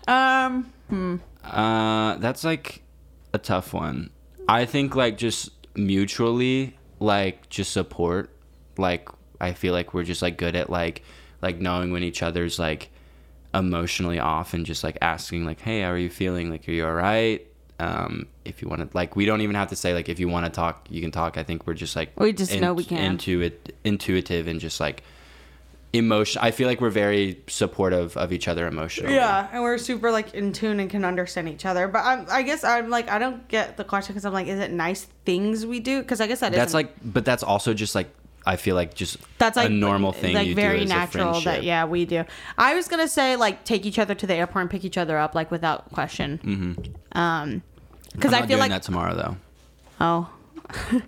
Um, 0.08 0.74
hmm. 0.90 1.16
Uh, 1.44 2.18
that's 2.18 2.44
like 2.44 2.84
a 3.34 3.38
tough 3.38 3.74
one. 3.74 4.10
I 4.48 4.66
think 4.66 4.96
like 4.96 5.18
just 5.18 5.50
mutually, 5.76 6.78
like 7.00 7.50
just 7.50 7.72
support. 7.72 8.30
Like 8.78 9.08
I 9.40 9.54
feel 9.54 9.74
like 9.74 9.94
we're 9.94 10.04
just 10.04 10.22
like 10.22 10.38
good 10.38 10.56
at 10.56 10.70
like 10.70 11.04
like 11.42 11.60
knowing 11.60 11.92
when 11.92 12.04
each 12.04 12.22
other's 12.22 12.60
like 12.60 12.92
emotionally 13.54 14.20
off 14.20 14.54
and 14.54 14.66
just 14.66 14.84
like 14.84 14.98
asking 15.02 15.46
like, 15.46 15.62
hey, 15.62 15.82
how 15.82 15.92
are 15.92 15.98
you 15.98 16.10
feeling? 16.10 16.50
Like, 16.50 16.68
are 16.68 16.72
you 16.72 16.86
all 16.86 16.94
right? 16.94 17.46
Um, 17.80 18.28
if 18.46 18.62
you 18.62 18.68
want 18.70 18.82
to, 18.90 18.98
like, 18.98 19.16
we 19.16 19.26
don't 19.26 19.42
even 19.42 19.56
have 19.56 19.70
to 19.70 19.76
say 19.76 19.94
like 19.94 20.10
if 20.10 20.20
you 20.20 20.28
want 20.28 20.46
to 20.46 20.52
talk, 20.52 20.88
you 20.90 21.02
can 21.02 21.12
talk. 21.12 21.38
I 21.38 21.44
think 21.44 21.66
we're 21.68 21.74
just 21.74 21.96
like 21.96 22.18
We 22.20 22.34
just 22.34 22.60
know 22.60 22.74
we 22.74 22.84
can. 22.84 23.18
Intuit, 23.18 23.54
intuitive 23.84 24.48
and 24.48 24.60
just 24.60 24.80
like 24.80 25.04
emotion. 25.98 26.42
I 26.44 26.52
feel 26.52 26.68
like 26.68 26.82
we're 26.82 26.90
very 26.90 27.42
supportive 27.48 28.16
of 28.18 28.32
each 28.32 28.48
other 28.48 28.68
emotionally. 28.68 29.16
Yeah, 29.16 29.48
and 29.52 29.64
we're 29.64 29.78
super 29.78 30.12
like 30.12 30.34
in 30.34 30.54
tune 30.54 30.80
and 30.80 30.90
can 30.90 31.04
understand 31.06 31.50
each 31.50 31.66
other. 31.66 31.88
But 31.88 32.04
I'm, 32.06 32.26
I 32.30 32.42
guess 32.42 32.64
I'm 32.64 32.90
like 32.90 33.10
I 33.10 33.20
don't 33.20 33.48
get 33.48 33.78
the 33.78 33.84
question 33.84 34.14
because 34.14 34.26
I'm 34.26 34.34
like, 34.34 34.48
is 34.48 34.60
it 34.60 34.72
nice 34.72 35.08
things 35.26 35.66
we 35.66 35.80
do? 35.80 36.02
Because 36.02 36.22
I 36.22 36.28
guess 36.28 36.40
that 36.42 36.52
that's 36.52 36.72
isn't- 36.72 36.88
like 36.88 36.96
but 37.04 37.26
that's 37.26 37.44
also 37.44 37.74
just 37.74 37.96
like 37.96 38.10
i 38.48 38.56
feel 38.56 38.76
like 38.76 38.94
just 38.94 39.18
that's 39.40 39.58
like 39.58 39.70
a 39.70 39.74
normal 39.74 40.12
thing 40.12 40.36
like 40.36 40.46
you 40.46 40.54
very 40.54 40.86
natural 40.86 41.42
that 41.42 41.64
yeah 41.64 41.84
we 41.84 42.06
do. 42.06 42.24
I 42.60 42.76
was 42.76 42.88
gonna 42.88 43.08
say 43.08 43.36
like 43.36 43.64
take 43.64 43.88
each 43.88 43.98
other 43.98 44.14
to 44.14 44.28
the 44.28 44.36
airport 44.36 44.62
and 44.62 44.70
pick 44.70 44.86
each 44.86 45.00
other 45.00 45.18
up 45.18 45.34
like 45.34 45.50
without 45.50 45.92
question. 45.92 46.38
Mm-hmm. 46.44 47.20
Um, 47.20 47.64
because 48.12 48.34
I 48.34 48.40
feel 48.42 48.48
doing 48.50 48.60
like 48.60 48.70
that 48.70 48.84
tomorrow 48.84 49.16
though 49.16 49.38
oh 50.00 50.30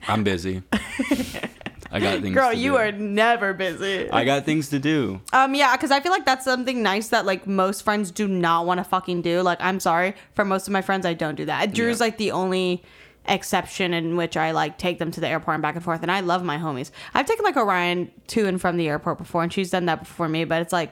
i'm 0.07 0.23
busy 0.23 0.61
i 1.97 2.11
got 2.13 2.21
things 2.23 2.33
girl 2.35 2.53
you 2.53 2.71
do. 2.71 2.77
are 2.77 2.91
never 2.91 3.53
busy. 3.53 4.09
i 4.11 4.23
got 4.23 4.45
things 4.45 4.69
to 4.69 4.79
do 4.79 5.19
Um, 5.33 5.53
yeah, 5.55 5.75
because 5.75 5.91
I 5.91 5.99
feel 5.99 6.11
like 6.11 6.25
that's 6.25 6.45
something 6.45 6.81
nice 6.83 7.09
that 7.09 7.25
like 7.25 7.45
most 7.47 7.83
friends 7.83 8.11
do 8.11 8.27
not 8.27 8.65
want 8.65 8.79
to 8.79 8.83
fucking 8.83 9.21
do. 9.21 9.41
Like, 9.41 9.59
I'm 9.61 9.79
sorry 9.79 10.13
for 10.35 10.45
most 10.45 10.67
of 10.67 10.73
my 10.73 10.81
friends, 10.81 11.05
I 11.05 11.13
don't 11.13 11.35
do 11.35 11.45
that. 11.45 11.73
Drew's 11.73 11.99
Yeah. 11.99 12.05
like 12.05 12.17
the 12.17 12.31
only 12.31 12.83
exception 13.25 13.93
in 13.93 14.15
which 14.15 14.37
I 14.37 14.51
like 14.51 14.77
take 14.77 14.99
them 14.99 15.11
to 15.11 15.19
the 15.19 15.27
airport 15.27 15.55
and 15.55 15.61
back 15.61 15.75
and 15.75 15.83
forth. 15.83 16.01
And 16.01 16.11
I 16.11 16.21
love 16.21 16.43
my 16.43 16.57
homies. 16.57 16.91
I've 17.13 17.25
taken 17.25 17.43
like 17.43 17.57
Orion 17.57 18.11
to 18.27 18.45
and 18.47 18.59
from 18.59 18.77
the 18.77 18.87
airport 18.87 19.17
before, 19.17 19.43
and 19.43 19.51
she's 19.51 19.69
done 19.69 19.85
that 19.85 19.99
before 19.99 20.29
me. 20.29 20.45
But 20.45 20.61
it's 20.61 20.73
like, 20.73 20.91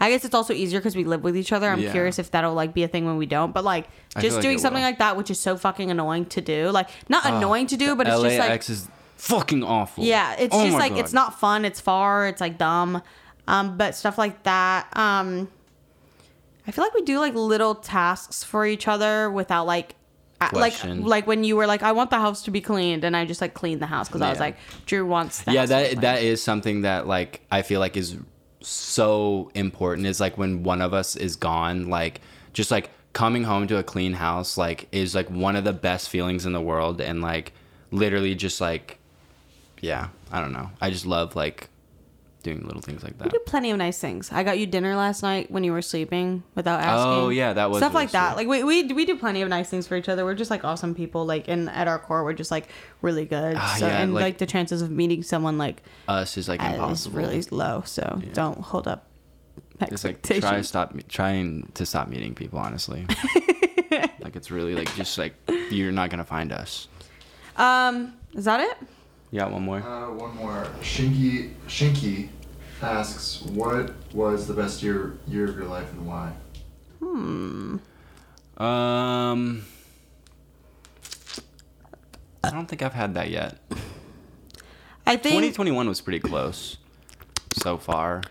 I 0.00 0.10
guess 0.10 0.24
it's 0.24 0.34
also 0.34 0.52
easier 0.52 0.80
because 0.80 0.96
we 0.96 1.04
live 1.04 1.22
with 1.22 1.36
each 1.36 1.52
other. 1.52 1.68
I'm 1.68 1.80
Yeah. 1.80 1.92
curious 1.92 2.18
if 2.18 2.30
that'll 2.30 2.54
like 2.54 2.74
be 2.74 2.82
a 2.82 2.88
thing 2.88 3.04
when 3.06 3.16
we 3.16 3.26
don't. 3.26 3.52
But 3.52 3.64
like, 3.64 3.86
just 4.18 4.36
like 4.36 4.42
doing 4.42 4.58
something 4.58 4.82
will. 4.82 4.88
like 4.88 4.98
that, 4.98 5.16
which 5.16 5.30
is 5.30 5.38
so 5.38 5.56
fucking 5.56 5.90
annoying 5.90 6.24
to 6.26 6.40
do. 6.40 6.70
Like, 6.70 6.88
not 7.08 7.24
annoying 7.26 7.66
to 7.68 7.76
do, 7.76 7.94
but 7.94 8.06
it's 8.08 8.20
just 8.20 8.38
like 8.38 8.48
lax 8.48 8.70
is 8.70 8.88
fucking 9.24 9.62
awful 9.64 10.04
yeah, 10.04 10.34
it's 10.38 10.54
Oh 10.54 10.64
just 10.64 10.76
like 10.78 10.92
God. 10.92 11.00
it's 11.00 11.12
not 11.12 11.38
fun. 11.40 11.64
It's 11.64 11.80
far. 11.80 12.28
It's 12.28 12.40
like 12.40 12.58
dumb. 12.58 13.02
Um, 13.46 13.76
but 13.76 13.94
stuff 13.94 14.16
like 14.18 14.42
that. 14.44 14.88
Um, 14.96 15.48
I 16.66 16.70
feel 16.70 16.84
like 16.84 16.94
we 16.94 17.02
do 17.02 17.18
like 17.18 17.34
little 17.34 17.74
tasks 17.74 18.42
for 18.44 18.64
each 18.66 18.88
other 18.88 19.30
without 19.30 19.66
like. 19.66 19.94
a- 20.40 20.50
Like 20.52 20.74
like 20.84 21.26
when 21.26 21.44
you 21.44 21.56
were 21.56 21.66
like 21.66 21.82
I 21.82 21.92
want 21.92 22.10
the 22.10 22.18
house 22.18 22.42
to 22.44 22.50
be 22.50 22.60
cleaned 22.60 23.04
and 23.04 23.16
I 23.16 23.24
just 23.24 23.40
like 23.40 23.54
cleaned 23.54 23.80
the 23.80 23.86
house 23.86 24.08
because 24.08 24.20
I 24.22 24.30
was 24.30 24.40
like 24.40 24.56
Drew 24.86 25.06
wants 25.06 25.42
the 25.42 25.52
yeah 25.52 25.60
house 25.60 25.68
to 25.70 25.74
be 25.76 25.94
that 25.94 26.00
that 26.02 26.22
is 26.22 26.42
something 26.42 26.82
that 26.82 27.06
like 27.06 27.40
i 27.50 27.62
feel 27.62 27.80
like 27.80 27.96
is 27.96 28.16
so 28.60 29.50
important 29.54 30.06
is 30.06 30.20
like 30.20 30.36
when 30.36 30.62
one 30.62 30.82
of 30.82 30.92
us 30.92 31.16
is 31.16 31.36
gone 31.36 31.88
like 31.88 32.20
just 32.52 32.70
like 32.70 32.90
coming 33.12 33.44
home 33.44 33.66
to 33.68 33.76
a 33.78 33.82
clean 33.82 34.12
house 34.14 34.56
like 34.58 34.88
is 34.92 35.14
like 35.14 35.28
one 35.30 35.54
of 35.56 35.64
the 35.64 35.72
best 35.72 36.08
feelings 36.08 36.44
in 36.46 36.52
the 36.52 36.60
world 36.60 37.00
and 37.00 37.22
like 37.22 37.52
literally 37.90 38.34
just 38.34 38.60
like 38.60 38.98
yeah 39.84 40.08
i 40.32 40.40
don't 40.40 40.52
know 40.52 40.70
i 40.80 40.88
just 40.90 41.06
love 41.06 41.36
like 41.36 41.68
doing 42.42 42.62
little 42.66 42.82
things 42.82 43.02
like 43.02 43.16
that 43.18 43.24
We 43.24 43.30
do 43.30 43.42
plenty 43.46 43.70
of 43.70 43.78
nice 43.78 43.98
things. 43.98 44.30
I 44.30 44.42
got 44.42 44.58
you 44.58 44.66
dinner 44.66 44.94
last 44.96 45.22
night 45.22 45.50
when 45.50 45.64
you 45.64 45.72
were 45.72 45.80
sleeping 45.80 46.42
without 46.54 46.78
asking. 46.80 47.12
Oh, 47.24 47.28
yeah, 47.30 47.54
that 47.54 47.70
was 47.70 47.78
stuff 47.78 47.94
really 47.94 48.04
like 48.04 48.10
that. 48.12 48.36
Like 48.36 48.46
we, 48.46 48.62
we 48.62 48.82
we 48.92 49.06
do 49.06 49.16
plenty 49.16 49.40
of 49.40 49.48
nice 49.48 49.70
things 49.70 49.86
for 49.88 49.96
each 49.96 50.10
other. 50.10 50.26
We're 50.26 50.34
just 50.34 50.50
like 50.50 50.62
awesome 50.62 50.94
people. 50.94 51.24
Like 51.24 51.48
and 51.48 51.70
at 51.70 51.88
our 51.88 51.98
core, 51.98 52.22
we're 52.22 52.34
just 52.34 52.50
like 52.50 52.68
really 53.00 53.24
good. 53.24 53.56
Ah, 53.58 53.76
so 53.78 53.86
yeah, 53.86 54.02
and 54.02 54.12
like, 54.12 54.22
like- 54.22 54.38
the 54.44 54.44
chances 54.44 54.82
of 54.82 54.90
meeting 54.90 55.22
someone 55.22 55.56
like 55.56 55.82
us 56.06 56.36
is 56.36 56.46
like 56.46 56.60
uh, 56.62 56.86
is 56.92 57.08
really 57.08 57.40
low. 57.50 57.82
So 57.86 58.20
don't 58.34 58.60
hold 58.60 58.86
up 58.88 59.06
Just 59.88 60.04
like 60.04 60.16
expectations. 60.16 60.44
try 60.44 60.60
stop 60.60 60.94
trying 61.08 61.70
to 61.72 61.86
stop 61.86 62.08
meeting 62.08 62.34
people. 62.34 62.58
Honestly, 62.58 63.06
like 64.20 64.36
it's 64.36 64.50
really 64.50 64.74
like 64.74 64.94
just 64.96 65.16
like 65.16 65.32
you're 65.70 65.92
not 65.92 66.10
gonna 66.10 66.24
find 66.24 66.52
us. 66.52 66.88
um, 67.56 68.12
is 68.34 68.44
that 68.44 68.60
it? 68.60 68.76
You 69.34 69.40
got 69.40 69.50
one 69.50 69.64
more? 69.64 69.82
Uh, 69.82 70.12
one 70.12 70.36
more. 70.36 70.64
Shinky 70.80 71.54
Shinky 71.66 72.28
asks, 72.80 73.42
"What 73.42 73.92
was 74.12 74.46
the 74.46 74.54
best 74.54 74.80
year 74.80 75.18
year 75.26 75.48
of 75.48 75.56
your 75.56 75.66
life 75.66 75.90
and 75.90 76.06
why?" 76.06 76.34
Hmm. 77.00 77.78
Um, 78.58 79.64
I 82.44 82.50
don't 82.50 82.66
think 82.66 82.82
I've 82.82 82.92
had 82.92 83.14
that 83.14 83.28
yet. 83.30 83.58
I 85.04 85.16
think 85.16 85.34
2021 85.34 85.88
was 85.88 86.00
pretty 86.00 86.20
close 86.20 86.76
so 87.54 87.76
far. 87.76 88.22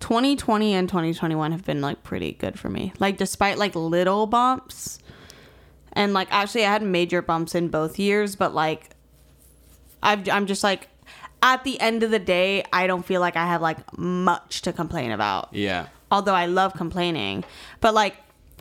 2020 0.00 0.74
and 0.74 0.90
2021 0.90 1.52
have 1.52 1.64
been 1.64 1.80
like 1.80 2.02
pretty 2.02 2.32
good 2.32 2.58
for 2.58 2.68
me. 2.68 2.92
Like 2.98 3.16
despite 3.16 3.56
like 3.56 3.74
little 3.74 4.26
bumps 4.26 4.98
and 5.94 6.12
like 6.12 6.28
actually 6.30 6.66
I 6.66 6.70
had 6.72 6.82
major 6.82 7.22
bumps 7.22 7.54
in 7.54 7.68
both 7.68 7.98
years, 7.98 8.36
but 8.36 8.54
like 8.54 8.90
I've 10.02 10.28
I'm 10.28 10.46
just 10.46 10.62
like 10.64 10.88
at 11.42 11.64
the 11.64 11.80
end 11.80 12.02
of 12.02 12.10
the 12.10 12.18
day, 12.18 12.64
I 12.72 12.86
don't 12.86 13.04
feel 13.04 13.20
like 13.20 13.36
I 13.36 13.46
have 13.46 13.62
like 13.62 13.96
much 13.98 14.62
to 14.62 14.72
complain 14.72 15.10
about. 15.10 15.52
Yeah. 15.52 15.88
Although 16.10 16.34
I 16.34 16.46
love 16.46 16.74
complaining, 16.74 17.44
but 17.80 17.94
like 17.94 18.16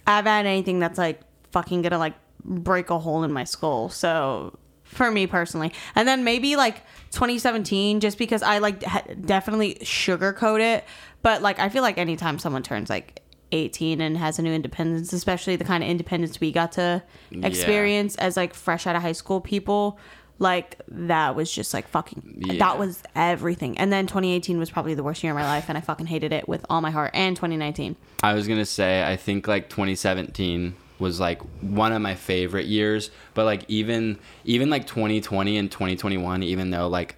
I 0.08 0.18
haven't 0.18 0.32
had 0.32 0.46
anything 0.46 0.80
that's 0.80 0.98
like 0.98 1.22
fucking 1.52 1.82
gonna 1.82 1.98
like 1.98 2.14
break 2.44 2.90
a 2.90 3.00
hole 3.00 3.24
in 3.24 3.32
my 3.32 3.44
skull. 3.44 3.90
So 3.90 4.58
for 4.84 5.12
me 5.12 5.28
personally, 5.28 5.74
and 5.96 6.08
then 6.08 6.24
maybe 6.24 6.56
like 6.56 6.84
2017, 7.12 8.00
just 8.00 8.18
because 8.18 8.42
I 8.42 8.60
like 8.60 8.84
ha- 8.84 9.04
definitely 9.26 9.76
sugarcoat 9.82 10.62
it. 10.62 10.84
But 11.22 11.42
like 11.42 11.60
I 11.60 11.70
feel 11.70 11.84
like 11.84 11.98
anytime 11.98 12.40
someone 12.40 12.64
turns 12.64 12.90
like 12.90 13.22
18 13.52 14.00
and 14.00 14.18
has 14.18 14.40
a 14.40 14.42
new 14.42 14.54
independence, 14.54 15.12
especially 15.12 15.56
the 15.56 15.64
kind 15.64 15.84
of 15.84 15.90
independence 15.90 16.40
we 16.40 16.52
got 16.52 16.74
to 16.74 17.04
experience 17.32 18.16
as 18.16 18.38
like 18.38 18.54
fresh 18.54 18.88
out 18.88 18.96
of 18.96 19.02
high 19.02 19.12
school 19.12 19.42
people. 19.42 20.00
Like 20.40 20.80
that 20.88 21.36
was 21.36 21.52
just 21.52 21.74
like 21.74 21.88
fucking. 21.90 22.44
Yeah. 22.46 22.60
That 22.60 22.80
was 22.80 23.04
everything. 23.14 23.78
And 23.78 23.92
then 23.92 24.08
2018 24.08 24.58
was 24.58 24.70
probably 24.70 24.94
the 24.94 25.04
worst 25.04 25.22
year 25.24 25.34
of 25.34 25.38
my 25.38 25.46
life, 25.46 25.66
and 25.68 25.78
I 25.78 25.82
fucking 25.82 26.08
hated 26.08 26.32
it 26.32 26.48
with 26.48 26.66
all 26.70 26.82
my 26.82 26.92
heart. 26.92 27.12
And 27.14 27.36
2019. 27.36 27.98
I 28.24 28.34
was 28.34 28.48
gonna 28.48 28.66
say 28.66 29.04
I 29.04 29.18
think 29.18 29.48
like 29.48 29.70
2017 29.70 30.76
was 30.98 31.20
like 31.20 31.42
one 31.62 31.92
of 31.92 32.02
my 32.02 32.16
favorite 32.16 32.68
years, 32.68 33.12
but 33.34 33.46
like 33.46 33.66
even 33.68 34.18
even 34.46 34.70
like 34.70 34.88
2020 34.88 35.58
and 35.58 35.70
2021, 35.70 36.44
even 36.44 36.72
though 36.72 36.88
like 36.88 37.18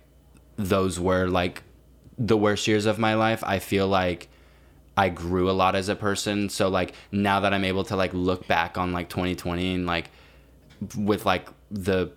those 0.57 0.99
were 0.99 1.27
like 1.27 1.63
the 2.17 2.37
worst 2.37 2.67
years 2.67 2.85
of 2.85 2.99
my 2.99 3.13
life, 3.13 3.43
I 3.45 3.59
feel 3.59 3.87
like 3.87 4.29
I 4.97 5.09
grew 5.09 5.49
a 5.49 5.53
lot 5.53 5.75
as 5.75 5.89
a 5.89 5.95
person. 5.95 6.49
So 6.49 6.69
like 6.69 6.93
now 7.11 7.39
that 7.41 7.53
I'm 7.53 7.65
able 7.65 7.83
to 7.85 7.95
like 7.95 8.13
look 8.13 8.47
back 8.47 8.77
on 8.77 8.93
like 8.93 9.09
2020 9.09 9.75
and 9.75 9.85
like 9.85 10.09
with 10.95 11.25
like 11.25 11.47
the 11.69 12.11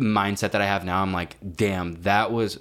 mindset 0.00 0.52
that 0.52 0.60
I 0.60 0.66
have 0.66 0.84
now, 0.84 1.02
I'm 1.02 1.12
like, 1.12 1.36
damn, 1.56 2.02
that 2.02 2.32
was 2.32 2.58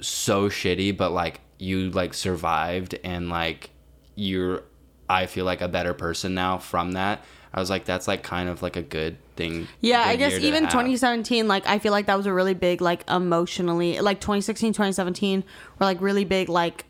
so 0.00 0.48
shitty, 0.48 0.96
but 0.96 1.12
like 1.12 1.40
you 1.58 1.90
like 1.90 2.14
survived 2.14 2.98
and 3.04 3.28
like 3.28 3.70
you're 4.14 4.62
I 5.08 5.26
feel 5.26 5.44
like 5.44 5.60
a 5.60 5.68
better 5.68 5.94
person 5.94 6.34
now 6.34 6.58
from 6.58 6.92
that. 6.92 7.24
I 7.52 7.60
was 7.60 7.70
like, 7.70 7.84
that's 7.84 8.06
like 8.06 8.22
kind 8.22 8.48
of 8.48 8.62
like 8.62 8.76
a 8.76 8.82
good 8.82 9.16
thing. 9.36 9.66
Yeah, 9.80 10.04
good 10.04 10.10
I 10.10 10.16
guess 10.16 10.38
even 10.38 10.64
have. 10.64 10.72
2017, 10.72 11.48
like 11.48 11.66
I 11.66 11.78
feel 11.78 11.92
like 11.92 12.06
that 12.06 12.16
was 12.16 12.26
a 12.26 12.32
really 12.32 12.54
big, 12.54 12.80
like 12.80 13.08
emotionally, 13.08 14.00
like 14.00 14.20
2016, 14.20 14.74
2017 14.74 15.44
were 15.78 15.86
like 15.86 16.00
really 16.00 16.24
big, 16.24 16.48
like 16.48 16.84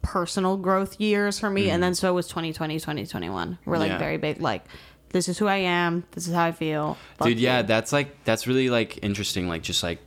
personal 0.00 0.56
growth 0.56 1.00
years 1.00 1.38
for 1.38 1.50
me, 1.50 1.70
and 1.70 1.82
then 1.82 1.94
so 1.94 2.12
was 2.14 2.26
2020, 2.28 2.74
2021. 2.80 3.58
Were 3.64 3.78
like 3.78 3.90
Mm. 3.90 3.92
Yeah. 3.92 3.98
very 3.98 4.16
big, 4.16 4.40
like 4.40 4.64
this 5.12 5.28
is 5.28 5.38
who 5.38 5.46
I 5.46 5.56
am, 5.56 6.04
this 6.12 6.26
is 6.26 6.34
how 6.34 6.44
I 6.44 6.52
feel. 6.52 6.96
Fuck 7.18 7.28
dude 7.28 7.38
yeah 7.38 7.58
you. 7.58 7.66
that's 7.66 7.92
like 7.92 8.24
that's 8.24 8.46
really 8.46 8.70
like 8.70 9.02
interesting 9.02 9.48
like 9.48 9.62
just 9.62 9.82
like 9.82 10.00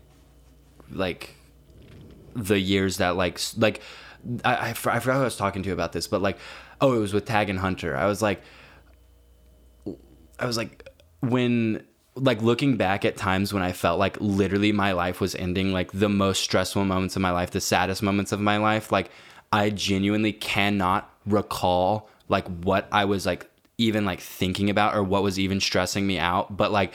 like 0.91 1.35
the 2.35 2.59
years 2.59 2.97
that 2.97 3.15
like 3.15 3.39
like 3.57 3.81
I, 4.43 4.55
I, 4.55 4.69
I 4.69 4.73
forgot 4.73 5.03
who 5.03 5.11
I 5.11 5.23
was 5.23 5.37
talking 5.37 5.63
to 5.63 5.71
about 5.71 5.93
this 5.93 6.07
but 6.07 6.21
like 6.21 6.37
oh 6.81 6.93
it 6.93 6.99
was 6.99 7.13
with 7.13 7.25
Tag 7.25 7.49
and 7.49 7.59
Hunter 7.59 7.95
I 7.95 8.05
was 8.05 8.21
like 8.21 8.41
I 10.37 10.45
was 10.45 10.57
like 10.57 10.87
when 11.21 11.85
like 12.15 12.41
looking 12.41 12.77
back 12.77 13.05
at 13.05 13.17
times 13.17 13.53
when 13.53 13.63
I 13.63 13.71
felt 13.71 13.99
like 13.99 14.17
literally 14.19 14.71
my 14.71 14.91
life 14.93 15.19
was 15.19 15.35
ending 15.35 15.73
like 15.73 15.91
the 15.91 16.09
most 16.09 16.41
stressful 16.41 16.85
moments 16.85 17.15
of 17.15 17.21
my 17.21 17.31
life 17.31 17.51
the 17.51 17.61
saddest 17.61 18.03
moments 18.03 18.31
of 18.31 18.39
my 18.39 18.57
life 18.57 18.91
like 18.91 19.09
I 19.51 19.69
genuinely 19.69 20.33
cannot 20.33 21.09
recall 21.25 22.09
like 22.27 22.47
what 22.63 22.87
I 22.91 23.05
was 23.05 23.25
like 23.25 23.49
even 23.77 24.05
like 24.05 24.19
thinking 24.21 24.69
about 24.69 24.95
or 24.95 25.03
what 25.03 25.23
was 25.23 25.37
even 25.39 25.59
stressing 25.59 26.05
me 26.07 26.17
out 26.17 26.55
but 26.55 26.71
like 26.71 26.93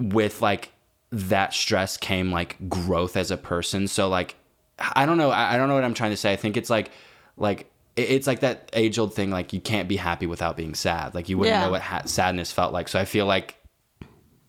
with 0.00 0.40
like 0.40 0.72
that 1.10 1.52
stress 1.54 1.96
came 1.96 2.30
like 2.30 2.56
growth 2.68 3.16
as 3.16 3.30
a 3.30 3.36
person 3.36 3.86
so 3.88 4.08
like 4.08 4.34
i 4.78 5.04
don't 5.06 5.18
know 5.18 5.30
i 5.30 5.56
don't 5.56 5.68
know 5.68 5.74
what 5.74 5.84
i'm 5.84 5.94
trying 5.94 6.10
to 6.10 6.16
say 6.16 6.32
i 6.32 6.36
think 6.36 6.56
it's 6.56 6.70
like 6.70 6.90
like 7.36 7.70
it's 7.96 8.26
like 8.26 8.40
that 8.40 8.70
age 8.74 8.98
old 8.98 9.12
thing 9.12 9.30
like 9.30 9.52
you 9.52 9.60
can't 9.60 9.88
be 9.88 9.96
happy 9.96 10.26
without 10.26 10.56
being 10.56 10.74
sad 10.74 11.14
like 11.14 11.28
you 11.28 11.36
wouldn't 11.36 11.54
Yeah. 11.54 11.64
know 11.64 11.70
what 11.72 11.82
ha- 11.82 12.02
sadness 12.04 12.52
felt 12.52 12.72
like 12.72 12.88
so 12.88 12.98
i 12.98 13.04
feel 13.04 13.26
like 13.26 13.56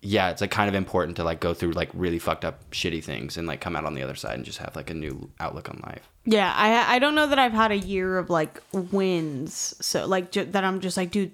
yeah 0.01 0.29
it's 0.29 0.39
like 0.39 0.51
kind 0.51 0.69
of 0.69 0.75
important 0.75 1.17
to 1.17 1.23
like 1.25 1.39
go 1.41 1.53
through 1.53 1.71
like 1.71 1.89
really 1.93 2.19
fucked 2.19 2.45
up 2.45 2.69
shitty 2.71 3.03
things 3.03 3.35
and 3.37 3.47
like 3.47 3.59
come 3.59 3.75
out 3.75 3.83
on 3.85 3.95
the 3.95 4.01
other 4.01 4.15
side 4.15 4.35
and 4.35 4.45
just 4.45 4.59
have 4.59 4.73
like 4.75 4.89
a 4.89 4.93
new 4.93 5.29
outlook 5.41 5.67
on 5.69 5.81
life 5.85 6.07
Yeah, 6.25 6.53
I 6.55 6.95
I 6.95 6.99
don't 6.99 7.15
know 7.15 7.27
that 7.27 7.39
I've 7.39 7.51
had 7.53 7.71
a 7.71 7.77
year 7.77 8.17
of 8.17 8.29
like 8.29 8.61
wins. 8.71 9.73
So 9.81 10.05
like 10.05 10.31
ju- 10.31 10.45
that 10.45 10.63
I'm 10.63 10.79
just 10.79 10.95
like, 10.95 11.09
dude, 11.11 11.31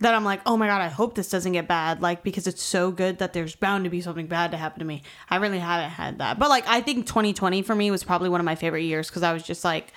that 0.00 0.14
I'm 0.14 0.24
like, 0.24 0.40
oh 0.46 0.56
my 0.56 0.66
god, 0.66 0.80
I 0.80 0.88
hope 0.88 1.14
this 1.14 1.28
doesn't 1.28 1.52
get 1.52 1.68
bad. 1.68 2.00
Like 2.00 2.22
because 2.22 2.46
it's 2.46 2.62
so 2.62 2.90
good 2.90 3.18
that 3.18 3.32
there's 3.32 3.54
bound 3.54 3.84
to 3.84 3.90
be 3.90 4.00
something 4.00 4.26
bad 4.26 4.50
to 4.50 4.56
happen 4.56 4.80
to 4.80 4.84
me. 4.84 5.02
I 5.28 5.36
really 5.36 5.58
haven't 5.58 5.90
had 5.90 6.18
that. 6.18 6.38
But 6.38 6.48
like 6.48 6.66
I 6.66 6.80
think 6.80 7.06
2020 7.06 7.62
for 7.62 7.74
me 7.74 7.90
was 7.90 8.02
probably 8.02 8.28
one 8.28 8.40
of 8.40 8.44
my 8.44 8.54
favorite 8.54 8.82
years 8.82 9.08
because 9.08 9.22
I 9.22 9.32
was 9.32 9.42
just 9.42 9.64
like 9.64 9.92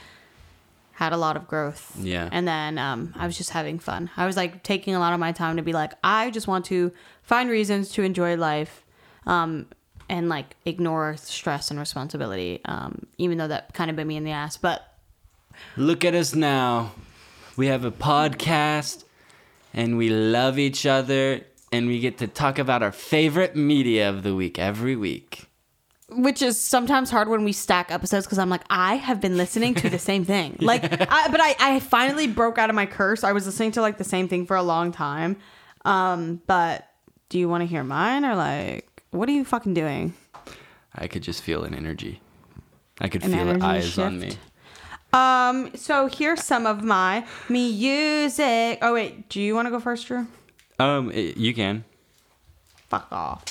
had 0.93 1.13
a 1.13 1.17
lot 1.17 1.38
of 1.38 1.47
growth. 1.47 1.97
Yeah. 1.99 2.30
And 2.31 2.47
then 2.47 2.77
um, 2.77 3.13
I 3.17 3.25
was 3.25 3.38
just 3.38 3.51
having 3.51 3.80
fun. 3.80 4.09
I 4.15 4.25
was 4.25 4.38
like 4.38 4.61
taking 4.61 4.93
a 4.93 4.99
lot 4.99 5.13
of 5.13 5.19
my 5.19 5.31
time 5.31 5.57
to 5.57 5.63
be 5.63 5.73
like, 5.73 5.93
I 6.03 6.30
just 6.30 6.47
want 6.47 6.65
to 6.65 6.91
find 7.23 7.49
reasons 7.49 7.89
to 7.93 8.03
enjoy 8.03 8.35
life. 8.35 8.84
Um, 9.25 9.67
and 10.09 10.27
like 10.27 10.57
ignore 10.65 11.15
stress 11.17 11.71
and 11.71 11.80
responsibility, 11.80 12.59
um, 12.65 13.07
even 13.17 13.38
though 13.38 13.47
that 13.47 13.73
kind 13.73 13.89
of 13.89 13.95
bit 13.95 14.05
me 14.05 14.17
in 14.17 14.25
the 14.25 14.31
ass. 14.31 14.57
But 14.57 14.85
look 15.77 16.03
at 16.03 16.13
us 16.13 16.35
now 16.35 16.91
we 17.55 17.67
have 17.67 17.85
a 17.85 17.91
podcast 17.91 19.03
and 19.74 19.98
we 19.98 20.10
love 20.10 20.60
each 20.60 20.86
other 20.86 21.41
and 21.72 21.88
we 21.88 22.00
get 22.00 22.18
to 22.20 22.28
talk 22.28 22.60
about 22.60 22.84
our 22.84 22.91
favorite 22.91 23.56
media 23.56 24.10
of 24.10 24.24
the 24.24 24.36
week 24.36 24.60
every 24.60 24.95
week 24.95 25.50
which 26.16 26.41
is 26.41 26.58
sometimes 26.60 27.10
hard 27.10 27.28
when 27.28 27.44
we 27.44 27.52
stack 27.52 27.91
episodes 27.91 28.26
because 28.26 28.38
I'm 28.38 28.50
like, 28.50 28.64
I 28.70 28.95
have 28.95 29.20
been 29.20 29.38
listening 29.38 29.74
to 29.76 29.90
the 29.90 30.00
same 30.00 30.26
thing. 30.26 30.58
Like, 30.64 30.84
I, 30.84 31.28
but 31.30 31.41
I, 31.41 31.56
I 31.60 31.80
finally 31.80 32.28
broke 32.28 32.58
out 32.58 32.70
of 32.70 32.76
my 32.76 32.86
curse. 32.86 33.24
I 33.24 33.32
was 33.32 33.45
listening 33.45 33.72
to 33.72 33.82
like 33.82 33.98
the 33.98 34.04
same 34.04 34.28
thing 34.28 34.45
for 34.45 34.56
a 34.56 34.64
long 34.64 34.91
time. 34.91 35.38
Um, 35.86 36.41
but 36.48 36.88
do 37.30 37.38
you 37.40 37.50
want 37.50 37.62
to 37.62 37.66
hear 37.66 37.84
mine 37.84 38.26
or 38.26 38.36
like, 38.36 39.04
what 39.12 39.28
are 39.28 39.32
you 39.32 39.44
fucking 39.44 39.74
doing? 39.74 40.14
I 40.95 41.08
could 41.08 41.24
just 41.24 41.41
feel 41.41 41.64
an 41.64 41.74
energy. 41.74 42.22
I 43.02 43.10
could 43.10 43.24
An 43.24 43.32
feel 43.32 43.64
eyes 43.64 43.98
on 43.98 44.20
me. 44.20 44.38
Shift? 45.14 45.15
Um, 45.15 45.72
so 45.76 46.07
here's 46.07 46.44
some 46.44 46.65
of 46.65 46.84
my 46.84 47.26
music. 47.49 48.80
Oh 48.81 48.94
wait, 48.94 49.30
do 49.30 49.41
you 49.41 49.56
want 49.56 49.68
to 49.68 49.69
go 49.69 49.80
first, 49.80 50.07
Drew? 50.07 50.27
Um, 50.80 51.11
you 51.14 51.53
can. 51.53 51.84
Fuck 52.90 53.07
off. 53.11 53.44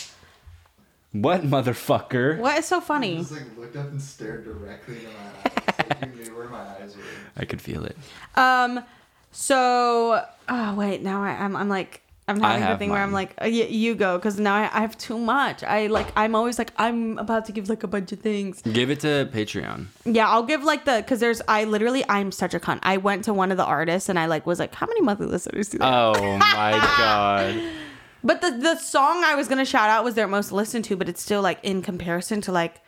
What 1.12 1.42
motherfucker? 1.42 2.38
What 2.38 2.58
is 2.58 2.66
so 2.66 2.80
funny? 2.80 3.18
Just 3.18 3.32
like 3.32 3.56
looked 3.58 3.76
up 3.76 3.88
and 3.90 4.00
stared 4.00 4.44
directly 4.44 4.96
into 4.96 5.08
my 5.08 5.96
eyes. 6.00 6.08
You 6.16 6.24
knew 6.24 6.36
where 6.36 6.48
my 6.48 6.60
eyes 6.60 6.96
were. 6.96 7.02
I 7.36 7.44
could 7.44 7.60
feel 7.60 7.84
it. 7.84 7.96
Um, 8.34 8.82
so 9.30 10.24
oh 10.48 10.74
wait, 10.74 11.02
now 11.02 11.22
I, 11.22 11.30
I'm 11.30 11.54
I'm 11.56 11.68
like 11.68 12.01
I'm 12.28 12.40
having 12.40 12.68
the 12.68 12.76
thing 12.78 12.90
where 12.90 13.02
I'm 13.02 13.12
like, 13.12 13.30
uh, 13.32 13.44
y- 13.44 13.66
you 13.68 13.94
go, 13.96 14.16
because 14.16 14.38
now 14.38 14.54
I, 14.54 14.70
I 14.72 14.80
have 14.80 14.96
too 14.96 15.18
much. 15.18 15.64
I 15.64 15.88
like 15.88 16.06
I'm 16.16 16.34
always 16.34 16.56
like 16.58 16.70
I'm 16.76 17.18
about 17.18 17.46
to 17.46 17.52
give 17.52 17.68
like 17.68 17.82
a 17.82 17.88
bunch 17.88 18.12
of 18.12 18.20
things. 18.20 18.62
Give 18.62 18.90
it 18.90 19.00
to 19.00 19.28
Patreon. 19.32 19.86
Yeah, 20.04 20.28
I'll 20.30 20.44
give 20.44 20.62
like 20.62 20.84
the 20.84 20.96
because 20.98 21.18
there's 21.20 21.42
I 21.48 21.64
literally 21.64 22.04
I'm 22.08 22.30
such 22.30 22.54
a 22.54 22.60
cunt. 22.60 22.78
I 22.84 22.96
went 22.96 23.24
to 23.24 23.34
one 23.34 23.50
of 23.50 23.56
the 23.56 23.64
artists 23.64 24.08
and 24.08 24.18
I 24.18 24.26
like 24.26 24.46
was 24.46 24.58
like, 24.60 24.72
how 24.74 24.86
many 24.86 25.00
monthly 25.00 25.26
listeners 25.26 25.68
do 25.68 25.78
have? 25.80 25.92
Oh 26.16 26.36
my 26.38 26.72
god. 26.96 27.60
But 28.24 28.40
the 28.40 28.52
the 28.52 28.76
song 28.76 29.24
I 29.24 29.34
was 29.34 29.48
gonna 29.48 29.64
shout 29.64 29.90
out 29.90 30.04
was 30.04 30.14
their 30.14 30.28
most 30.28 30.52
listened 30.52 30.84
to, 30.86 30.96
but 30.96 31.08
it's 31.08 31.20
still 31.20 31.42
like 31.42 31.58
in 31.64 31.82
comparison 31.82 32.40
to 32.42 32.52
like 32.52 32.80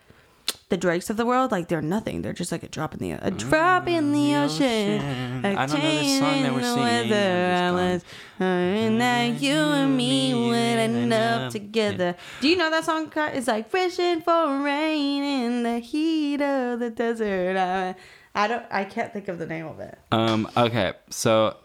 the 0.69 0.77
Drakes 0.77 1.11
of 1.11 1.17
the 1.17 1.27
world, 1.27 1.53
like 1.53 1.69
they're 1.69 1.83
nothing. 1.83 2.23
They're 2.23 2.33
just 2.33 2.51
like 2.51 2.63
a 2.63 2.69
drop 2.69 2.95
in 2.95 3.01
the 3.01 3.13
a 3.13 3.31
drop 3.31 3.87
in 3.87 4.13
the 4.13 4.35
ocean. 4.35 5.01
ocean. 5.01 5.45
I 5.45 5.67
don't 5.67 5.79
know 5.79 5.91
this 5.91 6.19
song 6.19 6.43
that 6.43 6.55
we're 6.55 6.61
change 6.61 6.79
in 6.79 7.09
the 7.09 7.15
singing. 7.15 7.53
I 7.53 7.71
was 7.73 8.05
hoping 8.39 8.99
that 8.99 9.43
you 9.43 9.55
and 9.55 9.97
me 9.97 10.35
would 10.35 10.55
end 10.55 11.13
up 11.13 11.53
together. 11.53 12.17
Do 12.41 12.49
you 12.49 12.57
know 12.57 12.71
that 12.71 12.85
song? 12.85 13.13
It's 13.15 13.47
like 13.47 13.73
wishing 13.73 14.23
for 14.23 14.63
rain 14.63 15.23
in 15.23 15.63
the 15.63 15.79
heat 15.79 16.41
of 16.41 16.81
the 16.81 16.91
desert. 16.91 17.57
I, 17.57 17.95
I 18.35 18.49
don't. 18.49 18.65
I 18.71 18.85
can't 18.85 19.13
think 19.13 19.29
of 19.29 19.39
the 19.39 19.47
name 19.47 19.67
of 19.67 19.81
it. 19.81 19.99
Um, 20.11 20.51
okay, 20.57 20.95
so 21.11 21.57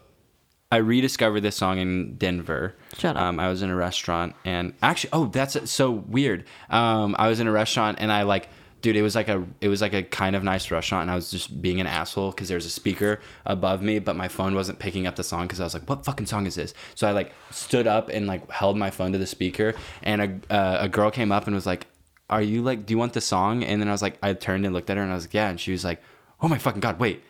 I 0.72 0.76
rediscovered 0.76 1.42
this 1.42 1.56
song 1.56 1.78
in 1.78 2.14
Denver. 2.16 2.76
Shut 2.96 3.16
up. 3.16 3.22
Um, 3.22 3.40
I 3.40 3.48
was 3.48 3.62
in 3.62 3.70
a 3.70 3.76
restaurant 3.76 4.36
and 4.44 4.72
actually, 4.82 5.10
oh, 5.12 5.26
that's 5.26 5.68
so 5.68 5.90
weird. 5.90 6.44
Um, 6.68 7.16
I 7.18 7.28
was 7.28 7.40
in 7.40 7.48
a 7.48 7.52
restaurant 7.52 7.98
and 8.00 8.12
I 8.12 8.22
like, 8.22 8.48
dude, 8.82 8.96
it 8.96 9.02
was 9.02 9.14
like 9.14 9.28
a, 9.28 9.44
it 9.60 9.68
was 9.68 9.80
like 9.80 9.92
a 9.92 10.02
kind 10.02 10.34
of 10.36 10.42
nice 10.42 10.70
restaurant 10.70 11.02
and 11.02 11.10
I 11.10 11.14
was 11.14 11.30
just 11.30 11.60
being 11.60 11.80
an 11.80 11.86
asshole 11.86 12.30
because 12.30 12.48
there 12.48 12.56
was 12.56 12.66
a 12.66 12.70
speaker 12.70 13.20
above 13.46 13.82
me, 13.82 13.98
but 13.98 14.16
my 14.16 14.28
phone 14.28 14.54
wasn't 14.54 14.78
picking 14.78 15.06
up 15.06 15.16
the 15.16 15.24
song 15.24 15.42
because 15.46 15.60
I 15.60 15.64
was 15.64 15.74
like, 15.74 15.88
what 15.88 16.04
fucking 16.04 16.26
song 16.26 16.46
is 16.46 16.54
this? 16.54 16.72
So 16.94 17.06
I 17.08 17.12
like 17.12 17.32
stood 17.50 17.86
up 17.86 18.08
and 18.08 18.26
like 18.26 18.50
held 18.50 18.76
my 18.76 18.90
phone 18.90 19.12
to 19.12 19.18
the 19.18 19.26
speaker 19.26 19.74
and 20.02 20.42
a, 20.50 20.52
uh, 20.54 20.78
a 20.82 20.88
girl 20.88 21.10
came 21.10 21.30
up 21.32 21.46
and 21.46 21.54
was 21.54 21.66
like, 21.66 21.86
are 22.28 22.42
you 22.42 22.62
like, 22.62 22.86
do 22.86 22.92
you 22.94 22.98
want 22.98 23.12
the 23.12 23.20
song? 23.20 23.64
And 23.64 23.80
then 23.80 23.88
I 23.88 23.92
was 23.92 24.02
like, 24.02 24.16
I 24.22 24.32
turned 24.34 24.64
and 24.64 24.72
looked 24.74 24.88
at 24.90 24.96
her 24.96 25.02
and 25.02 25.10
I 25.12 25.14
was 25.16 25.24
like, 25.24 25.34
yeah. 25.34 25.48
And 25.50 25.58
she 25.60 25.72
was 25.72 25.84
like, 25.84 26.00
oh 26.40 26.48
my 26.48 26.58
fucking 26.58 26.80
God, 26.80 26.98
wait. 27.00 27.22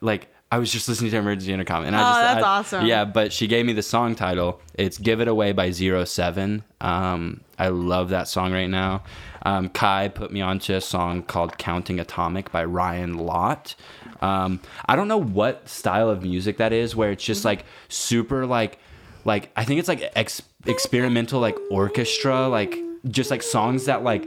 Like, 0.00 0.28
I 0.50 0.58
was 0.58 0.72
just 0.72 0.88
listening 0.88 1.10
to 1.10 1.18
Emergency 1.18 1.52
Intercom, 1.52 1.84
and 1.84 1.94
I 1.94 2.00
Oh, 2.00 2.04
just 2.04 2.20
that's 2.22 2.42
I- 2.44 2.48
awesome. 2.48 2.86
Yeah, 2.86 3.04
but 3.04 3.34
she 3.34 3.46
gave 3.46 3.66
me 3.66 3.74
the 3.74 3.82
song 3.82 4.14
title. 4.14 4.62
It's 4.72 4.96
"Give 4.96 5.20
It 5.20 5.28
Away" 5.28 5.52
by 5.52 5.70
Zero 5.72 6.06
Seven. 6.06 6.64
Um, 6.80 7.42
I 7.58 7.68
love 7.68 8.10
that 8.10 8.28
song 8.28 8.52
right 8.52 8.68
now. 8.70 9.02
Um, 9.42 9.68
Kai 9.68 10.08
put 10.08 10.32
me 10.32 10.40
onto 10.40 10.74
a 10.74 10.80
song 10.80 11.22
called 11.22 11.58
"Counting 11.58 12.00
Atomic" 12.00 12.52
by 12.52 12.64
Ryan 12.64 13.18
Lott. 13.18 13.74
Um, 14.20 14.60
I 14.86 14.96
don't 14.96 15.08
know 15.08 15.20
what 15.20 15.68
style 15.68 16.10
of 16.10 16.22
music 16.22 16.58
that 16.58 16.72
is, 16.72 16.94
where 16.94 17.10
it's 17.10 17.24
just 17.24 17.44
like 17.44 17.64
super 17.88 18.46
like 18.46 18.78
like 19.24 19.50
I 19.56 19.64
think 19.64 19.78
it's 19.80 19.88
like 19.88 20.10
ex- 20.14 20.42
experimental 20.66 21.40
like 21.40 21.56
orchestra, 21.70 22.48
like 22.48 22.76
just 23.08 23.30
like 23.30 23.42
songs 23.42 23.86
that 23.86 24.02
like 24.02 24.26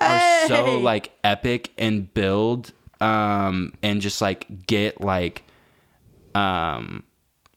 are 0.00 0.48
so 0.48 0.78
like 0.78 1.12
epic 1.22 1.70
and 1.78 2.12
build 2.14 2.72
um 3.00 3.72
and 3.82 4.00
just 4.00 4.20
like 4.22 4.66
get 4.66 5.00
like 5.00 5.42
um 6.34 7.02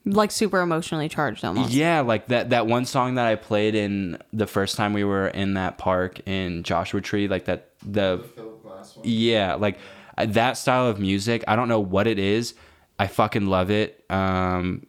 Like 0.06 0.30
super 0.32 0.62
emotionally 0.62 1.10
charged 1.10 1.44
almost. 1.44 1.72
yeah 1.72 2.02
like 2.02 2.28
that 2.28 2.52
that 2.52 2.68
one 2.68 2.86
song 2.86 3.16
that 3.16 3.26
i 3.26 3.34
played 3.36 3.74
in 3.74 4.20
the 4.32 4.46
first 4.46 4.76
time 4.76 4.94
we 4.94 5.04
were 5.04 5.28
in 5.30 5.56
that 5.56 5.80
park 5.80 6.20
in 6.28 6.62
joshua 6.62 7.02
tree 7.02 7.28
like 7.28 7.46
that 7.46 7.72
the 7.84 8.24
Philip 8.36 8.62
Glass 8.62 8.96
one. 8.98 9.06
yeah 9.08 9.56
like 9.56 9.80
that 10.18 10.58
style 10.58 10.88
of 10.88 11.00
music 11.00 11.44
i 11.48 11.56
don't 11.56 11.68
know 11.70 11.80
what 11.80 12.06
it 12.06 12.20
is 12.20 12.54
i 13.00 13.08
fucking 13.08 13.48
love 13.48 13.72
it 13.72 14.06
um 14.12 14.86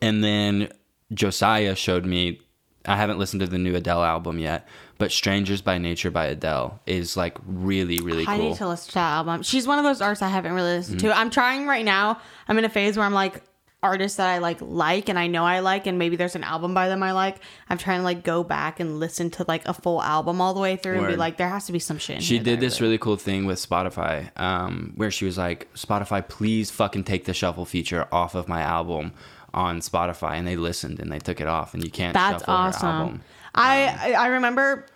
and 0.00 0.22
then 0.22 0.68
josiah 1.12 1.74
showed 1.74 2.06
me 2.06 2.40
i 2.86 2.94
haven't 2.96 3.18
listened 3.18 3.40
to 3.40 3.46
the 3.48 3.58
new 3.58 3.74
adele 3.74 4.04
album 4.04 4.38
yet 4.38 4.68
but 4.98 5.10
strangers 5.10 5.60
by 5.62 5.78
nature 5.78 6.10
by 6.12 6.26
adele 6.26 6.80
is 6.86 7.16
like 7.16 7.36
really 7.46 8.00
really 8.00 8.22
I 8.22 8.26
cool 8.26 8.34
Mm-hmm. 8.36 8.48
need 8.50 8.56
to 8.58 8.68
listen 8.68 8.88
to 8.90 8.94
that 8.94 9.12
album. 9.14 9.42
She's 9.42 9.66
one 9.66 9.78
of 9.78 9.84
those 9.84 10.00
artists 10.00 10.22
I 10.22 10.28
haven't 10.28 10.52
really 10.54 10.76
listened 10.76 11.00
to. 11.00 11.16
I'm 11.16 11.30
trying 11.30 11.66
right 11.68 11.84
now. 11.84 12.20
I'm 12.48 12.58
in 12.58 12.64
a 12.64 12.68
phase 12.68 12.96
where 12.96 13.06
I'm 13.06 13.12
like, 13.14 13.42
artists 13.82 14.16
that 14.16 14.28
I 14.28 14.38
like 14.38 14.60
like 14.60 15.08
and 15.08 15.18
I 15.18 15.28
know 15.28 15.44
I 15.44 15.60
like 15.60 15.86
and 15.86 15.98
maybe 15.98 16.16
there's 16.16 16.34
an 16.34 16.42
album 16.42 16.74
by 16.74 16.88
them 16.88 17.02
I 17.02 17.12
like, 17.12 17.36
I'm 17.68 17.78
trying 17.78 18.00
to 18.00 18.04
like 18.04 18.24
go 18.24 18.42
back 18.42 18.80
and 18.80 18.98
listen 18.98 19.30
to 19.32 19.44
like 19.46 19.66
a 19.68 19.74
full 19.74 20.02
album 20.02 20.40
all 20.40 20.52
the 20.52 20.60
way 20.60 20.76
through 20.76 20.98
and 20.98 21.06
be 21.06 21.16
like, 21.16 21.36
there 21.36 21.48
has 21.48 21.66
to 21.66 21.72
be 21.72 21.78
some 21.78 21.98
shit. 21.98 22.16
In 22.16 22.22
She 22.22 22.38
did 22.38 22.60
this 22.60 22.80
really 22.80 22.98
cool 22.98 23.16
thing 23.16 23.46
with 23.46 23.58
Spotify, 23.58 24.36
um, 24.38 24.92
where 24.96 25.10
she 25.10 25.24
was 25.24 25.38
like, 25.38 25.72
"Spotify, 25.74 26.26
please 26.28 26.70
fucking 26.70 27.04
take 27.04 27.24
the 27.24 27.34
shuffle 27.34 27.64
feature 27.64 28.08
off 28.10 28.34
of 28.34 28.48
my 28.48 28.62
album 28.62 29.12
on 29.54 29.80
Spotify," 29.80 30.32
and 30.32 30.46
they 30.46 30.56
listened 30.56 30.98
and 30.98 31.12
they 31.12 31.20
took 31.20 31.40
it 31.40 31.46
off, 31.46 31.72
and 31.72 31.84
you 31.84 31.90
can't 31.90 32.14
That's 32.14 32.42
shuffle 32.42 32.54
awesome. 32.54 32.88
album, 32.88 33.20
I 33.54 34.14
I 34.14 34.24
I 34.24 34.26
remember 34.28 34.86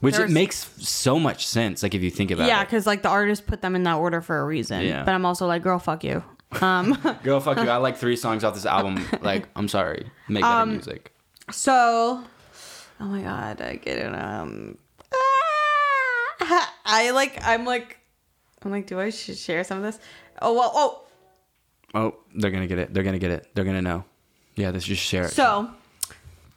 which 0.00 0.18
it 0.18 0.30
makes 0.30 0.70
so 0.86 1.18
much 1.18 1.46
sense. 1.46 1.82
Like 1.82 1.94
if 1.94 2.02
you 2.02 2.10
think 2.10 2.30
about 2.30 2.48
yeah, 2.48 2.60
it, 2.60 2.64
because 2.66 2.86
like 2.86 3.02
the 3.02 3.08
artist 3.08 3.46
put 3.46 3.62
them 3.62 3.74
in 3.74 3.84
that 3.84 3.94
order 3.94 4.20
for 4.20 4.40
a 4.40 4.44
reason. 4.44 4.82
Yeah. 4.82 5.04
But 5.04 5.14
I'm 5.14 5.24
also 5.24 5.46
like, 5.46 5.62
girl, 5.62 5.78
fuck 5.78 6.04
you. 6.04 6.22
Um, 6.62 6.96
girl, 7.22 7.40
fuck 7.40 7.56
you. 7.58 7.68
I 7.68 7.76
like 7.78 7.96
three 7.96 8.16
songs 8.16 8.44
off 8.44 8.54
this 8.54 8.66
album. 8.66 9.04
Like, 9.20 9.48
I'm 9.56 9.68
sorry, 9.68 10.10
make 10.28 10.42
better 10.42 10.54
Um, 10.62 10.70
music. 10.72 11.12
so, 11.50 12.22
oh 13.00 13.04
my 13.04 13.22
god, 13.22 13.60
I 13.60 13.76
get 13.76 13.98
it. 13.98 14.14
Um, 14.14 14.78
ah, 15.12 16.72
I 16.84 17.10
like, 17.10 17.38
I'm 17.42 17.64
like, 17.64 17.98
I'm 18.62 18.70
like, 18.70 18.86
do 18.86 18.98
I 19.00 19.10
should 19.10 19.36
share 19.36 19.64
some 19.64 19.78
of 19.78 19.84
this? 19.84 19.98
Oh 20.40 20.54
well, 20.54 20.72
oh, 20.74 21.00
Oh, 21.96 22.14
they're 22.34 22.50
gonna 22.50 22.66
get 22.66 22.78
it. 22.78 22.92
They're 22.92 23.04
gonna 23.04 23.18
get 23.20 23.30
it. 23.30 23.46
They're 23.54 23.64
gonna 23.64 23.82
know. 23.82 24.04
Yeah, 24.56 24.70
let's 24.70 24.84
just 24.84 25.02
share 25.02 25.24
it. 25.24 25.30
so. 25.30 25.70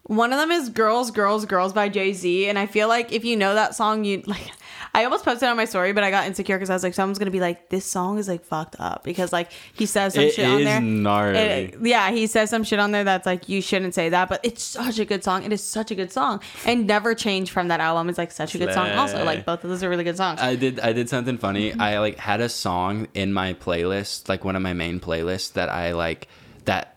One 0.03 0.31
of 0.31 0.39
them 0.39 0.51
is 0.51 0.69
"Girls, 0.69 1.11
Girls, 1.11 1.45
Girls" 1.45 1.73
by 1.73 1.89
Jay 1.89 2.13
Z, 2.13 2.47
and 2.47 2.57
I 2.57 2.65
feel 2.65 2.87
like 2.87 3.11
if 3.11 3.25
you 3.25 3.35
know 3.35 3.53
that 3.55 3.75
song, 3.75 4.03
you 4.05 4.23
like. 4.25 4.49
I 4.97 5.03
almost 5.03 5.23
posted 5.23 5.47
on 5.47 5.55
my 5.57 5.65
story, 5.65 5.93
but 5.93 6.03
I 6.03 6.09
got 6.09 6.25
insecure 6.25 6.57
because 6.57 6.69
I 6.71 6.73
was 6.73 6.81
like, 6.81 6.95
someone's 6.95 7.19
gonna 7.19 7.29
be 7.29 7.39
like, 7.39 7.69
"This 7.69 7.85
song 7.85 8.17
is 8.17 8.27
like 8.27 8.43
fucked 8.43 8.75
up," 8.79 9.03
because 9.03 9.31
like 9.31 9.51
he 9.73 9.85
says 9.85 10.15
some 10.15 10.23
It 10.23 10.33
shit 10.33 10.45
on 10.45 10.59
is 10.59 10.65
there. 10.65 10.81
gnarly. 10.81 11.37
It- 11.39 11.75
yeah, 11.83 12.09
he 12.11 12.25
says 12.25 12.49
some 12.49 12.63
shit 12.63 12.79
on 12.79 12.91
there 12.91 13.03
that's 13.03 13.25
like 13.27 13.47
you 13.47 13.61
shouldn't 13.61 13.93
say 13.93 14.09
that, 14.09 14.27
but 14.27 14.39
it's 14.43 14.63
such 14.63 14.97
a 14.97 15.05
good 15.05 15.23
song. 15.23 15.43
It 15.43 15.53
is 15.53 15.63
such 15.63 15.91
a 15.91 15.95
good 15.95 16.11
song, 16.11 16.41
and 16.65 16.87
never 16.87 17.13
change 17.13 17.51
from 17.51 17.67
that 17.67 17.79
album 17.79 18.09
is 18.09 18.17
like 18.17 18.31
such 18.31 18.55
a 18.55 18.57
good 18.57 18.73
song. 18.73 18.89
Also, 18.91 19.23
like 19.23 19.45
both 19.45 19.63
of 19.63 19.69
those 19.69 19.83
are 19.83 19.89
really 19.89 20.03
good 20.03 20.17
songs. 20.17 20.41
I 20.41 20.55
did 20.55 20.79
I 20.79 20.93
did 20.93 21.09
something 21.09 21.37
funny. 21.37 21.73
I 21.73 21.99
like 21.99 22.17
had 22.17 22.41
a 22.41 22.49
song 22.49 23.07
in 23.13 23.33
my 23.33 23.53
playlist, 23.53 24.27
like 24.27 24.43
one 24.43 24.55
of 24.55 24.63
my 24.63 24.73
main 24.73 24.99
playlists 24.99 25.53
that 25.53 25.69
I 25.69 25.93
like 25.93 26.27
that 26.65 26.95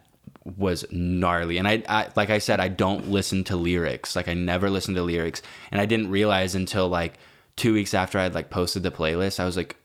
was 0.57 0.87
gnarly. 0.91 1.59
And 1.59 1.69
I, 1.69 1.83
I 1.87 2.09
like 2.17 2.31
I 2.31 2.39
said 2.39 2.61
I 2.61 2.69
don't 2.69 3.11
listen 3.11 3.45
to 3.45 3.57
lyrics. 3.57 4.17
Like 4.17 4.27
I 4.27 4.35
never 4.35 4.71
listen 4.71 4.95
to 4.95 5.03
lyrics. 5.03 5.43
And 5.71 5.81
I 5.83 5.85
didn't 5.87 6.11
realize 6.11 6.55
until 6.55 6.89
like 6.89 7.19
2 7.61 7.75
weeks 7.75 7.93
after 7.93 8.19
I'd 8.19 8.35
like 8.35 8.49
posted 8.49 8.83
the 8.83 8.91
playlist, 8.91 9.39
I 9.39 9.45
was 9.45 9.57
like, 9.57 9.77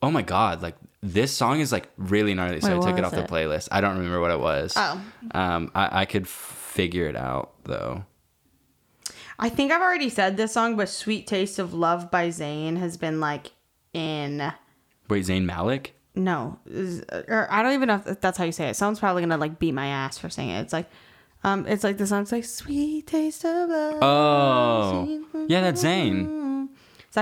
"Oh 0.00 0.10
my 0.10 0.22
god, 0.22 0.62
like 0.62 0.76
this 1.02 1.30
song 1.30 1.60
is 1.60 1.70
like 1.72 1.90
really 1.98 2.32
gnarly." 2.34 2.60
So 2.60 2.68
Wait, 2.70 2.86
I 2.86 2.90
took 2.90 2.98
it 2.98 3.04
off 3.04 3.12
it? 3.12 3.16
the 3.16 3.32
playlist. 3.34 3.68
I 3.70 3.82
don't 3.82 3.98
remember 3.98 4.20
what 4.20 4.30
it 4.30 4.40
was. 4.40 4.72
Oh. 4.76 5.00
Um 5.32 5.70
I, 5.74 6.00
I 6.02 6.04
could 6.06 6.26
figure 6.26 7.06
it 7.06 7.16
out 7.16 7.52
though. 7.64 8.04
I 9.38 9.50
think 9.50 9.70
I've 9.70 9.82
already 9.82 10.08
said 10.08 10.36
this 10.38 10.52
song, 10.54 10.76
but 10.76 10.88
"Sweet 10.88 11.26
Taste 11.26 11.58
of 11.58 11.74
Love" 11.74 12.10
by 12.10 12.28
Zayn 12.28 12.78
has 12.78 12.96
been 12.96 13.20
like 13.20 13.52
in. 13.92 14.52
Wait, 15.10 15.24
Zayn 15.26 15.44
Malik? 15.44 15.94
No, 16.14 16.58
or 17.28 17.46
I 17.50 17.62
don't 17.62 17.74
even 17.74 17.88
know 17.88 18.02
if 18.04 18.20
that's 18.20 18.38
how 18.38 18.44
you 18.44 18.52
say 18.52 18.70
it. 18.70 18.74
Someone's 18.74 18.98
probably 18.98 19.22
gonna 19.22 19.36
like 19.36 19.58
beat 19.58 19.72
my 19.72 19.86
ass 19.86 20.16
for 20.18 20.28
saying 20.30 20.48
it. 20.48 20.62
It's 20.62 20.72
like, 20.72 20.88
um, 21.44 21.66
it's 21.66 21.84
like 21.84 21.98
the 21.98 22.06
song's 22.06 22.32
like 22.32 22.44
"Sweet 22.44 23.06
Taste 23.06 23.44
of 23.44 23.68
Love." 23.68 23.98
Oh. 24.02 25.46
Yeah, 25.46 25.60
that's 25.60 25.84
Zayn. 25.84 26.68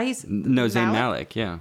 Is 0.04 0.22
that 0.22 0.28
he's 0.28 0.28
No, 0.28 0.66
Zayn 0.66 0.92
Malik, 0.92 1.34
yeah. 1.36 1.58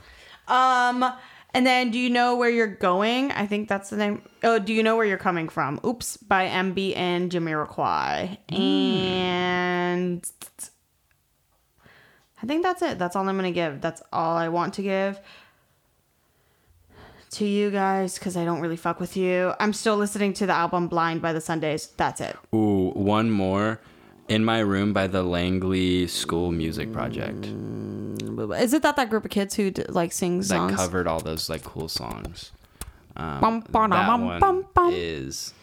Um, 0.47 1.05
and 1.53 1.65
then 1.65 1.89
do 1.91 1.97
you 1.97 2.09
know 2.09 2.35
where 2.35 2.49
you're 2.49 2.67
going? 2.67 3.31
I 3.31 3.47
think 3.47 3.69
that's 3.69 3.89
the 3.89 3.97
name. 3.97 4.21
Oh, 4.43 4.59
do 4.59 4.73
you 4.73 4.83
know 4.83 4.95
where 4.95 5.05
you're 5.05 5.17
coming 5.17 5.47
from? 5.47 5.79
Oops, 5.85 6.17
by 6.17 6.47
M-Beat 6.47 6.95
and 6.95 7.31
Jamiroquai. 7.31 8.37
And 8.53 10.25
I 12.43 12.45
think 12.45 12.63
that's 12.63 12.81
it. 12.81 12.99
That's 12.99 13.15
all 13.15 13.27
I'm 13.27 13.35
gonna 13.37 13.51
give. 13.51 13.81
That's 13.81 14.01
all 14.11 14.35
I 14.35 14.49
want 14.49 14.73
to 14.75 14.81
give 14.81 15.19
to 17.31 17.45
you 17.45 17.69
guys 17.69 18.17
because 18.17 18.37
I 18.37 18.45
don't 18.45 18.61
really 18.61 18.77
fuck 18.77 18.99
with 18.99 19.17
you. 19.17 19.53
I'm 19.59 19.73
still 19.73 19.97
listening 19.97 20.33
to 20.33 20.45
the 20.45 20.53
album 20.53 20.87
Blind 20.87 21.21
by 21.21 21.33
the 21.33 21.41
Sundays. 21.41 21.87
That's 21.97 22.21
it. 22.21 22.37
Ooh, 22.53 22.91
one 22.91 23.29
more. 23.29 23.79
In 24.27 24.43
My 24.43 24.59
Room 24.59 24.91
by 24.91 25.07
the 25.07 25.21
Langley 25.23 26.07
School 26.07 26.51
Music 26.51 26.91
Project. 26.91 27.45
Is 27.45 28.73
it 28.73 28.81
that 28.81 28.95
that 28.95 29.09
group 29.09 29.23
of 29.25 29.31
kids 29.31 29.55
who 29.55 29.71
like 29.89 30.11
sing 30.11 30.41
That 30.41 30.73
covered 30.73 31.07
all 31.07 31.19
those 31.19 31.49
like 31.49 31.63
cool 31.63 31.87
songs. 31.87 32.51
Um, 33.15 33.39
Bum, 33.39 33.59
bum, 33.71 33.89
that 33.91 34.07
bum, 34.07 34.25
one 34.25 34.39
bum, 34.39 34.65
bum. 34.73 34.91
is 34.93 35.53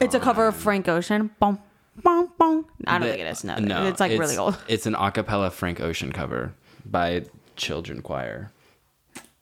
It's 0.00 0.14
a 0.14 0.20
cover 0.20 0.46
of 0.46 0.54
Frank 0.54 0.86
Ocean. 0.88 1.30
Bum, 1.40 1.58
bum, 2.02 2.30
bum. 2.38 2.66
I 2.86 2.98
don't 2.98 3.08
the- 3.08 3.14
think 3.14 3.26
it 3.26 3.30
is. 3.30 3.42
No, 3.42 3.56
no, 3.56 3.86
it's 3.86 3.98
like 4.00 4.16
really 4.18 4.36
old. 4.36 4.56
It's 4.68 4.86
an 4.86 4.94
acapella 4.94 5.50
Frank 5.50 5.80
Ocean 5.80 6.12
cover 6.12 6.52
by 6.84 7.24
Children 7.56 8.02
Choir. 8.02 8.52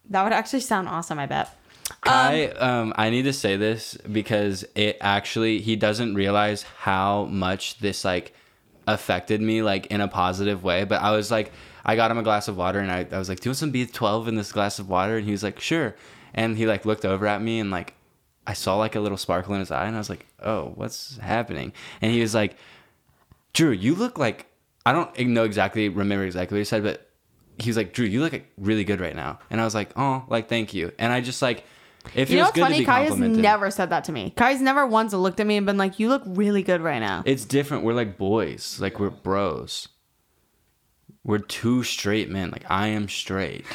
That 0.09 0.23
would 0.23 0.33
actually 0.33 0.61
sound 0.61 0.89
awesome. 0.89 1.19
I 1.19 1.27
bet. 1.27 1.55
I 2.05 2.47
um 2.59 2.95
I 2.97 3.11
need 3.11 3.23
to 3.25 3.33
say 3.33 3.57
this 3.57 3.99
because 4.11 4.65
it 4.75 4.97
actually 5.01 5.61
he 5.61 5.77
doesn't 5.77 6.15
realize 6.15 6.63
how 6.63 7.25
much 7.27 7.79
this 7.81 8.05
like 8.05 8.35
affected 8.93 9.41
me 9.41 9.63
like 9.63 9.87
in 9.87 10.01
a 10.01 10.09
positive 10.09 10.63
way. 10.63 10.85
But 10.85 11.03
I 11.03 11.11
was 11.13 11.31
like 11.31 11.53
I 11.85 11.97
got 11.97 12.11
him 12.11 12.19
a 12.19 12.23
glass 12.23 12.49
of 12.49 12.57
water 12.57 12.79
and 12.79 12.91
I, 12.91 13.07
I 13.11 13.19
was 13.19 13.29
like, 13.29 13.41
Do 13.41 13.49
you 13.49 13.51
want 13.51 13.59
some 13.59 13.71
B 13.71 13.87
twelve 13.87 14.29
in 14.29 14.37
this 14.37 14.53
glass 14.53 14.79
of 14.79 14.89
water? 14.89 15.17
And 15.17 15.25
he 15.25 15.33
was 15.33 15.43
like, 15.43 15.61
Sure. 15.61 15.95
And 16.35 16.57
he 16.57 16.67
like 16.67 16.85
looked 16.85 17.05
over 17.05 17.27
at 17.27 17.43
me 17.43 17.61
and 17.61 17.71
like 17.71 17.95
I 18.47 18.55
saw 18.55 18.77
like 18.77 18.95
a 18.95 19.01
little 19.01 19.19
sparkle 19.19 19.55
in 19.55 19.61
his 19.61 19.71
eye 19.71 19.87
and 19.87 19.95
I 19.95 19.99
was 19.99 20.11
like, 20.11 20.27
Oh, 20.41 20.73
what's 20.75 21.19
happening? 21.19 21.73
And 22.01 22.13
he 22.13 22.21
was 22.21 22.35
like, 22.35 22.57
Drew, 23.53 23.71
you 23.71 23.95
look 23.95 24.19
like 24.19 24.47
I 24.87 24.93
don't 24.93 25.17
know 25.19 25.45
exactly 25.45 25.89
remember 25.89 26.25
exactly 26.25 26.57
what 26.57 26.61
he 26.61 26.65
said, 26.65 26.83
but 26.83 27.09
he 27.59 27.69
was 27.69 27.77
like, 27.77 27.93
Drew, 27.93 28.07
you 28.07 28.21
look 28.21 28.41
really 28.57 28.85
good 28.85 29.01
right 29.01 29.15
now. 29.15 29.39
And 29.51 29.61
I 29.61 29.65
was 29.65 29.75
like, 29.75 29.91
Oh, 29.97 30.25
like 30.29 30.49
thank 30.49 30.75
you. 30.75 30.93
And 30.99 31.13
I 31.13 31.21
just 31.21 31.43
like 31.43 31.65
it 32.15 32.27
feels 32.27 32.31
You 32.31 32.37
know 32.37 32.43
what's 32.45 32.53
good 32.53 32.61
to 32.61 32.65
funny? 32.67 32.79
be 32.81 32.85
Kai 32.85 33.01
has 33.01 33.09
complimented. 33.11 33.43
never 33.43 33.71
said 33.71 33.91
that 33.91 34.05
to 34.05 34.13
me. 34.13 34.33
Kai's 34.37 34.61
never 34.61 34.87
once 34.87 35.13
looked 35.13 35.41
at 35.41 35.47
me 35.47 35.57
and 35.57 35.65
been 35.67 35.79
like, 35.79 35.99
"You 35.99 36.09
look 36.09 36.23
really 36.27 36.63
good 36.63 36.81
right 36.81 36.99
now." 37.01 37.23
It's 37.27 37.45
different. 37.45 37.85
We're 37.85 37.95
like 37.95 38.19
boys. 38.19 38.79
Like 38.81 38.99
we're 39.01 39.11
bros. 39.11 39.89
We're 41.25 41.39
two 41.39 41.83
straight 41.85 42.31
men. 42.31 42.51
Like 42.51 42.65
I 42.71 42.89
am 42.89 43.09
straight. 43.09 43.65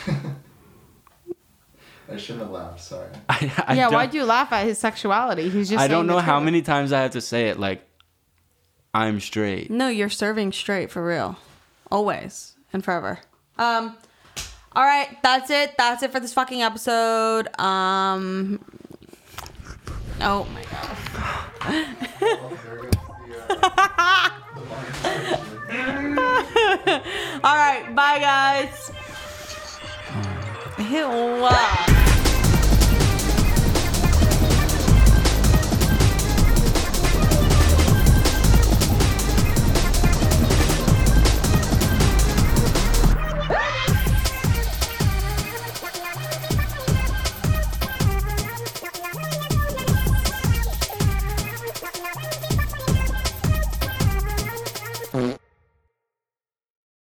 I 2.09 2.15
shouldn't 2.17 2.43
have 2.43 2.51
laughed. 2.51 2.79
Sorry. 2.81 3.09
I, 3.29 3.51
I 3.67 3.73
yeah, 3.75 3.83
don't- 3.85 3.93
why'd 3.93 4.13
you 4.13 4.23
laugh 4.23 4.51
at 4.53 4.65
his 4.65 4.77
sexuality? 4.77 5.49
He's 5.49 5.69
just. 5.69 5.79
I 5.79 5.87
saying 5.87 5.91
don't 5.91 6.07
the 6.07 6.13
know 6.13 6.19
how 6.19 6.37
truth. 6.37 6.45
many 6.45 6.61
times 6.61 6.93
I 6.93 7.01
have 7.01 7.11
to 7.11 7.21
say 7.21 7.49
it. 7.49 7.59
Like 7.59 7.83
I'm 8.93 9.19
straight. 9.19 9.69
No, 9.69 9.89
you're 9.89 10.09
serving 10.09 10.53
straight 10.53 10.89
for 10.89 11.05
real, 11.05 11.37
always 11.91 12.55
and 12.73 12.83
forever. 12.83 13.19
Um. 13.57 13.97
All 14.73 14.83
right, 14.83 15.17
that's 15.23 15.49
it. 15.49 15.73
That's 15.77 16.03
it 16.03 16.11
for 16.11 16.19
this 16.19 16.33
fucking 16.33 16.61
episode. 16.61 17.47
Um. 17.59 18.59
Oh 20.21 20.45
my 20.53 20.63
god. 20.63 21.67
All 27.43 27.55
right, 27.55 27.93
bye 27.95 28.19
guys. 28.19 28.91
Ew. 30.79 32.06